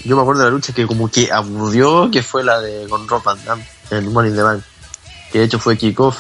Yo 0.05 0.14
me 0.17 0.23
acuerdo 0.23 0.43
de 0.43 0.47
la 0.49 0.53
lucha 0.53 0.73
que 0.73 0.87
como 0.87 1.11
que 1.11 1.31
aburrió, 1.33 2.11
que 2.11 2.23
fue 2.23 2.45
la 2.45 2.61
de 2.61 2.87
con 2.89 3.09
Rob 3.09 3.23
Van 3.25 3.45
Damme, 3.45 3.67
en 3.91 4.12
Money 4.12 4.31
in 4.31 4.37
the 4.37 4.43
Bank. 4.43 4.62
Que 5.33 5.41
de 5.41 5.45
hecho 5.45 5.59
fue 5.59 5.77
kickoff. 5.77 6.17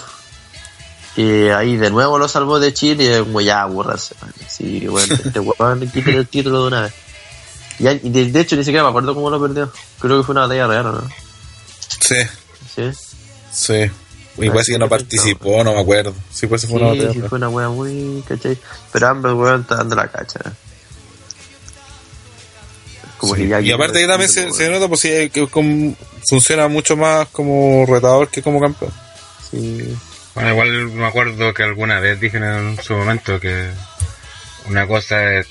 Y 1.16 1.48
ahí 1.48 1.76
de 1.76 1.90
nuevo 1.90 2.18
lo 2.18 2.28
salvó 2.28 2.58
de 2.58 2.74
Chile 2.74 3.18
y 3.18 3.20
como 3.22 3.40
ya 3.40 3.62
aburrarse. 3.62 4.14
Sí, 4.48 4.86
bueno, 4.86 5.14
este 5.14 5.40
weón 5.40 5.88
quiten 5.92 6.14
el 6.16 6.26
título 6.28 6.62
de 6.62 6.66
una 6.68 6.80
vez. 6.82 6.92
Y, 7.78 7.84
de, 8.10 8.30
de 8.32 8.40
hecho 8.40 8.56
ni 8.56 8.64
siquiera 8.64 8.82
me 8.84 8.90
acuerdo 8.90 9.14
cómo 9.14 9.30
lo 9.30 9.40
perdió. 9.40 9.72
Creo 10.00 10.18
que 10.18 10.24
fue 10.26 10.32
una 10.32 10.42
batalla 10.42 10.66
real, 10.66 10.86
¿o 10.86 10.92
¿no? 10.92 11.08
Sí, 12.00 12.16
Sí. 12.74 12.90
sí. 13.52 13.90
Y 14.38 14.50
parece 14.50 14.72
que 14.72 14.78
no 14.78 14.88
participó, 14.88 15.64
no 15.64 15.72
me 15.74 15.80
acuerdo. 15.80 16.14
Sí, 16.30 16.46
pues 16.46 16.66
fue 16.66 16.76
una 16.78 16.88
batalla. 16.88 17.12
sí, 17.12 17.20
fue 17.22 17.38
una 17.38 17.48
wea 17.48 17.68
muy, 17.68 18.22
¿cachai? 18.28 18.58
Pero 18.92 19.08
ambos 19.08 19.32
weón 19.34 19.60
está 19.62 19.76
dando 19.76 19.96
la 19.96 20.08
cacha. 20.08 20.40
Como 23.18 23.34
Sí. 23.34 23.42
que 23.42 23.48
ya 23.48 23.60
y 23.60 23.72
aparte 23.72 24.00
que 24.00 24.06
también 24.06 24.30
se, 24.30 24.52
se 24.52 24.68
nota 24.70 24.88
pues 24.88 25.00
sí, 25.00 25.30
que 25.30 25.46
como- 25.48 25.94
funciona 26.28 26.68
mucho 26.68 26.96
más 26.96 27.28
como 27.28 27.86
retador 27.86 28.28
que 28.28 28.42
como 28.42 28.60
campeón. 28.60 28.92
Sí. 29.50 29.96
Bueno, 30.34 30.50
igual 30.50 30.70
me 30.88 31.06
acuerdo 31.06 31.54
que 31.54 31.62
alguna 31.62 31.98
vez 32.00 32.20
dije 32.20 32.36
en 32.36 32.78
su 32.82 32.92
momento 32.94 33.40
que 33.40 33.70
una 34.68 34.86
cosa 34.86 35.32
es 35.34 35.46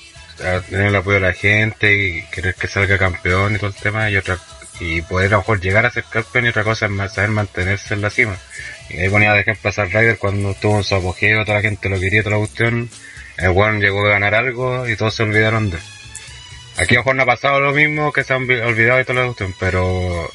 tener 0.68 0.86
el 0.88 0.94
apoyo 0.96 1.14
de 1.14 1.20
la 1.26 1.32
gente 1.32 1.92
y 1.92 2.22
querer 2.30 2.54
que 2.54 2.68
salga 2.68 2.98
campeón 2.98 3.56
y 3.56 3.58
todo 3.58 3.68
el 3.70 3.74
tema, 3.74 4.08
y 4.10 4.16
otra 4.16 4.38
y 4.78 5.00
poder 5.00 5.28
a 5.28 5.30
lo 5.30 5.38
mejor 5.38 5.60
llegar 5.60 5.86
a 5.86 5.90
ser 5.90 6.04
campeón 6.04 6.44
y 6.44 6.48
otra 6.50 6.62
cosa 6.62 6.84
es 6.86 6.92
más 6.92 7.14
saber 7.14 7.30
mantenerse 7.30 7.94
en 7.94 8.02
la 8.02 8.10
cima. 8.10 8.36
Y 8.90 8.98
ahí 8.98 9.08
ponía 9.08 9.32
de 9.32 9.40
ejemplo 9.40 9.68
a 9.70 9.72
Zack 9.72 9.92
Ryder 9.92 10.18
cuando 10.18 10.50
estuvo 10.52 10.76
en 10.78 10.84
su 10.84 10.94
apogeo, 10.94 11.44
toda 11.44 11.56
la 11.58 11.62
gente 11.62 11.88
lo 11.88 11.98
quería, 11.98 12.22
toda 12.22 12.36
la 12.36 12.40
cuestión, 12.46 12.88
el 13.38 13.50
weón 13.50 13.80
llegó 13.80 14.06
a 14.06 14.10
ganar 14.10 14.34
algo 14.34 14.88
y 14.88 14.96
todos 14.96 15.14
se 15.14 15.22
olvidaron 15.24 15.70
de 15.70 15.76
él. 15.76 15.82
Aquí 16.78 16.94
a 16.94 16.98
lo 16.98 17.00
mejor 17.00 17.16
no 17.16 17.22
ha 17.22 17.26
pasado 17.26 17.60
lo 17.60 17.72
mismo, 17.72 18.12
que 18.12 18.22
se 18.22 18.34
han 18.34 18.46
olvi- 18.46 18.64
olvidado 18.64 19.00
y 19.00 19.04
toda 19.04 19.20
la 19.20 19.26
cuestión, 19.26 19.54
pero 19.58 20.30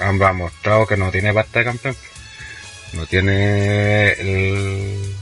han 0.00 0.22
ha 0.22 0.32
mostrado 0.32 0.86
que 0.86 0.96
no 0.96 1.10
tiene 1.10 1.32
pasta 1.32 1.58
de 1.60 1.64
campeón. 1.66 1.96
No 2.94 3.06
tiene 3.06 4.12
el... 4.12 5.14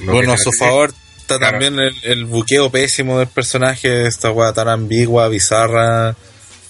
bueno, 0.00 0.32
a 0.32 0.36
su 0.38 0.50
favor 0.52 0.92
está 1.18 1.38
Claro. 1.38 1.52
también 1.58 1.78
el, 1.78 1.94
el 2.04 2.24
buqueo 2.24 2.70
pésimo 2.70 3.18
del 3.18 3.28
personaje, 3.28 4.06
esta 4.06 4.30
weá 4.30 4.52
tan 4.52 4.68
ambigua, 4.68 5.28
bizarra, 5.28 6.16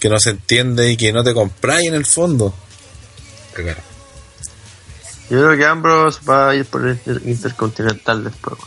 que 0.01 0.09
no 0.09 0.19
se 0.19 0.31
entiende 0.31 0.91
y 0.91 0.97
que 0.97 1.13
no 1.13 1.23
te 1.23 1.33
compráis 1.33 1.87
en 1.89 1.95
el 1.95 2.05
fondo. 2.07 2.55
Claro. 3.55 3.81
Yo 5.31 5.39
creo 5.45 5.57
que 5.57 5.67
Ambrose 5.67 6.21
va 6.29 6.51
a 6.51 6.55
ir 6.55 6.65
por 6.65 6.87
el 6.87 6.93
inter- 6.97 7.23
Intercontinental 7.25 8.25
después. 8.25 8.59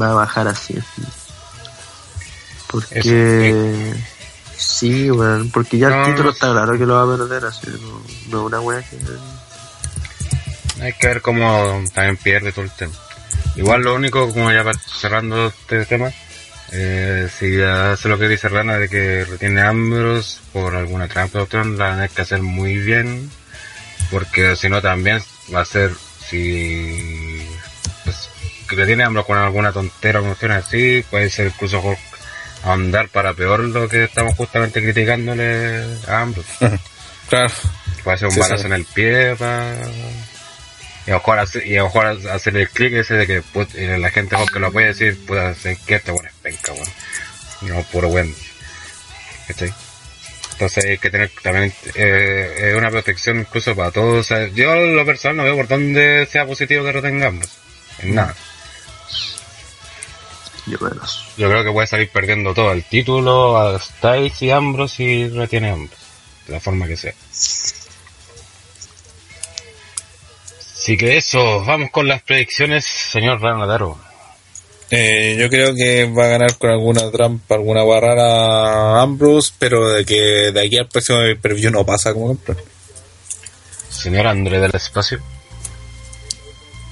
Va 0.00 0.10
a 0.10 0.14
bajar 0.14 0.48
así. 0.48 0.78
Porque... 2.70 3.94
Sí, 4.56 5.10
weón. 5.10 5.50
Porque 5.50 5.78
ya 5.78 5.88
No, 5.88 6.04
el 6.04 6.12
título 6.12 6.30
está 6.30 6.50
claro 6.52 6.78
que 6.78 6.86
lo 6.86 6.94
va 6.94 7.14
a 7.14 7.16
perder 7.16 7.44
así. 7.44 7.68
No, 7.68 8.02
no 8.30 8.44
una 8.46 8.60
wea 8.60 8.82
que... 8.82 8.98
Hay 10.82 10.92
que 10.94 11.06
ver 11.06 11.22
cómo 11.22 11.82
también 11.94 12.16
pierde 12.16 12.52
todo 12.52 12.64
el 12.64 12.70
tema. 12.72 12.92
Igual 13.56 13.82
lo 13.82 13.94
único, 13.94 14.32
como 14.32 14.50
ya 14.50 14.64
cerrando 15.00 15.46
este 15.46 15.86
tema, 15.86 16.12
eh, 16.72 17.28
si 17.38 17.62
hace 17.62 18.08
lo 18.08 18.18
que 18.18 18.28
dice 18.28 18.48
Rana 18.48 18.78
de 18.78 18.88
que 18.88 19.24
retiene 19.24 19.60
a 19.60 19.68
Ambrose 19.68 20.40
por 20.52 20.74
alguna 20.74 21.06
trampa 21.06 21.42
opción, 21.42 21.78
la 21.78 21.90
van 21.96 22.08
que 22.08 22.22
hacer 22.22 22.42
muy 22.42 22.76
bien, 22.78 23.30
porque 24.14 24.54
si 24.54 24.68
no 24.68 24.80
también 24.80 25.20
va 25.52 25.62
a 25.62 25.64
ser, 25.64 25.90
si 26.28 27.44
pues, 28.04 28.30
que 28.68 28.76
retiene 28.76 29.02
a 29.02 29.06
Ambrose 29.08 29.26
con 29.26 29.38
alguna 29.38 29.72
tontera 29.72 30.20
o 30.20 30.24
cuestión 30.24 30.52
así, 30.52 31.04
puede 31.10 31.28
ser 31.30 31.48
incluso 31.48 31.82
ahondar 32.62 33.08
para 33.08 33.34
peor 33.34 33.60
lo 33.60 33.88
que 33.88 34.04
estamos 34.04 34.36
justamente 34.36 34.80
criticándole 34.80 35.84
a 36.06 36.20
Ambrose. 36.20 36.48
Claro. 37.28 37.52
Puede 38.04 38.18
ser 38.18 38.28
un 38.28 38.34
Sí, 38.34 38.40
balazo 38.40 38.62
sí. 38.62 38.66
en 38.66 38.72
el 38.74 38.84
pie 38.84 39.34
para... 39.36 39.74
Y 41.06 41.10
a 41.10 41.14
lo 41.14 41.18
mejor 41.18 41.38
hacer, 41.38 41.66
y 41.66 41.74
a 41.76 41.78
lo 41.80 41.84
mejor 41.86 42.06
hacer 42.30 42.56
el 42.56 42.68
clic 42.68 42.92
ese 42.92 43.14
de 43.14 43.26
que 43.26 43.42
put- 43.42 43.74
y 43.74 43.86
la 43.98 44.10
gente 44.10 44.36
que 44.52 44.58
lo 44.60 44.70
puede 44.70 44.88
decir, 44.88 45.18
puede 45.26 45.48
hacer 45.48 45.76
que 45.86 45.96
este 45.96 46.12
bueno 46.12 46.28
es 46.28 46.34
penca, 46.42 46.72
bueno. 46.72 46.92
No, 47.62 47.82
puro 47.84 48.08
buen. 48.08 48.34
¿Cachai? 49.48 49.72
Entonces 50.54 50.84
hay 50.84 50.98
que 50.98 51.10
tener 51.10 51.30
también 51.42 51.72
eh, 51.96 52.54
eh, 52.58 52.74
una 52.76 52.90
protección 52.90 53.40
incluso 53.40 53.74
para 53.74 53.90
todos. 53.90 54.18
O 54.18 54.22
sea, 54.22 54.46
yo 54.48 54.74
lo 54.74 55.04
personal 55.04 55.36
no 55.36 55.42
veo 55.44 55.56
por 55.56 55.66
dónde 55.66 56.26
sea 56.30 56.46
positivo 56.46 56.84
que 56.84 56.92
retengamos. 56.92 57.48
En 57.98 58.14
nada. 58.14 58.34
Yo 60.66 60.78
menos. 60.78 61.26
Yo 61.36 61.48
creo 61.48 61.64
que 61.64 61.72
puede 61.72 61.88
salir 61.88 62.08
perdiendo 62.08 62.54
todo. 62.54 62.72
El 62.72 62.84
título 62.84 63.58
a 63.58 63.78
Styles 63.80 64.40
y 64.42 64.50
Ambrose 64.50 65.02
y 65.02 65.28
retiene 65.28 65.70
Ambrose. 65.70 66.02
De 66.46 66.52
la 66.52 66.60
forma 66.60 66.86
que 66.86 66.96
sea. 66.96 67.14
Así 70.60 70.96
que 70.96 71.16
eso, 71.16 71.64
vamos 71.64 71.90
con 71.90 72.06
las 72.06 72.22
predicciones, 72.22 72.84
señor 72.84 73.40
Ranadaro. 73.40 73.98
Eh, 74.90 75.36
yo 75.38 75.48
creo 75.48 75.74
que 75.74 76.04
va 76.04 76.26
a 76.26 76.28
ganar 76.28 76.56
con 76.58 76.70
alguna 76.70 77.10
trampa, 77.10 77.54
alguna 77.56 77.82
barrera 77.82 79.00
Ambrose, 79.00 79.52
pero 79.58 79.88
de 79.90 80.04
que 80.04 80.52
de 80.52 80.60
aquí 80.60 80.78
al 80.78 80.88
próximo 80.88 81.18
preview 81.40 81.70
no 81.70 81.84
pasa 81.84 82.12
como 82.12 82.28
campeón. 82.28 82.58
Señor 83.88 84.26
André 84.26 84.60
del 84.60 84.74
Espacio. 84.74 85.20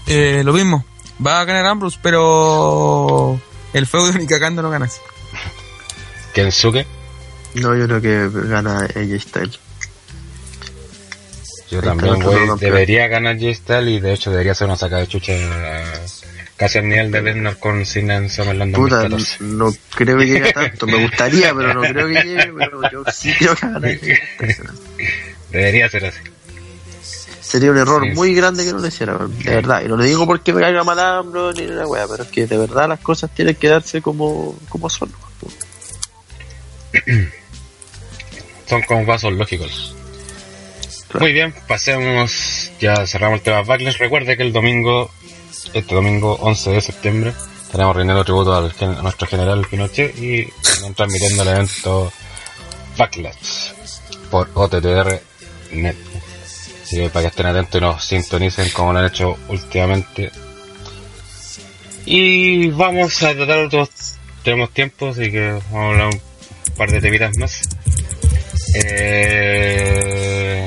Eh, 0.06 0.43
lo 0.44 0.52
mismo. 0.52 0.85
Va 1.24 1.40
a 1.40 1.44
ganar 1.44 1.66
Ambrose, 1.66 1.98
pero 2.02 3.40
el 3.73 3.86
feudo 3.86 4.12
ni 4.12 4.27
cagando 4.27 4.62
no 4.62 4.70
ganas. 4.70 5.01
Kensuke. 6.35 6.86
No, 7.55 7.77
yo 7.77 7.86
creo 7.86 8.01
que 8.01 8.48
gana 8.48 8.78
AJ 8.78 9.20
Styles. 9.20 9.60
Yo 11.73 11.81
también, 11.81 12.20
güey, 12.20 12.39
debería 12.60 13.09
ganar 13.09 13.39
J-Style 13.40 13.90
y 13.93 13.98
de 13.98 14.12
hecho 14.12 14.31
debería 14.31 14.55
ser 14.55 14.66
una 14.66 14.77
sacada 14.77 15.01
de 15.01 15.09
chucha 15.09 15.32
casi 16.57 16.79
al 16.79 16.89
nivel 16.89 17.11
de 17.11 17.23
Lesnar 17.23 17.59
con 17.59 17.85
Cena 17.87 18.16
en 18.16 18.29
SummerSlam 18.31 18.73
Puta, 18.73 19.09
2014. 19.09 19.45
no 19.45 19.73
creo 19.95 20.19
que 20.19 20.27
llegue 20.27 20.49
a 20.51 20.53
tanto. 20.55 20.87
Me 20.87 21.03
gustaría, 21.03 21.55
pero 21.55 21.74
no 21.74 21.81
creo 21.83 22.07
que 22.09 22.23
llegue. 22.23 22.53
Pero 22.53 22.81
yo 22.91 23.05
sí 23.12 23.33
creo 23.39 23.55
que. 23.57 24.19
Debería 25.51 25.89
ser 25.89 26.07
así. 26.07 26.20
Sería 27.41 27.70
un 27.73 27.77
error 27.79 28.03
Sí. 28.05 28.11
muy 28.15 28.35
grande 28.35 28.65
que 28.65 28.73
no 28.73 28.79
lo 28.79 28.87
hiciera, 28.87 29.19
de 29.19 29.51
verdad. 29.55 29.83
Y 29.85 29.89
no 29.89 29.97
lo 29.97 30.05
digo 30.05 30.24
porque 30.27 30.53
me 30.55 30.61
caiga 30.62 30.85
mal 30.85 30.99
Ambro 30.99 31.53
ni 31.53 31.66
una 31.66 31.87
wea, 31.87 32.07
pero 32.09 32.23
es 32.23 32.31
que 32.31 32.47
de 32.47 32.57
verdad 32.57 32.89
las 32.89 33.01
cosas 33.01 33.31
tienen 33.35 33.57
que 33.57 33.69
darse 33.69 34.01
como, 34.01 34.59
como 34.70 34.89
son. 34.89 35.12
Son 38.69 38.83
como 38.83 39.05
pasos 39.05 39.33
lógicos. 39.35 39.95
Claro. 41.09 41.24
Muy 41.27 41.33
bien, 41.33 41.55
pasemos, 41.69 42.70
ya 42.81 43.07
cerramos 43.07 43.39
el 43.39 43.43
tema 43.45 43.62
Backlash. 43.62 43.99
Recuerde 43.99 44.37
que 44.37 44.43
el 44.45 44.53
domingo, 44.53 45.11
este 45.73 45.94
domingo 45.94 46.35
11 46.40 46.70
de 46.70 46.81
septiembre, 46.81 47.32
estaremos 47.62 47.97
rindiendo 47.97 48.24
tributo 48.24 48.55
al 48.55 48.73
a 48.81 49.03
nuestro 49.03 49.27
general 49.27 49.66
Pinochet 49.69 50.16
y 50.19 50.49
transmitiendo 50.94 51.43
el 51.43 51.49
evento 51.49 52.12
Backlash 52.97 53.73
por 54.31 54.51
OTTR.net. 54.55 55.97
Así 56.82 56.97
que 56.97 57.09
para 57.11 57.23
que 57.23 57.28
estén 57.28 57.47
atentos 57.47 57.81
y 57.81 57.81
nos 57.81 58.05
sintonicen 58.05 58.70
como 58.70 58.93
lo 58.93 58.99
han 58.99 59.07
hecho 59.07 59.36
últimamente. 59.49 60.31
Y 62.05 62.69
vamos 62.70 63.23
a 63.23 63.35
tratar 63.35 63.59
otros, 63.61 63.89
tenemos 64.43 64.70
tiempo, 64.70 65.09
así 65.09 65.31
que 65.31 65.53
vamos 65.70 65.73
a 65.73 65.89
hablar 65.89 66.07
un 66.09 66.20
par 66.77 66.90
de 66.90 67.01
temitas 67.01 67.36
más. 67.39 67.62
Eh, 68.74 70.62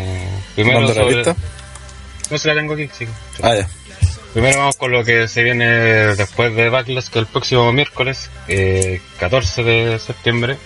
primero 0.56 0.80
¿Mando 0.80 0.94
la 0.94 1.02
sobre-? 1.02 1.36
No 2.32 2.38
se 2.38 2.48
la 2.48 2.56
tengo 2.56 2.74
aquí, 2.74 2.90
sí. 2.98 3.06
Ah, 3.42 3.56
ya. 3.56 3.68
Primero 4.36 4.60
vamos 4.60 4.76
con 4.76 4.92
lo 4.92 5.06
que 5.06 5.30
se 5.30 5.44
viene 5.44 5.66
después 5.66 6.54
de 6.54 6.68
Backlash, 6.68 7.08
que 7.08 7.20
el 7.20 7.26
próximo 7.26 7.72
miércoles, 7.72 8.30
eh, 8.50 9.00
14 9.18 9.64
de 9.64 9.98
septiembre, 9.98 10.58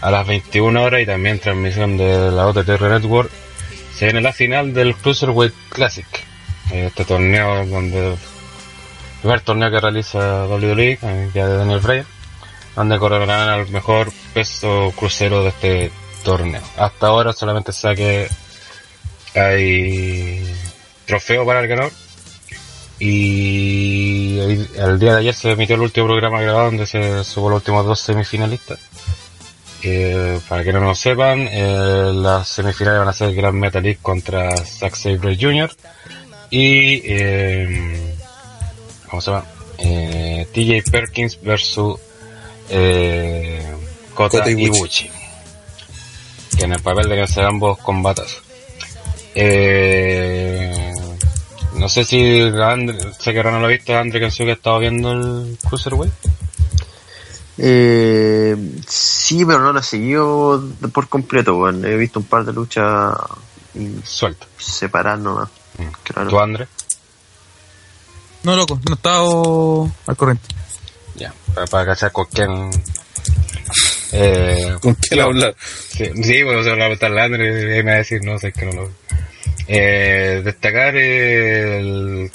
a 0.00 0.10
las 0.10 0.26
21 0.26 0.82
horas 0.82 1.02
y 1.02 1.04
también 1.04 1.38
transmisión 1.38 1.98
de 1.98 2.30
la 2.30 2.46
OTTR 2.46 2.88
Network, 2.88 3.30
se 3.94 4.06
viene 4.06 4.22
la 4.22 4.32
final 4.32 4.72
del 4.72 4.94
Cruiserweight 4.96 5.52
Classic. 5.68 6.06
Eh, 6.72 6.86
Este 6.86 7.04
torneo 7.04 7.66
donde 7.66 8.12
el 8.12 8.18
primer 9.20 9.42
torneo 9.42 9.70
que 9.70 9.80
realiza 9.80 10.46
WWE, 10.46 10.98
eh, 11.02 11.30
ya 11.34 11.46
de 11.46 11.56
Daniel 11.58 11.80
Bryan, 11.80 12.06
donde 12.74 12.98
coronarán 12.98 13.50
al 13.50 13.68
mejor 13.68 14.10
peso 14.32 14.94
crucero 14.96 15.42
de 15.42 15.50
este 15.50 15.92
torneo. 16.24 16.62
Hasta 16.78 17.08
ahora 17.08 17.34
solamente 17.34 17.70
se 17.70 17.80
sabe 17.82 17.96
que 17.96 18.28
hay 19.38 20.56
trofeo 21.04 21.44
para 21.44 21.60
el 21.60 21.68
ganador. 21.68 21.92
Y 23.00 24.38
el, 24.38 24.68
el 24.76 24.98
día 24.98 25.12
de 25.12 25.18
ayer 25.20 25.34
se 25.34 25.52
emitió 25.52 25.76
el 25.76 25.82
último 25.82 26.06
programa 26.06 26.40
grabado 26.40 26.66
donde 26.66 26.86
se 26.86 27.22
supo 27.24 27.48
los 27.50 27.58
últimos 27.58 27.86
dos 27.86 28.00
semifinalistas. 28.00 28.78
Eh, 29.82 30.40
para 30.48 30.64
que 30.64 30.72
no 30.72 30.80
lo 30.80 30.94
sepan, 30.94 31.48
eh, 31.50 32.10
las 32.12 32.48
semifinales 32.48 32.98
van 32.98 33.08
a 33.08 33.12
ser 33.12 33.32
Grand 33.34 33.56
Metalik 33.56 34.02
contra 34.02 34.56
Zack 34.56 34.96
Sabre 34.96 35.36
Jr. 35.40 35.70
y 36.50 37.00
eh, 37.04 38.16
¿cómo 39.08 39.22
se 39.22 39.30
llama? 39.30 39.44
Eh, 39.78 40.48
TJ 40.52 40.90
Perkins 40.90 41.40
versus 41.40 42.00
eh, 42.70 43.62
Kota. 44.14 44.50
Ibushi. 44.50 45.08
Que 46.56 46.64
en 46.64 46.72
el 46.72 46.82
papel 46.82 47.08
deben 47.08 47.28
ser 47.28 47.44
ambos 47.44 47.78
combatas. 47.78 48.36
Eh, 49.34 50.92
no 51.78 51.88
sé 51.88 52.04
si 52.04 52.40
Andre, 52.40 52.98
sé 53.18 53.32
que 53.32 53.42
Rano 53.42 53.60
lo 53.60 53.66
ha 53.66 53.70
visto, 53.70 53.96
Andre 53.96 54.20
Kensuke 54.20 54.50
ha 54.50 54.54
estado 54.54 54.78
viendo 54.80 55.12
el 55.12 55.58
Cruiserweight. 55.68 56.12
Eh, 57.58 58.56
sí, 58.86 59.44
pero 59.44 59.60
no 59.60 59.72
lo 59.72 59.80
he 59.80 59.82
seguido 59.82 60.62
por 60.92 61.08
completo, 61.08 61.56
weón. 61.56 61.84
He 61.84 61.96
visto 61.96 62.20
un 62.20 62.26
par 62.26 62.44
de 62.44 62.52
luchas 62.52 63.14
y 63.74 63.96
Suelto. 64.04 64.46
separadas 64.56 65.20
nomás. 65.20 65.48
Claro. 66.04 66.30
¿Tú, 66.30 66.40
Andre? 66.40 66.68
No, 68.42 68.56
loco, 68.56 68.80
no 68.84 68.92
he 68.92 68.94
estado 68.94 69.90
al 70.06 70.16
corriente. 70.16 70.46
Ya, 71.16 71.34
para, 71.54 71.66
para 71.66 71.86
cachar 71.86 72.12
con 72.12 72.26
quién. 72.26 72.70
Eh, 74.12 74.76
¿Con 74.80 74.94
quién 74.94 75.20
no, 75.20 75.26
hablar? 75.26 75.56
Sí, 75.58 76.10
sí, 76.22 76.42
bueno, 76.42 76.62
se 76.62 76.70
lo 76.70 76.78
va 76.78 76.84
a 76.86 77.22
a 77.22 77.24
Andre 77.24 77.78
y 77.78 77.82
me 77.82 77.90
va 77.90 77.96
a 77.96 77.98
decir, 77.98 78.22
no 78.24 78.38
sé, 78.38 78.48
es 78.48 78.54
que 78.54 78.66
no 78.66 78.72
lo 78.72 78.90
eh, 79.66 80.42
Destacar 80.44 80.96
el 80.96 82.30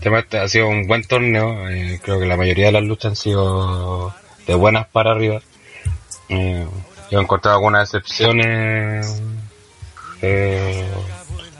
tema 0.00 0.24
ha 0.32 0.48
sido 0.48 0.68
un 0.68 0.86
buen 0.86 1.04
torneo. 1.04 1.68
eh, 1.68 2.00
creo 2.02 2.18
que 2.18 2.26
la 2.26 2.36
mayoría 2.36 2.66
de 2.66 2.72
las 2.72 2.82
luchas 2.82 3.10
han 3.10 3.16
sido 3.16 4.14
de 4.46 4.54
buenas 4.54 4.86
para 4.88 5.12
arriba. 5.12 5.40
Eh, 6.28 6.66
yo 7.10 7.18
he 7.18 7.22
encontrado 7.22 7.56
algunas 7.58 7.82
excepciones, 7.94 9.22
eh, 10.22 10.86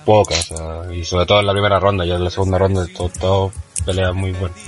pocas, 0.05 0.53
y 0.93 1.05
sobre 1.05 1.27
todo 1.27 1.41
en 1.41 1.47
la 1.47 1.53
primera 1.53 1.79
ronda, 1.79 2.05
ya 2.05 2.17
en 2.17 2.25
la 2.25 2.31
segunda 2.31 2.59
ronda, 2.59 2.87
todo, 2.97 3.09
todo 3.21 3.53
peleas 3.85 4.15
muy 4.15 4.33
buenas. 4.33 4.59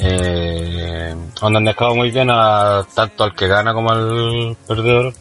Eh, 0.00 1.14
donde 1.40 1.58
han 1.58 1.64
dejado 1.64 1.94
muy 1.94 2.10
bien 2.10 2.28
a 2.30 2.86
tanto 2.94 3.24
al 3.24 3.34
que 3.34 3.48
gana 3.48 3.74
como 3.74 3.90
al 3.90 4.56
perdedor. 4.66 5.12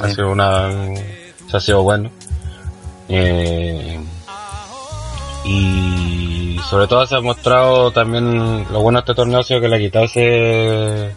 Ha 0.00 0.10
sido 0.10 0.30
una, 0.30 0.70
se 1.50 1.56
ha 1.56 1.60
sido 1.60 1.82
bueno. 1.82 2.10
Eh, 3.08 4.00
y 5.44 6.58
sobre 6.70 6.86
todo 6.86 7.06
se 7.06 7.16
ha 7.16 7.20
mostrado 7.20 7.90
también 7.90 8.66
lo 8.72 8.80
bueno 8.80 8.98
de 8.98 9.00
este 9.00 9.14
torneo 9.14 9.40
ha 9.40 9.42
sido 9.42 9.60
que 9.60 9.68
le 9.68 9.76
ha 9.76 9.78
quitado 9.78 10.06
ese, 10.06 11.14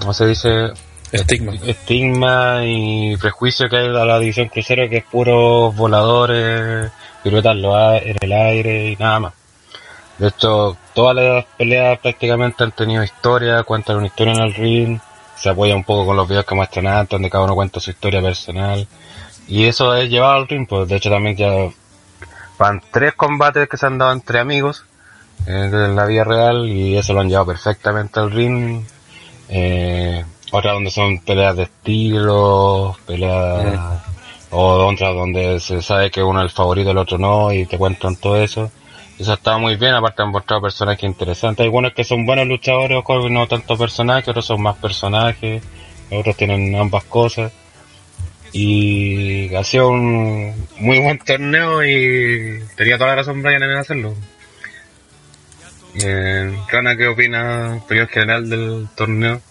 ¿cómo 0.00 0.12
se 0.12 0.26
dice? 0.26 0.72
Estigma. 1.12 1.52
estigma 1.64 2.60
y 2.64 3.16
prejuicio 3.16 3.68
que 3.70 3.76
hay 3.76 3.86
a 3.86 4.04
la 4.04 4.18
división 4.18 4.48
crucero 4.48 4.88
que 4.90 4.98
es 4.98 5.04
puros 5.04 5.74
voladores, 5.74 6.90
piruetas 7.22 7.52
en 7.52 7.62
lo 7.62 7.76
a- 7.76 7.96
en 7.98 8.16
el 8.20 8.32
aire 8.32 8.90
y 8.90 8.96
nada 8.96 9.20
más. 9.20 9.32
De 10.18 10.28
hecho, 10.28 10.76
todas 10.94 11.14
las 11.16 11.44
peleas 11.56 11.98
prácticamente 12.00 12.64
han 12.64 12.72
tenido 12.72 13.02
historia, 13.04 13.62
cuentan 13.62 13.96
una 13.96 14.06
historia 14.06 14.32
en 14.34 14.40
el 14.40 14.54
ring, 14.54 14.98
se 15.36 15.48
apoya 15.50 15.76
un 15.76 15.84
poco 15.84 16.06
con 16.06 16.16
los 16.16 16.28
videos 16.28 16.44
que 16.44 16.54
muestran 16.54 16.86
antes, 16.88 17.10
donde 17.10 17.30
cada 17.30 17.44
uno 17.44 17.54
cuenta 17.54 17.80
su 17.80 17.90
historia 17.90 18.20
personal. 18.20 18.86
Y 19.48 19.64
eso 19.64 19.94
es 19.94 20.10
llevado 20.10 20.34
al 20.34 20.48
ring, 20.48 20.66
pues 20.68 20.88
de 20.88 20.96
hecho 20.96 21.10
también 21.10 21.36
ya 21.36 21.50
van 22.58 22.82
tres 22.90 23.14
combates 23.14 23.68
que 23.68 23.76
se 23.76 23.86
han 23.86 23.98
dado 23.98 24.12
entre 24.12 24.40
amigos 24.40 24.84
eh, 25.46 25.70
en 25.72 25.94
la 25.94 26.06
vida 26.06 26.24
real 26.24 26.68
y 26.68 26.96
eso 26.96 27.12
lo 27.12 27.20
han 27.20 27.28
llevado 27.28 27.46
perfectamente 27.46 28.18
al 28.18 28.30
ring. 28.30 28.82
Eh, 29.48 30.24
otras 30.52 30.74
donde 30.74 30.90
son 30.90 31.18
peleas 31.20 31.56
de 31.56 31.64
estilo, 31.64 32.96
peleas 33.06 33.78
o 34.50 34.86
otras 34.86 35.14
donde 35.14 35.60
se 35.60 35.82
sabe 35.82 36.10
que 36.10 36.22
uno 36.22 36.40
es 36.40 36.44
el 36.44 36.50
favorito, 36.50 36.90
el 36.90 36.98
otro 36.98 37.18
no 37.18 37.52
y 37.52 37.66
te 37.66 37.78
cuentan 37.78 38.16
todo 38.16 38.36
eso. 38.36 38.70
Eso 39.18 39.32
está 39.32 39.56
muy 39.56 39.76
bien, 39.76 39.94
aparte 39.94 40.22
han 40.22 40.30
mostrado 40.30 40.62
personajes 40.62 41.04
interesantes. 41.04 41.60
Hay 41.60 41.66
algunos 41.66 41.94
que 41.94 42.04
son 42.04 42.26
buenos 42.26 42.46
luchadores, 42.46 42.98
otros 43.02 43.30
no 43.30 43.46
tanto 43.46 43.76
personajes, 43.76 44.28
otros 44.28 44.44
son 44.44 44.60
más 44.60 44.76
personajes, 44.76 45.62
otros 46.10 46.36
tienen 46.36 46.74
ambas 46.76 47.04
cosas. 47.04 47.52
Y 48.58 49.54
ha 49.54 49.62
sido 49.62 49.90
un 49.90 50.66
muy 50.78 50.98
buen 50.98 51.18
torneo 51.18 51.84
y 51.84 52.62
tenía 52.74 52.96
toda 52.96 53.10
la 53.10 53.16
razón 53.16 53.42
Brian 53.42 53.62
en 53.62 53.76
hacerlo. 53.76 54.16
Eh, 56.02 56.56
Rana, 56.66 56.96
¿qué 56.96 57.06
opina, 57.06 57.82
opinión 57.84 58.08
general 58.08 58.48
del 58.48 58.88
torneo? 58.96 59.42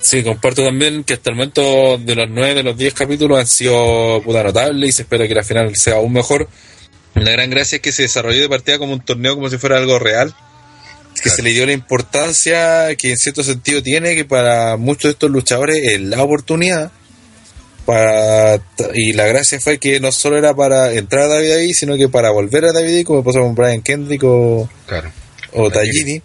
Sí, 0.00 0.24
comparto 0.24 0.64
también 0.64 1.04
que 1.04 1.14
hasta 1.14 1.30
el 1.30 1.36
momento 1.36 1.96
de 1.96 2.16
los 2.16 2.28
9 2.28 2.54
de 2.54 2.62
los 2.64 2.76
10 2.76 2.92
capítulos 2.92 3.38
han 3.38 3.46
sido 3.46 4.20
puta 4.24 4.42
notables 4.42 4.88
y 4.88 4.92
se 4.92 5.02
espera 5.02 5.28
que 5.28 5.34
la 5.36 5.44
final 5.44 5.76
sea 5.76 5.94
aún 5.94 6.12
mejor. 6.12 6.48
La 7.14 7.30
gran 7.30 7.50
gracia 7.50 7.76
es 7.76 7.82
que 7.82 7.92
se 7.92 8.02
desarrolló 8.02 8.40
de 8.40 8.48
partida 8.48 8.78
como 8.78 8.94
un 8.94 9.04
torneo 9.04 9.36
como 9.36 9.48
si 9.48 9.58
fuera 9.58 9.76
algo 9.76 10.00
real, 10.00 10.34
que 11.22 11.30
se 11.30 11.40
le 11.42 11.52
dio 11.52 11.66
la 11.66 11.72
importancia 11.72 12.96
que 12.96 13.10
en 13.10 13.16
cierto 13.16 13.44
sentido 13.44 13.80
tiene, 13.80 14.16
que 14.16 14.24
para 14.24 14.76
muchos 14.76 15.04
de 15.04 15.10
estos 15.10 15.30
luchadores 15.30 15.76
es 15.84 16.00
la 16.00 16.20
oportunidad. 16.20 16.90
Para, 17.84 18.60
y 18.94 19.12
la 19.12 19.26
gracia 19.26 19.58
fue 19.60 19.78
que 19.78 19.98
no 19.98 20.12
solo 20.12 20.38
era 20.38 20.54
para 20.54 20.92
entrar 20.92 21.24
a 21.24 21.28
David 21.34 21.50
ahí, 21.52 21.74
sino 21.74 21.96
que 21.96 22.08
para 22.08 22.30
volver 22.30 22.64
a 22.66 22.72
David 22.72 23.04
como 23.04 23.24
pasó 23.24 23.40
con 23.40 23.54
Brian 23.56 23.82
Kendrick 23.82 24.22
o, 24.24 24.68
Claro. 24.86 25.10
o 25.52 25.68
Tajiri, 25.70 26.22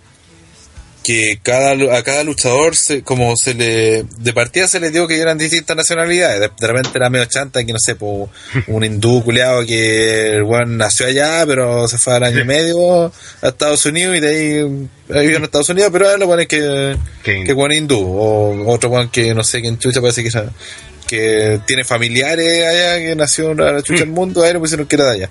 que 1.04 1.40
cada, 1.42 1.72
a 1.98 2.04
cada 2.04 2.24
luchador, 2.26 2.76
se, 2.76 3.02
como 3.02 3.36
se 3.38 3.54
le, 3.54 4.04
de 4.20 4.34
partida 4.34 4.68
se 4.68 4.80
les 4.82 4.92
dio 4.92 5.08
que 5.08 5.18
eran 5.20 5.38
distintas 5.38 5.76
nacionalidades, 5.78 6.42
de, 6.42 6.50
de 6.60 6.68
repente 6.68 6.92
era 6.96 7.10
medio 7.10 7.26
chanta, 7.26 7.64
que 7.66 7.72
no 7.72 7.80
sé, 7.80 7.96
po, 7.96 8.30
un 8.68 8.84
hindú 8.84 9.24
culeado 9.24 9.66
que 9.66 10.32
el 10.34 10.44
weón 10.44 10.78
nació 10.78 11.08
allá, 11.08 11.44
pero 11.48 11.88
se 11.88 11.98
fue 11.98 12.14
al 12.16 12.24
año 12.24 12.42
y 12.42 12.46
medio 12.46 13.06
a 13.42 13.48
Estados 13.48 13.86
Unidos 13.86 14.18
y 14.18 14.20
de 14.20 14.28
ahí 14.30 14.90
vivió 15.22 15.38
en 15.38 15.44
Estados 15.46 15.70
Unidos, 15.70 15.90
pero 15.94 16.06
ahora 16.06 16.18
lo 16.18 16.28
ponen 16.28 16.46
que, 16.48 16.98
Que- 17.24 17.44
que 17.46 17.54
weón 17.54 17.72
hindú, 17.72 18.00
o 18.00 18.70
otro 18.72 18.90
weón 18.90 19.10
que 19.10 19.34
no 19.34 19.44
sé 19.44 19.62
quién 19.62 19.80
chucha 19.80 20.02
parece 20.02 20.22
que 20.24 20.30
era- 20.30 20.52
que 21.08 21.60
tiene 21.66 21.84
familiares 21.84 22.66
allá, 22.68 22.98
que 23.00 23.16
nació 23.16 23.52
en 23.52 23.58
la 23.58 23.82
chucha 23.82 24.02
del 24.02 24.10
mundo, 24.10 24.44
ahí 24.44 24.54
lo 24.54 24.60
pusieron 24.60 24.86
que 24.88 24.96
era 24.96 25.06
de 25.06 25.12
allá. 25.12 25.30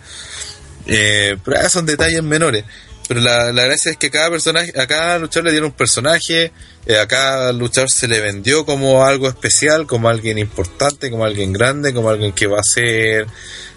Eh, 0.86 1.36
pero 1.44 1.58
esos 1.58 1.72
son 1.72 1.86
detalles 1.86 2.22
menores. 2.22 2.64
Pero 3.08 3.20
la, 3.20 3.52
la 3.52 3.64
gracia 3.66 3.92
es 3.92 3.96
que 3.98 4.08
a 4.08 4.10
cada 4.10 4.30
personaje, 4.30 4.72
a 4.80 4.86
cada 4.88 5.18
luchador 5.20 5.44
le 5.44 5.50
dieron 5.52 5.68
un 5.70 5.76
personaje, 5.76 6.50
eh, 6.86 6.98
a 6.98 7.06
cada 7.06 7.52
luchador 7.52 7.88
se 7.88 8.08
le 8.08 8.20
vendió 8.20 8.64
como 8.66 9.04
algo 9.04 9.28
especial, 9.28 9.86
como 9.86 10.08
alguien 10.08 10.38
importante, 10.38 11.08
como 11.10 11.24
alguien 11.24 11.52
grande, 11.52 11.94
como 11.94 12.10
alguien 12.10 12.32
que 12.32 12.48
va 12.48 12.58
a 12.58 12.64
ser, 12.64 13.26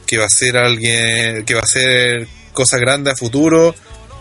que 0.08 0.18
va 0.18 0.26
a 0.26 0.30
ser 0.30 0.58
alguien, 0.58 1.46
que 1.46 1.54
va 1.54 1.60
a 1.60 1.64
hacer 1.64 2.28
cosas 2.54 2.80
grandes 2.80 3.14
a 3.14 3.16
futuro, 3.16 3.76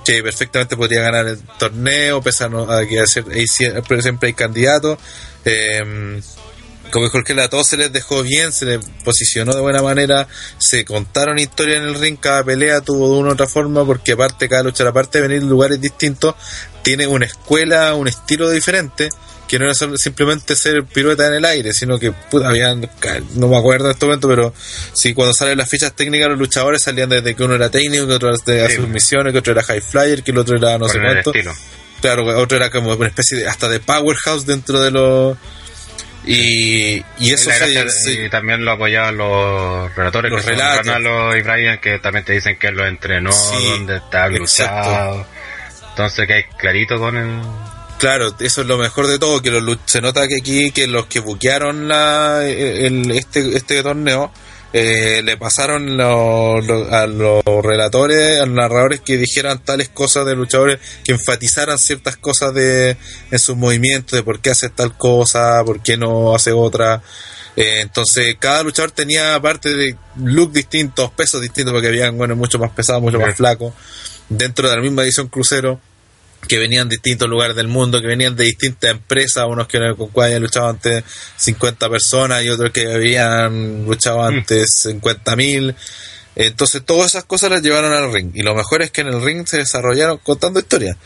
que 0.04 0.22
perfectamente 0.22 0.76
podría 0.76 1.00
ganar 1.00 1.26
el 1.26 1.38
torneo, 1.58 2.20
pese 2.20 2.44
a, 2.44 2.48
no- 2.50 2.70
a 2.70 2.86
que 2.86 3.02
siempre 3.06 4.26
hay 4.28 4.32
candidatos. 4.34 4.98
Eh, 5.44 6.20
como 6.90 7.06
dijo 7.06 7.22
que 7.24 7.32
a 7.40 7.48
todos 7.48 7.66
se 7.66 7.76
les 7.76 7.92
dejó 7.92 8.22
bien, 8.22 8.52
se 8.52 8.64
les 8.66 8.78
posicionó 9.04 9.54
de 9.54 9.60
buena 9.60 9.82
manera, 9.82 10.26
se 10.58 10.84
contaron 10.84 11.38
historias 11.38 11.78
en 11.78 11.84
el 11.88 11.94
ring, 11.94 12.18
cada 12.20 12.42
pelea 12.44 12.80
tuvo 12.80 13.12
de 13.14 13.20
una 13.20 13.30
u 13.30 13.32
otra 13.32 13.46
forma, 13.46 13.84
porque 13.84 14.12
aparte 14.12 14.48
cada 14.48 14.62
luchador, 14.62 14.90
aparte 14.90 15.20
de 15.20 15.28
venir 15.28 15.42
de 15.42 15.48
lugares 15.48 15.80
distintos, 15.80 16.34
tiene 16.82 17.06
una 17.06 17.26
escuela, 17.26 17.94
un 17.94 18.08
estilo 18.08 18.50
diferente, 18.50 19.08
que 19.46 19.58
no 19.58 19.64
era 19.64 19.74
solo- 19.74 19.96
simplemente 19.96 20.54
ser 20.56 20.84
pirueta 20.84 21.26
en 21.26 21.34
el 21.34 21.44
aire, 21.44 21.72
sino 21.72 21.98
que 21.98 22.12
puta, 22.12 22.48
habían, 22.48 22.88
no 23.34 23.48
me 23.48 23.56
acuerdo 23.56 23.86
en 23.86 23.92
este 23.92 24.04
momento, 24.04 24.28
pero 24.28 24.52
sí, 24.92 25.14
cuando 25.14 25.32
salen 25.32 25.56
las 25.58 25.68
fichas 25.70 25.94
técnicas 25.94 26.28
los 26.28 26.38
luchadores 26.38 26.82
salían 26.82 27.08
desde 27.08 27.34
que 27.34 27.42
uno 27.44 27.54
era 27.54 27.70
técnico, 27.70 28.06
que 28.06 28.12
otro 28.14 28.28
era 28.28 28.36
de 28.44 28.68
Sí. 28.68 28.76
sus 28.76 28.88
misiones, 28.88 29.32
que 29.32 29.38
otro 29.38 29.52
era 29.52 29.62
high 29.62 29.80
flyer, 29.80 30.22
que 30.22 30.32
el 30.32 30.38
otro 30.38 30.56
era 30.58 30.76
no 30.76 30.86
sé 30.88 30.98
cuánto. 31.00 31.30
estilo. 31.30 31.52
Claro, 32.02 32.24
otro 32.38 32.56
era 32.58 32.70
como 32.70 32.92
una 32.92 33.08
especie 33.08 33.38
de, 33.38 33.48
hasta 33.48 33.68
de 33.68 33.80
powerhouse 33.80 34.46
dentro 34.46 34.80
de 34.80 34.90
los... 34.92 35.36
Y, 36.24 36.96
y 37.18 37.32
eso 37.32 37.50
Y 37.50 37.52
se, 37.54 37.88
se- 37.90 38.24
y 38.24 38.28
también 38.28 38.64
lo 38.64 38.72
apoyaban 38.72 39.16
los 39.16 39.94
relatores 39.94 40.30
Los 40.32 40.44
que 40.44 40.50
relatos. 40.50 41.36
Y 41.36 41.42
Brian 41.42 41.78
que 41.80 41.98
también 41.98 42.24
te 42.24 42.32
dicen 42.34 42.58
que 42.58 42.70
lo 42.70 42.86
entrenó, 42.86 43.32
Sí, 43.32 43.64
dónde 43.70 43.96
está 43.96 44.28
luchado. 44.28 45.26
Entonces 45.90 46.26
que 46.26 46.34
hay 46.34 46.42
clarito 46.58 46.98
con 46.98 47.16
el 47.16 47.40
Claro, 47.98 48.32
eso 48.38 48.60
es 48.60 48.66
lo 48.68 48.78
mejor 48.78 49.08
de 49.08 49.18
todo, 49.18 49.42
que 49.42 49.50
los, 49.50 49.78
se 49.86 50.00
nota 50.00 50.28
que 50.28 50.36
aquí 50.36 50.70
que 50.70 50.86
los 50.86 51.06
que 51.06 51.18
buquearon 51.18 51.88
la, 51.88 52.44
el, 52.46 53.10
este, 53.10 53.56
este 53.56 53.82
torneo 53.82 54.30
eh, 54.72 55.22
le 55.24 55.36
pasaron 55.36 55.96
lo- 55.96 56.60
lo- 56.60 56.92
a 56.94 57.06
los 57.06 57.42
relatores, 57.62 58.38
a 58.40 58.46
los 58.46 58.54
narradores 58.54 59.00
que 59.00 59.16
dijeran 59.16 59.62
tales 59.64 59.88
cosas 59.88 60.26
de 60.26 60.36
luchadores, 60.36 60.78
que 61.04 61.12
enfatizaran 61.12 61.78
ciertas 61.78 62.16
cosas 62.16 62.52
de 62.54 62.96
en 63.30 63.38
sus 63.38 63.56
movimientos, 63.56 64.12
de 64.16 64.22
por 64.22 64.40
qué 64.40 64.50
hace 64.50 64.68
tal 64.68 64.96
cosa, 64.96 65.62
por 65.64 65.80
qué 65.82 65.96
no 65.96 66.34
hace 66.34 66.52
otra. 66.52 67.02
Eh, 67.56 67.80
entonces 67.80 68.36
cada 68.38 68.62
luchador 68.62 68.90
tenía 68.92 69.34
aparte 69.34 69.74
de 69.74 69.96
look 70.16 70.52
distintos, 70.52 71.10
pesos 71.12 71.40
distintos, 71.40 71.72
porque 71.72 71.88
habían 71.88 72.16
bueno 72.16 72.36
mucho 72.36 72.58
más 72.58 72.70
pesados, 72.70 73.02
mucho 73.02 73.18
más 73.18 73.34
flacos, 73.36 73.72
dentro 74.28 74.68
de 74.68 74.76
la 74.76 74.82
misma 74.82 75.02
edición 75.02 75.28
crucero 75.28 75.80
que 76.46 76.58
venían 76.58 76.88
de 76.88 76.96
distintos 76.96 77.28
lugares 77.28 77.56
del 77.56 77.68
mundo, 77.68 78.00
que 78.00 78.06
venían 78.06 78.36
de 78.36 78.44
distintas 78.44 78.90
empresas, 78.90 79.44
unos 79.48 79.66
que 79.66 79.78
con 79.96 80.08
cuales 80.08 80.30
habían 80.34 80.42
luchado 80.42 80.68
ante 80.68 81.02
50 81.36 81.90
personas 81.90 82.44
y 82.44 82.48
otros 82.48 82.70
que 82.70 82.92
habían 82.92 83.84
luchado 83.84 84.22
ante 84.22 84.66
50 84.66 85.36
mil. 85.36 85.74
Entonces 86.36 86.84
todas 86.84 87.06
esas 87.10 87.24
cosas 87.24 87.50
las 87.50 87.62
llevaron 87.62 87.92
al 87.92 88.12
ring. 88.12 88.30
Y 88.34 88.42
lo 88.42 88.54
mejor 88.54 88.82
es 88.82 88.90
que 88.90 89.00
en 89.00 89.08
el 89.08 89.20
ring 89.22 89.46
se 89.46 89.58
desarrollaron 89.58 90.18
contando 90.18 90.60
historias. 90.60 90.96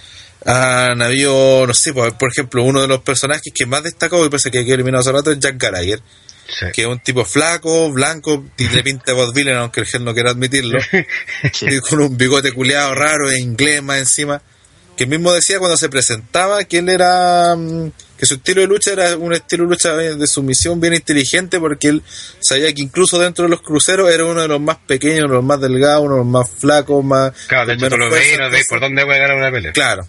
Han 0.45 1.01
habido, 1.01 1.67
no 1.67 1.73
sé, 1.73 1.93
por, 1.93 2.19
por 2.19 2.31
ejemplo, 2.31 2.63
uno 2.65 2.83
de 2.83 2.89
los 2.89 3.01
personajes 3.01 3.53
que 3.55 3.65
más 3.65 3.83
destacó, 3.83 4.25
y 4.27 4.29
parece 4.29 4.51
que 4.51 4.65
quedó 4.65 4.75
eliminado 4.75 5.01
hace 5.01 5.13
rato, 5.13 5.31
es 5.31 5.39
Jack 5.39 5.57
Gallagher, 5.57 6.01
Sí. 6.49 6.67
que 6.75 6.83
es 6.83 6.89
un 6.89 6.99
tipo 6.99 7.25
flaco, 7.25 7.91
blanco, 7.93 8.45
tiene 8.57 8.83
pinta 8.83 9.05
de 9.07 9.13
Bob 9.13 9.33
Dylan, 9.33 9.57
aunque 9.59 9.81
el 9.81 9.87
gel 9.87 10.05
no 10.05 10.13
quiera 10.13 10.33
admitirlo 10.33 10.79
y 11.63 11.81
con 11.81 12.01
un 12.01 12.17
bigote 12.19 12.53
culeado 12.53 12.95
raro 12.95 13.31
e 13.31 13.39
inglés 13.39 13.83
más 13.83 13.99
encima. 14.01 14.43
Que 14.97 15.05
él 15.05 15.11
mismo 15.11 15.33
decía 15.33 15.59
cuando 15.59 15.77
se 15.77 15.89
presentaba 15.89 16.65
que 16.65 16.79
él 16.79 16.89
era. 16.89 17.55
mm, 17.57 17.91
que 18.17 18.27
su 18.27 18.35
estilo 18.35 18.61
de 18.61 18.69
lucha 18.69 18.93
era 18.93 19.17
un 19.17 19.33
estilo 19.33 19.65
de 19.65 19.71
lucha 19.71 19.97
de 19.97 20.27
sumisión 20.29 20.81
bien 20.81 20.95
inteligente, 20.95 21.59
porque 21.59 21.89
él 21.89 22.03
sabía 22.39 22.73
que 22.73 22.81
incluso 22.81 23.19
dentro 23.19 23.47
de 23.47 23.51
los 23.51 23.63
cruceros 23.63 24.13
era 24.13 24.25
uno 24.25 24.43
de 24.43 24.47
los 24.47 24.61
más 24.61 24.77
pequeños, 24.87 25.25
uno 25.25 25.29
de 25.31 25.35
los 25.39 25.45
más 25.45 25.61
delgados, 25.61 26.05
uno 26.05 26.15
de 26.15 26.19
los 26.21 26.29
más 26.29 26.49
flacos, 26.49 27.05
más. 27.05 27.33
Claro, 27.49 27.67
de 27.67 27.75
hecho 27.75 27.89
tú 27.89 27.97
lo 27.97 28.09
veis 28.11 28.39
no 28.39 28.45
por 28.69 28.81
dónde 28.81 29.05
puede 29.05 29.19
ganar 29.19 29.37
una 29.37 29.51
pelea. 29.51 29.73
Claro. 29.73 30.07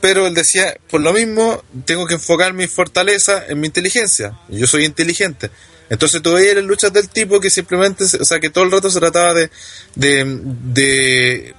Pero 0.00 0.26
él 0.26 0.34
decía, 0.34 0.76
por 0.90 1.00
lo 1.00 1.12
mismo, 1.12 1.64
tengo 1.86 2.06
que 2.06 2.14
enfocar 2.14 2.52
mi 2.52 2.66
fortaleza 2.66 3.44
en 3.48 3.58
mi 3.58 3.66
inteligencia. 3.68 4.38
Yo 4.48 4.66
soy 4.66 4.84
inteligente. 4.84 5.50
Entonces 5.90 6.20
tú 6.22 6.34
veías 6.34 6.54
las 6.54 6.64
luchas 6.64 6.92
del 6.92 7.08
tipo 7.08 7.40
que 7.40 7.50
simplemente, 7.50 8.04
o 8.04 8.24
sea, 8.24 8.38
que 8.38 8.50
todo 8.50 8.64
el 8.64 8.70
rato 8.70 8.90
se 8.90 9.00
trataba 9.00 9.32
de, 9.34 9.50
de, 9.94 10.24
de 10.42 11.54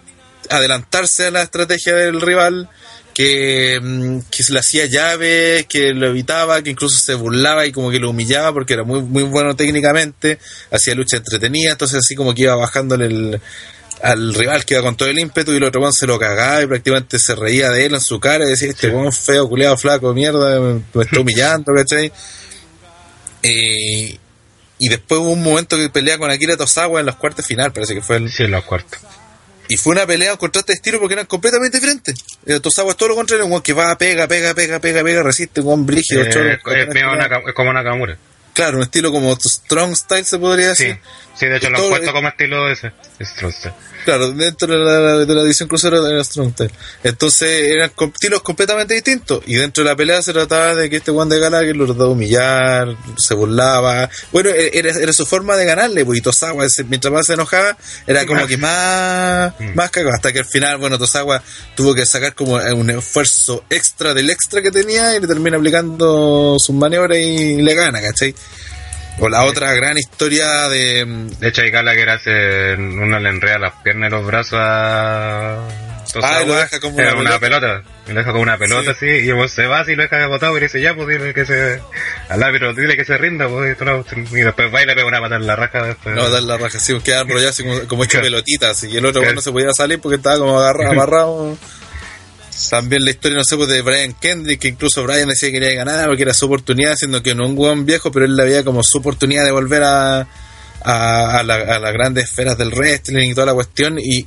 adelantarse 0.50 1.28
a 1.28 1.32
la 1.32 1.44
estrategia 1.44 1.96
del 1.96 2.22
rival, 2.22 2.70
que, 3.14 3.80
mm, 3.82 4.20
que 4.32 4.44
se 4.44 4.54
le 4.54 4.60
hacía 4.60 4.86
llaves, 4.86 5.66
que 5.66 5.94
lo 5.94 6.08
evitaba, 6.08 6.62
que 6.62 6.70
incluso 6.70 6.98
se 6.98 7.16
burlaba 7.16 7.66
y 7.66 7.72
como 7.72 7.92
que 7.92 8.00
lo 8.00 8.12
humillaba 8.12 8.54
porque 8.54 8.74
era 8.74 8.84
muy, 8.84 9.02
muy 9.02 9.24
bueno 9.24 9.56
técnicamente, 9.56 10.40
hacía 10.72 10.96
lucha 10.96 11.18
entretenida, 11.18 11.72
entonces 11.72 12.00
así 12.00 12.16
como 12.16 12.34
que 12.34 12.44
iba 12.44 12.56
bajándole 12.56 13.08
el, 13.08 13.42
al 14.02 14.34
rival 14.34 14.64
que 14.64 14.76
iba 14.76 14.84
con 14.84 14.96
todo 14.96 15.10
el 15.10 15.20
ímpetu 15.20 15.52
y 15.52 15.58
el 15.58 15.64
otro 15.64 15.92
se 15.92 16.08
lo 16.08 16.18
cagaba 16.18 16.62
y 16.62 16.68
prácticamente 16.68 17.20
se 17.20 17.36
reía 17.36 17.70
de 17.72 17.86
él 17.86 17.94
en 17.94 18.02
su 18.02 18.20
cara 18.20 18.46
y 18.46 18.50
decía, 18.50 18.70
este 18.70 18.90
weón 18.90 19.12
feo, 19.12 19.50
culeado, 19.50 19.78
flaco, 19.78 20.14
mierda, 20.14 20.60
me, 20.60 20.82
me 20.94 21.04
está 21.04 21.20
humillando, 21.22 21.74
¿cachai? 21.74 22.12
Eh, 23.44 24.18
y 24.78 24.88
después 24.88 25.20
hubo 25.20 25.32
un 25.32 25.44
momento 25.44 25.76
que 25.76 25.90
pelea 25.90 26.18
con 26.18 26.32
Akira 26.32 26.56
Tosawa 26.56 27.02
en 27.02 27.06
los 27.06 27.16
cuartos 27.18 27.46
final, 27.46 27.74
parece 27.74 27.94
que 27.94 28.02
fue 28.02 28.18
el, 28.18 28.32
Sí, 28.32 28.44
en 28.44 28.52
los 28.52 28.64
cuartos. 28.64 29.00
Y 29.70 29.78
fue 29.78 29.94
una 29.94 30.06
pelea, 30.06 30.34
un 30.34 30.38
contraste 30.38 30.74
de 30.74 30.78
estilo 30.78 31.00
porque 31.00 31.14
eran 31.14 31.28
completamente 31.28 31.78
diferentes. 31.78 32.16
Eh, 32.46 32.60
Tosawa 32.60 32.92
es 32.92 32.98
todo 32.98 33.10
lo 33.10 33.16
contrario, 33.16 33.46
un 33.46 33.62
que 33.62 33.72
va, 33.72 33.96
pega, 33.98 34.28
pega, 34.28 34.54
pega, 34.54 34.80
pega, 34.80 35.04
pega, 35.04 35.24
resiste, 35.24 35.62
un 35.62 35.86
brígido, 35.86 36.24
Eh, 36.24 36.30
choro, 36.30 36.50
es 36.50 37.54
como 37.54 37.72
Nakamura. 37.72 38.18
Claro, 38.54 38.78
un 38.78 38.84
estilo 38.84 39.12
como 39.12 39.36
Strong 39.36 39.96
Style 39.96 40.26
se 40.26 40.38
podría 40.40 40.76
Sí, 40.76 40.86
decir. 40.86 41.00
sí, 41.38 41.46
de 41.48 41.58
hecho 41.58 41.70
lo 41.70 41.78
han 41.84 41.90
puesto 41.90 42.14
como 42.14 42.28
estilo 42.28 42.70
ese. 42.70 42.92
Strong 43.22 43.54
Style. 43.54 43.74
Claro, 44.06 44.32
dentro 44.32 44.68
de 44.68 44.78
la, 44.80 45.18
de 45.26 45.36
la 45.36 45.42
edición 45.42 45.68
crucero 45.68 46.02
de 46.02 46.14
la 46.14 46.24
Strong 46.24 46.54
Style. 46.54 46.72
Entonces 47.04 47.50
eran 47.70 47.92
estilos 48.14 48.42
completamente 48.42 48.94
distintos. 48.94 49.44
Y 49.46 49.56
dentro 49.56 49.84
de 49.84 49.90
la 49.90 49.96
pelea 49.96 50.22
se 50.22 50.32
trataba 50.32 50.74
de 50.74 50.90
que 50.90 50.96
este 50.98 51.12
Juan 51.12 51.28
de 51.28 51.38
Gallagher 51.38 51.76
lo 51.76 51.86
trataba 51.86 52.06
de 52.06 52.12
humillar, 52.12 52.96
se 53.18 53.34
burlaba. 53.36 54.10
Bueno, 54.32 54.50
e- 54.52 54.72
era, 54.74 54.92
era 54.92 55.12
su 55.14 55.26
forma 55.26 55.58
de 55.58 55.66
ganarle, 55.66 56.06
pues, 56.06 56.20
y 56.20 56.22
Tosawa, 56.22 56.66
mientras 56.88 57.14
más 57.14 57.26
se 57.28 57.34
enojaba, 57.34 57.78
era 58.08 58.26
como 58.26 58.48
que 58.48 58.56
más, 58.58 59.54
Mm. 59.60 59.76
más 59.76 59.92
cagado. 59.92 60.16
Hasta 60.16 60.32
que 60.32 60.40
al 60.40 60.46
final, 60.46 60.78
bueno, 60.78 60.98
Tosawa 60.98 61.44
tuvo 61.76 61.94
que 61.94 62.06
sacar 62.06 62.34
como 62.34 62.54
un 62.56 62.90
esfuerzo 62.90 63.66
extra 63.70 64.14
del 64.14 64.30
extra 64.30 64.62
que 64.62 64.72
tenía 64.72 65.16
y 65.16 65.20
le 65.20 65.28
termina 65.28 65.58
aplicando 65.58 66.56
sus 66.58 66.74
maniobras 66.74 67.18
y 67.18 67.62
le 67.62 67.74
gana, 67.76 68.02
¿cachai? 68.02 68.34
O 69.22 69.28
la 69.28 69.44
otra 69.44 69.74
gran 69.74 69.98
historia 69.98 70.70
de, 70.70 71.06
De 71.40 71.48
hecho, 71.50 71.62
ahí 71.62 71.72
Gallagher 71.72 72.10
hace. 72.10 72.74
Uno 72.76 73.20
le 73.20 73.30
enreda 73.30 73.60
las 73.60 73.74
piernas 73.84 74.10
y 74.10 74.12
los 74.12 74.26
brazos 74.26 74.60
a. 74.62 75.68
Ah, 76.24 76.42
y 76.44 76.48
lo 76.48 76.56
deja 76.56 76.80
como 76.80 76.98
una 76.98 77.14
una 77.16 77.40
pelota. 77.40 77.84
Lo 78.08 78.14
deja 78.16 78.32
como 78.32 78.42
una 78.42 78.58
pelota 78.58 78.92
así. 78.92 79.06
Y 79.06 79.32
vos 79.32 79.52
se 79.52 79.68
va 79.68 79.82
así 79.82 79.92
y 79.92 79.96
lo 79.96 80.04
deja 80.04 80.26
botado 80.28 80.58
y 80.58 80.62
dice: 80.62 80.80
Ya, 80.80 80.96
pues 80.96 81.08
dile 81.08 81.34
que 81.34 81.46
se. 81.46 81.82
Al 82.30 82.42
árbitro, 82.42 82.74
dile 82.74 82.96
que 82.96 83.04
se 83.04 83.18
rinda. 83.18 83.48
Pues, 83.50 83.78
y, 84.32 84.36
después 84.36 84.74
va 84.74 84.82
y 84.82 84.86
le 84.86 84.96
pega 84.96 85.08
una 85.08 85.20
patada 85.20 85.42
en 85.42 85.48
la 85.48 85.56
raja. 85.56 85.84
Después. 85.84 86.16
No, 86.16 86.30
dar 86.30 86.44
la 86.44 86.58
raja, 86.58 86.78
así, 86.78 86.98
queda 87.02 87.22
enrollado 87.22 87.50
así 87.50 87.64
como, 87.64 87.80
como 87.88 88.04
hecho 88.06 88.22
pelotitas, 88.22 88.84
y 88.86 88.98
el 88.98 89.06
otro 89.06 89.22
no 89.34 89.42
se 89.42 89.52
podía 89.52 89.74
salir 89.74 90.00
porque 90.00 90.16
estaba 90.16 90.38
como 90.38 90.60
agarrado, 90.60 90.92
amarrado. 90.92 91.58
También 92.70 93.04
la 93.06 93.12
historia, 93.12 93.38
no 93.38 93.44
sé, 93.44 93.56
pues 93.56 93.70
de 93.70 93.82
Brian 93.82 94.14
Kendrick, 94.14 94.60
que 94.62 94.68
incluso 94.70 95.04
Brian 95.04 95.30
decía 95.30 95.50
que 95.52 95.60
quería 95.60 95.76
ganar 95.76 96.08
porque 96.08 96.24
era 96.24 96.34
su 96.34 96.46
oportunidad, 96.46 96.96
siendo 96.96 97.22
que 97.24 97.36
no 97.36 97.46
un 97.48 97.58
hueón 97.58 97.86
viejo, 97.86 98.12
pero 98.12 98.26
él 98.26 98.36
la 98.36 98.44
veía 98.44 98.64
como 98.64 98.84
su 98.84 98.98
oportunidad 98.98 99.46
de 99.46 99.52
volver 99.52 99.84
a, 99.84 100.28
a, 100.82 101.38
a 101.40 101.44
la- 101.44 101.56
a 101.76 101.80
las 101.80 101.94
grandes 101.94 102.26
esferas 102.26 102.58
del 102.58 102.72
wrestling 102.72 103.30
y 103.30 103.34
toda 103.34 103.46
la 103.48 103.54
cuestión. 103.54 103.98
Y 104.00 104.26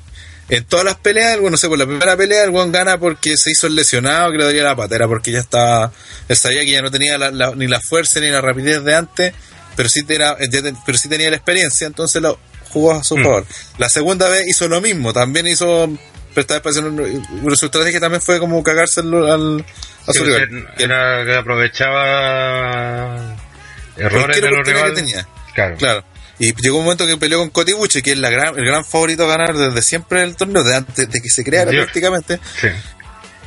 en 0.49 0.65
todas 0.65 0.85
las 0.85 0.97
peleas, 0.97 1.35
bueno, 1.37 1.53
no 1.53 1.57
sé, 1.57 1.69
pues 1.69 1.79
la 1.79 1.87
primera 1.87 2.17
pelea 2.17 2.45
el 2.45 2.51
hueón 2.51 2.73
gana 2.73 2.99
porque 2.99 3.37
se 3.37 3.51
hizo 3.51 3.67
el 3.67 3.75
lesionado, 3.75 4.31
que 4.33 4.39
le 4.39 4.45
dolía 4.45 4.63
la 4.65 4.77
patera, 4.77 5.07
porque 5.09 5.33
ya 5.33 5.41
estaba, 5.41 5.93
él 6.29 6.37
sabía 6.37 6.61
que 6.61 6.71
ya 6.73 6.83
no 6.83 6.91
tenía 6.91 7.19
la- 7.19 7.31
la- 7.31 7.55
ni 7.55 7.67
la 7.67 7.81
fuerza 7.81 8.21
ni 8.21 8.29
la 8.29 8.41
rapidez 8.41 8.83
de 8.85 8.95
antes, 8.95 9.35
pero 9.77 9.89
sí, 9.89 10.03
era, 10.09 10.37
pero 10.85 10.99
sí 10.99 11.09
tenía 11.09 11.31
la 11.31 11.37
experiencia, 11.37 11.87
entonces 11.87 12.21
lo 12.21 12.39
jugó 12.71 12.93
a 12.93 13.05
su 13.05 13.17
Mm. 13.17 13.23
favor. 13.23 13.47
La 13.79 13.89
segunda 13.89 14.29
vez 14.29 14.47
hizo 14.49 14.69
lo 14.69 14.81
mismo, 14.81 15.13
también 15.13 15.47
hizo, 15.47 15.91
pero 16.35 16.41
esta 16.43 16.55
vez 16.55 16.63
pareció 16.63 16.83
un- 16.87 17.57
su 17.57 17.67
estrategia 17.67 18.01
también 18.01 18.21
fue 18.23 18.39
como 18.39 18.63
cagarse 18.63 19.01
al, 19.01 19.65
a 20.07 20.13
su 20.13 20.25
pues, 20.25 20.49
rival. 20.49 20.69
era 20.79 21.25
que 21.25 21.35
aprovechaba 21.37 23.37
errores 23.97 24.37
de 24.37 24.43
los 24.43 24.53
oportunidad 24.53 24.65
que 24.65 24.73
rivales. 24.73 24.95
tenía. 24.95 25.29
Claro. 25.55 25.77
Claro. 25.77 26.05
Y 26.39 26.55
llegó 26.61 26.79
un 26.79 26.85
momento 26.85 27.07
que 27.07 27.17
peleó 27.17 27.39
con 27.39 27.51
Cody 27.51 27.73
Buche, 27.73 28.03
que 28.03 28.13
es 28.13 28.19
la 28.19 28.31
gran, 28.31 28.59
el 28.59 28.65
gran 28.65 28.85
favorito 28.85 29.25
a 29.25 29.37
ganar 29.37 29.55
desde 29.57 29.83
siempre 29.83 30.23
el 30.23 30.35
torneo, 30.35 30.65
de 30.65 30.75
antes 30.75 31.09
de 31.09 31.21
que 31.21 31.29
se 31.29 31.45
creara 31.45 31.71
Dios. 31.71 31.85
prácticamente. 31.85 32.41
Sí. 32.61 32.69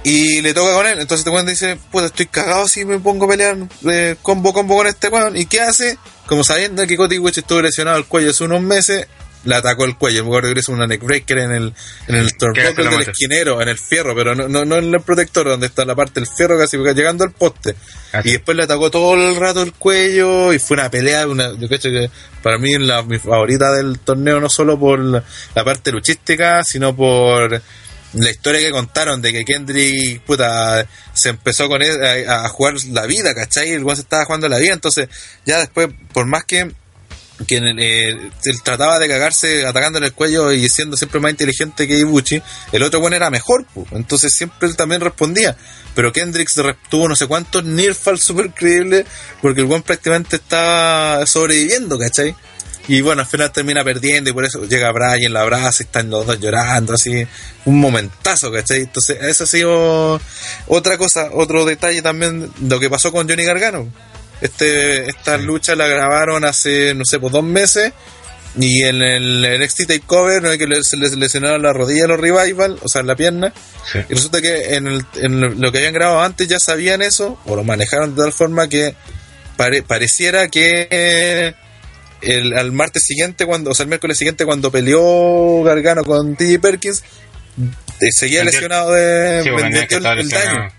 Y 0.03 0.41
le 0.41 0.53
toca 0.53 0.73
con 0.73 0.85
él. 0.85 0.99
Entonces 0.99 1.25
este 1.27 1.43
dice, 1.51 1.77
puta, 1.91 2.05
estoy 2.05 2.27
cagado 2.27 2.67
si 2.67 2.85
me 2.85 2.99
pongo 2.99 3.25
a 3.25 3.29
pelear 3.29 3.57
eh, 3.89 4.15
combo 4.21 4.53
combo 4.53 4.77
con 4.77 4.87
este 4.87 5.09
weón. 5.09 5.35
¿Y 5.35 5.47
qué 5.47 5.61
hace? 5.61 5.97
Como 6.27 6.43
sabiendo 6.43 6.85
que 6.85 6.95
Cody 6.95 7.17
Buche 7.17 7.41
estuvo 7.41 7.61
lesionado 7.61 7.97
al 7.97 8.05
cuello 8.05 8.29
hace 8.29 8.43
unos 8.43 8.61
meses, 8.61 9.07
le 9.45 9.55
atacó 9.55 9.85
el 9.85 9.95
cuello. 9.95 10.23
Me 10.23 10.29
acuerdo 10.29 10.53
que 10.53 10.59
hizo 10.59 10.71
una 10.71 10.87
neckbreaker 10.87 11.37
en 11.37 11.51
el, 11.51 11.73
en 12.07 12.15
el 12.15 12.35
turnbuckle 12.35 12.89
del 12.89 13.01
esquinero, 13.01 13.61
en 13.61 13.69
el 13.69 13.77
fierro, 13.77 14.13
pero 14.15 14.35
no, 14.35 14.47
no, 14.47 14.65
no 14.65 14.77
en 14.77 14.93
el 14.93 15.01
protector, 15.01 15.47
donde 15.47 15.67
está 15.67 15.85
la 15.85 15.95
parte 15.95 16.19
del 16.19 16.27
fierro 16.27 16.57
casi 16.57 16.77
llegando 16.77 17.23
al 17.23 17.31
poste. 17.31 17.75
Así. 18.11 18.29
Y 18.29 18.31
después 18.33 18.57
le 18.57 18.63
atacó 18.63 18.91
todo 18.91 19.13
el 19.13 19.35
rato 19.35 19.61
el 19.61 19.73
cuello 19.73 20.53
y 20.53 20.59
fue 20.59 20.75
una 20.75 20.89
pelea, 20.89 21.27
una, 21.27 21.53
yo 21.57 21.67
creo 21.67 21.79
que 21.79 22.09
para 22.41 22.57
mí 22.57 22.77
la, 22.77 23.03
mi 23.03 23.19
favorita 23.19 23.71
del 23.71 23.99
torneo, 23.99 24.39
no 24.39 24.49
solo 24.49 24.79
por 24.79 24.99
la, 24.99 25.23
la 25.53 25.63
parte 25.63 25.91
luchística, 25.91 26.63
sino 26.63 26.95
por 26.95 27.61
la 28.15 28.29
historia 28.29 28.61
que 28.61 28.71
contaron 28.71 29.21
de 29.21 29.33
que 29.33 29.43
Kendrick 29.43 30.21
puta, 30.21 30.87
se 31.13 31.29
empezó 31.29 31.67
con 31.67 31.81
él 31.81 32.27
a, 32.27 32.45
a 32.45 32.49
jugar 32.49 32.75
la 32.91 33.05
vida, 33.05 33.33
¿cachai? 33.33 33.71
El 33.71 33.85
se 33.95 34.01
estaba 34.01 34.25
jugando 34.25 34.47
la 34.47 34.57
vida, 34.57 34.73
entonces 34.73 35.09
ya 35.45 35.59
después, 35.59 35.89
por 36.13 36.25
más 36.25 36.45
que 36.45 36.71
que 37.47 37.57
eh, 37.57 38.09
él 38.09 38.61
trataba 38.63 38.97
de 38.99 39.07
cagarse 39.07 39.65
atacando 39.65 39.97
en 39.97 40.05
el 40.05 40.13
cuello 40.13 40.51
y 40.51 40.67
siendo 40.69 40.95
siempre 40.95 41.19
más 41.19 41.31
inteligente 41.31 41.87
que 41.87 41.97
Ibuchi, 41.97 42.41
el 42.71 42.83
otro 42.83 42.99
bueno 42.99 43.15
era 43.15 43.29
mejor, 43.29 43.65
pu. 43.65 43.85
entonces 43.91 44.33
siempre 44.33 44.67
él 44.67 44.75
también 44.75 45.01
respondía. 45.01 45.55
Pero 45.95 46.11
Kendricks 46.11 46.61
tuvo 46.89 47.07
no 47.07 47.15
sé 47.15 47.27
cuántos 47.27 47.63
near 47.63 47.95
fall 47.95 48.19
super 48.19 48.51
creíbles 48.51 49.05
porque 49.41 49.61
el 49.61 49.67
buen 49.67 49.81
prácticamente 49.81 50.37
estaba 50.37 51.25
sobreviviendo, 51.25 51.97
¿cachai? 51.97 52.35
Y 52.87 53.01
bueno, 53.01 53.21
al 53.21 53.27
final 53.27 53.51
termina 53.51 53.83
perdiendo 53.83 54.29
y 54.29 54.33
por 54.33 54.45
eso 54.45 54.63
llega 54.65 54.91
Brian, 54.91 55.33
la 55.33 55.41
abraza 55.41 55.83
y 55.83 55.85
están 55.85 56.09
los 56.09 56.25
dos 56.27 56.39
llorando, 56.39 56.93
así, 56.93 57.25
un 57.65 57.79
momentazo, 57.79 58.51
¿cachai? 58.51 58.81
Entonces, 58.81 59.17
eso 59.21 59.45
ha 59.45 59.47
sido 59.47 60.21
otra 60.67 60.97
cosa, 60.97 61.29
otro 61.33 61.65
detalle 61.65 62.01
también, 62.03 62.51
lo 62.61 62.79
que 62.79 62.89
pasó 62.89 63.11
con 63.11 63.27
Johnny 63.27 63.43
Gargano. 63.43 63.91
Este, 64.41 65.09
esta 65.09 65.37
lucha 65.37 65.75
la 65.75 65.87
grabaron 65.87 66.43
hace, 66.45 66.93
no 66.93 67.03
sé, 67.05 67.19
pues 67.19 67.31
dos 67.33 67.43
meses. 67.43 67.93
Y 68.57 68.83
en 68.83 69.01
el 69.01 69.59
NXT 69.61 69.85
Takeover, 69.87 70.41
¿no? 70.41 70.57
que 70.57 70.65
le- 70.65 70.81
se 70.83 70.95
les 70.95 71.13
lesionaron 71.17 71.61
la 71.61 71.73
rodilla 71.73 72.05
a 72.05 72.07
los 72.07 72.19
Revival, 72.19 72.79
o 72.81 72.87
sea, 72.87 73.03
la 73.03 73.15
pierna. 73.15 73.53
Sí. 73.91 73.99
Y 74.09 74.13
resulta 74.13 74.41
que 74.41 74.75
en, 74.75 74.87
el- 74.87 75.05
en 75.15 75.59
lo 75.61 75.71
que 75.73 75.79
habían 75.79 75.93
grabado 75.93 76.21
antes 76.21 76.47
ya 76.47 76.57
sabían 76.59 77.01
eso, 77.01 77.37
o 77.45 77.55
lo 77.57 77.65
manejaron 77.65 78.15
de 78.15 78.21
tal 78.23 78.31
forma 78.31 78.69
que 78.69 78.95
pare- 79.57 79.83
pareciera 79.83 80.47
que 80.47 80.87
eh, 80.89 81.53
el, 82.21 82.57
al 82.57 82.71
martes 82.71 83.03
siguiente, 83.05 83.45
cuando, 83.45 83.71
o 83.71 83.73
sea, 83.75 83.83
el 83.83 83.89
miércoles 83.89 84.17
siguiente, 84.17 84.45
cuando 84.45 84.71
peleó 84.71 85.61
Gargano 85.63 86.05
con 86.05 86.37
TJ 86.37 86.59
Perkins, 86.61 87.03
eh, 87.99 88.07
seguía 88.11 88.45
lesionado 88.45 88.93
de. 88.93 89.43
Sí, 89.43 89.49
vendió 89.49 89.85
que 89.87 89.95
el, 89.95 90.03
daño. 90.03 90.71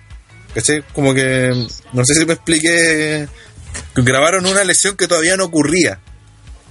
¿Cachai? 0.54 0.82
Como 0.94 1.12
que. 1.12 1.50
No 1.92 2.04
sé 2.06 2.14
si 2.14 2.24
me 2.24 2.32
expliqué. 2.32 3.28
Grabaron 3.96 4.46
una 4.46 4.64
lesión 4.64 4.96
que 4.96 5.08
todavía 5.08 5.36
no 5.36 5.44
ocurría. 5.44 6.00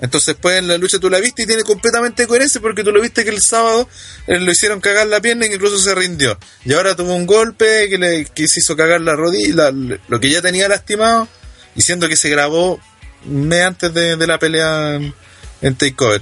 Entonces, 0.02 0.27
después 0.35 0.60
en 0.60 0.68
la 0.68 0.77
lucha 0.77 0.99
tú 0.99 1.10
la 1.10 1.19
viste 1.19 1.43
y 1.43 1.45
tiene 1.45 1.64
completamente 1.64 2.27
coherencia 2.27 2.60
porque 2.60 2.84
tú 2.84 2.91
lo 2.91 3.02
viste 3.02 3.23
que 3.23 3.30
el 3.30 3.41
sábado 3.41 3.88
eh, 4.27 4.39
lo 4.39 4.52
hicieron 4.52 4.81
cagar 4.81 5.07
la 5.07 5.22
pierna 5.22 5.45
y 5.45 5.53
incluso 5.53 5.77
se 5.80 5.95
rindió. 5.95 6.38
Y 6.65 6.73
ahora 6.73 6.95
tuvo 6.95 7.15
un 7.15 7.26
golpe 7.26 7.88
que 7.89 7.97
le 7.97 8.26
que 8.26 8.47
se 8.47 8.60
hizo 8.60 8.76
cagar 8.76 9.02
la 9.02 9.15
rodilla, 9.15 9.72
la- 9.72 9.97
lo 10.07 10.19
que 10.19 10.30
ya 10.30 10.41
tenía 10.41 10.68
lastimado, 10.68 11.27
y 11.76 11.81
siendo 11.81 12.10
que 12.10 12.18
se 12.18 12.30
grabó 12.30 12.80
mes 13.26 13.64
antes 13.64 13.93
de, 13.93 14.27
la 14.27 14.38
pelea 14.38 14.95
en, 14.95 15.14
en 15.61 15.76
Takeover. 15.76 16.22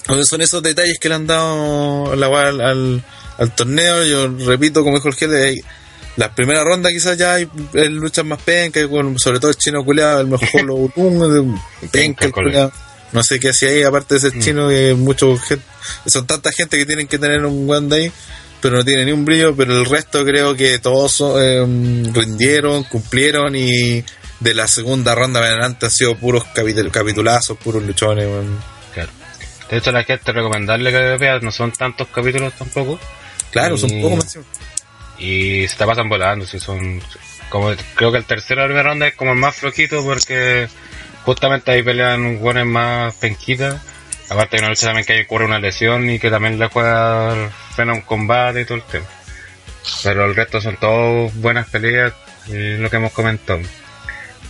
Entonces 0.00 0.28
son 0.28 0.40
esos 0.42 0.62
detalles 0.62 0.98
que 0.98 1.08
le 1.08 1.14
han 1.14 1.26
dado 1.26 2.16
la 2.16 2.26
al, 2.26 2.60
al, 2.60 3.04
al 3.38 3.54
torneo. 3.54 4.04
Yo 4.04 4.26
repito, 4.46 4.82
como 4.82 4.96
dijo 4.96 5.08
el 5.08 5.14
jefe, 5.14 5.54
la 6.18 6.34
primera 6.34 6.64
ronda 6.64 6.90
quizás 6.90 7.16
ya 7.16 7.34
hay 7.34 7.48
luchas 7.90 8.24
más 8.24 8.42
pencas, 8.42 8.84
sobre 9.16 9.38
todo 9.38 9.50
el 9.50 9.56
chino 9.56 9.84
culeado, 9.84 10.20
el 10.20 10.26
mejor 10.26 10.62
lo 10.64 10.92
penca 11.90 12.26
el 12.26 12.32
culeado. 12.32 12.72
No 13.12 13.22
sé 13.22 13.38
qué 13.40 13.50
hacía 13.50 13.70
ahí, 13.70 13.82
aparte 13.84 14.18
de 14.18 14.28
ese 14.28 14.38
chino, 14.38 14.68
que 14.68 14.94
mucho 14.94 15.34
son 16.06 16.26
tanta 16.26 16.52
gente 16.52 16.76
que 16.76 16.84
tienen 16.84 17.06
que 17.06 17.18
tener 17.18 17.44
un 17.46 17.66
guante 17.66 17.94
ahí, 17.94 18.12
pero 18.60 18.76
no 18.76 18.84
tiene 18.84 19.04
ni 19.06 19.12
un 19.12 19.24
brillo, 19.24 19.54
pero 19.56 19.78
el 19.78 19.86
resto 19.86 20.24
creo 20.24 20.54
que 20.56 20.78
todos 20.80 21.12
son, 21.12 21.40
eh, 21.40 22.10
rindieron, 22.12 22.82
cumplieron 22.84 23.54
y 23.56 24.04
de 24.40 24.54
la 24.54 24.68
segunda 24.68 25.14
ronda 25.14 25.38
en 25.40 25.46
adelante 25.46 25.86
han 25.86 25.92
sido 25.92 26.16
puros 26.16 26.44
capitul- 26.54 26.90
capitulazos, 26.90 27.56
puros 27.58 27.82
luchones. 27.82 28.26
Claro. 28.92 29.10
De 29.70 29.76
hecho, 29.78 29.92
la 29.92 30.02
gente 30.04 30.32
recomendarle 30.32 30.90
que 30.90 30.98
vea, 31.16 31.38
no 31.38 31.50
son 31.52 31.72
tantos 31.72 32.08
capítulos 32.08 32.52
tampoco. 32.58 32.98
Claro, 33.52 33.76
son 33.78 33.90
pocos 34.02 34.18
más. 34.18 34.38
Y 35.18 35.66
se 35.68 35.76
te 35.76 35.86
pasan 35.86 36.08
volando, 36.08 36.46
si 36.46 36.58
son... 36.58 37.00
Como, 37.48 37.72
creo 37.94 38.12
que 38.12 38.18
el 38.18 38.24
tercero 38.24 38.60
de 38.60 38.68
la 38.68 38.68
primera 38.68 38.88
ronda 38.90 39.06
es 39.06 39.14
como 39.14 39.32
el 39.32 39.38
más 39.38 39.56
flojito 39.56 40.04
porque 40.04 40.68
justamente 41.24 41.70
ahí 41.70 41.82
pelean 41.82 42.40
buenos 42.40 42.66
más 42.66 43.14
penquitas. 43.14 43.80
Aparte 44.28 44.56
hay 44.56 44.60
una 44.60 44.68
lucha 44.68 44.86
también 44.86 45.06
que 45.06 45.14
hay 45.14 45.22
ocurre 45.22 45.46
una 45.46 45.58
lesión 45.58 46.08
y 46.10 46.18
que 46.18 46.30
también 46.30 46.58
le 46.58 46.68
juega 46.68 47.50
Phenom 47.74 48.02
combate 48.02 48.60
y 48.60 48.64
todo 48.66 48.76
el 48.76 48.84
tema. 48.84 49.06
Pero 50.02 50.26
el 50.26 50.36
resto 50.36 50.60
son 50.60 50.76
todos 50.76 51.34
buenas 51.36 51.68
peleas 51.70 52.12
lo 52.48 52.90
que 52.90 52.96
hemos 52.96 53.12
comentado. 53.12 53.60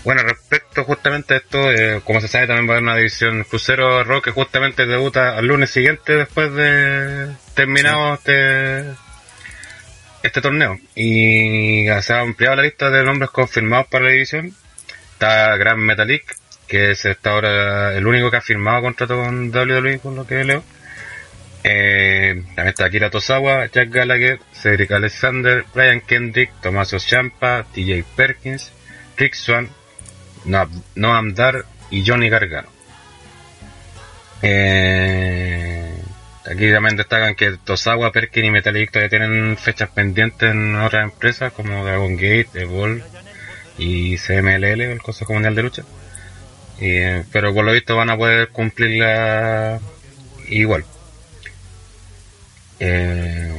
Bueno, 0.05 0.23
respecto 0.23 0.85
justamente 0.85 1.35
a 1.35 1.37
esto, 1.39 1.71
eh, 1.71 2.01
como 2.05 2.21
se 2.21 2.29
sabe 2.29 2.47
también 2.47 2.69
va 2.69 2.75
a 2.75 2.77
haber 2.77 2.85
una 2.85 2.97
división 2.97 3.45
crucero 3.45 4.05
rock 4.05 4.27
que 4.27 4.31
justamente 4.31 4.87
debuta 4.87 5.37
al 5.37 5.47
lunes 5.47 5.71
siguiente 5.71 6.15
después 6.15 6.53
de 6.55 7.29
terminado 7.55 8.15
este 8.15 8.85
este 10.23 10.41
torneo 10.41 10.79
y 10.95 11.87
se 12.03 12.13
ha 12.13 12.21
ampliado 12.21 12.57
la 12.57 12.63
lista 12.63 12.91
de 12.91 13.05
nombres 13.05 13.31
confirmados 13.31 13.87
para 13.89 14.05
la 14.07 14.11
división. 14.11 14.53
Está 15.13 15.57
Gran 15.57 15.81
Metalik, 15.81 16.37
que 16.67 16.93
es 16.93 17.05
hasta 17.07 17.31
ahora 17.31 17.97
el 17.97 18.07
único 18.07 18.31
que 18.31 18.37
ha 18.37 18.41
firmado 18.41 18.83
contrato 18.83 19.17
con 19.17 19.51
WWE, 19.55 19.99
por 19.99 20.13
lo 20.13 20.27
que 20.27 20.45
leo. 20.45 20.63
Eh, 21.65 22.43
también 22.55 22.69
está 22.69 22.85
Akira 22.87 23.11
Tosawa, 23.11 23.67
Jack 23.67 23.91
Gallagher, 23.91 24.39
Cedric 24.53 24.93
Alexander, 24.93 25.65
Brian 25.75 26.01
Kendrick, 26.01 26.53
Tommaso 26.63 26.99
Ciampa, 27.01 27.65
TJ 27.75 28.05
Perkins, 28.17 28.73
Rick 29.17 29.35
Swan, 29.35 29.69
No- 30.45 30.71
Noam 30.95 31.35
Dar 31.35 31.65
y 31.91 32.05
Johnny 32.07 32.29
Gargano. 32.29 32.69
Eh, 34.41 35.98
aquí 36.51 36.71
también 36.73 36.97
destacan 36.97 37.35
que 37.35 37.57
Tosawa, 37.65 38.13
Perkin 38.13 38.47
y 38.47 38.51
Metallic 38.51 38.91
todavía 38.91 39.11
tienen 39.11 39.57
fechas 39.57 39.91
pendientes 39.91 40.51
en 40.51 40.77
otras 40.77 41.05
empresas 41.05 41.53
como 41.53 41.85
Dragon 41.85 42.17
Gate, 42.17 42.49
Evolve 42.55 43.03
y 43.79 44.17
CMLL, 44.17 44.81
el 44.81 45.03
Consejo 45.03 45.35
Mundial 45.35 45.55
de 45.55 45.63
Lucha. 45.63 45.83
Eh, 46.81 47.25
pero 47.33 47.53
por 47.53 47.65
lo 47.65 47.73
visto 47.73 47.97
van 47.97 48.11
a 48.11 48.17
poder 48.17 48.49
cumplirla 48.49 49.81
igual. 50.49 50.85
Eh, 52.81 53.53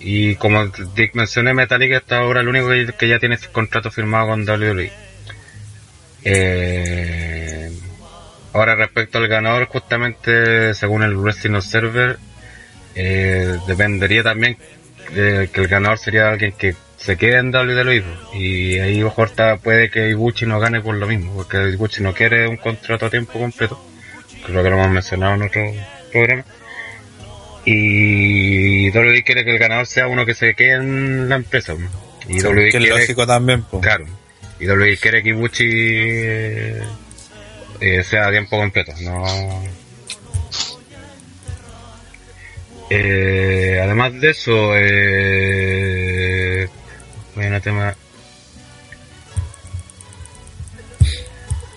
y 0.00 0.34
como 0.36 0.66
Dick 0.66 1.14
mencioné, 1.14 1.54
Metallica 1.54 1.98
hasta 1.98 2.18
ahora 2.18 2.40
el 2.40 2.48
único 2.48 2.68
que, 2.68 2.92
que 2.98 3.08
ya 3.08 3.18
tiene 3.18 3.38
contrato 3.52 3.90
firmado 3.90 4.28
con 4.28 4.48
WWE. 4.48 4.92
Eh, 6.24 7.72
ahora 8.52 8.74
respecto 8.74 9.18
al 9.18 9.28
ganador, 9.28 9.66
justamente 9.66 10.74
según 10.74 11.02
el 11.02 11.16
Wrestling 11.16 11.54
Observer, 11.54 12.18
eh, 12.94 13.56
dependería 13.66 14.22
también 14.22 14.56
de 15.14 15.48
que 15.52 15.60
el 15.60 15.68
ganador 15.68 15.98
sería 15.98 16.28
alguien 16.30 16.52
que 16.52 16.74
se 16.96 17.16
quede 17.16 17.38
en 17.38 17.50
WWE. 17.54 18.02
Y 18.34 18.78
ahí 18.78 19.04
está- 19.24 19.56
puede 19.56 19.90
que 19.90 20.08
Ibuchi 20.10 20.46
no 20.46 20.58
gane 20.60 20.80
por 20.80 20.94
lo 20.96 21.06
mismo, 21.06 21.34
porque 21.34 21.70
Ibuchi 21.70 22.02
no 22.02 22.12
quiere 22.12 22.46
un 22.48 22.56
contrato 22.56 23.06
a 23.06 23.10
tiempo 23.10 23.38
completo. 23.38 23.82
Creo 24.44 24.62
que 24.62 24.70
lo 24.70 24.76
hemos 24.76 24.90
mencionado 24.90 25.34
en 25.34 25.42
otro 25.42 25.62
programa. 26.12 26.44
Y 27.64 28.90
WWE 28.90 29.22
quiere 29.24 29.44
que 29.44 29.50
el 29.52 29.58
ganador 29.58 29.86
sea 29.86 30.06
uno 30.08 30.24
que 30.24 30.34
se 30.34 30.54
quede 30.54 30.72
en 30.74 31.28
la 31.28 31.36
empresa. 31.36 31.74
Y 32.28 32.40
WWE 32.40 32.54
que 32.62 32.68
es 32.68 32.74
quiere, 32.76 32.88
lógico 32.88 33.26
también, 33.26 33.62
po. 33.62 33.80
claro, 33.80 34.06
y 34.58 34.66
WWE 34.66 34.96
quiere 34.96 35.22
que 35.22 35.28
Ibuchi 35.30 35.64
eh, 35.68 36.82
eh, 37.80 38.02
sea 38.04 38.28
a 38.28 38.30
tiempo 38.30 38.56
completo. 38.58 38.92
No, 39.02 39.62
Eh, 42.90 43.80
además 43.82 44.12
de 44.20 44.30
eso, 44.30 44.72
eh, 44.74 46.68
bueno, 47.34 47.60
tema. 47.60 47.94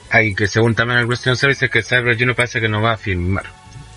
Hay 0.10 0.34
que 0.36 0.48
según 0.48 0.76
también 0.76 1.00
el 1.00 1.06
Wrestling 1.06 1.36
Service 1.36 1.66
es 1.66 1.72
que 1.72 1.84
Cyber 1.84 2.18
Junior 2.18 2.36
parece 2.36 2.60
que 2.60 2.68
no 2.68 2.82
va 2.82 2.94
a 2.94 2.98
firmar. 2.98 3.46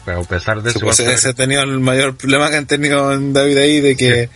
Pero 0.05 0.21
a 0.21 0.25
pesar 0.25 0.63
de 0.63 0.71
Sí, 0.71 0.79
eso, 0.79 0.87
pues 0.87 1.01
ese 1.01 1.31
ha 1.31 1.35
tenido 1.35 1.63
el 1.63 1.81
mayor 1.81 2.17
problema 2.17 2.51
que 2.51 2.57
han 2.57 2.67
tenido 2.67 3.13
en 3.13 3.33
David 3.33 3.57
ahí 3.57 3.81
de 3.81 3.97
que 3.97 4.29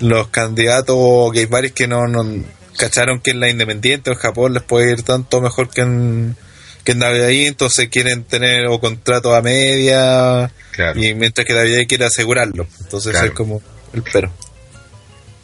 los 0.00 0.28
candidatos 0.28 1.32
gay 1.32 1.46
baris 1.46 1.72
que 1.72 1.86
no, 1.86 2.06
no 2.08 2.44
cacharon 2.76 3.20
que 3.20 3.30
en 3.30 3.40
la 3.40 3.48
independiente 3.48 4.10
o 4.10 4.14
en 4.14 4.18
Japón 4.18 4.52
les 4.54 4.62
puede 4.62 4.90
ir 4.92 5.02
tanto 5.02 5.40
mejor 5.40 5.70
que 5.70 5.82
en 5.82 6.36
que 6.84 6.92
en 6.92 6.98
David 7.00 7.22
ahí, 7.22 7.46
entonces 7.46 7.88
quieren 7.88 8.24
tener 8.24 8.66
o 8.66 8.80
contratos 8.80 9.34
a 9.34 9.42
media 9.42 10.50
Claro. 10.72 10.98
y 11.02 11.14
mientras 11.14 11.46
que 11.46 11.52
David 11.54 11.86
quiere 11.88 12.04
asegurarlo. 12.06 12.66
Entonces 12.80 13.12
Claro. 13.12 13.26
es 13.28 13.32
como 13.32 13.62
el 13.92 14.02
pero. 14.02 14.32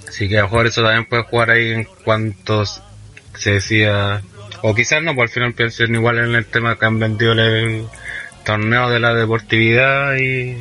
Así 0.09 0.29
que 0.29 0.39
a 0.39 0.43
lo 0.43 0.47
mejor 0.49 0.67
eso 0.67 0.83
también 0.83 1.05
puede 1.07 1.23
jugar 1.25 1.51
ahí 1.51 1.71
en 1.71 1.85
cuanto 2.05 2.65
se 3.37 3.53
decía, 3.53 4.23
o 4.63 4.75
quizás 4.75 5.03
no, 5.03 5.15
por 5.15 5.25
al 5.25 5.29
final 5.29 5.55
piensen 5.55 5.95
igual 5.95 6.19
en 6.19 6.35
el 6.35 6.47
tema 6.47 6.77
que 6.79 6.87
han 6.87 6.99
vendido 6.99 7.33
el 7.33 7.87
torneo 8.45 8.91
de 8.91 8.99
la 8.99 9.15
deportividad 9.15 10.17
y 10.17 10.57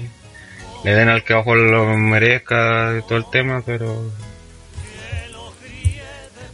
le 0.83 0.93
den 0.93 1.09
al 1.09 1.23
que 1.23 1.33
a 1.33 1.43
lo 1.43 1.97
merezca 1.97 2.95
y 2.99 3.01
todo 3.07 3.17
el 3.17 3.25
tema, 3.31 3.63
pero 3.65 4.11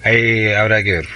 ahí 0.04 0.52
habrá 0.54 0.84
que 0.84 0.92
ver. 0.94 1.08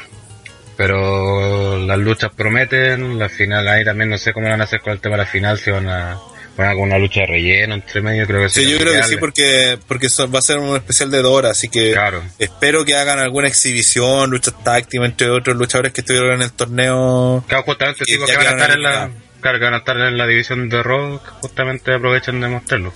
Pero 0.78 1.80
las 1.80 1.98
luchas 1.98 2.32
prometen, 2.36 3.18
la 3.18 3.30
final 3.30 3.68
ahí 3.68 3.84
también 3.84 4.12
no 4.12 4.18
sé 4.18 4.32
cómo 4.32 4.48
van 4.48 4.62
a 4.62 4.66
hacer 4.66 4.80
con 4.80 4.94
el 4.94 5.00
tema 5.00 5.16
de 5.18 5.24
la 5.24 5.30
final, 5.30 5.58
si 5.58 5.72
van 5.72 5.90
a 5.90 6.18
poner 6.56 6.74
con 6.76 6.84
una 6.84 7.00
lucha 7.00 7.22
de 7.22 7.28
relleno 7.28 7.74
entre 7.76 8.02
medio, 8.02 8.26
creo 8.28 8.44
que 8.44 8.50
Sí, 8.50 8.70
yo 8.70 8.78
creo 8.78 8.94
que 8.94 9.04
sí, 9.04 9.18
porque 9.18 9.80
porque 9.88 10.08
eso 10.08 10.30
va 10.30 10.40
a 10.40 10.44
ser 10.44 10.60
un 10.60 10.76
especial 10.76 11.10
de 11.10 11.22
dos 11.22 11.32
horas, 11.32 11.52
así 11.52 11.68
que 11.68 11.94
Claro. 11.94 12.22
espero 12.38 12.86
que 12.86 12.96
hagan 12.96 13.20
alguna 13.20 13.48
exhibición, 13.48 14.30
luchas 14.30 14.54
tácticas 14.64 15.08
entre 15.08 15.30
otros 15.30 15.58
luchadores 15.58 15.94
que 15.94 16.02
estuvieron 16.02 16.34
en 16.34 16.42
el 16.44 16.52
torneo. 16.52 17.44
Claro, 17.48 17.64
justamente 17.64 18.06
ya 18.08 18.26
que 18.26 18.38
van 18.38 18.48
a 18.48 18.50
estar 18.52 18.72
en 18.72 18.84
la, 18.84 19.10
claro, 19.42 19.60
que 19.60 19.66
van 19.66 19.74
a 19.74 19.78
estar 19.78 19.98
en 19.98 20.18
la 20.18 20.28
división 20.28 20.70
de 20.70 20.78
que 20.84 21.30
justamente 21.42 21.94
aprovechan 21.96 22.40
de 22.40 22.48
mostrarlo. 22.50 22.94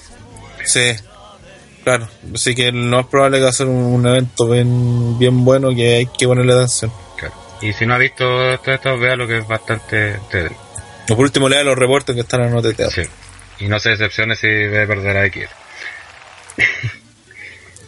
Sí, 0.65 0.93
claro. 1.83 2.07
Así 2.33 2.53
que 2.53 2.71
lo 2.71 2.97
más 2.97 3.07
probable 3.07 3.37
que 3.37 3.43
va 3.43 3.49
a 3.49 3.53
ser 3.53 3.65
un, 3.67 3.75
un 3.75 4.05
evento 4.07 4.47
bien, 4.47 5.17
bien 5.17 5.43
bueno 5.43 5.73
que 5.75 5.95
hay 5.95 6.05
que 6.17 6.27
ponerle 6.27 6.53
atención. 6.53 6.91
Y 7.61 7.73
si 7.73 7.85
no 7.85 7.93
ha 7.93 7.97
visto 7.97 8.23
todo 8.25 8.73
esto, 8.73 8.97
vea 8.97 9.15
lo 9.15 9.27
que 9.27 9.37
es 9.39 9.47
bastante 9.47 10.13
entretenido. 10.15 10.61
O 11.09 11.15
por 11.15 11.25
último, 11.25 11.47
lea 11.49 11.63
los 11.63 11.77
reportes 11.77 12.15
que 12.15 12.21
están 12.21 12.41
en 12.43 12.53
OTT. 12.55 12.81
Sí. 12.89 13.01
Y 13.59 13.67
no 13.67 13.79
se 13.79 13.89
decepcione 13.89 14.35
si 14.35 14.47
ve 14.47 14.87
perder 14.87 15.17
a 15.17 15.25
X. 15.25 15.45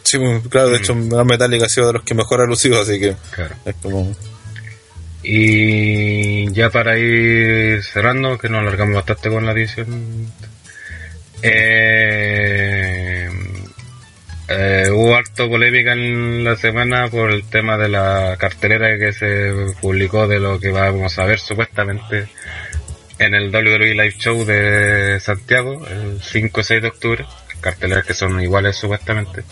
Sí, 0.06 0.18
pues, 0.18 0.46
claro, 0.50 0.68
de 0.68 0.76
hecho, 0.76 0.94
Metal 0.94 1.24
Metallica 1.24 1.64
ha 1.64 1.68
sido 1.70 1.86
de 1.86 1.94
los 1.94 2.02
que 2.02 2.14
mejor 2.14 2.42
ha 2.42 2.44
lucido, 2.44 2.78
así 2.78 3.00
que 3.00 3.16
Claro. 3.34 3.54
es 3.64 3.74
como. 3.80 4.14
Y 5.22 6.52
ya 6.52 6.68
para 6.68 6.98
ir 6.98 7.82
cerrando, 7.82 8.36
que 8.36 8.50
nos 8.50 8.60
alargamos 8.60 8.96
bastante 8.96 9.30
con 9.30 9.46
la 9.46 9.52
edición. 9.52 10.30
Eh, 11.40 13.30
eh, 14.48 14.88
hubo 14.92 15.16
harto 15.16 15.48
polémica 15.48 15.92
en 15.92 16.44
la 16.44 16.56
semana 16.56 17.08
por 17.08 17.30
el 17.30 17.44
tema 17.44 17.78
de 17.78 17.88
la 17.88 18.36
cartelera 18.38 18.98
que 18.98 19.12
se 19.12 19.52
publicó 19.80 20.28
de 20.28 20.38
lo 20.38 20.60
que 20.60 20.70
vamos 20.70 21.18
a 21.18 21.24
ver 21.24 21.38
supuestamente 21.38 22.28
en 23.18 23.34
el 23.34 23.54
WWE 23.54 23.94
Live 23.94 24.16
Show 24.18 24.44
de 24.44 25.18
Santiago 25.20 25.86
el 25.86 26.20
5 26.20 26.60
y 26.60 26.64
6 26.64 26.82
de 26.82 26.88
octubre. 26.88 27.26
Carteleras 27.60 28.04
que 28.04 28.12
son 28.12 28.38
iguales 28.42 28.76
supuestamente. 28.76 29.42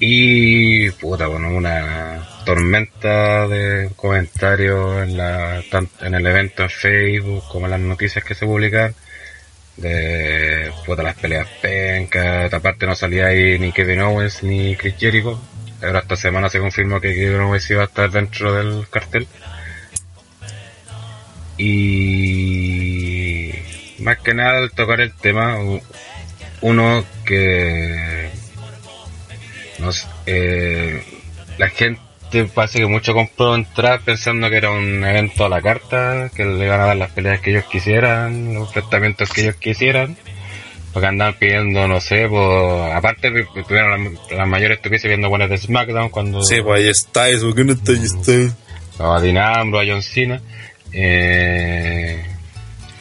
Y 0.00 0.90
puta, 0.92 1.26
bueno, 1.26 1.50
una 1.50 2.26
tormenta 2.46 3.46
de 3.48 3.90
comentarios 3.96 5.02
en 5.02 5.16
la 5.18 5.62
en 6.00 6.14
el 6.14 6.26
evento 6.26 6.62
en 6.62 6.70
Facebook 6.70 7.44
como 7.50 7.66
en 7.66 7.72
las 7.72 7.80
noticias 7.80 8.24
que 8.24 8.34
se 8.34 8.46
publican 8.46 8.94
de 9.78 10.72
puta 10.84 11.02
las 11.02 11.16
peleas 11.16 11.48
pencas, 11.62 12.52
aparte 12.52 12.86
no 12.86 12.94
salía 12.94 13.26
ahí 13.26 13.58
ni 13.58 13.72
Kevin 13.72 14.00
Owens 14.00 14.42
ni 14.42 14.76
Chris 14.76 14.96
Jericho. 14.98 15.40
Ahora 15.82 16.00
esta 16.00 16.16
semana 16.16 16.48
se 16.48 16.58
confirmó 16.58 17.00
que 17.00 17.14
Kevin 17.14 17.40
Owens 17.42 17.70
iba 17.70 17.82
a 17.82 17.86
estar 17.86 18.10
dentro 18.10 18.52
del 18.54 18.88
cartel. 18.88 19.26
Y 21.56 23.52
más 24.00 24.18
que 24.18 24.34
nada 24.34 24.58
al 24.58 24.70
tocar 24.72 25.00
el 25.00 25.12
tema, 25.14 25.56
uno 26.60 27.04
que 27.24 28.30
no 29.78 29.90
eh, 30.26 31.02
la 31.56 31.68
gente 31.68 32.00
parece 32.54 32.78
que 32.80 32.86
mucho 32.86 33.14
compró 33.14 33.54
entrar 33.54 34.00
pensando 34.00 34.48
que 34.50 34.56
era 34.56 34.70
un 34.70 35.04
evento 35.04 35.44
a 35.44 35.48
la 35.48 35.60
carta, 35.60 36.30
que 36.34 36.44
le 36.44 36.66
iban 36.66 36.80
a 36.80 36.86
dar 36.86 36.96
las 36.96 37.10
peleas 37.10 37.40
que 37.40 37.50
ellos 37.50 37.64
quisieran, 37.64 38.54
los 38.54 38.68
enfrentamientos 38.68 39.30
que 39.30 39.42
ellos 39.42 39.56
quisieran, 39.56 40.16
porque 40.92 41.08
andaban 41.08 41.34
pidiendo, 41.34 41.86
no 41.88 42.00
sé, 42.00 42.28
pues, 42.28 42.94
aparte 42.94 43.30
tuvieron 43.66 44.04
las, 44.04 44.30
las 44.30 44.48
mayores 44.48 44.78
estupideces 44.78 45.08
viendo 45.08 45.28
buenas 45.28 45.50
de 45.50 45.58
SmackDown 45.58 46.10
cuando 46.10 46.42
Sí, 46.42 46.60
pues 46.62 46.80
ahí 46.80 46.88
estáis, 46.88 47.40
¿por 47.42 47.54
qué 47.54 47.64
no 47.64 47.72
estáis? 47.72 48.14
estáis? 48.14 48.54
a 48.98 49.20
Dean 49.20 49.38
Ambrose, 49.38 49.88
a 49.88 49.92
John 49.92 50.02
Cena, 50.02 50.40
eh, 50.92 52.24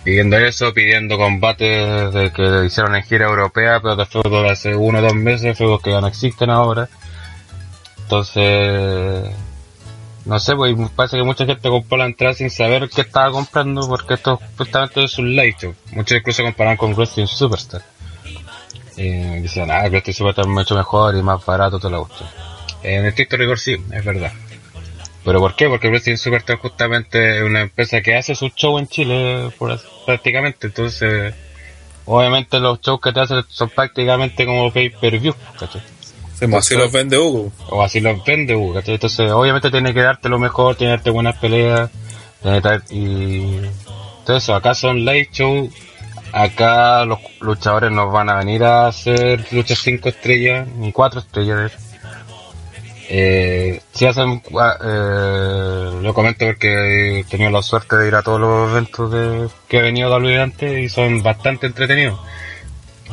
pidiendo 0.04 0.38
eso, 0.38 0.74
pidiendo 0.74 1.18
combates 1.18 2.14
de 2.14 2.32
que 2.32 2.66
hicieron 2.66 2.96
en 2.96 3.04
gira 3.04 3.28
europea, 3.28 3.80
pero 3.82 3.96
de 3.96 4.06
feudos 4.06 4.44
de 4.44 4.50
hace 4.50 4.76
uno 4.76 5.00
o 5.00 5.02
dos 5.02 5.16
meses, 5.16 5.58
feudos 5.58 5.82
que 5.82 5.92
ya 5.92 6.02
no 6.02 6.08
existen 6.08 6.50
ahora. 6.50 6.88
Entonces, 8.08 9.36
no 10.24 10.40
sé, 10.40 10.56
pues 10.56 10.74
parece 10.96 11.18
que 11.18 11.24
mucha 11.24 11.46
gente 11.46 11.68
compró 11.68 11.98
la 11.98 12.06
entrada 12.06 12.34
sin 12.34 12.50
saber 12.50 12.90
qué 12.90 13.02
estaba 13.02 13.32
comprando, 13.32 13.86
porque 13.86 14.14
esto 14.14 14.40
justamente 14.58 15.04
es 15.04 15.18
un 15.18 15.36
light 15.36 15.60
show. 15.60 15.76
Muchos 15.92 16.18
incluso 16.18 16.42
comparan 16.42 16.78
con 16.78 16.96
Wrestling 16.96 17.28
Superstar. 17.28 17.82
Y 18.96 19.10
dicen, 19.42 19.70
ah, 19.72 19.90
Wrestling 19.90 20.14
Superstar 20.14 20.46
es 20.46 20.52
mucho 20.52 20.74
mejor 20.74 21.18
y 21.18 21.22
más 21.22 21.46
barato, 21.46 21.82
te 21.82 21.90
lo 21.90 22.06
gusta. 22.06 22.32
En 22.82 23.06
estricto 23.06 23.36
rigor 23.36 23.60
sí, 23.60 23.76
es 23.92 24.06
verdad. 24.06 24.32
¿Pero 25.26 25.42
por 25.42 25.58
qué? 25.58 25.68
Porque 25.68 25.90
Wrestling 25.90 26.16
Superstar 26.16 26.60
justamente 26.60 27.40
es 27.40 27.44
una 27.44 27.60
empresa 27.60 28.02
que 28.02 28.16
hace 28.16 28.36
su 28.36 28.48
show 28.56 28.80
en 28.80 28.88
Chile 28.88 29.52
por 29.60 29.78
prácticamente, 30.06 30.68
entonces 30.68 31.34
obviamente 32.06 32.58
los 32.62 32.80
shows 32.80 33.02
que 33.02 33.12
te 33.12 33.20
hacen 33.20 33.44
son 33.50 33.70
prácticamente 33.70 34.46
como 34.46 34.72
pay-per-view, 34.72 35.36
¿cachai? 35.60 35.97
Pues 36.40 36.54
así 36.54 36.76
los 36.76 36.92
vende 36.92 37.18
Hugo. 37.18 37.52
O 37.70 37.84
así 37.84 38.00
los 38.00 38.24
vende, 38.24 38.56
¿cachai? 38.74 38.96
Entonces 38.96 39.32
obviamente 39.32 39.72
tiene 39.72 39.94
que 39.94 40.02
darte 40.02 40.30
lo 40.30 40.38
mejor, 40.38 40.76
tiene 40.76 40.94
que 40.94 40.98
darte 40.98 41.10
buenas 41.10 41.38
peleas, 41.38 41.90
y 42.90 43.60
todo 44.26 44.56
acá 44.56 44.74
son 44.74 45.04
light 45.04 45.32
show, 45.32 45.70
acá 46.32 47.06
los 47.06 47.20
luchadores 47.40 47.92
nos 47.92 48.12
van 48.12 48.30
a 48.30 48.38
venir 48.38 48.64
a 48.64 48.88
hacer 48.88 49.46
luchas 49.52 49.80
5 49.80 50.10
estrellas, 50.10 50.68
ni 50.68 50.92
4 50.92 51.22
estrellas. 51.22 51.72
Eh, 53.10 53.82
sí 53.94 54.06
hacen, 54.06 54.42
ah, 54.60 54.78
eh, 54.84 56.00
lo 56.02 56.14
comento 56.14 56.46
porque 56.46 57.20
he 57.20 57.24
tenido 57.24 57.52
la 57.52 57.62
suerte 57.62 57.96
de 57.96 58.10
ir 58.10 58.16
a 58.16 58.22
todos 58.22 58.40
los 58.40 58.72
eventos 58.72 59.54
que 59.70 59.78
he 59.78 59.82
venido 59.82 60.14
a 60.14 60.44
antes 60.44 60.78
y 60.78 60.90
son 60.90 61.24
bastante 61.24 61.68
entretenidos. 61.68 62.20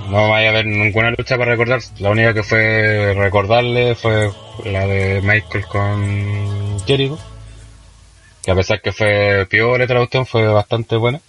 No 0.08 0.28
vaya 0.28 0.48
a 0.48 0.50
haber 0.50 0.66
ninguna 0.66 1.10
lucha 1.10 1.36
para 1.38 1.52
recordar, 1.52 1.80
la 1.98 2.10
única 2.10 2.34
que 2.34 2.42
fue 2.42 3.14
recordarle 3.14 3.94
fue 3.94 4.30
la 4.64 4.86
de 4.86 5.20
Michael 5.22 5.64
con 5.66 6.78
Jericho, 6.86 7.18
que 8.42 8.50
a 8.50 8.54
pesar 8.54 8.82
que 8.82 8.92
fue 8.92 9.46
peor 9.48 9.80
la 9.80 9.86
traducción 9.86 10.26
fue 10.26 10.46
bastante 10.46 10.96
buena. 10.96 11.20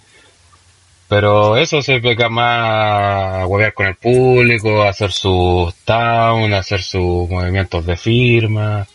Pero 1.07 1.55
eso 1.57 1.81
se 1.81 1.99
pega 1.99 2.29
más 2.29 3.43
a 3.43 3.47
huevear 3.47 3.73
con 3.73 3.85
el 3.85 3.95
público, 3.95 4.81
a 4.81 4.89
hacer 4.89 5.11
sus 5.11 5.73
town, 5.85 6.53
a 6.53 6.59
hacer 6.59 6.81
sus 6.81 7.29
movimientos 7.29 7.85
de 7.85 7.95
firma. 7.95 8.87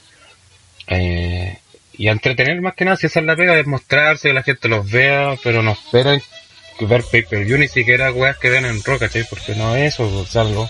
Eh, 0.89 1.57
y 1.97 2.09
a 2.09 2.13
entretener 2.13 2.61
más 2.61 2.75
que 2.75 2.85
nada, 2.85 2.97
si 2.97 3.07
esa 3.07 3.21
es 3.21 3.27
la 3.27 3.37
pega, 3.37 3.59
es 3.59 3.67
mostrarse, 3.67 4.29
que 4.29 4.35
la 4.35 4.43
gente 4.43 4.69
los 4.69 4.91
vea, 4.91 5.37
pero 5.45 5.63
no 5.63 5.73
esperan 5.73 6.21
que 6.21 6.27
ver 6.87 7.05
pay-per-view 7.11 7.59
ni 7.59 7.69
siquiera 7.69 8.13
weas 8.13 8.37
que 8.39 8.51
ven 8.51 8.65
en 8.65 8.81
¿cachai? 8.99 9.25
Porque 9.29 9.55
no 9.55 9.75
es 9.77 9.95
eso, 9.95 10.05
o 10.07 10.27
sea, 10.27 10.45
lo- 10.45 10.69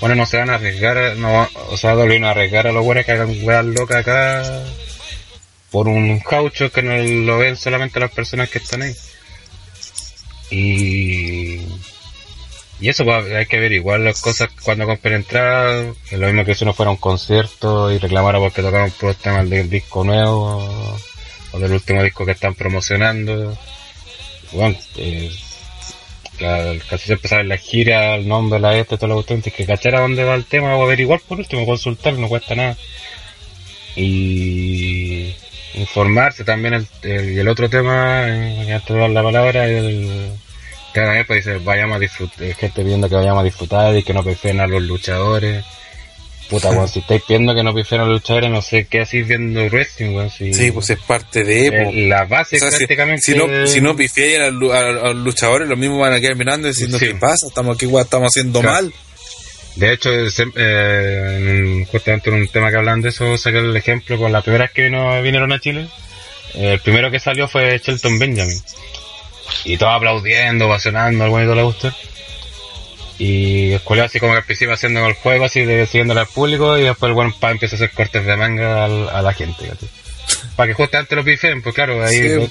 bueno, 0.00 0.14
no 0.16 0.26
se 0.26 0.36
van 0.38 0.50
a 0.50 0.54
arriesgar, 0.56 1.16
no, 1.16 1.48
o 1.70 1.76
sea, 1.76 1.94
no 1.94 2.26
a 2.28 2.30
arriesgar 2.30 2.66
a 2.66 2.72
los 2.72 2.84
weones 2.84 3.06
que 3.06 3.12
hagan 3.12 3.36
weas 3.44 3.64
locas 3.64 3.98
acá 3.98 4.62
por 5.70 5.88
un 5.88 6.18
caucho 6.20 6.70
que 6.70 6.82
no 6.82 6.96
lo 7.24 7.38
ven 7.38 7.56
solamente 7.56 8.00
las 8.00 8.10
personas 8.10 8.50
que 8.50 8.58
están 8.58 8.82
ahí. 8.82 8.94
Y, 10.50 11.60
y 12.80 12.88
eso 12.88 13.04
hay 13.14 13.46
que 13.46 13.56
averiguar 13.56 14.00
las 14.00 14.20
cosas 14.20 14.50
cuando 14.62 14.86
compren 14.86 15.14
entradas. 15.14 15.96
Es 16.10 16.18
lo 16.18 16.26
mismo 16.26 16.44
que 16.44 16.54
si 16.54 16.64
uno 16.64 16.74
fuera 16.74 16.90
a 16.90 16.92
un 16.92 16.98
concierto 16.98 17.90
y 17.90 17.98
reclamara 17.98 18.38
porque 18.38 18.60
tocaron 18.62 18.90
puros 18.90 19.16
temas 19.16 19.48
del 19.48 19.70
disco 19.70 20.04
nuevo 20.04 20.98
o 21.52 21.58
del 21.58 21.72
último 21.72 22.02
disco 22.02 22.26
que 22.26 22.32
están 22.32 22.54
promocionando. 22.54 23.56
Bueno, 24.52 24.76
eh, 24.96 25.30
la- 26.42 26.74
casi 26.90 27.06
siempre 27.06 27.28
saben 27.28 27.48
la 27.48 27.56
gira, 27.56 28.16
el 28.16 28.28
nombre, 28.28 28.60
la 28.60 28.76
este, 28.76 28.96
todo 28.98 29.08
lo 29.08 29.14
cuestión, 29.16 29.40
tienes 29.42 29.56
que 29.56 29.66
cachar 29.66 29.94
a 29.96 30.00
dónde 30.00 30.24
va 30.24 30.34
el 30.34 30.44
tema 30.44 30.76
o 30.76 30.82
averiguar 30.84 31.20
por 31.26 31.38
último, 31.38 31.64
consultar, 31.66 32.12
no 32.14 32.28
cuesta 32.28 32.54
nada. 32.54 32.76
Y 33.96 35.34
informarse 35.74 36.44
también 36.44 36.74
el, 36.74 36.86
el- 37.02 37.38
el 37.38 37.48
otro 37.48 37.68
tema, 37.68 38.24
eh, 38.28 38.72
antes 38.72 38.88
de 38.94 39.00
dar 39.00 39.10
la 39.10 39.22
palabra, 39.22 39.66
el 39.66 40.32
cada 40.92 41.12
vez 41.14 41.26
pues 41.26 41.64
vayamos 41.64 41.96
a 41.96 42.00
disfrutar, 42.00 42.54
gente 42.54 42.82
pidiendo 42.82 43.08
que 43.08 43.14
vayamos 43.14 43.40
a 43.40 43.44
disfrutar 43.44 43.96
y 43.96 44.02
que 44.02 44.12
no 44.12 44.22
prefieren 44.22 44.60
a 44.60 44.66
los 44.66 44.82
luchadores. 44.82 45.64
Puta, 46.52 46.70
weón, 46.70 46.86
si 46.86 46.98
estáis 46.98 47.22
viendo 47.26 47.54
que 47.54 47.62
no 47.62 47.72
los 47.72 48.08
luchadores, 48.08 48.50
no 48.50 48.60
sé 48.60 48.86
qué 48.86 49.00
así 49.00 49.22
viendo 49.22 49.64
wrestling, 49.70 50.14
weón. 50.14 50.28
Si, 50.30 50.52
Sí, 50.52 50.70
pues 50.70 50.90
es 50.90 50.98
parte 51.00 51.44
de... 51.44 51.66
eh, 51.66 51.72
po. 51.84 51.92
la 51.94 52.24
base 52.26 52.56
O 52.56 52.58
sea, 52.58 52.68
prácticamente. 52.68 53.22
si 53.22 53.34
no, 53.34 53.66
si 53.66 53.80
no 53.80 53.96
pifiáis 53.96 54.38
a, 54.38 54.50
los 54.50 55.16
luchadores, 55.16 55.66
los 55.66 55.78
mismos 55.78 55.98
van 56.00 56.12
a 56.12 56.20
quedar 56.20 56.36
mirando 56.36 56.68
y 56.68 56.72
diciendo, 56.72 56.98
Sí. 56.98 57.06
¿qué 57.06 57.14
pasa? 57.14 57.46
Estamos 57.48 57.74
aquí, 57.76 57.86
weón, 57.86 58.04
estamos 58.04 58.28
haciendo 58.30 58.60
Claro. 58.60 58.74
mal. 58.74 58.92
De 59.76 59.92
hecho, 59.94 60.10
eh, 60.12 61.86
justamente 61.90 62.28
en 62.28 62.36
un 62.36 62.48
tema 62.48 62.70
que 62.70 62.76
hablan 62.76 63.00
de 63.00 63.08
eso, 63.08 63.38
saqué 63.38 63.56
el 63.58 63.74
ejemplo 63.74 64.18
con 64.18 64.30
la 64.30 64.42
primera 64.42 64.64
vez 64.64 64.72
que 64.72 64.82
vino, 64.82 65.22
vinieron 65.22 65.50
a 65.52 65.58
Chile. 65.60 65.88
eh, 66.54 66.74
el 66.74 66.80
primero 66.80 67.10
que 67.10 67.18
salió 67.18 67.48
fue 67.48 67.78
Shelton 67.82 68.18
Benjamin. 68.18 68.60
Y 69.64 69.78
todos 69.78 69.92
aplaudiendo, 69.94 70.66
ovacionando, 70.66 71.24
al 71.24 71.30
bonito 71.30 71.54
le 71.54 71.62
gustó. 71.62 71.90
Y 73.18 73.72
el 73.72 74.00
así 74.00 74.18
como 74.18 74.32
que 74.32 74.38
al 74.38 74.44
principio 74.44 74.74
haciendo 74.74 75.06
el 75.06 75.14
juego, 75.14 75.44
así 75.44 75.64
de 75.64 75.86
siguiéndole 75.86 76.20
al 76.20 76.26
público, 76.26 76.76
y 76.78 76.82
después 76.82 77.08
el 77.10 77.14
buen 77.14 77.32
pa 77.32 77.50
empieza 77.50 77.76
a 77.76 77.78
hacer 77.78 77.90
cortes 77.92 78.24
de 78.24 78.36
manga 78.36 78.84
al- 78.84 79.08
a 79.10 79.22
la 79.22 79.32
gente. 79.32 79.70
Para 80.56 80.68
que 80.68 80.74
justamente 80.74 81.14
lo 81.16 81.24
pifen, 81.24 81.62
pues 81.62 81.74
claro, 81.74 82.02
ahí... 82.04 82.18
Sí. 82.18 82.50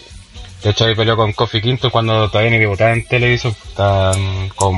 De 0.64 0.70
hecho 0.70 0.86
ahí 0.86 0.94
peleó 0.96 1.16
con 1.16 1.34
Kofi 1.34 1.60
Quinto 1.60 1.90
cuando 1.90 2.30
todavía 2.30 2.52
ni 2.52 2.60
debutaba 2.60 2.94
en 2.94 3.04
televisión. 3.06 3.56
Estaban 3.68 4.50
con... 4.50 4.76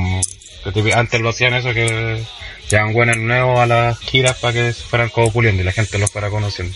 Antes 0.95 1.19
lo 1.19 1.29
hacían 1.29 1.55
eso 1.55 1.73
que 1.73 2.23
llevan 2.69 2.93
buenos 2.93 3.17
nuevos 3.17 3.59
a 3.59 3.65
las 3.65 3.99
giras 3.99 4.37
para 4.37 4.53
que 4.53 4.71
se 4.73 4.83
fueran 4.83 5.09
como 5.09 5.29
puliendo 5.31 5.61
y 5.61 5.65
la 5.65 5.73
gente 5.73 5.99
los 5.99 6.09
fuera 6.09 6.29
conociendo. 6.29 6.73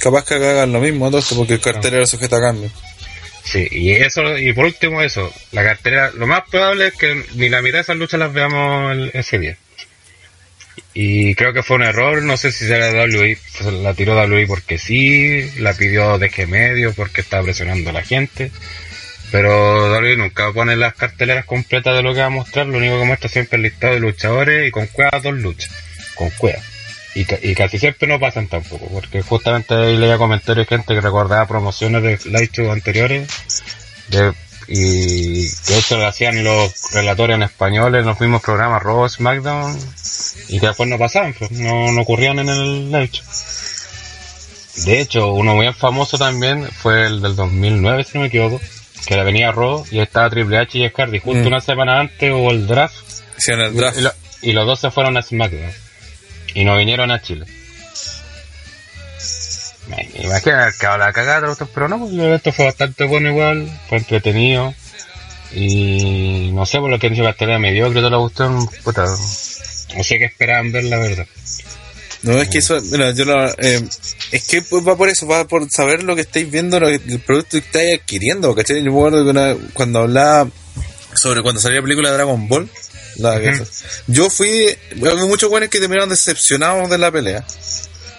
Capaz 0.00 0.24
que 0.24 0.34
hagan 0.34 0.72
lo 0.72 0.80
mismo, 0.80 1.08
esto, 1.16 1.36
porque 1.36 1.54
el 1.54 1.60
cartelero 1.60 2.04
sujeta 2.04 2.38
a 2.38 2.40
cambio. 2.40 2.68
Sí, 3.44 3.66
y 3.70 3.90
eso, 3.92 4.38
y 4.38 4.52
por 4.52 4.66
último 4.66 5.02
eso, 5.02 5.32
la 5.50 5.64
cartera, 5.64 6.10
lo 6.14 6.26
más 6.26 6.42
probable 6.50 6.88
es 6.88 6.94
que 6.94 7.24
ni 7.34 7.48
la 7.48 7.60
mitad 7.60 7.78
de 7.78 7.82
esas 7.82 7.96
luchas 7.96 8.20
las 8.20 8.32
veamos 8.32 8.92
el- 8.92 9.10
ese 9.14 9.38
día. 9.38 9.56
Y 10.94 11.34
creo 11.34 11.52
que 11.52 11.62
fue 11.62 11.76
un 11.76 11.82
error, 11.82 12.22
no 12.22 12.36
sé 12.36 12.52
si 12.52 12.66
será 12.66 12.90
pues, 12.92 13.72
la 13.74 13.94
tiró 13.94 14.14
WWE 14.14 14.46
porque 14.46 14.78
sí, 14.78 15.50
la 15.58 15.72
pidió 15.74 16.18
de 16.18 16.30
medio 16.46 16.92
porque 16.92 17.20
estaba 17.22 17.42
presionando 17.44 17.90
a 17.90 17.94
la 17.94 18.02
gente. 18.02 18.50
Pero 19.30 19.88
WWE 19.90 20.16
nunca 20.18 20.52
pone 20.52 20.76
las 20.76 20.94
carteleras 20.94 21.46
completas 21.46 21.96
de 21.96 22.02
lo 22.02 22.12
que 22.12 22.20
va 22.20 22.26
a 22.26 22.30
mostrar, 22.30 22.66
lo 22.66 22.76
único 22.76 22.98
que 23.00 23.06
muestra 23.06 23.30
siempre 23.30 23.56
es 23.56 23.64
el 23.64 23.70
listado 23.70 23.94
de 23.94 24.00
luchadores 24.00 24.68
y 24.68 24.70
con 24.70 24.86
cuevas 24.88 25.22
dos 25.22 25.34
luchas, 25.34 25.70
con 26.14 26.28
cuevas. 26.30 26.62
Y, 27.14 27.26
y 27.50 27.54
casi 27.54 27.78
siempre 27.78 28.08
no 28.08 28.18
pasan 28.18 28.48
tampoco, 28.48 28.86
porque 28.92 29.20
justamente 29.22 29.74
ahí 29.74 29.96
leía 29.98 30.16
comentarios 30.18 30.66
de 30.66 30.76
gente 30.76 30.94
que 30.94 31.00
recordaba 31.00 31.46
promociones 31.46 32.02
de 32.02 32.18
live 32.30 32.50
shows 32.52 32.70
anteriores 32.72 33.28
de, 34.08 34.32
y 34.68 35.46
que 35.66 35.76
eso 35.78 35.98
lo 35.98 36.06
hacían 36.06 36.42
los 36.42 36.72
relatores 36.92 37.34
en 37.36 37.42
español 37.42 37.94
en 37.96 38.06
los 38.06 38.18
mismos 38.18 38.40
programas 38.40 38.82
Raw, 38.82 39.06
SmackDown 39.08 39.78
y 40.48 40.58
que 40.58 40.68
después 40.68 40.88
no 40.88 40.98
pasaban, 40.98 41.34
pues, 41.38 41.50
no, 41.50 41.92
no 41.92 42.00
ocurrían 42.00 42.38
en 42.38 42.48
el 42.48 42.90
live 42.90 43.10
show. 43.12 43.24
De 44.86 45.00
hecho, 45.00 45.32
uno 45.34 45.54
muy 45.54 45.70
famoso 45.74 46.16
también 46.16 46.66
fue 46.70 47.06
el 47.06 47.20
del 47.20 47.36
2009, 47.36 48.04
si 48.04 48.10
no 48.14 48.20
me 48.22 48.28
equivoco, 48.28 48.58
que 49.06 49.16
la 49.16 49.22
venía 49.22 49.52
Raw 49.52 49.84
y 49.90 49.98
estaba 49.98 50.30
Triple 50.30 50.56
H 50.58 50.78
y 50.78 50.88
Scardy. 50.88 51.18
Justo 51.18 51.42
Mm. 51.44 51.46
una 51.48 51.60
semana 51.60 52.00
antes 52.00 52.32
hubo 52.32 52.50
el 52.50 52.66
draft 52.66 52.94
Hicieron 53.36 53.66
el 53.66 53.74
draft. 53.76 53.98
y, 53.98 54.00
lo- 54.00 54.12
y 54.40 54.52
los 54.52 54.66
dos 54.66 54.80
se 54.80 54.90
fueron 54.90 55.16
a 55.18 55.22
SmackDown. 55.22 55.70
Y 56.54 56.64
no 56.64 56.76
vinieron 56.76 57.10
a 57.10 57.22
Chile. 57.22 57.46
Me 59.88 60.08
imagino 60.14 60.66
que 60.78 60.86
la 60.86 61.12
cagada, 61.12 61.56
pero 61.74 61.88
no, 61.88 62.08
el 62.08 62.20
evento 62.20 62.52
fue 62.52 62.66
bastante 62.66 63.04
bueno 63.04 63.30
igual, 63.30 63.80
fue 63.88 63.98
entretenido. 63.98 64.74
Y 65.54 66.50
no 66.52 66.64
sé, 66.64 66.78
por 66.78 66.90
lo 66.90 66.98
que 66.98 67.08
han 67.08 67.14
dicho 67.14 67.34
que 67.36 67.44
era 67.44 67.58
mediocre, 67.58 68.00
todo 68.00 68.10
lo 68.10 68.20
gustó, 68.20 68.48
puta. 68.84 69.04
No 69.04 70.04
sé 70.04 70.18
qué 70.18 70.24
esperaban 70.26 70.72
ver, 70.72 70.84
la 70.84 70.98
verdad. 70.98 71.26
No, 72.22 72.40
es 72.40 72.48
que 72.48 72.58
eso, 72.58 72.80
mira, 72.82 73.10
yo 73.10 73.24
lo, 73.24 73.48
eh, 73.58 73.82
es 74.30 74.46
que 74.46 74.62
pues, 74.62 74.86
va 74.86 74.96
por 74.96 75.08
eso, 75.08 75.26
va 75.26 75.46
por 75.46 75.68
saber 75.70 76.04
lo 76.04 76.14
que 76.14 76.22
estáis 76.22 76.48
viendo, 76.50 76.78
el 76.78 77.20
producto 77.20 77.50
que 77.50 77.66
estáis 77.66 78.00
adquiriendo, 78.00 78.54
¿cachai? 78.54 78.76
Yo 78.76 78.92
me 78.92 78.98
acuerdo 78.98 79.32
que 79.32 79.72
cuando 79.72 80.00
hablaba 80.00 80.48
sobre 81.14 81.42
cuando 81.42 81.60
salió 81.60 81.80
la 81.80 81.82
película 81.82 82.10
de 82.10 82.14
Dragon 82.14 82.48
Ball, 82.48 82.70
la 83.16 83.40
que- 83.40 83.50
Ujú. 83.50 83.64
yo 84.08 84.30
fui, 84.30 84.76
hubo 85.00 85.28
muchos 85.28 85.50
buenos 85.50 85.68
que 85.68 85.78
terminaron 85.78 86.08
decepcionados 86.08 86.88
de 86.90 86.98
la 86.98 87.10
pelea, 87.10 87.44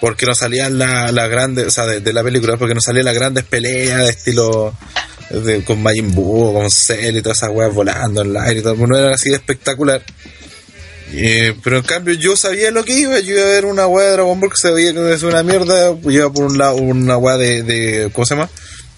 porque 0.01 0.25
no 0.25 0.35
salían 0.35 0.77
las 0.77 1.11
la 1.13 1.27
grandes, 1.27 1.65
o 1.67 1.71
sea, 1.71 1.85
de, 1.85 1.99
de 2.01 2.13
la 2.13 2.23
película, 2.23 2.57
porque 2.57 2.73
no 2.75 2.81
salían 2.81 3.05
las 3.05 3.15
grandes 3.15 3.43
peleas 3.45 3.99
de 3.99 4.09
estilo 4.09 4.75
de, 5.29 5.63
con 5.63 5.81
Majin 5.81 6.13
Buu, 6.13 6.53
con 6.53 6.69
Cell 6.69 7.15
y 7.17 7.21
todas 7.21 7.37
esas 7.37 7.49
weas 7.51 7.73
volando 7.73 8.21
en 8.21 8.29
el 8.31 8.37
aire, 8.37 8.59
y 8.59 8.63
todo, 8.63 8.75
no 8.75 8.97
era 8.97 9.15
así 9.15 9.29
de 9.29 9.35
espectacular. 9.35 10.03
Eh, 11.15 11.55
pero 11.63 11.77
en 11.77 11.83
cambio 11.83 12.15
yo 12.15 12.35
sabía 12.35 12.71
lo 12.71 12.83
que 12.83 12.93
iba, 12.97 13.19
yo 13.19 13.35
iba 13.35 13.43
a 13.43 13.49
ver 13.49 13.65
una 13.65 13.85
weá 13.85 14.07
de 14.07 14.11
Dragon 14.13 14.39
Ball 14.39 14.49
que 14.49 14.57
se 14.57 14.71
veía 14.71 14.93
que 14.93 15.13
es 15.13 15.21
una 15.21 15.43
mierda, 15.43 15.95
iba 16.09 16.31
por 16.33 16.45
un 16.45 16.57
lado 16.57 16.75
una 16.77 17.17
weá 17.17 17.37
de, 17.37 17.61
de, 17.61 18.09
¿cómo 18.11 18.25
se 18.25 18.35
llama? 18.35 18.49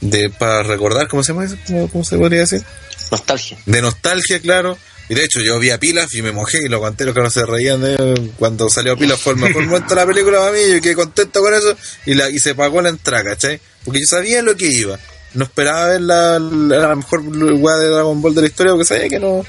De, 0.01 0.29
para 0.29 0.63
recordar, 0.63 1.07
¿cómo 1.09 1.23
se 1.23 1.33
llama 1.33 1.45
eso? 1.45 1.57
¿Cómo, 1.67 1.89
cómo 1.89 2.03
se 2.05 2.17
podría 2.17 2.39
decir? 2.41 2.63
Nostalgia. 3.11 3.57
De 3.65 3.81
nostalgia, 3.81 4.39
claro. 4.39 4.77
Y 5.07 5.13
de 5.13 5.23
hecho 5.23 5.39
yo 5.39 5.59
vi 5.59 5.69
a 5.69 5.79
Pilaf 5.79 6.13
y 6.15 6.21
me 6.21 6.31
mojé 6.31 6.59
y 6.65 6.67
los 6.67 6.79
guanteros 6.79 7.13
que 7.13 7.21
no 7.21 7.29
se 7.29 7.45
reían 7.45 7.81
de 7.81 8.31
cuando 8.37 8.69
salió 8.69 8.97
Pilaf 8.97 9.21
fue 9.21 9.33
el 9.33 9.39
mejor 9.39 9.63
momento 9.65 9.89
de 9.89 10.01
la 10.01 10.07
película 10.07 10.39
para 10.39 10.51
mí, 10.51 10.59
yo 10.67 10.81
quedé 10.81 10.95
contento 10.95 11.41
con 11.41 11.53
eso 11.53 11.75
y, 12.05 12.15
la, 12.15 12.29
y 12.29 12.39
se 12.39 12.55
pagó 12.55 12.81
la 12.81 12.89
entrada, 12.89 13.23
¿cachai? 13.23 13.59
Porque 13.83 13.99
yo 13.99 14.05
sabía 14.07 14.41
lo 14.41 14.55
que 14.55 14.67
iba. 14.67 14.97
No 15.35 15.43
esperaba 15.45 15.89
ver 15.89 16.01
la, 16.01 16.39
la, 16.39 16.79
la 16.79 16.95
mejor 16.95 17.21
weá 17.21 17.75
de 17.77 17.89
Dragon 17.89 18.21
Ball 18.21 18.33
de 18.33 18.41
la 18.41 18.47
historia 18.47 18.71
porque 18.71 18.85
sabía 18.85 19.09
que 19.09 19.19
no... 19.19 19.45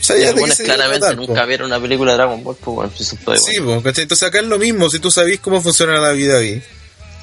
Sabía 0.00 0.32
de 0.32 0.52
se 0.52 0.62
a 0.62 0.66
claramente 0.66 1.06
po. 1.08 1.14
nunca 1.14 1.44
vieron 1.46 1.66
una 1.66 1.80
película 1.80 2.12
de 2.12 2.18
Dragon 2.18 2.44
Ball, 2.44 2.56
pues 2.62 2.74
bueno, 2.74 2.92
si 2.96 3.02
eso 3.02 3.16
puede, 3.24 3.38
Sí, 3.38 3.58
pues, 3.62 3.82
¿cachai? 3.82 4.02
Entonces 4.02 4.28
acá 4.28 4.40
es 4.40 4.46
lo 4.46 4.58
mismo, 4.58 4.88
si 4.88 4.98
tú 4.98 5.10
sabís 5.10 5.40
cómo 5.40 5.60
funciona 5.60 5.98
la 5.98 6.12
vida 6.12 6.38
ahí, 6.38 6.62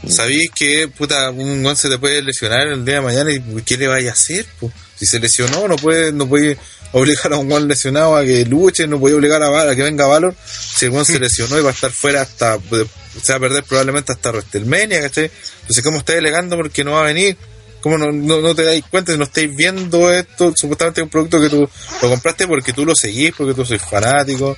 sabís 0.08 0.50
que 0.54 0.88
puta, 0.88 1.30
un 1.30 1.64
guan 1.64 1.78
se 1.78 1.90
te 1.90 1.98
puede 1.98 2.22
lesionar 2.22 2.68
el 2.68 2.84
día 2.84 2.96
de 2.96 3.02
mañana 3.02 3.32
y 3.32 3.42
¿qué 3.62 3.78
le 3.78 3.88
vaya 3.88 4.10
a 4.10 4.14
hacer? 4.14 4.46
Pues? 4.60 4.74
Si 4.96 5.06
se 5.06 5.20
lesionó, 5.20 5.68
no 5.68 5.76
puede, 5.76 6.12
no 6.12 6.28
puede 6.28 6.58
obligar 6.94 7.34
a 7.34 7.38
un 7.38 7.50
guan 7.50 7.68
lesionado 7.68 8.16
a 8.16 8.24
que 8.24 8.46
luche, 8.46 8.88
no 8.88 9.00
puede 9.00 9.16
obligar 9.16 9.44
a, 9.44 9.50
Val- 9.50 9.70
a 9.70 9.76
que 9.76 9.84
venga 9.84 10.06
Valor, 10.08 10.34
si 10.46 10.86
el 10.86 10.92
guan 10.92 11.04
se 11.06 11.20
lesionó 11.20 11.60
y 11.60 11.62
va 11.62 11.72
a 11.72 11.74
estar 11.74 11.92
fuera 11.92 12.22
hasta, 12.22 12.58
pues, 12.58 12.86
se 13.22 13.34
va 13.34 13.38
a 13.38 13.42
perder 13.42 13.64
probablemente 13.64 14.12
hasta 14.14 14.32
WrestleMania, 14.32 15.02
¿cachai? 15.02 15.30
Entonces, 15.62 15.84
¿cómo 15.84 15.98
estás 15.98 16.16
delegando 16.16 16.56
porque 16.56 16.84
no 16.84 16.92
va 16.94 17.02
a 17.02 17.06
venir? 17.06 17.36
¿Cómo 17.82 17.98
no, 17.98 18.12
no, 18.14 18.40
no 18.40 18.56
te 18.56 18.64
dais 18.64 18.84
cuenta 18.90 19.12
si 19.12 19.18
no 19.18 19.26
estáis 19.26 19.54
viendo 19.56 20.10
esto? 20.10 20.54
Supuestamente 20.56 21.02
es 21.02 21.04
un 21.04 21.10
producto 21.10 21.42
que 21.42 21.50
tú 21.50 21.68
lo 22.02 22.10
compraste 22.10 22.48
porque 22.48 22.72
tú 22.72 22.86
lo 22.86 22.96
seguís, 22.96 23.34
porque 23.38 23.54
tú 23.54 23.66
sois 23.66 23.82
fanático. 23.82 24.56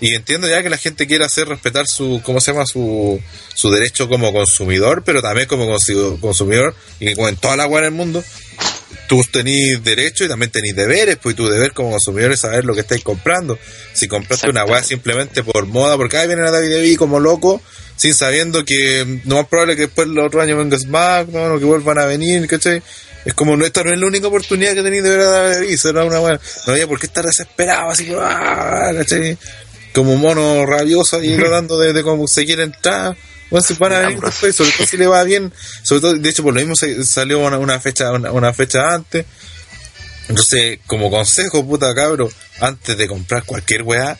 Y 0.00 0.14
entiendo 0.14 0.46
ya 0.46 0.62
que 0.62 0.70
la 0.70 0.76
gente 0.76 1.06
quiere 1.06 1.24
hacer 1.24 1.48
respetar 1.48 1.86
su, 1.88 2.20
¿cómo 2.22 2.40
se 2.40 2.52
llama? 2.52 2.66
Su, 2.66 3.20
su 3.54 3.70
derecho 3.70 4.08
como 4.08 4.32
consumidor, 4.32 5.02
pero 5.04 5.22
también 5.22 5.48
como 5.48 5.66
consumidor, 6.20 6.74
y 7.00 7.14
como 7.14 7.28
en 7.28 7.36
toda 7.36 7.56
la 7.56 7.62
agua 7.64 7.80
en 7.80 7.86
el 7.86 7.90
mundo, 7.92 8.22
tú 9.08 9.22
tenés 9.30 9.82
derecho 9.82 10.24
y 10.24 10.28
también 10.28 10.50
tenés 10.50 10.76
deberes, 10.76 11.16
pues 11.16 11.34
y 11.34 11.36
tu 11.36 11.48
deber 11.48 11.72
como 11.72 11.90
consumidor 11.90 12.32
es 12.32 12.40
saber 12.40 12.64
lo 12.64 12.74
que 12.74 12.80
estáis 12.80 13.02
comprando. 13.02 13.58
Si 13.92 14.06
compraste 14.08 14.50
una 14.50 14.64
weá 14.64 14.82
simplemente 14.82 15.42
por 15.42 15.66
moda, 15.66 15.96
porque 15.96 16.16
ahí 16.18 16.26
viene 16.26 16.42
la 16.42 16.52
WWE 16.52 16.96
como 16.96 17.20
loco, 17.20 17.60
sin 17.96 18.14
sabiendo 18.14 18.64
que 18.64 19.20
no 19.24 19.36
más 19.36 19.46
probable 19.46 19.76
que 19.76 19.82
después 19.82 20.08
los 20.08 20.26
otros 20.26 20.42
años 20.42 20.58
venga 20.58 20.78
SmackDown 20.78 21.52
o 21.52 21.58
que 21.58 21.64
vuelvan 21.64 21.98
a 21.98 22.06
venir, 22.06 22.46
¿cachai? 22.46 22.82
Es 23.24 23.34
como, 23.34 23.56
no, 23.56 23.64
esta 23.66 23.82
no 23.82 23.92
es 23.92 23.98
la 23.98 24.06
única 24.06 24.28
oportunidad 24.28 24.74
que 24.74 24.82
tenéis 24.82 25.02
de 25.02 25.10
ver 25.10 25.20
a 25.20 25.58
WWE, 25.58 25.76
será 25.76 26.04
una 26.04 26.20
weá. 26.20 26.40
No 26.66 26.72
había 26.72 26.86
por 26.86 27.00
qué 27.00 27.06
estar 27.06 27.24
desesperado, 27.24 27.90
así 27.90 28.06
como, 28.06 28.20
ah, 28.20 28.90
¿cachai? 28.94 29.36
Como 29.94 30.16
mono 30.16 30.64
rabioso 30.64 31.16
ahí 31.16 31.36
tratando 31.36 31.78
de, 31.78 31.92
de 31.92 32.02
conseguir 32.02 32.60
entrar. 32.60 33.16
Bueno, 33.50 33.64
si 33.66 33.74
van 33.74 33.92
a 33.94 33.98
venir 34.00 34.20
después, 34.20 34.54
sobre 34.54 34.70
todo 34.72 34.86
si 34.86 34.96
le 34.98 35.06
va 35.06 35.22
bien, 35.24 35.52
sobre 35.82 36.00
todo, 36.02 36.14
de 36.14 36.28
hecho, 36.28 36.42
por 36.42 36.54
lo 36.54 36.60
mismo 36.64 36.74
salió 37.04 37.38
una, 37.40 37.58
una 37.58 37.80
fecha, 37.80 38.12
una, 38.12 38.30
una 38.32 38.52
fecha 38.52 38.94
antes. 38.94 39.24
Entonces, 40.28 40.78
como 40.86 41.10
consejo, 41.10 41.64
puta 41.66 41.94
cabro, 41.94 42.28
antes 42.60 42.96
de 42.98 43.08
comprar 43.08 43.44
cualquier 43.44 43.82
weá, 43.82 44.18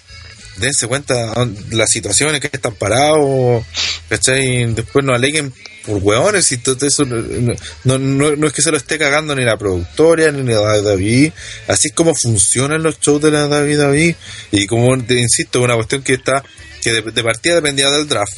dense 0.57 0.87
cuenta 0.87 1.45
de 1.45 1.77
las 1.77 1.91
situaciones 1.91 2.41
que 2.41 2.49
están 2.51 2.75
parados, 2.75 3.65
¿cachai? 4.09 4.73
Después 4.73 5.05
no 5.05 5.15
aleguen 5.15 5.53
por 5.85 5.99
weones 6.03 6.51
y 6.53 6.57
todo 6.59 6.87
eso. 6.87 7.05
No, 7.05 7.55
no, 7.85 7.99
no- 7.99 8.37
no 8.37 8.47
es 8.47 8.53
que 8.55 8.63
se 8.63 8.71
lo 8.71 8.79
esté 8.79 8.99
cagando 8.99 9.35
ni 9.37 9.45
la 9.45 9.59
productora 9.59 10.33
ni 10.33 10.51
la 10.51 10.81
David. 10.81 11.33
Así 11.69 11.89
es 11.89 11.95
como 11.95 12.15
funcionan 12.15 12.83
los 12.83 12.99
shows 13.01 13.21
de 13.23 13.31
la 13.31 13.47
David 13.47 13.79
David. 13.79 14.15
Y 14.53 14.67
como 14.67 14.97
te 15.05 15.15
insisto, 15.21 15.61
una 15.61 15.75
cuestión 15.75 16.03
que 16.03 16.15
está, 16.15 16.43
que 16.83 16.93
de, 16.93 17.03
de 17.03 17.23
partida 17.23 17.57
dependía 17.57 17.91
del 17.91 18.09
draft. 18.09 18.33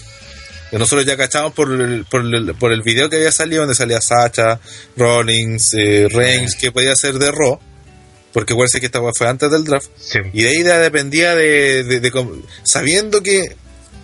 Nosotros 0.72 1.04
ya 1.04 1.16
cachamos 1.16 1.52
por 1.52 1.72
el, 1.72 2.04
por, 2.04 2.22
el, 2.24 2.54
por 2.54 2.72
el 2.72 2.82
video 2.82 3.10
que 3.10 3.16
había 3.16 3.32
salido, 3.32 3.62
donde 3.62 3.74
salía 3.74 4.00
Sacha, 4.00 4.60
Rollins, 4.96 5.74
eh, 5.74 6.06
Reigns, 6.10 6.54
que 6.54 6.70
podía 6.70 6.94
ser 6.94 7.14
de 7.18 7.30
Raw. 7.32 7.58
Porque 8.32 8.54
parece 8.54 8.78
que 8.78 8.86
esta 8.86 9.00
fue 9.16 9.26
antes 9.28 9.50
del 9.50 9.64
draft. 9.64 9.88
Sí. 9.98 10.20
Y 10.32 10.42
de 10.44 10.48
ahí 10.50 10.62
ya 10.64 10.78
dependía 10.78 11.34
de, 11.34 11.82
de- 11.82 12.42
sabiendo 12.62 13.22
que, 13.22 13.56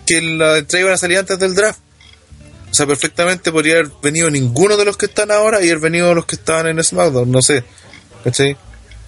que 0.05 0.21
la 0.21 0.57
entrega 0.57 0.81
iban 0.81 0.93
a 0.95 0.97
salir 0.97 1.17
antes 1.17 1.39
del 1.39 1.55
draft. 1.55 1.79
O 2.69 2.73
sea, 2.73 2.85
perfectamente 2.85 3.53
podría 3.53 3.75
haber 3.75 3.91
venido 4.03 4.29
ninguno 4.29 4.75
de 4.75 4.83
los 4.83 4.97
que 4.97 5.05
están 5.05 5.31
ahora 5.31 5.61
y 5.63 5.69
haber 5.69 5.79
venido 5.79 6.13
los 6.13 6.25
que 6.25 6.35
estaban 6.35 6.67
en 6.67 6.83
SmackDown, 6.83 7.31
no 7.31 7.41
sé. 7.41 7.63
¿Cachai? 8.25 8.57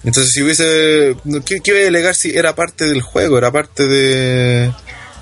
Entonces, 0.02 0.32
si 0.32 0.42
hubiese. 0.42 1.14
¿Qué, 1.44 1.60
qué 1.60 1.70
iba 1.72 1.80
a 1.80 1.84
delegar 1.84 2.14
si 2.14 2.34
era 2.34 2.54
parte 2.54 2.86
del 2.86 3.02
juego? 3.02 3.36
Era 3.36 3.52
parte 3.52 3.86
de. 3.86 4.72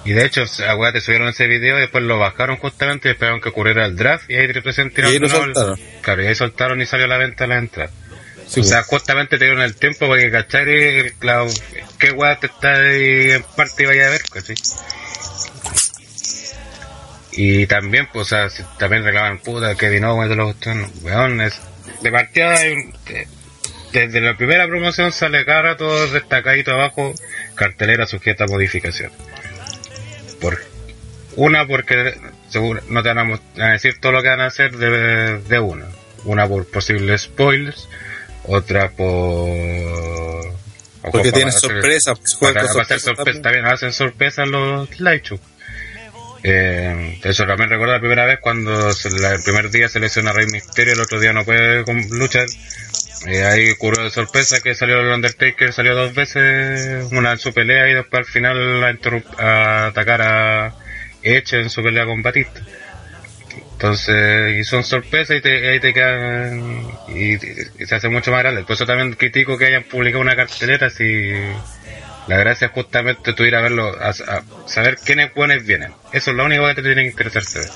Y 0.05 0.13
de 0.13 0.25
hecho, 0.25 0.45
acuérdate, 0.67 1.01
subieron 1.01 1.29
ese 1.29 1.47
video 1.47 1.77
y 1.77 1.81
después 1.83 2.03
lo 2.05 2.19
bajaron 2.19 2.57
justamente 2.57 3.09
y 3.09 3.13
esperaron 3.13 3.41
que 3.41 3.51
ocurriera 3.51 3.85
el 3.85 3.97
draft 3.97 4.31
y 4.31 4.37
ahí 4.37 4.47
C 4.53 4.85
tiraron 4.91 5.13
Y 5.13 5.15
ahí 5.15 5.19
lo 5.19 5.29
soltaron. 5.29 5.79
Claro, 6.01 6.23
y 6.23 6.27
ahí 6.29 6.35
soltaron 6.35 6.81
y 6.81 6.87
salió 6.87 7.05
a 7.05 7.09
la 7.09 7.19
venta 7.19 7.47
la 7.47 7.59
entrada. 7.59 7.91
Sí, 8.47 8.61
o 8.61 8.65
sea, 8.65 8.83
justamente 8.83 9.37
te 9.37 9.45
dieron 9.45 9.63
el 9.63 9.75
tiempo 9.77 10.07
porque, 10.07 10.31
¿cachai? 10.31 11.11
Claro, 11.19 11.49
¿Qué 11.99 12.13
weá 12.13 12.39
te 12.41 12.47
está 12.47 12.73
ahí 12.73 13.33
en 13.33 13.43
parte 13.43 13.83
y 13.83 13.87
vaya 13.87 14.07
a 14.07 14.11
ver, 14.11 14.23
¿cachai? 14.33 14.57
Y 17.33 17.67
también, 17.67 18.09
pues, 18.13 18.27
o 18.27 18.29
sea, 18.31 18.49
si 18.51 18.63
también 18.79 19.05
reclaman 19.05 19.39
puta, 19.41 19.75
Kevin 19.77 20.05
Owens 20.05 20.31
de 20.31 20.37
los 20.37 20.57
weón, 21.03 21.41
es, 21.41 21.61
de 22.03 22.11
partida, 22.11 22.59
de- 22.59 23.29
desde 23.93 24.21
la 24.21 24.37
primera 24.37 24.67
promoción 24.67 25.13
sale 25.13 25.45
cada 25.45 25.63
rato 25.63 26.09
destacadito 26.11 26.73
abajo, 26.73 27.15
cartelera 27.55 28.07
sujeta 28.07 28.45
a 28.45 28.47
modificación. 28.49 29.11
Por, 30.41 30.59
una, 31.37 31.67
porque 31.67 32.15
seguro, 32.49 32.81
no 32.89 33.03
te 33.03 33.13
van 33.13 33.41
a, 33.59 33.71
decir 33.73 33.99
todo 34.01 34.13
lo 34.13 34.23
que 34.23 34.29
van 34.29 34.41
a 34.41 34.47
hacer 34.47 34.77
de, 34.77 35.39
de 35.39 35.59
una. 35.61 35.87
Una 36.25 36.47
por 36.49 36.67
posibles 36.67 37.23
spoilers, 37.23 37.89
otra 38.45 38.91
por... 38.91 39.49
Porque 41.11 41.29
o 41.29 41.33
tiene 41.33 41.47
para 41.53 41.57
hacer- 41.57 41.71
sorpresas. 41.71 42.19
pues, 42.19 42.33
sorpresa, 43.13 43.43
también. 43.43 43.65
hacen 43.67 43.93
sorpresas 43.93 44.49
los 44.49 45.01
live 45.01 45.23
show. 45.23 45.41
Eh, 46.43 47.19
eso 47.25 47.47
también 47.47 47.69
recuerdo 47.71 47.95
la 47.95 48.01
primera 48.01 48.25
vez 48.25 48.39
cuando 48.41 48.93
se- 48.93 49.11
la- 49.19 49.33
el 49.35 49.43
primer 49.43 49.71
día 49.71 49.89
se 49.89 50.01
lesiona 50.01 50.33
Rey 50.33 50.47
Misterio, 50.47 50.93
el 50.95 51.01
otro 51.01 51.19
día 51.21 51.33
no 51.33 51.45
puede 51.45 51.85
luchar. 52.11 52.47
Eh, 53.27 53.45
ahí 53.45 53.71
ocurrió 53.71 54.05
de 54.05 54.11
sorpresa 54.11 54.61
que 54.61 54.75
salió 54.75 55.01
el 55.01 55.09
Undertaker, 55.09 55.73
salió 55.73 55.95
dos 55.95 56.15
veces, 56.15 57.09
una 57.13 57.33
en 57.33 57.39
su 57.39 57.53
pelea 57.53 57.89
y 57.89 57.95
después 57.95 58.21
al 58.21 58.33
final 58.33 58.85
a, 59.39 59.87
atacar 59.87 60.23
a 60.23 60.75
Edge 61.23 61.55
en 61.55 61.71
su 61.71 61.83
pelea 61.83 62.07
con 62.07 62.23
Batista. 62.23 62.61
Entonces, 63.73 64.57
y 64.57 64.65
son 64.65 64.83
sorpresas 64.85 65.37
y 65.37 65.41
te, 65.41 65.69
ahí 65.69 65.81
te 65.81 65.93
quedan 65.93 66.85
y, 67.09 67.39
se 67.87 67.95
hace 67.95 68.09
mucho 68.09 68.31
más 68.31 68.41
grande. 68.43 68.63
Por 68.63 68.75
eso 68.75 68.87
también 68.87 69.13
critico 69.15 69.57
que 69.57 69.67
hayan 69.67 69.85
publicado 69.85 70.21
una 70.21 70.37
cartelera 70.37 70.91
si 70.91 71.33
la 72.27 72.37
gracia 72.37 72.67
es 72.67 72.73
justamente 72.73 73.33
tú 73.33 73.45
ir 73.45 73.55
a 73.55 73.61
verlo, 73.61 73.97
a, 74.01 74.13
saber 74.67 74.97
quiénes 75.05 75.33
buenos 75.35 75.65
vienen. 75.65 75.93
Eso 76.13 76.31
es 76.31 76.37
lo 76.37 76.45
único 76.45 76.67
que 76.67 76.75
te 76.75 76.83
tiene 76.83 77.03
que 77.03 77.11
interesar 77.11 77.43
saber. 77.43 77.69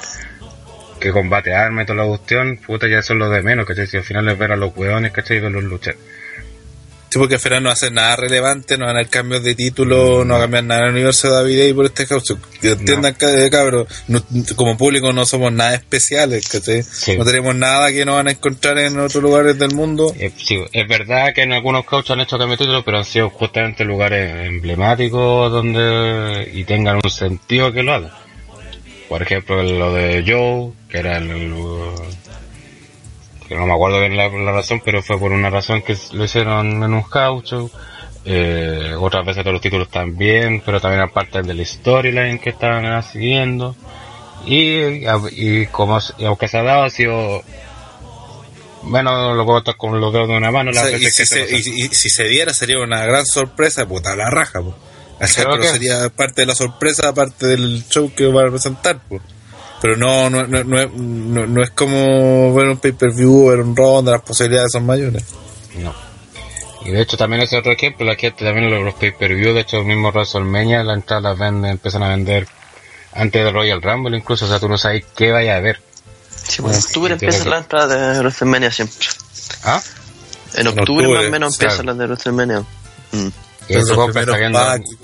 Que 1.03 1.11
combate 1.11 1.53
arma 1.53 1.83
y 1.83 1.87
toda 1.87 2.03
la 2.05 2.09
cuestión, 2.09 2.59
puta, 2.59 2.87
ya 2.89 2.99
eso 3.01 3.13
es 3.15 3.19
lo 3.19 3.29
de 3.29 3.43
menos, 3.43 3.67
¿cachai? 3.67 3.87
Si 3.89 3.97
al 3.97 4.05
final 4.05 4.29
es 4.29 4.39
ver 4.39 4.53
a 4.53 4.57
los 4.57 4.71
hueones, 4.77 5.11
¿cachai? 5.13 5.39
Y 5.39 5.41
verlos 5.41 5.65
luchar. 5.65 5.97
Sí, 7.11 7.19
porque 7.19 7.35
al 7.35 7.41
final 7.43 7.63
no 7.65 7.71
hace 7.71 7.91
nada 7.91 8.17
relevante, 8.17 8.79
no 8.79 8.87
van 8.87 8.97
a 8.97 9.01
haber 9.01 9.11
cambios 9.11 9.43
de 9.45 9.55
título, 9.55 10.25
no 10.25 10.33
va 10.33 10.39
a 10.39 10.43
cambiar 10.45 10.65
nada 10.65 10.81
en 10.81 10.87
el 10.87 10.93
universo 10.95 11.29
de 11.29 11.35
David 11.35 11.63
y 11.65 11.73
por 11.75 11.85
este 11.85 12.07
caso. 12.07 12.39
Entiendan, 12.63 13.15
que, 13.17 13.51
cabrón, 13.51 13.87
no- 14.09 14.23
como 14.57 14.79
público 14.79 15.13
no 15.13 15.27
somos 15.27 15.53
nada 15.53 15.75
especiales, 15.75 16.49
¿cachai? 16.49 16.83
Sí. 16.83 17.19
No 17.19 17.25
tenemos 17.27 17.55
nada 17.55 17.93
que 17.93 18.07
no 18.07 18.15
van 18.15 18.29
a 18.29 18.31
encontrar 18.31 18.79
en 18.79 18.99
otros 18.99 19.23
lugares 19.23 19.59
del 19.59 19.75
mundo. 19.75 20.15
Eh, 20.19 20.33
sí, 20.39 20.59
es 20.73 20.89
verdad 20.89 21.35
que 21.35 21.43
en 21.43 21.53
algunos 21.53 21.85
coaches 21.85 22.13
han 22.13 22.21
hecho 22.21 22.39
cambios 22.39 22.61
de 22.61 22.65
título, 22.65 22.83
pero 22.83 22.97
han 22.99 23.05
sido 23.05 23.29
justamente 23.29 23.85
lugares 23.85 24.47
emblemáticos 24.47 25.53
donde 25.53 26.51
y 26.55 26.65
tengan 26.65 26.99
un 27.05 27.11
sentido 27.11 27.71
que 27.73 27.83
lo 27.83 27.93
hagan. 27.93 28.13
Por 29.13 29.21
ejemplo, 29.21 29.63
lo 29.63 29.93
de 29.93 30.25
Joe, 30.27 30.73
que 30.89 30.97
era 31.01 31.19
el, 31.19 31.31
el- 31.31 31.53
que 33.47 33.55
no 33.55 33.67
me 33.67 33.75
acuerdo 33.75 34.01
bien 34.01 34.17
la, 34.17 34.29
la 34.31 34.53
razón, 34.53 34.81
pero 34.83 35.03
fue 35.03 35.19
por 35.19 35.33
una 35.33 35.51
razón 35.51 35.83
que 35.83 35.95
lo 36.13 36.25
hicieron 36.25 36.83
en 36.83 36.95
un 36.95 37.05
show. 37.43 37.71
Eh, 38.25 38.95
otras 38.99 39.27
veces 39.27 39.43
todos 39.43 39.53
los 39.53 39.61
títulos 39.61 39.91
también, 39.91 40.63
pero 40.65 40.81
también 40.81 41.03
aparte 41.03 41.43
del 41.43 41.67
storyline 41.67 42.39
que 42.39 42.49
estaban 42.49 43.03
siguiendo. 43.03 43.77
Y, 44.47 45.05
y 45.33 45.67
como 45.67 45.99
y 46.17 46.25
aunque 46.25 46.49
se 46.49 46.57
ha 46.57 46.63
dado, 46.63 46.85
ha 46.85 46.89
sido 46.91 47.43
bueno, 48.85 49.35
lo 49.35 49.45
puedo 49.45 49.63
con 49.77 50.01
los 50.01 50.11
dedos 50.11 50.29
de 50.29 50.39
una 50.39 50.51
mano. 50.51 50.71
O 50.71 50.73
las 50.73 50.89
sea, 50.89 50.97
y, 50.97 51.05
si 51.11 51.27
se, 51.27 51.55
y, 51.55 51.85
y 51.85 51.89
si 51.89 52.09
se 52.09 52.25
diera 52.29 52.55
sería 52.55 52.81
una 52.81 53.05
gran 53.05 53.27
sorpresa, 53.27 53.87
puta 53.87 54.17
la 54.17 54.31
raja, 54.31 54.63
po. 54.63 54.75
Pero 55.37 55.59
que- 55.59 55.69
sería 55.69 56.09
parte 56.09 56.43
de 56.43 56.47
la 56.47 56.55
sorpresa, 56.55 57.09
aparte 57.09 57.47
del 57.47 57.85
show 57.89 58.13
que 58.15 58.27
va 58.27 58.43
a 58.47 58.51
presentar, 58.51 58.99
po. 59.01 59.21
Pero 59.81 59.97
no, 59.97 60.31
no, 60.31 60.47
no, 60.47 60.65
no, 60.65 60.81
es- 60.81 60.93
no, 60.93 61.47
no 61.47 61.63
es 61.63 61.71
como 61.71 62.55
ver 62.55 62.69
un 62.69 62.79
pay-per-view, 62.79 63.49
ver 63.51 63.61
un 63.61 63.75
round, 63.77 64.09
las 64.09 64.23
posibilidades 64.23 64.73
son 64.73 64.87
mayores. 64.87 65.25
No. 65.79 65.93
Y 66.85 66.91
de 66.91 67.01
hecho 67.01 67.17
también 67.17 67.43
ese 67.43 67.57
otro 67.57 67.73
ejemplo, 67.73 68.05
la 68.05 68.17
gente 68.17 68.45
también 68.45 68.69
los, 68.71 68.83
los 68.83 68.95
pay-per-view, 68.95 69.55
de 69.55 69.61
hecho 69.61 69.79
el 69.79 69.85
mismo 69.85 70.11
WrestleMania, 70.11 70.83
la 70.83 70.95
entrada 70.95 71.31
las 71.31 71.39
venden, 71.39 71.71
empiezan 71.73 72.03
a 72.03 72.09
vender 72.09 72.49
antes 73.15 73.45
del 73.45 73.55
Royal 73.55 73.81
Rumble 73.83 74.17
incluso, 74.17 74.47
o 74.47 74.49
sea, 74.49 74.59
tú 74.59 74.69
no 74.69 74.79
sabes 74.79 75.05
qué 75.17 75.31
vaya 75.31 75.57
a 75.57 75.61
ver. 75.61 75.81
Sí, 76.35 76.61
pues, 76.63 76.77
en 76.77 76.83
octubre 76.85 77.13
empieza 77.13 77.45
la 77.49 77.59
entrada 77.59 78.13
de 78.15 78.19
WrestleMania 78.19 78.71
siempre. 78.73 79.07
¿Ah? 79.65 79.81
En 80.55 80.67
octubre, 80.67 81.07
octubre, 81.07 81.19
más 81.21 81.27
o 81.27 81.31
menos 81.31 81.55
empieza 81.55 81.83
claro. 81.83 81.93
la 81.99 82.03
de 82.03 82.07
WrestleMania. 82.07 82.61
Mm. 83.13 83.29
Y 83.69 83.95
compras 83.95 84.27
sabiendo, 84.27 84.59
packs, 84.59 84.97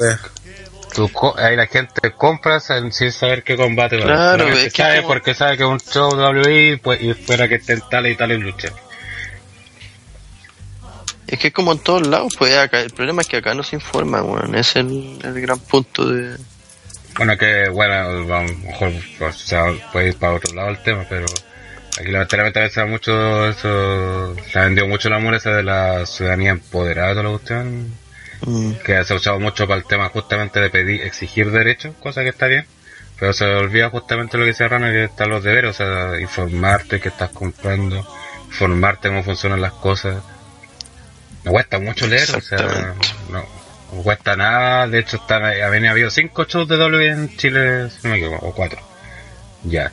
tú 0.95 1.11
ahí 1.37 1.57
la 1.57 1.67
gente 1.67 2.13
compra 2.17 2.61
sin 2.61 2.91
saber 3.13 3.43
qué 3.45 3.57
combate 3.57 3.97
va 3.99 4.03
a 4.03 4.05
haber. 4.05 4.17
Claro, 4.17 4.39
Solamente 4.39 4.67
es 4.67 4.73
que 4.73 4.83
sabe 4.83 4.97
como- 4.97 5.09
porque 5.09 5.35
sabe 5.35 5.57
que 5.57 5.63
es 5.65 5.69
un 5.69 5.81
show 5.81 6.11
de 6.17 6.23
WWE 6.23 6.79
pues, 6.79 7.01
y 7.03 7.11
espera 7.11 7.49
que 7.49 7.57
estén 7.57 7.83
tales 7.91 8.13
y 8.13 8.17
tales 8.17 8.39
luchas. 8.41 8.73
Es 11.27 11.39
que 11.39 11.49
es 11.49 11.53
como 11.55 11.73
en 11.73 11.79
todos 11.81 12.07
lados, 12.07 12.35
pues 12.39 12.57
acá, 12.57 12.81
el 12.81 12.91
problema 12.91 13.21
es 13.21 13.29
que 13.29 13.37
acá 13.37 13.55
no 13.55 13.63
se 13.63 13.77
informa, 13.77 14.23
weón. 14.23 14.55
Es 14.55 14.77
el, 14.77 15.19
el 15.23 15.41
gran 15.43 15.59
punto 15.59 16.07
de... 16.09 16.37
Bueno, 17.19 17.37
que 17.37 17.69
bueno, 17.69 17.95
a 17.95 18.13
lo 18.13 18.43
mejor 18.55 18.93
o 19.21 19.33
sea, 19.33 19.67
puede 19.93 20.09
ir 20.09 20.17
para 20.17 20.35
otro 20.35 20.55
lado 20.55 20.71
el 20.71 20.83
tema, 20.83 21.05
pero 21.09 21.27
aquí 22.01 22.11
lamentablemente 22.11 22.61
a 22.61 22.63
veces 22.63 22.79
hay 22.79 22.89
mucho 22.89 23.47
eso, 23.49 24.37
se 24.51 24.59
ha 24.59 24.65
vendido 24.65 24.87
mucho 24.87 25.09
el 25.09 25.15
amor 25.15 25.35
ese 25.35 25.51
de 25.51 25.63
la 25.65 26.07
ciudadanía 26.07 26.51
empoderada, 26.53 27.11
toda 27.11 27.23
la 27.25 27.31
cuestión, 27.31 27.93
Mm. 28.47 28.73
que 28.85 29.05
se 29.05 29.13
ha 29.13 29.17
usado 29.17 29.41
mucho 29.41 29.67
para 29.67 29.81
el 29.81 29.87
tema 29.87 30.09
justamente 30.11 30.61
de 30.61 30.71
pedir, 30.71 31.03
exigir 31.03 31.51
derechos, 31.51 31.95
cosa 32.01 32.23
que 32.23 32.29
está 32.29 32.47
bien, 32.47 32.67
pero 33.19 33.33
se 33.33 33.45
olvida 33.45 33.91
justamente 33.91 34.39
lo 34.39 34.45
que 34.45 34.51
dice 34.51 34.69
Rana, 34.69 34.91
que 34.91 35.05
están 35.05 35.31
los 35.31 35.43
deberes, 35.43 35.71
o 35.71 35.75
sea, 35.75 36.21
informarte 36.21 37.01
que 37.01 37.09
estás 37.09 37.31
comprando, 37.31 38.07
informarte 38.47 39.09
cómo 39.09 39.25
funcionan 39.25 39.61
las 39.61 39.73
cosas. 39.73 40.23
Me 41.45 41.51
cuesta 41.51 41.79
mucho 41.79 42.07
leer, 42.07 42.29
o 42.37 42.41
sea, 42.41 42.95
no, 43.31 43.45
No 43.93 44.03
cuesta 44.03 44.37
nada, 44.37 44.87
de 44.87 45.01
hecho 45.01 45.17
está, 45.17 45.37
había 45.37 45.91
habido 45.91 46.11
cinco 46.11 46.45
shows 46.45 46.69
de 46.69 46.77
WWE 46.77 47.09
en 47.09 47.37
Chile, 47.37 47.91
si 47.91 48.07
no 48.07 48.11
me 48.11 48.19
equivoco, 48.19 48.47
o 48.47 48.55
cuatro. 48.55 48.81
Ya. 49.65 49.91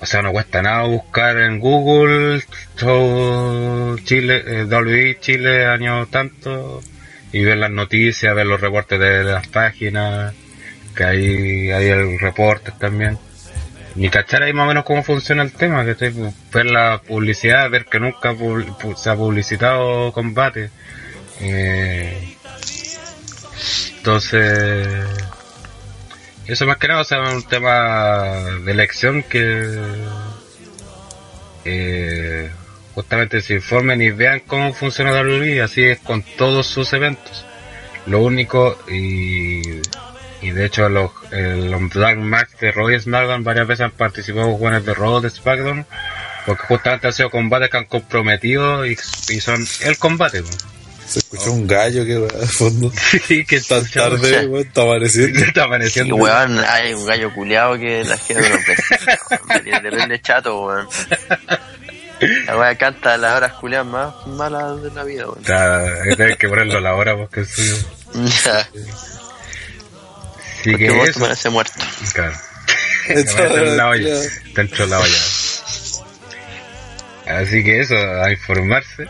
O 0.00 0.06
sea, 0.06 0.22
no 0.22 0.32
cuesta 0.32 0.62
nada 0.62 0.84
buscar 0.84 1.38
en 1.38 1.58
Google 1.58 2.42
show 2.76 3.98
Chile, 4.04 4.42
eh, 4.46 5.16
Chile 5.20 5.66
año 5.66 6.06
tanto 6.06 6.80
y 7.32 7.44
ver 7.44 7.58
las 7.58 7.70
noticias, 7.70 8.34
ver 8.34 8.46
los 8.46 8.60
reportes 8.60 8.98
de 8.98 9.24
las 9.24 9.46
páginas, 9.48 10.34
que 10.94 11.04
hay, 11.04 11.70
hay 11.70 11.86
el 11.88 12.18
reportes 12.18 12.78
también. 12.78 13.18
Y 13.96 14.08
cachar 14.10 14.42
ahí 14.42 14.52
más 14.52 14.64
o 14.64 14.68
menos 14.68 14.84
cómo 14.84 15.02
funciona 15.02 15.42
el 15.42 15.52
tema, 15.52 15.84
que 15.84 15.92
estoy 15.92 16.14
ver 16.52 16.66
la 16.66 17.00
publicidad, 17.06 17.68
ver 17.70 17.86
que 17.86 17.98
nunca 17.98 18.34
se 18.96 19.10
ha 19.10 19.16
publicitado 19.16 20.12
combate. 20.12 20.70
Eh, 21.40 22.36
entonces, 23.96 24.86
eso 26.46 26.66
más 26.66 26.76
que 26.78 26.88
nada, 26.88 27.04
sea, 27.04 27.24
es 27.24 27.34
un 27.34 27.42
tema 27.42 28.32
de 28.64 28.72
elección 28.72 29.22
que 29.22 29.80
eh, 31.64 32.50
justamente 32.98 33.40
se 33.42 33.54
informen 33.54 34.02
y 34.02 34.10
vean 34.10 34.40
cómo 34.44 34.72
funciona 34.74 35.12
WWE, 35.12 35.62
así 35.62 35.84
es 35.84 36.00
con 36.00 36.24
todos 36.36 36.66
sus 36.66 36.92
eventos. 36.92 37.44
Lo 38.06 38.18
único, 38.22 38.76
y, 38.88 39.62
y 40.42 40.50
de 40.50 40.66
hecho 40.66 40.88
los, 40.88 41.12
el- 41.30 41.70
los 41.70 41.88
Black 41.90 42.16
Match 42.18 42.48
de 42.60 42.72
Raw 42.72 42.90
y 42.90 42.98
SmackDown 42.98 43.44
varias 43.44 43.68
veces 43.68 43.84
han 43.84 43.90
participado 43.92 44.50
jugadores 44.56 44.84
de 44.84 44.94
Raw 44.94 45.20
de 45.20 45.30
SmackDown, 45.30 45.86
porque 46.44 46.64
justamente 46.66 47.06
han 47.06 47.12
sido 47.12 47.30
combates 47.30 47.70
que 47.70 47.76
han 47.76 47.84
comprometido 47.84 48.84
y, 48.84 48.92
y 49.28 49.40
son 49.40 49.64
el 49.84 49.96
combate. 49.98 50.42
Se 51.06 51.20
escuchó 51.20 51.52
un 51.52 51.66
gallo 51.68 52.04
que 52.04 52.18
weón, 52.18 52.30
al 52.42 52.48
fondo. 52.48 52.92
Sí, 53.28 53.44
que 53.44 53.60
Tan 53.60 53.86
tarde, 53.88 54.46
weón, 54.48 54.66
está 54.66 54.82
amaneciendo. 54.82 55.38
está 55.38 55.60
Y 55.60 55.64
amaneciendo. 55.64 56.16
weón, 56.16 56.58
hay 56.66 56.94
un 56.94 57.06
gallo 57.06 57.32
culiado 57.32 57.78
que 57.78 58.02
la 58.04 58.18
gente 58.18 58.42
no 59.48 59.60
tiene 59.62 59.80
terrible 59.82 60.20
chato, 60.20 60.66
weón. 60.66 60.88
La 62.46 62.56
weá 62.58 62.74
canta 62.76 63.16
las 63.16 63.34
horas 63.36 63.52
culiadas 63.54 63.86
más 63.86 64.26
malas 64.26 64.82
de 64.82 64.90
la 64.90 65.04
vida, 65.04 65.26
weón. 65.26 65.38
Está- 65.40 65.84
Tienes 66.16 66.36
que 66.36 66.48
ponerlo 66.48 66.78
a 66.78 66.80
la 66.80 66.94
hora 66.94 67.16
porque 67.16 67.40
es 67.42 67.48
suyo. 67.50 67.76
Ya, 68.14 68.58
Así 70.60 70.70
porque 70.72 70.86
que 70.86 70.90
vos 70.90 71.08
eso, 71.08 71.34
te 71.42 71.50
muerto. 71.50 71.72
claro. 72.12 72.32
Está 73.08 73.46
en 73.46 73.76
la 73.76 73.88
olla. 73.88 74.14
Está 74.24 74.62
dentro 74.62 74.84
de 74.84 74.90
la 74.90 74.98
olla. 74.98 75.18
Así 77.26 77.62
que 77.62 77.80
eso, 77.80 77.94
a 77.96 78.30
informarse. 78.30 79.06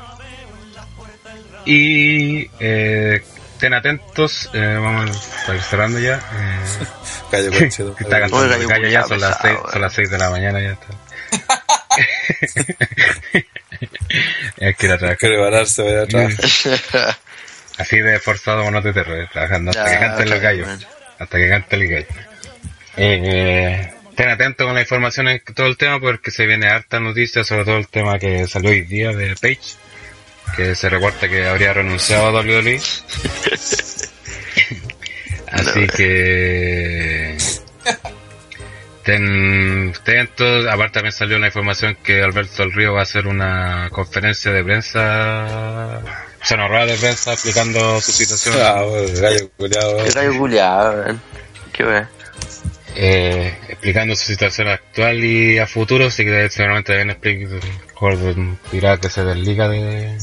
Y 1.65 2.51
eh, 2.61 3.23
estén 3.55 3.75
atentos, 3.75 4.49
eh, 4.53 4.79
vamos 4.81 5.11
a 5.49 5.55
ir 5.55 5.63
cerrando 5.63 5.99
ya. 5.99 6.21
Eh, 7.31 7.51
concheto. 7.59 7.95
que 7.95 8.05
está 8.05 8.21
cantando 8.21 8.57
Oiga, 8.57 8.89
ya, 8.89 9.05
son 9.05 9.21
las, 9.21 9.37
seis, 9.43 9.59
son 9.71 9.83
las 9.83 9.93
6 9.93 10.11
de 10.11 10.17
la 10.17 10.31
mañana 10.31 10.61
ya 10.63 10.71
está. 10.71 10.87
Hay 14.61 14.75
que 14.75 14.87
ir 14.87 14.93
a 14.93 14.99
trabajar. 14.99 15.19
prepararse 15.19 15.83
para 15.83 16.07
trabajar. 16.07 17.17
Así 17.79 18.01
de 18.01 18.19
forzado 18.19 18.69
no 18.71 18.83
te 18.83 18.93
terrores, 18.93 19.31
trabajando 19.31 19.71
hasta 19.71 19.85
Ya, 19.85 19.93
que 19.93 19.99
canten 20.01 20.31
los 20.31 20.41
gallos. 20.41 20.69
Hasta 21.19 21.39
que 21.39 21.49
cante 21.49 21.77
el 21.77 21.89
gallo. 21.89 22.07
Eh, 22.97 23.93
estén 24.11 24.29
atentos 24.31 24.67
con 24.67 24.75
la 24.75 24.81
información 24.81 25.29
en 25.29 25.41
todo 25.55 25.69
el 25.69 25.77
tema 25.77 26.01
porque 26.01 26.33
se 26.33 26.47
viene 26.47 26.67
harta 26.67 26.99
noticia, 26.99 27.45
sobre 27.45 27.65
todo 27.65 27.77
el 27.77 27.87
tema 27.87 28.19
que 28.19 28.49
salió 28.49 28.71
hoy 28.71 28.83
día 28.83 29.13
de 29.13 29.37
Page, 29.37 29.61
que 30.57 30.75
se 30.75 30.89
reporta 30.89 31.29
que 31.29 31.47
habría 31.47 31.73
renunciado 31.73 32.27
a 32.27 32.33
WWE. 32.33 32.81
Así 35.51 35.87
que 35.97 37.37
estén 39.09 39.95
atentos. 39.97 40.67
Aparte 40.67 40.95
también 40.95 41.13
salió 41.13 41.37
una 41.37 41.47
información 41.47 41.97
que 42.03 42.23
Alberto 42.23 42.63
del 42.63 42.73
Río 42.73 42.93
va 42.93 43.01
a 43.01 43.03
hacer 43.03 43.27
una 43.27 43.89
conferencia 43.91 44.53
de 44.53 44.63
prensa, 44.63 46.03
o 46.43 46.45
sea, 46.45 46.57
una 46.57 46.69
rueda 46.69 46.87
de 46.87 46.97
prensa 46.97 47.33
explicando 47.33 48.01
su 48.01 48.13
situación. 48.13 48.57
Ah, 48.61 48.85
weón, 48.85 49.21
gallo 49.21 49.51
culiado, 49.57 49.97
gallo 50.15 50.39
culiado. 50.39 51.19
Qué 51.73 52.07
eh, 53.01 53.57
explicando 53.69 54.17
su 54.17 54.25
situación 54.25 54.69
actual 54.69 55.23
y 55.23 55.59
a 55.59 55.67
futuro, 55.67 56.07
así 56.07 56.25
que 56.25 56.51
seguramente 56.51 56.93
deben 56.93 57.11
explicar, 57.11 57.61
dirá 58.73 58.97
que 58.97 59.09
se 59.09 59.25
desliga 59.25 59.69
de... 59.69 60.19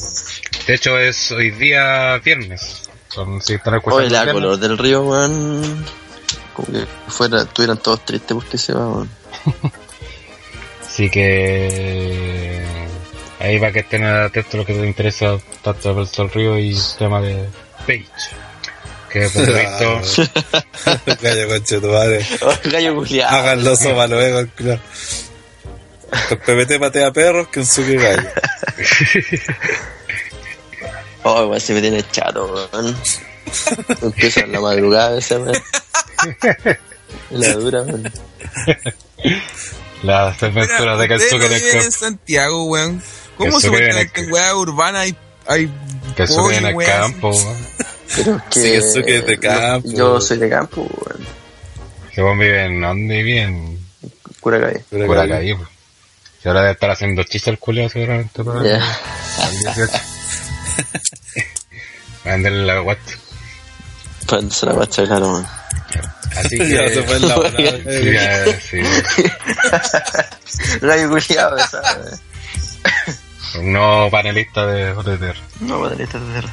De 0.68 0.74
hecho 0.74 0.98
es 0.98 1.32
hoy 1.32 1.52
día 1.52 2.18
viernes, 2.18 2.90
son, 3.08 3.42
si 3.42 3.54
están 3.54 3.76
escuchando 3.76 4.04
Oye, 4.04 4.10
la 4.10 4.24
viernes. 4.24 4.44
color 4.44 4.60
del 4.60 4.78
río, 4.78 5.04
weón. 5.04 5.86
Como 6.56 6.72
que 6.72 6.86
fuera, 7.08 7.42
estuvieran 7.42 7.78
todos 7.78 8.06
tristes 8.06 8.34
porque 8.34 8.58
se 8.58 8.74
va, 8.74 8.88
weón. 8.88 9.10
Así 10.86 11.10
que 11.10 12.64
ahí 13.40 13.60
va 13.60 13.72
que 13.72 13.80
estén 13.80 14.06
atentos 14.06 14.54
a 14.54 14.58
lo 14.58 14.66
que 14.66 14.74
te 14.74 14.88
interesa 14.88 15.38
tanto 15.62 15.94
del 15.94 16.08
Sol 16.08 16.32
Río 16.32 16.58
y 16.58 16.72
el 16.72 16.82
tema 16.98 17.20
de 17.20 17.50
Page. 17.86 18.06
Que 19.10 19.30
por 19.30 19.48
lo 19.48 19.54
visto, 19.54 20.02
Gallo 21.22 21.48
concheto, 21.50 21.88
madre. 21.90 22.26
Oh, 22.42 22.54
gallo 22.66 22.96
culiado. 22.96 23.36
Háganlo 23.36 23.76
sopa 23.76 24.08
luego, 24.08 24.40
el 24.40 24.50
culo. 24.50 24.80
El 26.30 26.38
PPT 26.38 26.80
patea 26.80 27.12
perros 27.12 27.48
que 27.50 27.60
un 27.60 27.66
suque 27.66 27.96
gallo. 27.96 28.30
Oh, 31.28 31.48
weón, 31.48 31.60
se 31.60 31.74
me 31.74 31.82
tiene 31.82 32.04
chato, 32.12 32.70
weón. 32.72 32.96
Empieza 34.02 34.42
en 34.42 34.52
la 34.52 34.60
madrugada 34.62 35.18
esa, 35.18 35.40
weón. 35.40 35.56
La 37.32 37.54
dura, 37.54 37.82
weón. 37.84 38.12
las 40.04 40.40
desventuras 40.40 41.00
de 41.00 41.08
no 41.08 41.46
en 41.46 41.52
el 41.54 41.60
viven 41.60 41.76
en 41.76 41.82
campo. 41.82 41.98
Santiago, 41.98 42.64
weón. 42.66 43.04
¿Cómo 43.38 43.56
en 43.56 43.62
supuestamente 43.62 44.20
el- 44.22 44.26
en 44.28 44.32
weá 44.34 44.56
urbana 44.56 45.00
hay, 45.02 45.16
hay 45.48 45.70
Kensuke 46.16 46.40
pollo, 46.42 46.58
en 46.58 46.66
el 46.66 46.86
campo, 46.86 47.30
weón. 47.32 47.58
Pero 48.16 48.36
es 48.38 48.44
que. 48.50 48.60
Sí, 48.62 48.72
eso 48.74 49.02
que 49.04 49.18
es 49.18 49.26
de 49.26 49.40
campo, 49.40 49.90
Yo, 49.90 49.98
yo 49.98 50.22
soy 50.22 50.38
de 50.38 50.50
campo, 50.50 50.82
weón. 50.82 51.26
Que 52.14 52.22
vos 52.22 52.38
vive 52.38 52.66
en 52.66 52.82
dónde 52.82 53.24
vive 53.24 53.42
en 53.42 53.80
Cura 54.40 54.60
calle. 54.62 54.84
Pero 54.90 55.08
Curacaí, 55.08 55.54
pues. 55.56 55.68
Y 56.44 56.48
ahora 56.48 56.62
debe 56.62 56.74
estar 56.74 56.92
haciendo 56.92 57.24
chiste 57.24 57.50
el 57.50 57.58
culiao 57.58 57.90
seguramente 57.90 58.44
para 58.44 58.64
Ya. 58.64 59.00
el 59.50 59.58
18. 59.60 59.92
Va 62.26 62.30
a 62.32 62.34
venderle 62.34 62.66
la 62.66 62.80
guata. 62.80 63.02
Para 64.28 64.42
empezar 64.42 64.70
a 64.70 64.74
guachar, 64.74 65.06
claro, 65.08 65.28
weón. 65.34 65.48
Así 66.36 66.58
Ya 66.70 66.88
se 66.90 66.94
que. 66.94 67.04
fue 67.04 67.16
en 67.18 67.28
la 67.28 67.38
hora. 67.40 67.52
Sí, 68.60 68.82
sí. 69.18 69.24
Gallo 70.82 71.10
culiado. 71.10 71.58
Un 73.60 73.74
nuevo 73.74 74.12
panelista 74.12 74.66
de 74.68 74.92
OTTR. 74.92 75.36
No, 75.62 75.88
esta 75.88 76.18
es 76.18 76.28
verdad. 76.28 76.50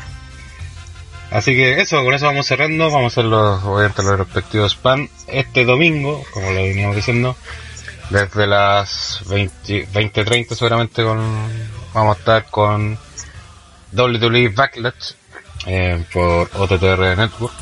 Así 1.31 1.55
que 1.55 1.81
eso, 1.81 2.05
con 2.05 2.15
eso 2.15 2.27
vamos 2.27 2.47
cerrando. 2.47 2.91
Vamos 2.91 3.05
a 3.05 3.21
hacer 3.21 3.25
los, 3.25 3.65
obviamente, 3.65 4.03
los 4.03 4.19
respectivos 4.19 4.73
spam 4.73 5.09
este 5.27 5.65
domingo, 5.65 6.23
como 6.33 6.51
lo 6.51 6.57
veníamos 6.63 6.95
diciendo, 6.95 7.37
desde 8.11 8.47
las 8.47 9.21
20 9.27 9.89
20.30 9.89 10.55
seguramente 10.55 11.03
con, 11.03 11.19
vamos 11.95 12.17
a 12.17 12.19
estar 12.19 12.45
con 12.51 12.99
WWE 13.93 14.49
Backlash 14.51 15.13
eh, 15.67 16.05
por 16.13 16.51
OTTR 16.55 17.17
Network. 17.17 17.55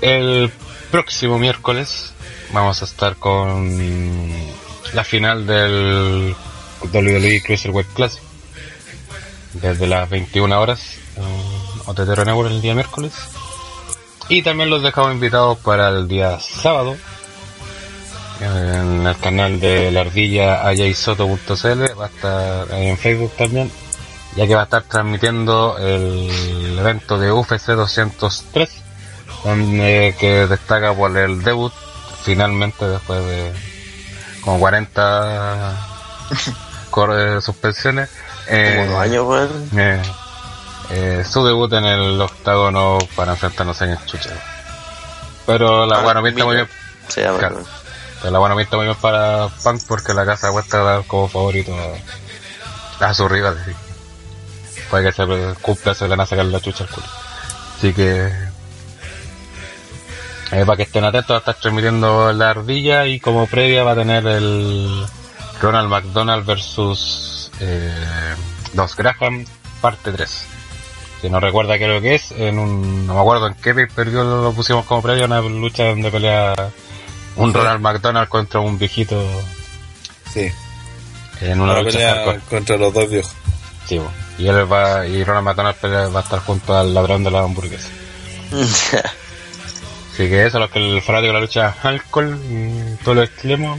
El 0.00 0.50
próximo 0.90 1.38
miércoles 1.38 2.12
vamos 2.52 2.82
a 2.82 2.84
estar 2.84 3.16
con 3.16 4.30
la 4.92 5.04
final 5.04 5.46
del 5.46 6.34
WWE 6.92 7.42
Cruiserweight 7.42 7.88
Classic 7.94 8.22
desde 9.54 9.86
las 9.86 10.08
21 10.08 10.60
horas 10.60 10.96
en 11.16 11.80
OTTR 11.86 12.26
Network 12.26 12.50
el 12.50 12.62
día 12.62 12.74
miércoles. 12.74 13.12
Y 14.28 14.42
también 14.42 14.70
los 14.70 14.82
dejamos 14.82 15.12
invitados 15.12 15.58
para 15.58 15.88
el 15.90 16.08
día 16.08 16.38
sábado 16.40 16.96
en 18.40 19.06
el 19.06 19.16
canal 19.18 19.60
de 19.60 19.90
la 19.90 20.00
ardilla 20.00 20.66
ayaysoto.cl, 20.66 21.98
va 21.98 22.04
a 22.04 22.08
estar 22.08 22.72
en 22.72 22.98
Facebook 22.98 23.32
también, 23.36 23.70
ya 24.36 24.46
que 24.46 24.54
va 24.54 24.62
a 24.62 24.64
estar 24.64 24.82
transmitiendo 24.84 25.76
el 25.78 26.76
evento 26.78 27.18
de 27.18 27.30
UFC 27.32 27.66
203, 27.68 28.70
donde 29.44 30.14
que 30.18 30.46
destaca 30.46 30.94
por 30.94 31.16
el 31.16 31.42
debut 31.42 31.72
finalmente 32.24 32.86
después 32.86 33.24
de 33.26 33.52
como 34.42 34.58
40 34.58 35.76
cor- 36.90 37.18
eh, 37.18 37.40
suspensiones. 37.40 38.08
eh, 38.48 38.76
Como 38.86 38.92
dos 38.92 39.00
años, 39.02 39.24
weón. 39.26 39.70
eh, 39.76 40.02
eh, 40.90 41.24
su 41.28 41.44
debut 41.44 41.72
en 41.74 41.84
el 41.84 42.20
octágono 42.20 42.98
para 43.16 43.32
enfrentarnos 43.32 43.80
en 43.82 43.90
el 43.90 44.04
chucha. 44.06 44.30
Pero 45.46 45.86
la 45.86 45.98
Ah, 45.98 46.02
buena 46.02 46.22
pinta 46.22 46.44
muy 46.44 46.54
bien. 46.56 46.68
Llama, 47.16 47.38
Claro. 47.38 47.62
Pero 48.20 48.32
la 48.32 48.38
buena 48.38 48.56
pinta 48.56 48.76
muy 48.76 48.86
bien 48.86 48.96
para 49.00 49.48
Punk 49.62 49.82
porque 49.88 50.14
la 50.14 50.24
casa 50.24 50.50
cuesta 50.52 51.02
como 51.08 51.28
favorito 51.28 51.72
a, 53.00 53.06
a 53.08 53.14
su 53.14 53.28
rival. 53.28 53.60
sí. 53.66 53.72
Puede 54.92 55.04
que 55.04 55.12
se 55.12 55.54
cumpla, 55.62 55.94
se 55.94 56.04
le 56.04 56.10
van 56.10 56.20
a 56.20 56.26
sacar 56.26 56.44
la 56.44 56.60
chucha 56.60 56.84
al 56.84 56.90
culo. 56.90 57.06
Así 57.78 57.94
que 57.94 58.26
eh, 60.52 60.64
para 60.66 60.76
que 60.76 60.82
estén 60.82 61.02
atentos, 61.02 61.30
va 61.30 61.36
a 61.36 61.38
estar 61.38 61.54
transmitiendo 61.54 62.30
la 62.34 62.50
ardilla 62.50 63.06
y 63.06 63.18
como 63.18 63.46
previa 63.46 63.84
va 63.84 63.92
a 63.92 63.94
tener 63.94 64.26
el 64.26 65.06
Ronald 65.62 65.88
McDonald 65.88 66.44
versus 66.44 67.50
eh, 67.60 67.90
Dos 68.74 68.94
Graham, 68.94 69.46
parte 69.80 70.12
3. 70.12 70.44
Si 71.22 71.30
no 71.30 71.40
recuerda 71.40 71.78
qué 71.78 71.84
es 71.84 71.90
lo 71.90 72.02
que 72.02 72.14
es, 72.16 72.30
en 72.32 72.58
un, 72.58 73.06
no 73.06 73.14
me 73.14 73.20
acuerdo 73.20 73.46
en 73.46 73.54
qué 73.54 73.72
perdió 73.86 74.24
lo 74.24 74.52
pusimos 74.52 74.84
como 74.84 75.00
previa, 75.00 75.24
una 75.24 75.40
lucha 75.40 75.84
donde 75.84 76.10
pelea 76.10 76.52
un 77.36 77.54
Ronald 77.54 77.80
McDonald 77.80 78.28
contra 78.28 78.60
un 78.60 78.78
viejito 78.78 79.24
Sí. 80.34 80.52
en 81.40 81.62
una 81.62 81.80
lucha 81.80 81.98
pelea 81.98 82.40
contra 82.50 82.76
los 82.76 82.92
dos 82.92 83.08
viejos. 83.08 83.32
Sí, 83.88 83.98
bo. 83.98 84.10
y 84.38 84.46
él 84.48 84.70
va, 84.72 85.06
y 85.06 85.22
Ronald 85.24 85.44
McDonald 85.46 85.76
pelea- 85.76 86.08
va 86.08 86.20
a 86.20 86.22
estar 86.22 86.38
junto 86.40 86.76
al 86.76 86.94
ladrón 86.94 87.24
de 87.24 87.30
la 87.30 87.40
hamburguesa. 87.40 87.88
Así 90.12 90.28
que 90.28 90.46
eso, 90.46 90.58
los 90.58 90.70
que 90.70 90.78
el 90.78 91.00
fanático 91.02 91.28
de 91.28 91.32
la 91.32 91.40
lucha 91.40 91.74
alcohol 91.82 92.38
y 92.50 93.02
todo 93.02 93.14
lo 93.14 93.22
extremo, 93.22 93.78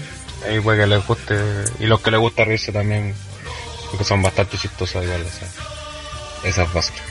ahí 0.50 0.60
puede 0.60 0.80
que 0.80 0.88
les 0.88 1.06
guste, 1.06 1.36
y 1.80 1.86
los 1.86 2.02
que 2.02 2.12
les 2.12 2.20
gusta 2.20 2.44
reírse 2.44 2.72
también, 2.72 3.14
porque 3.92 4.04
son 4.04 4.22
bastante 4.24 4.58
chistosas 4.58 5.04
igual 5.04 5.22
esas, 5.22 5.50
esas 6.44 6.74
basuras. 6.74 7.02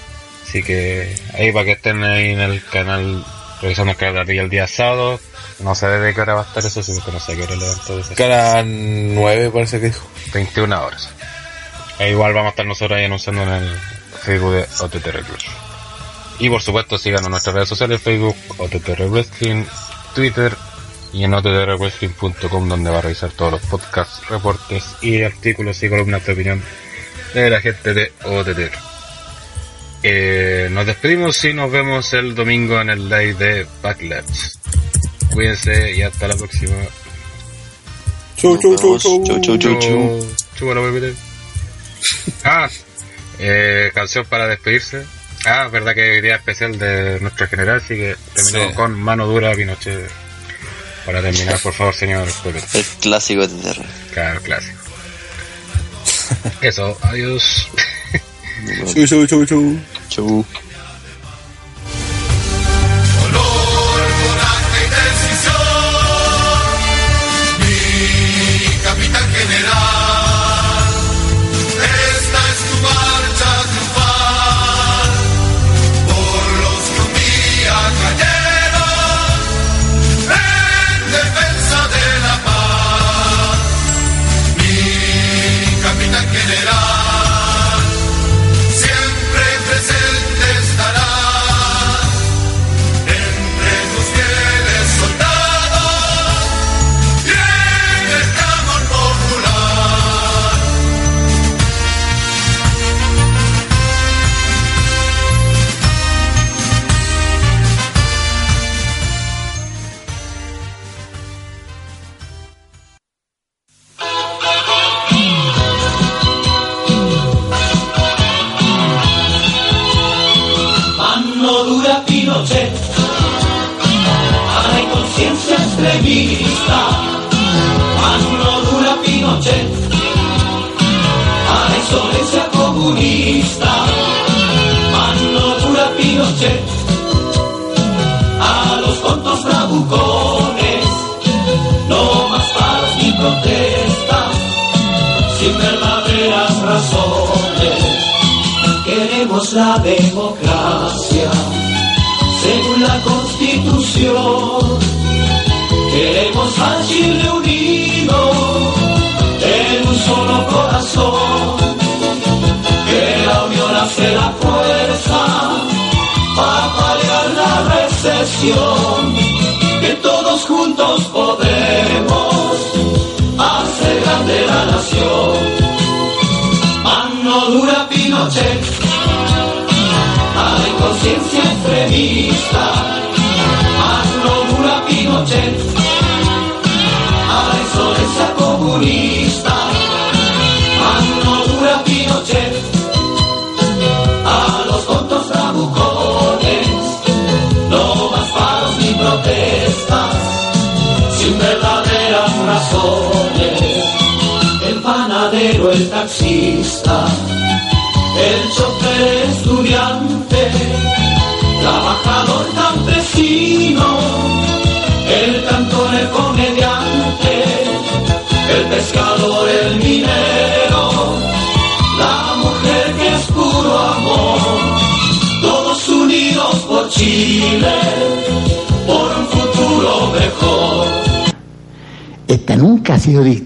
Así 0.48 0.62
que 0.62 1.14
ahí 1.34 1.52
para 1.52 1.64
que 1.66 1.72
estén 1.72 2.02
ahí 2.02 2.32
en 2.32 2.40
el 2.40 2.64
canal, 2.64 3.24
revisando 3.62 3.92
el 3.92 3.96
canal 3.96 4.26
de 4.26 4.38
el 4.38 4.50
día 4.50 4.66
sábado, 4.66 5.20
no 5.60 5.74
sé 5.76 5.86
de 5.86 6.12
qué 6.12 6.20
hora 6.20 6.34
va 6.34 6.40
a 6.42 6.44
estar 6.44 6.64
eso, 6.66 6.82
sí, 6.82 6.92
porque 6.96 7.12
no 7.12 7.20
sé 7.20 7.36
qué 7.36 7.44
hora 7.44 7.54
levantó 7.56 8.00
Cara 8.16 8.62
9 8.66 9.50
parece 9.50 9.78
que 9.80 9.86
dijo. 9.86 10.04
21 10.34 10.84
horas. 10.84 11.08
E 12.02 12.10
igual 12.10 12.32
vamos 12.32 12.48
a 12.48 12.50
estar 12.50 12.66
nosotros 12.66 12.98
ahí 12.98 13.04
anunciando 13.04 13.42
en 13.44 13.48
el 13.50 13.78
Facebook 14.24 14.54
de 14.54 15.00
Club. 15.00 15.38
Y 16.40 16.48
por 16.48 16.60
supuesto 16.60 16.98
síganos 16.98 17.26
en 17.26 17.30
nuestras 17.30 17.54
redes 17.54 17.68
sociales, 17.68 18.02
Facebook, 18.02 18.34
OTTR 18.58 19.06
Wrestling, 19.08 19.64
Twitter 20.12 20.52
y 21.12 21.22
en 21.22 21.32
ottrwrestling.com 21.32 22.68
donde 22.68 22.90
va 22.90 22.98
a 22.98 23.02
revisar 23.02 23.30
todos 23.30 23.52
los 23.52 23.62
podcasts, 23.66 24.28
reportes 24.28 24.96
y 25.00 25.22
artículos 25.22 25.80
y 25.80 25.88
columnas 25.88 26.26
de 26.26 26.32
opinión 26.32 26.62
de 27.34 27.50
la 27.50 27.60
gente 27.60 27.94
de 27.94 28.12
OTTR. 28.24 28.72
Eh, 30.02 30.68
nos 30.72 30.84
despedimos 30.86 31.44
y 31.44 31.54
nos 31.54 31.70
vemos 31.70 32.12
el 32.14 32.34
domingo 32.34 32.80
en 32.80 32.90
el 32.90 33.08
live 33.08 33.34
de 33.34 33.66
Backlash. 33.80 34.56
Cuídense 35.32 35.92
y 35.92 36.02
hasta 36.02 36.26
la 36.26 36.34
próxima. 36.34 36.74
Chau, 38.36 38.58
chau, 38.58 38.74
chau, 38.76 38.98
chau. 38.98 39.24
Chau, 39.24 39.40
chau, 39.40 39.56
chau, 39.56 39.78
chau. 39.78 40.26
Chúpalo, 40.58 40.82
bebé. 40.82 41.31
Ah, 42.44 42.68
eh, 43.38 43.90
canción 43.94 44.24
para 44.26 44.46
despedirse. 44.46 45.04
Ah, 45.44 45.68
verdad 45.72 45.94
que 45.94 46.20
día 46.22 46.36
especial 46.36 46.78
de 46.78 47.18
nuestro 47.20 47.48
general, 47.48 47.78
así 47.78 47.94
que 47.94 48.16
terminamos 48.34 48.68
Sí. 48.70 48.74
con 48.76 49.00
mano 49.00 49.26
dura 49.26 49.54
Pinochet. 49.54 50.08
Para 51.04 51.20
terminar, 51.20 51.58
por 51.58 51.72
favor, 51.74 51.94
señor. 51.94 52.28
El 52.44 52.84
clásico 53.00 53.46
de 53.46 53.48
TTR. 53.72 53.84
Claro, 54.14 54.40
clásico. 54.42 54.78
Eso, 56.60 56.96
adiós. 57.02 57.68
Chau, 58.94 59.06
chau, 59.06 59.26
chau, 59.26 59.44
chau. 59.46 59.76
Chau. 60.08 60.46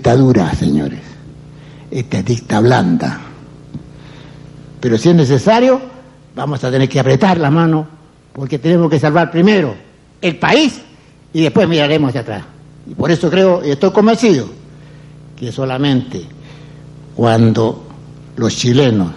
Dictadura, 0.06 0.54
señores. 0.54 1.00
Esta 1.90 2.18
es 2.18 2.24
dicta 2.24 2.60
blanda. 2.60 3.20
Pero 4.80 4.96
si 4.98 5.08
es 5.08 5.16
necesario, 5.16 5.80
vamos 6.36 6.62
a 6.62 6.70
tener 6.70 6.88
que 6.88 7.00
apretar 7.00 7.38
la 7.38 7.50
mano 7.50 7.88
porque 8.32 8.60
tenemos 8.60 8.88
que 8.88 9.00
salvar 9.00 9.32
primero 9.32 9.74
el 10.22 10.38
país 10.38 10.80
y 11.32 11.42
después 11.42 11.68
miraremos 11.68 12.10
hacia 12.10 12.20
atrás. 12.20 12.44
Y 12.88 12.94
por 12.94 13.10
eso 13.10 13.28
creo 13.28 13.64
y 13.64 13.70
estoy 13.70 13.90
convencido 13.90 14.48
que 15.34 15.50
solamente 15.50 16.24
cuando 17.16 17.88
los 18.36 18.56
chilenos 18.56 19.10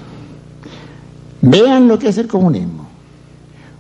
vean 1.42 1.88
lo 1.88 2.00
que 2.00 2.10
es 2.10 2.18
el 2.18 2.28
comunismo, 2.28 2.90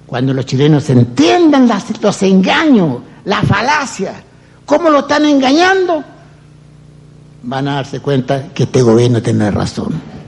Cuando 0.05 0.31
los 0.31 0.45
chilenos 0.45 0.87
entiendan 0.91 1.67
los 2.01 2.23
engaños, 2.23 2.99
las 3.25 3.45
falacias, 3.45 4.15
cómo 4.65 4.91
lo 4.91 4.99
están 4.99 5.25
engañando, 5.25 6.03
van 7.43 7.67
a 7.67 7.75
darse 7.75 7.99
cuenta 7.99 8.49
que 8.53 8.63
este 8.63 8.81
gobierno 8.81 9.21
tiene 9.21 9.51
razón. 9.51 10.18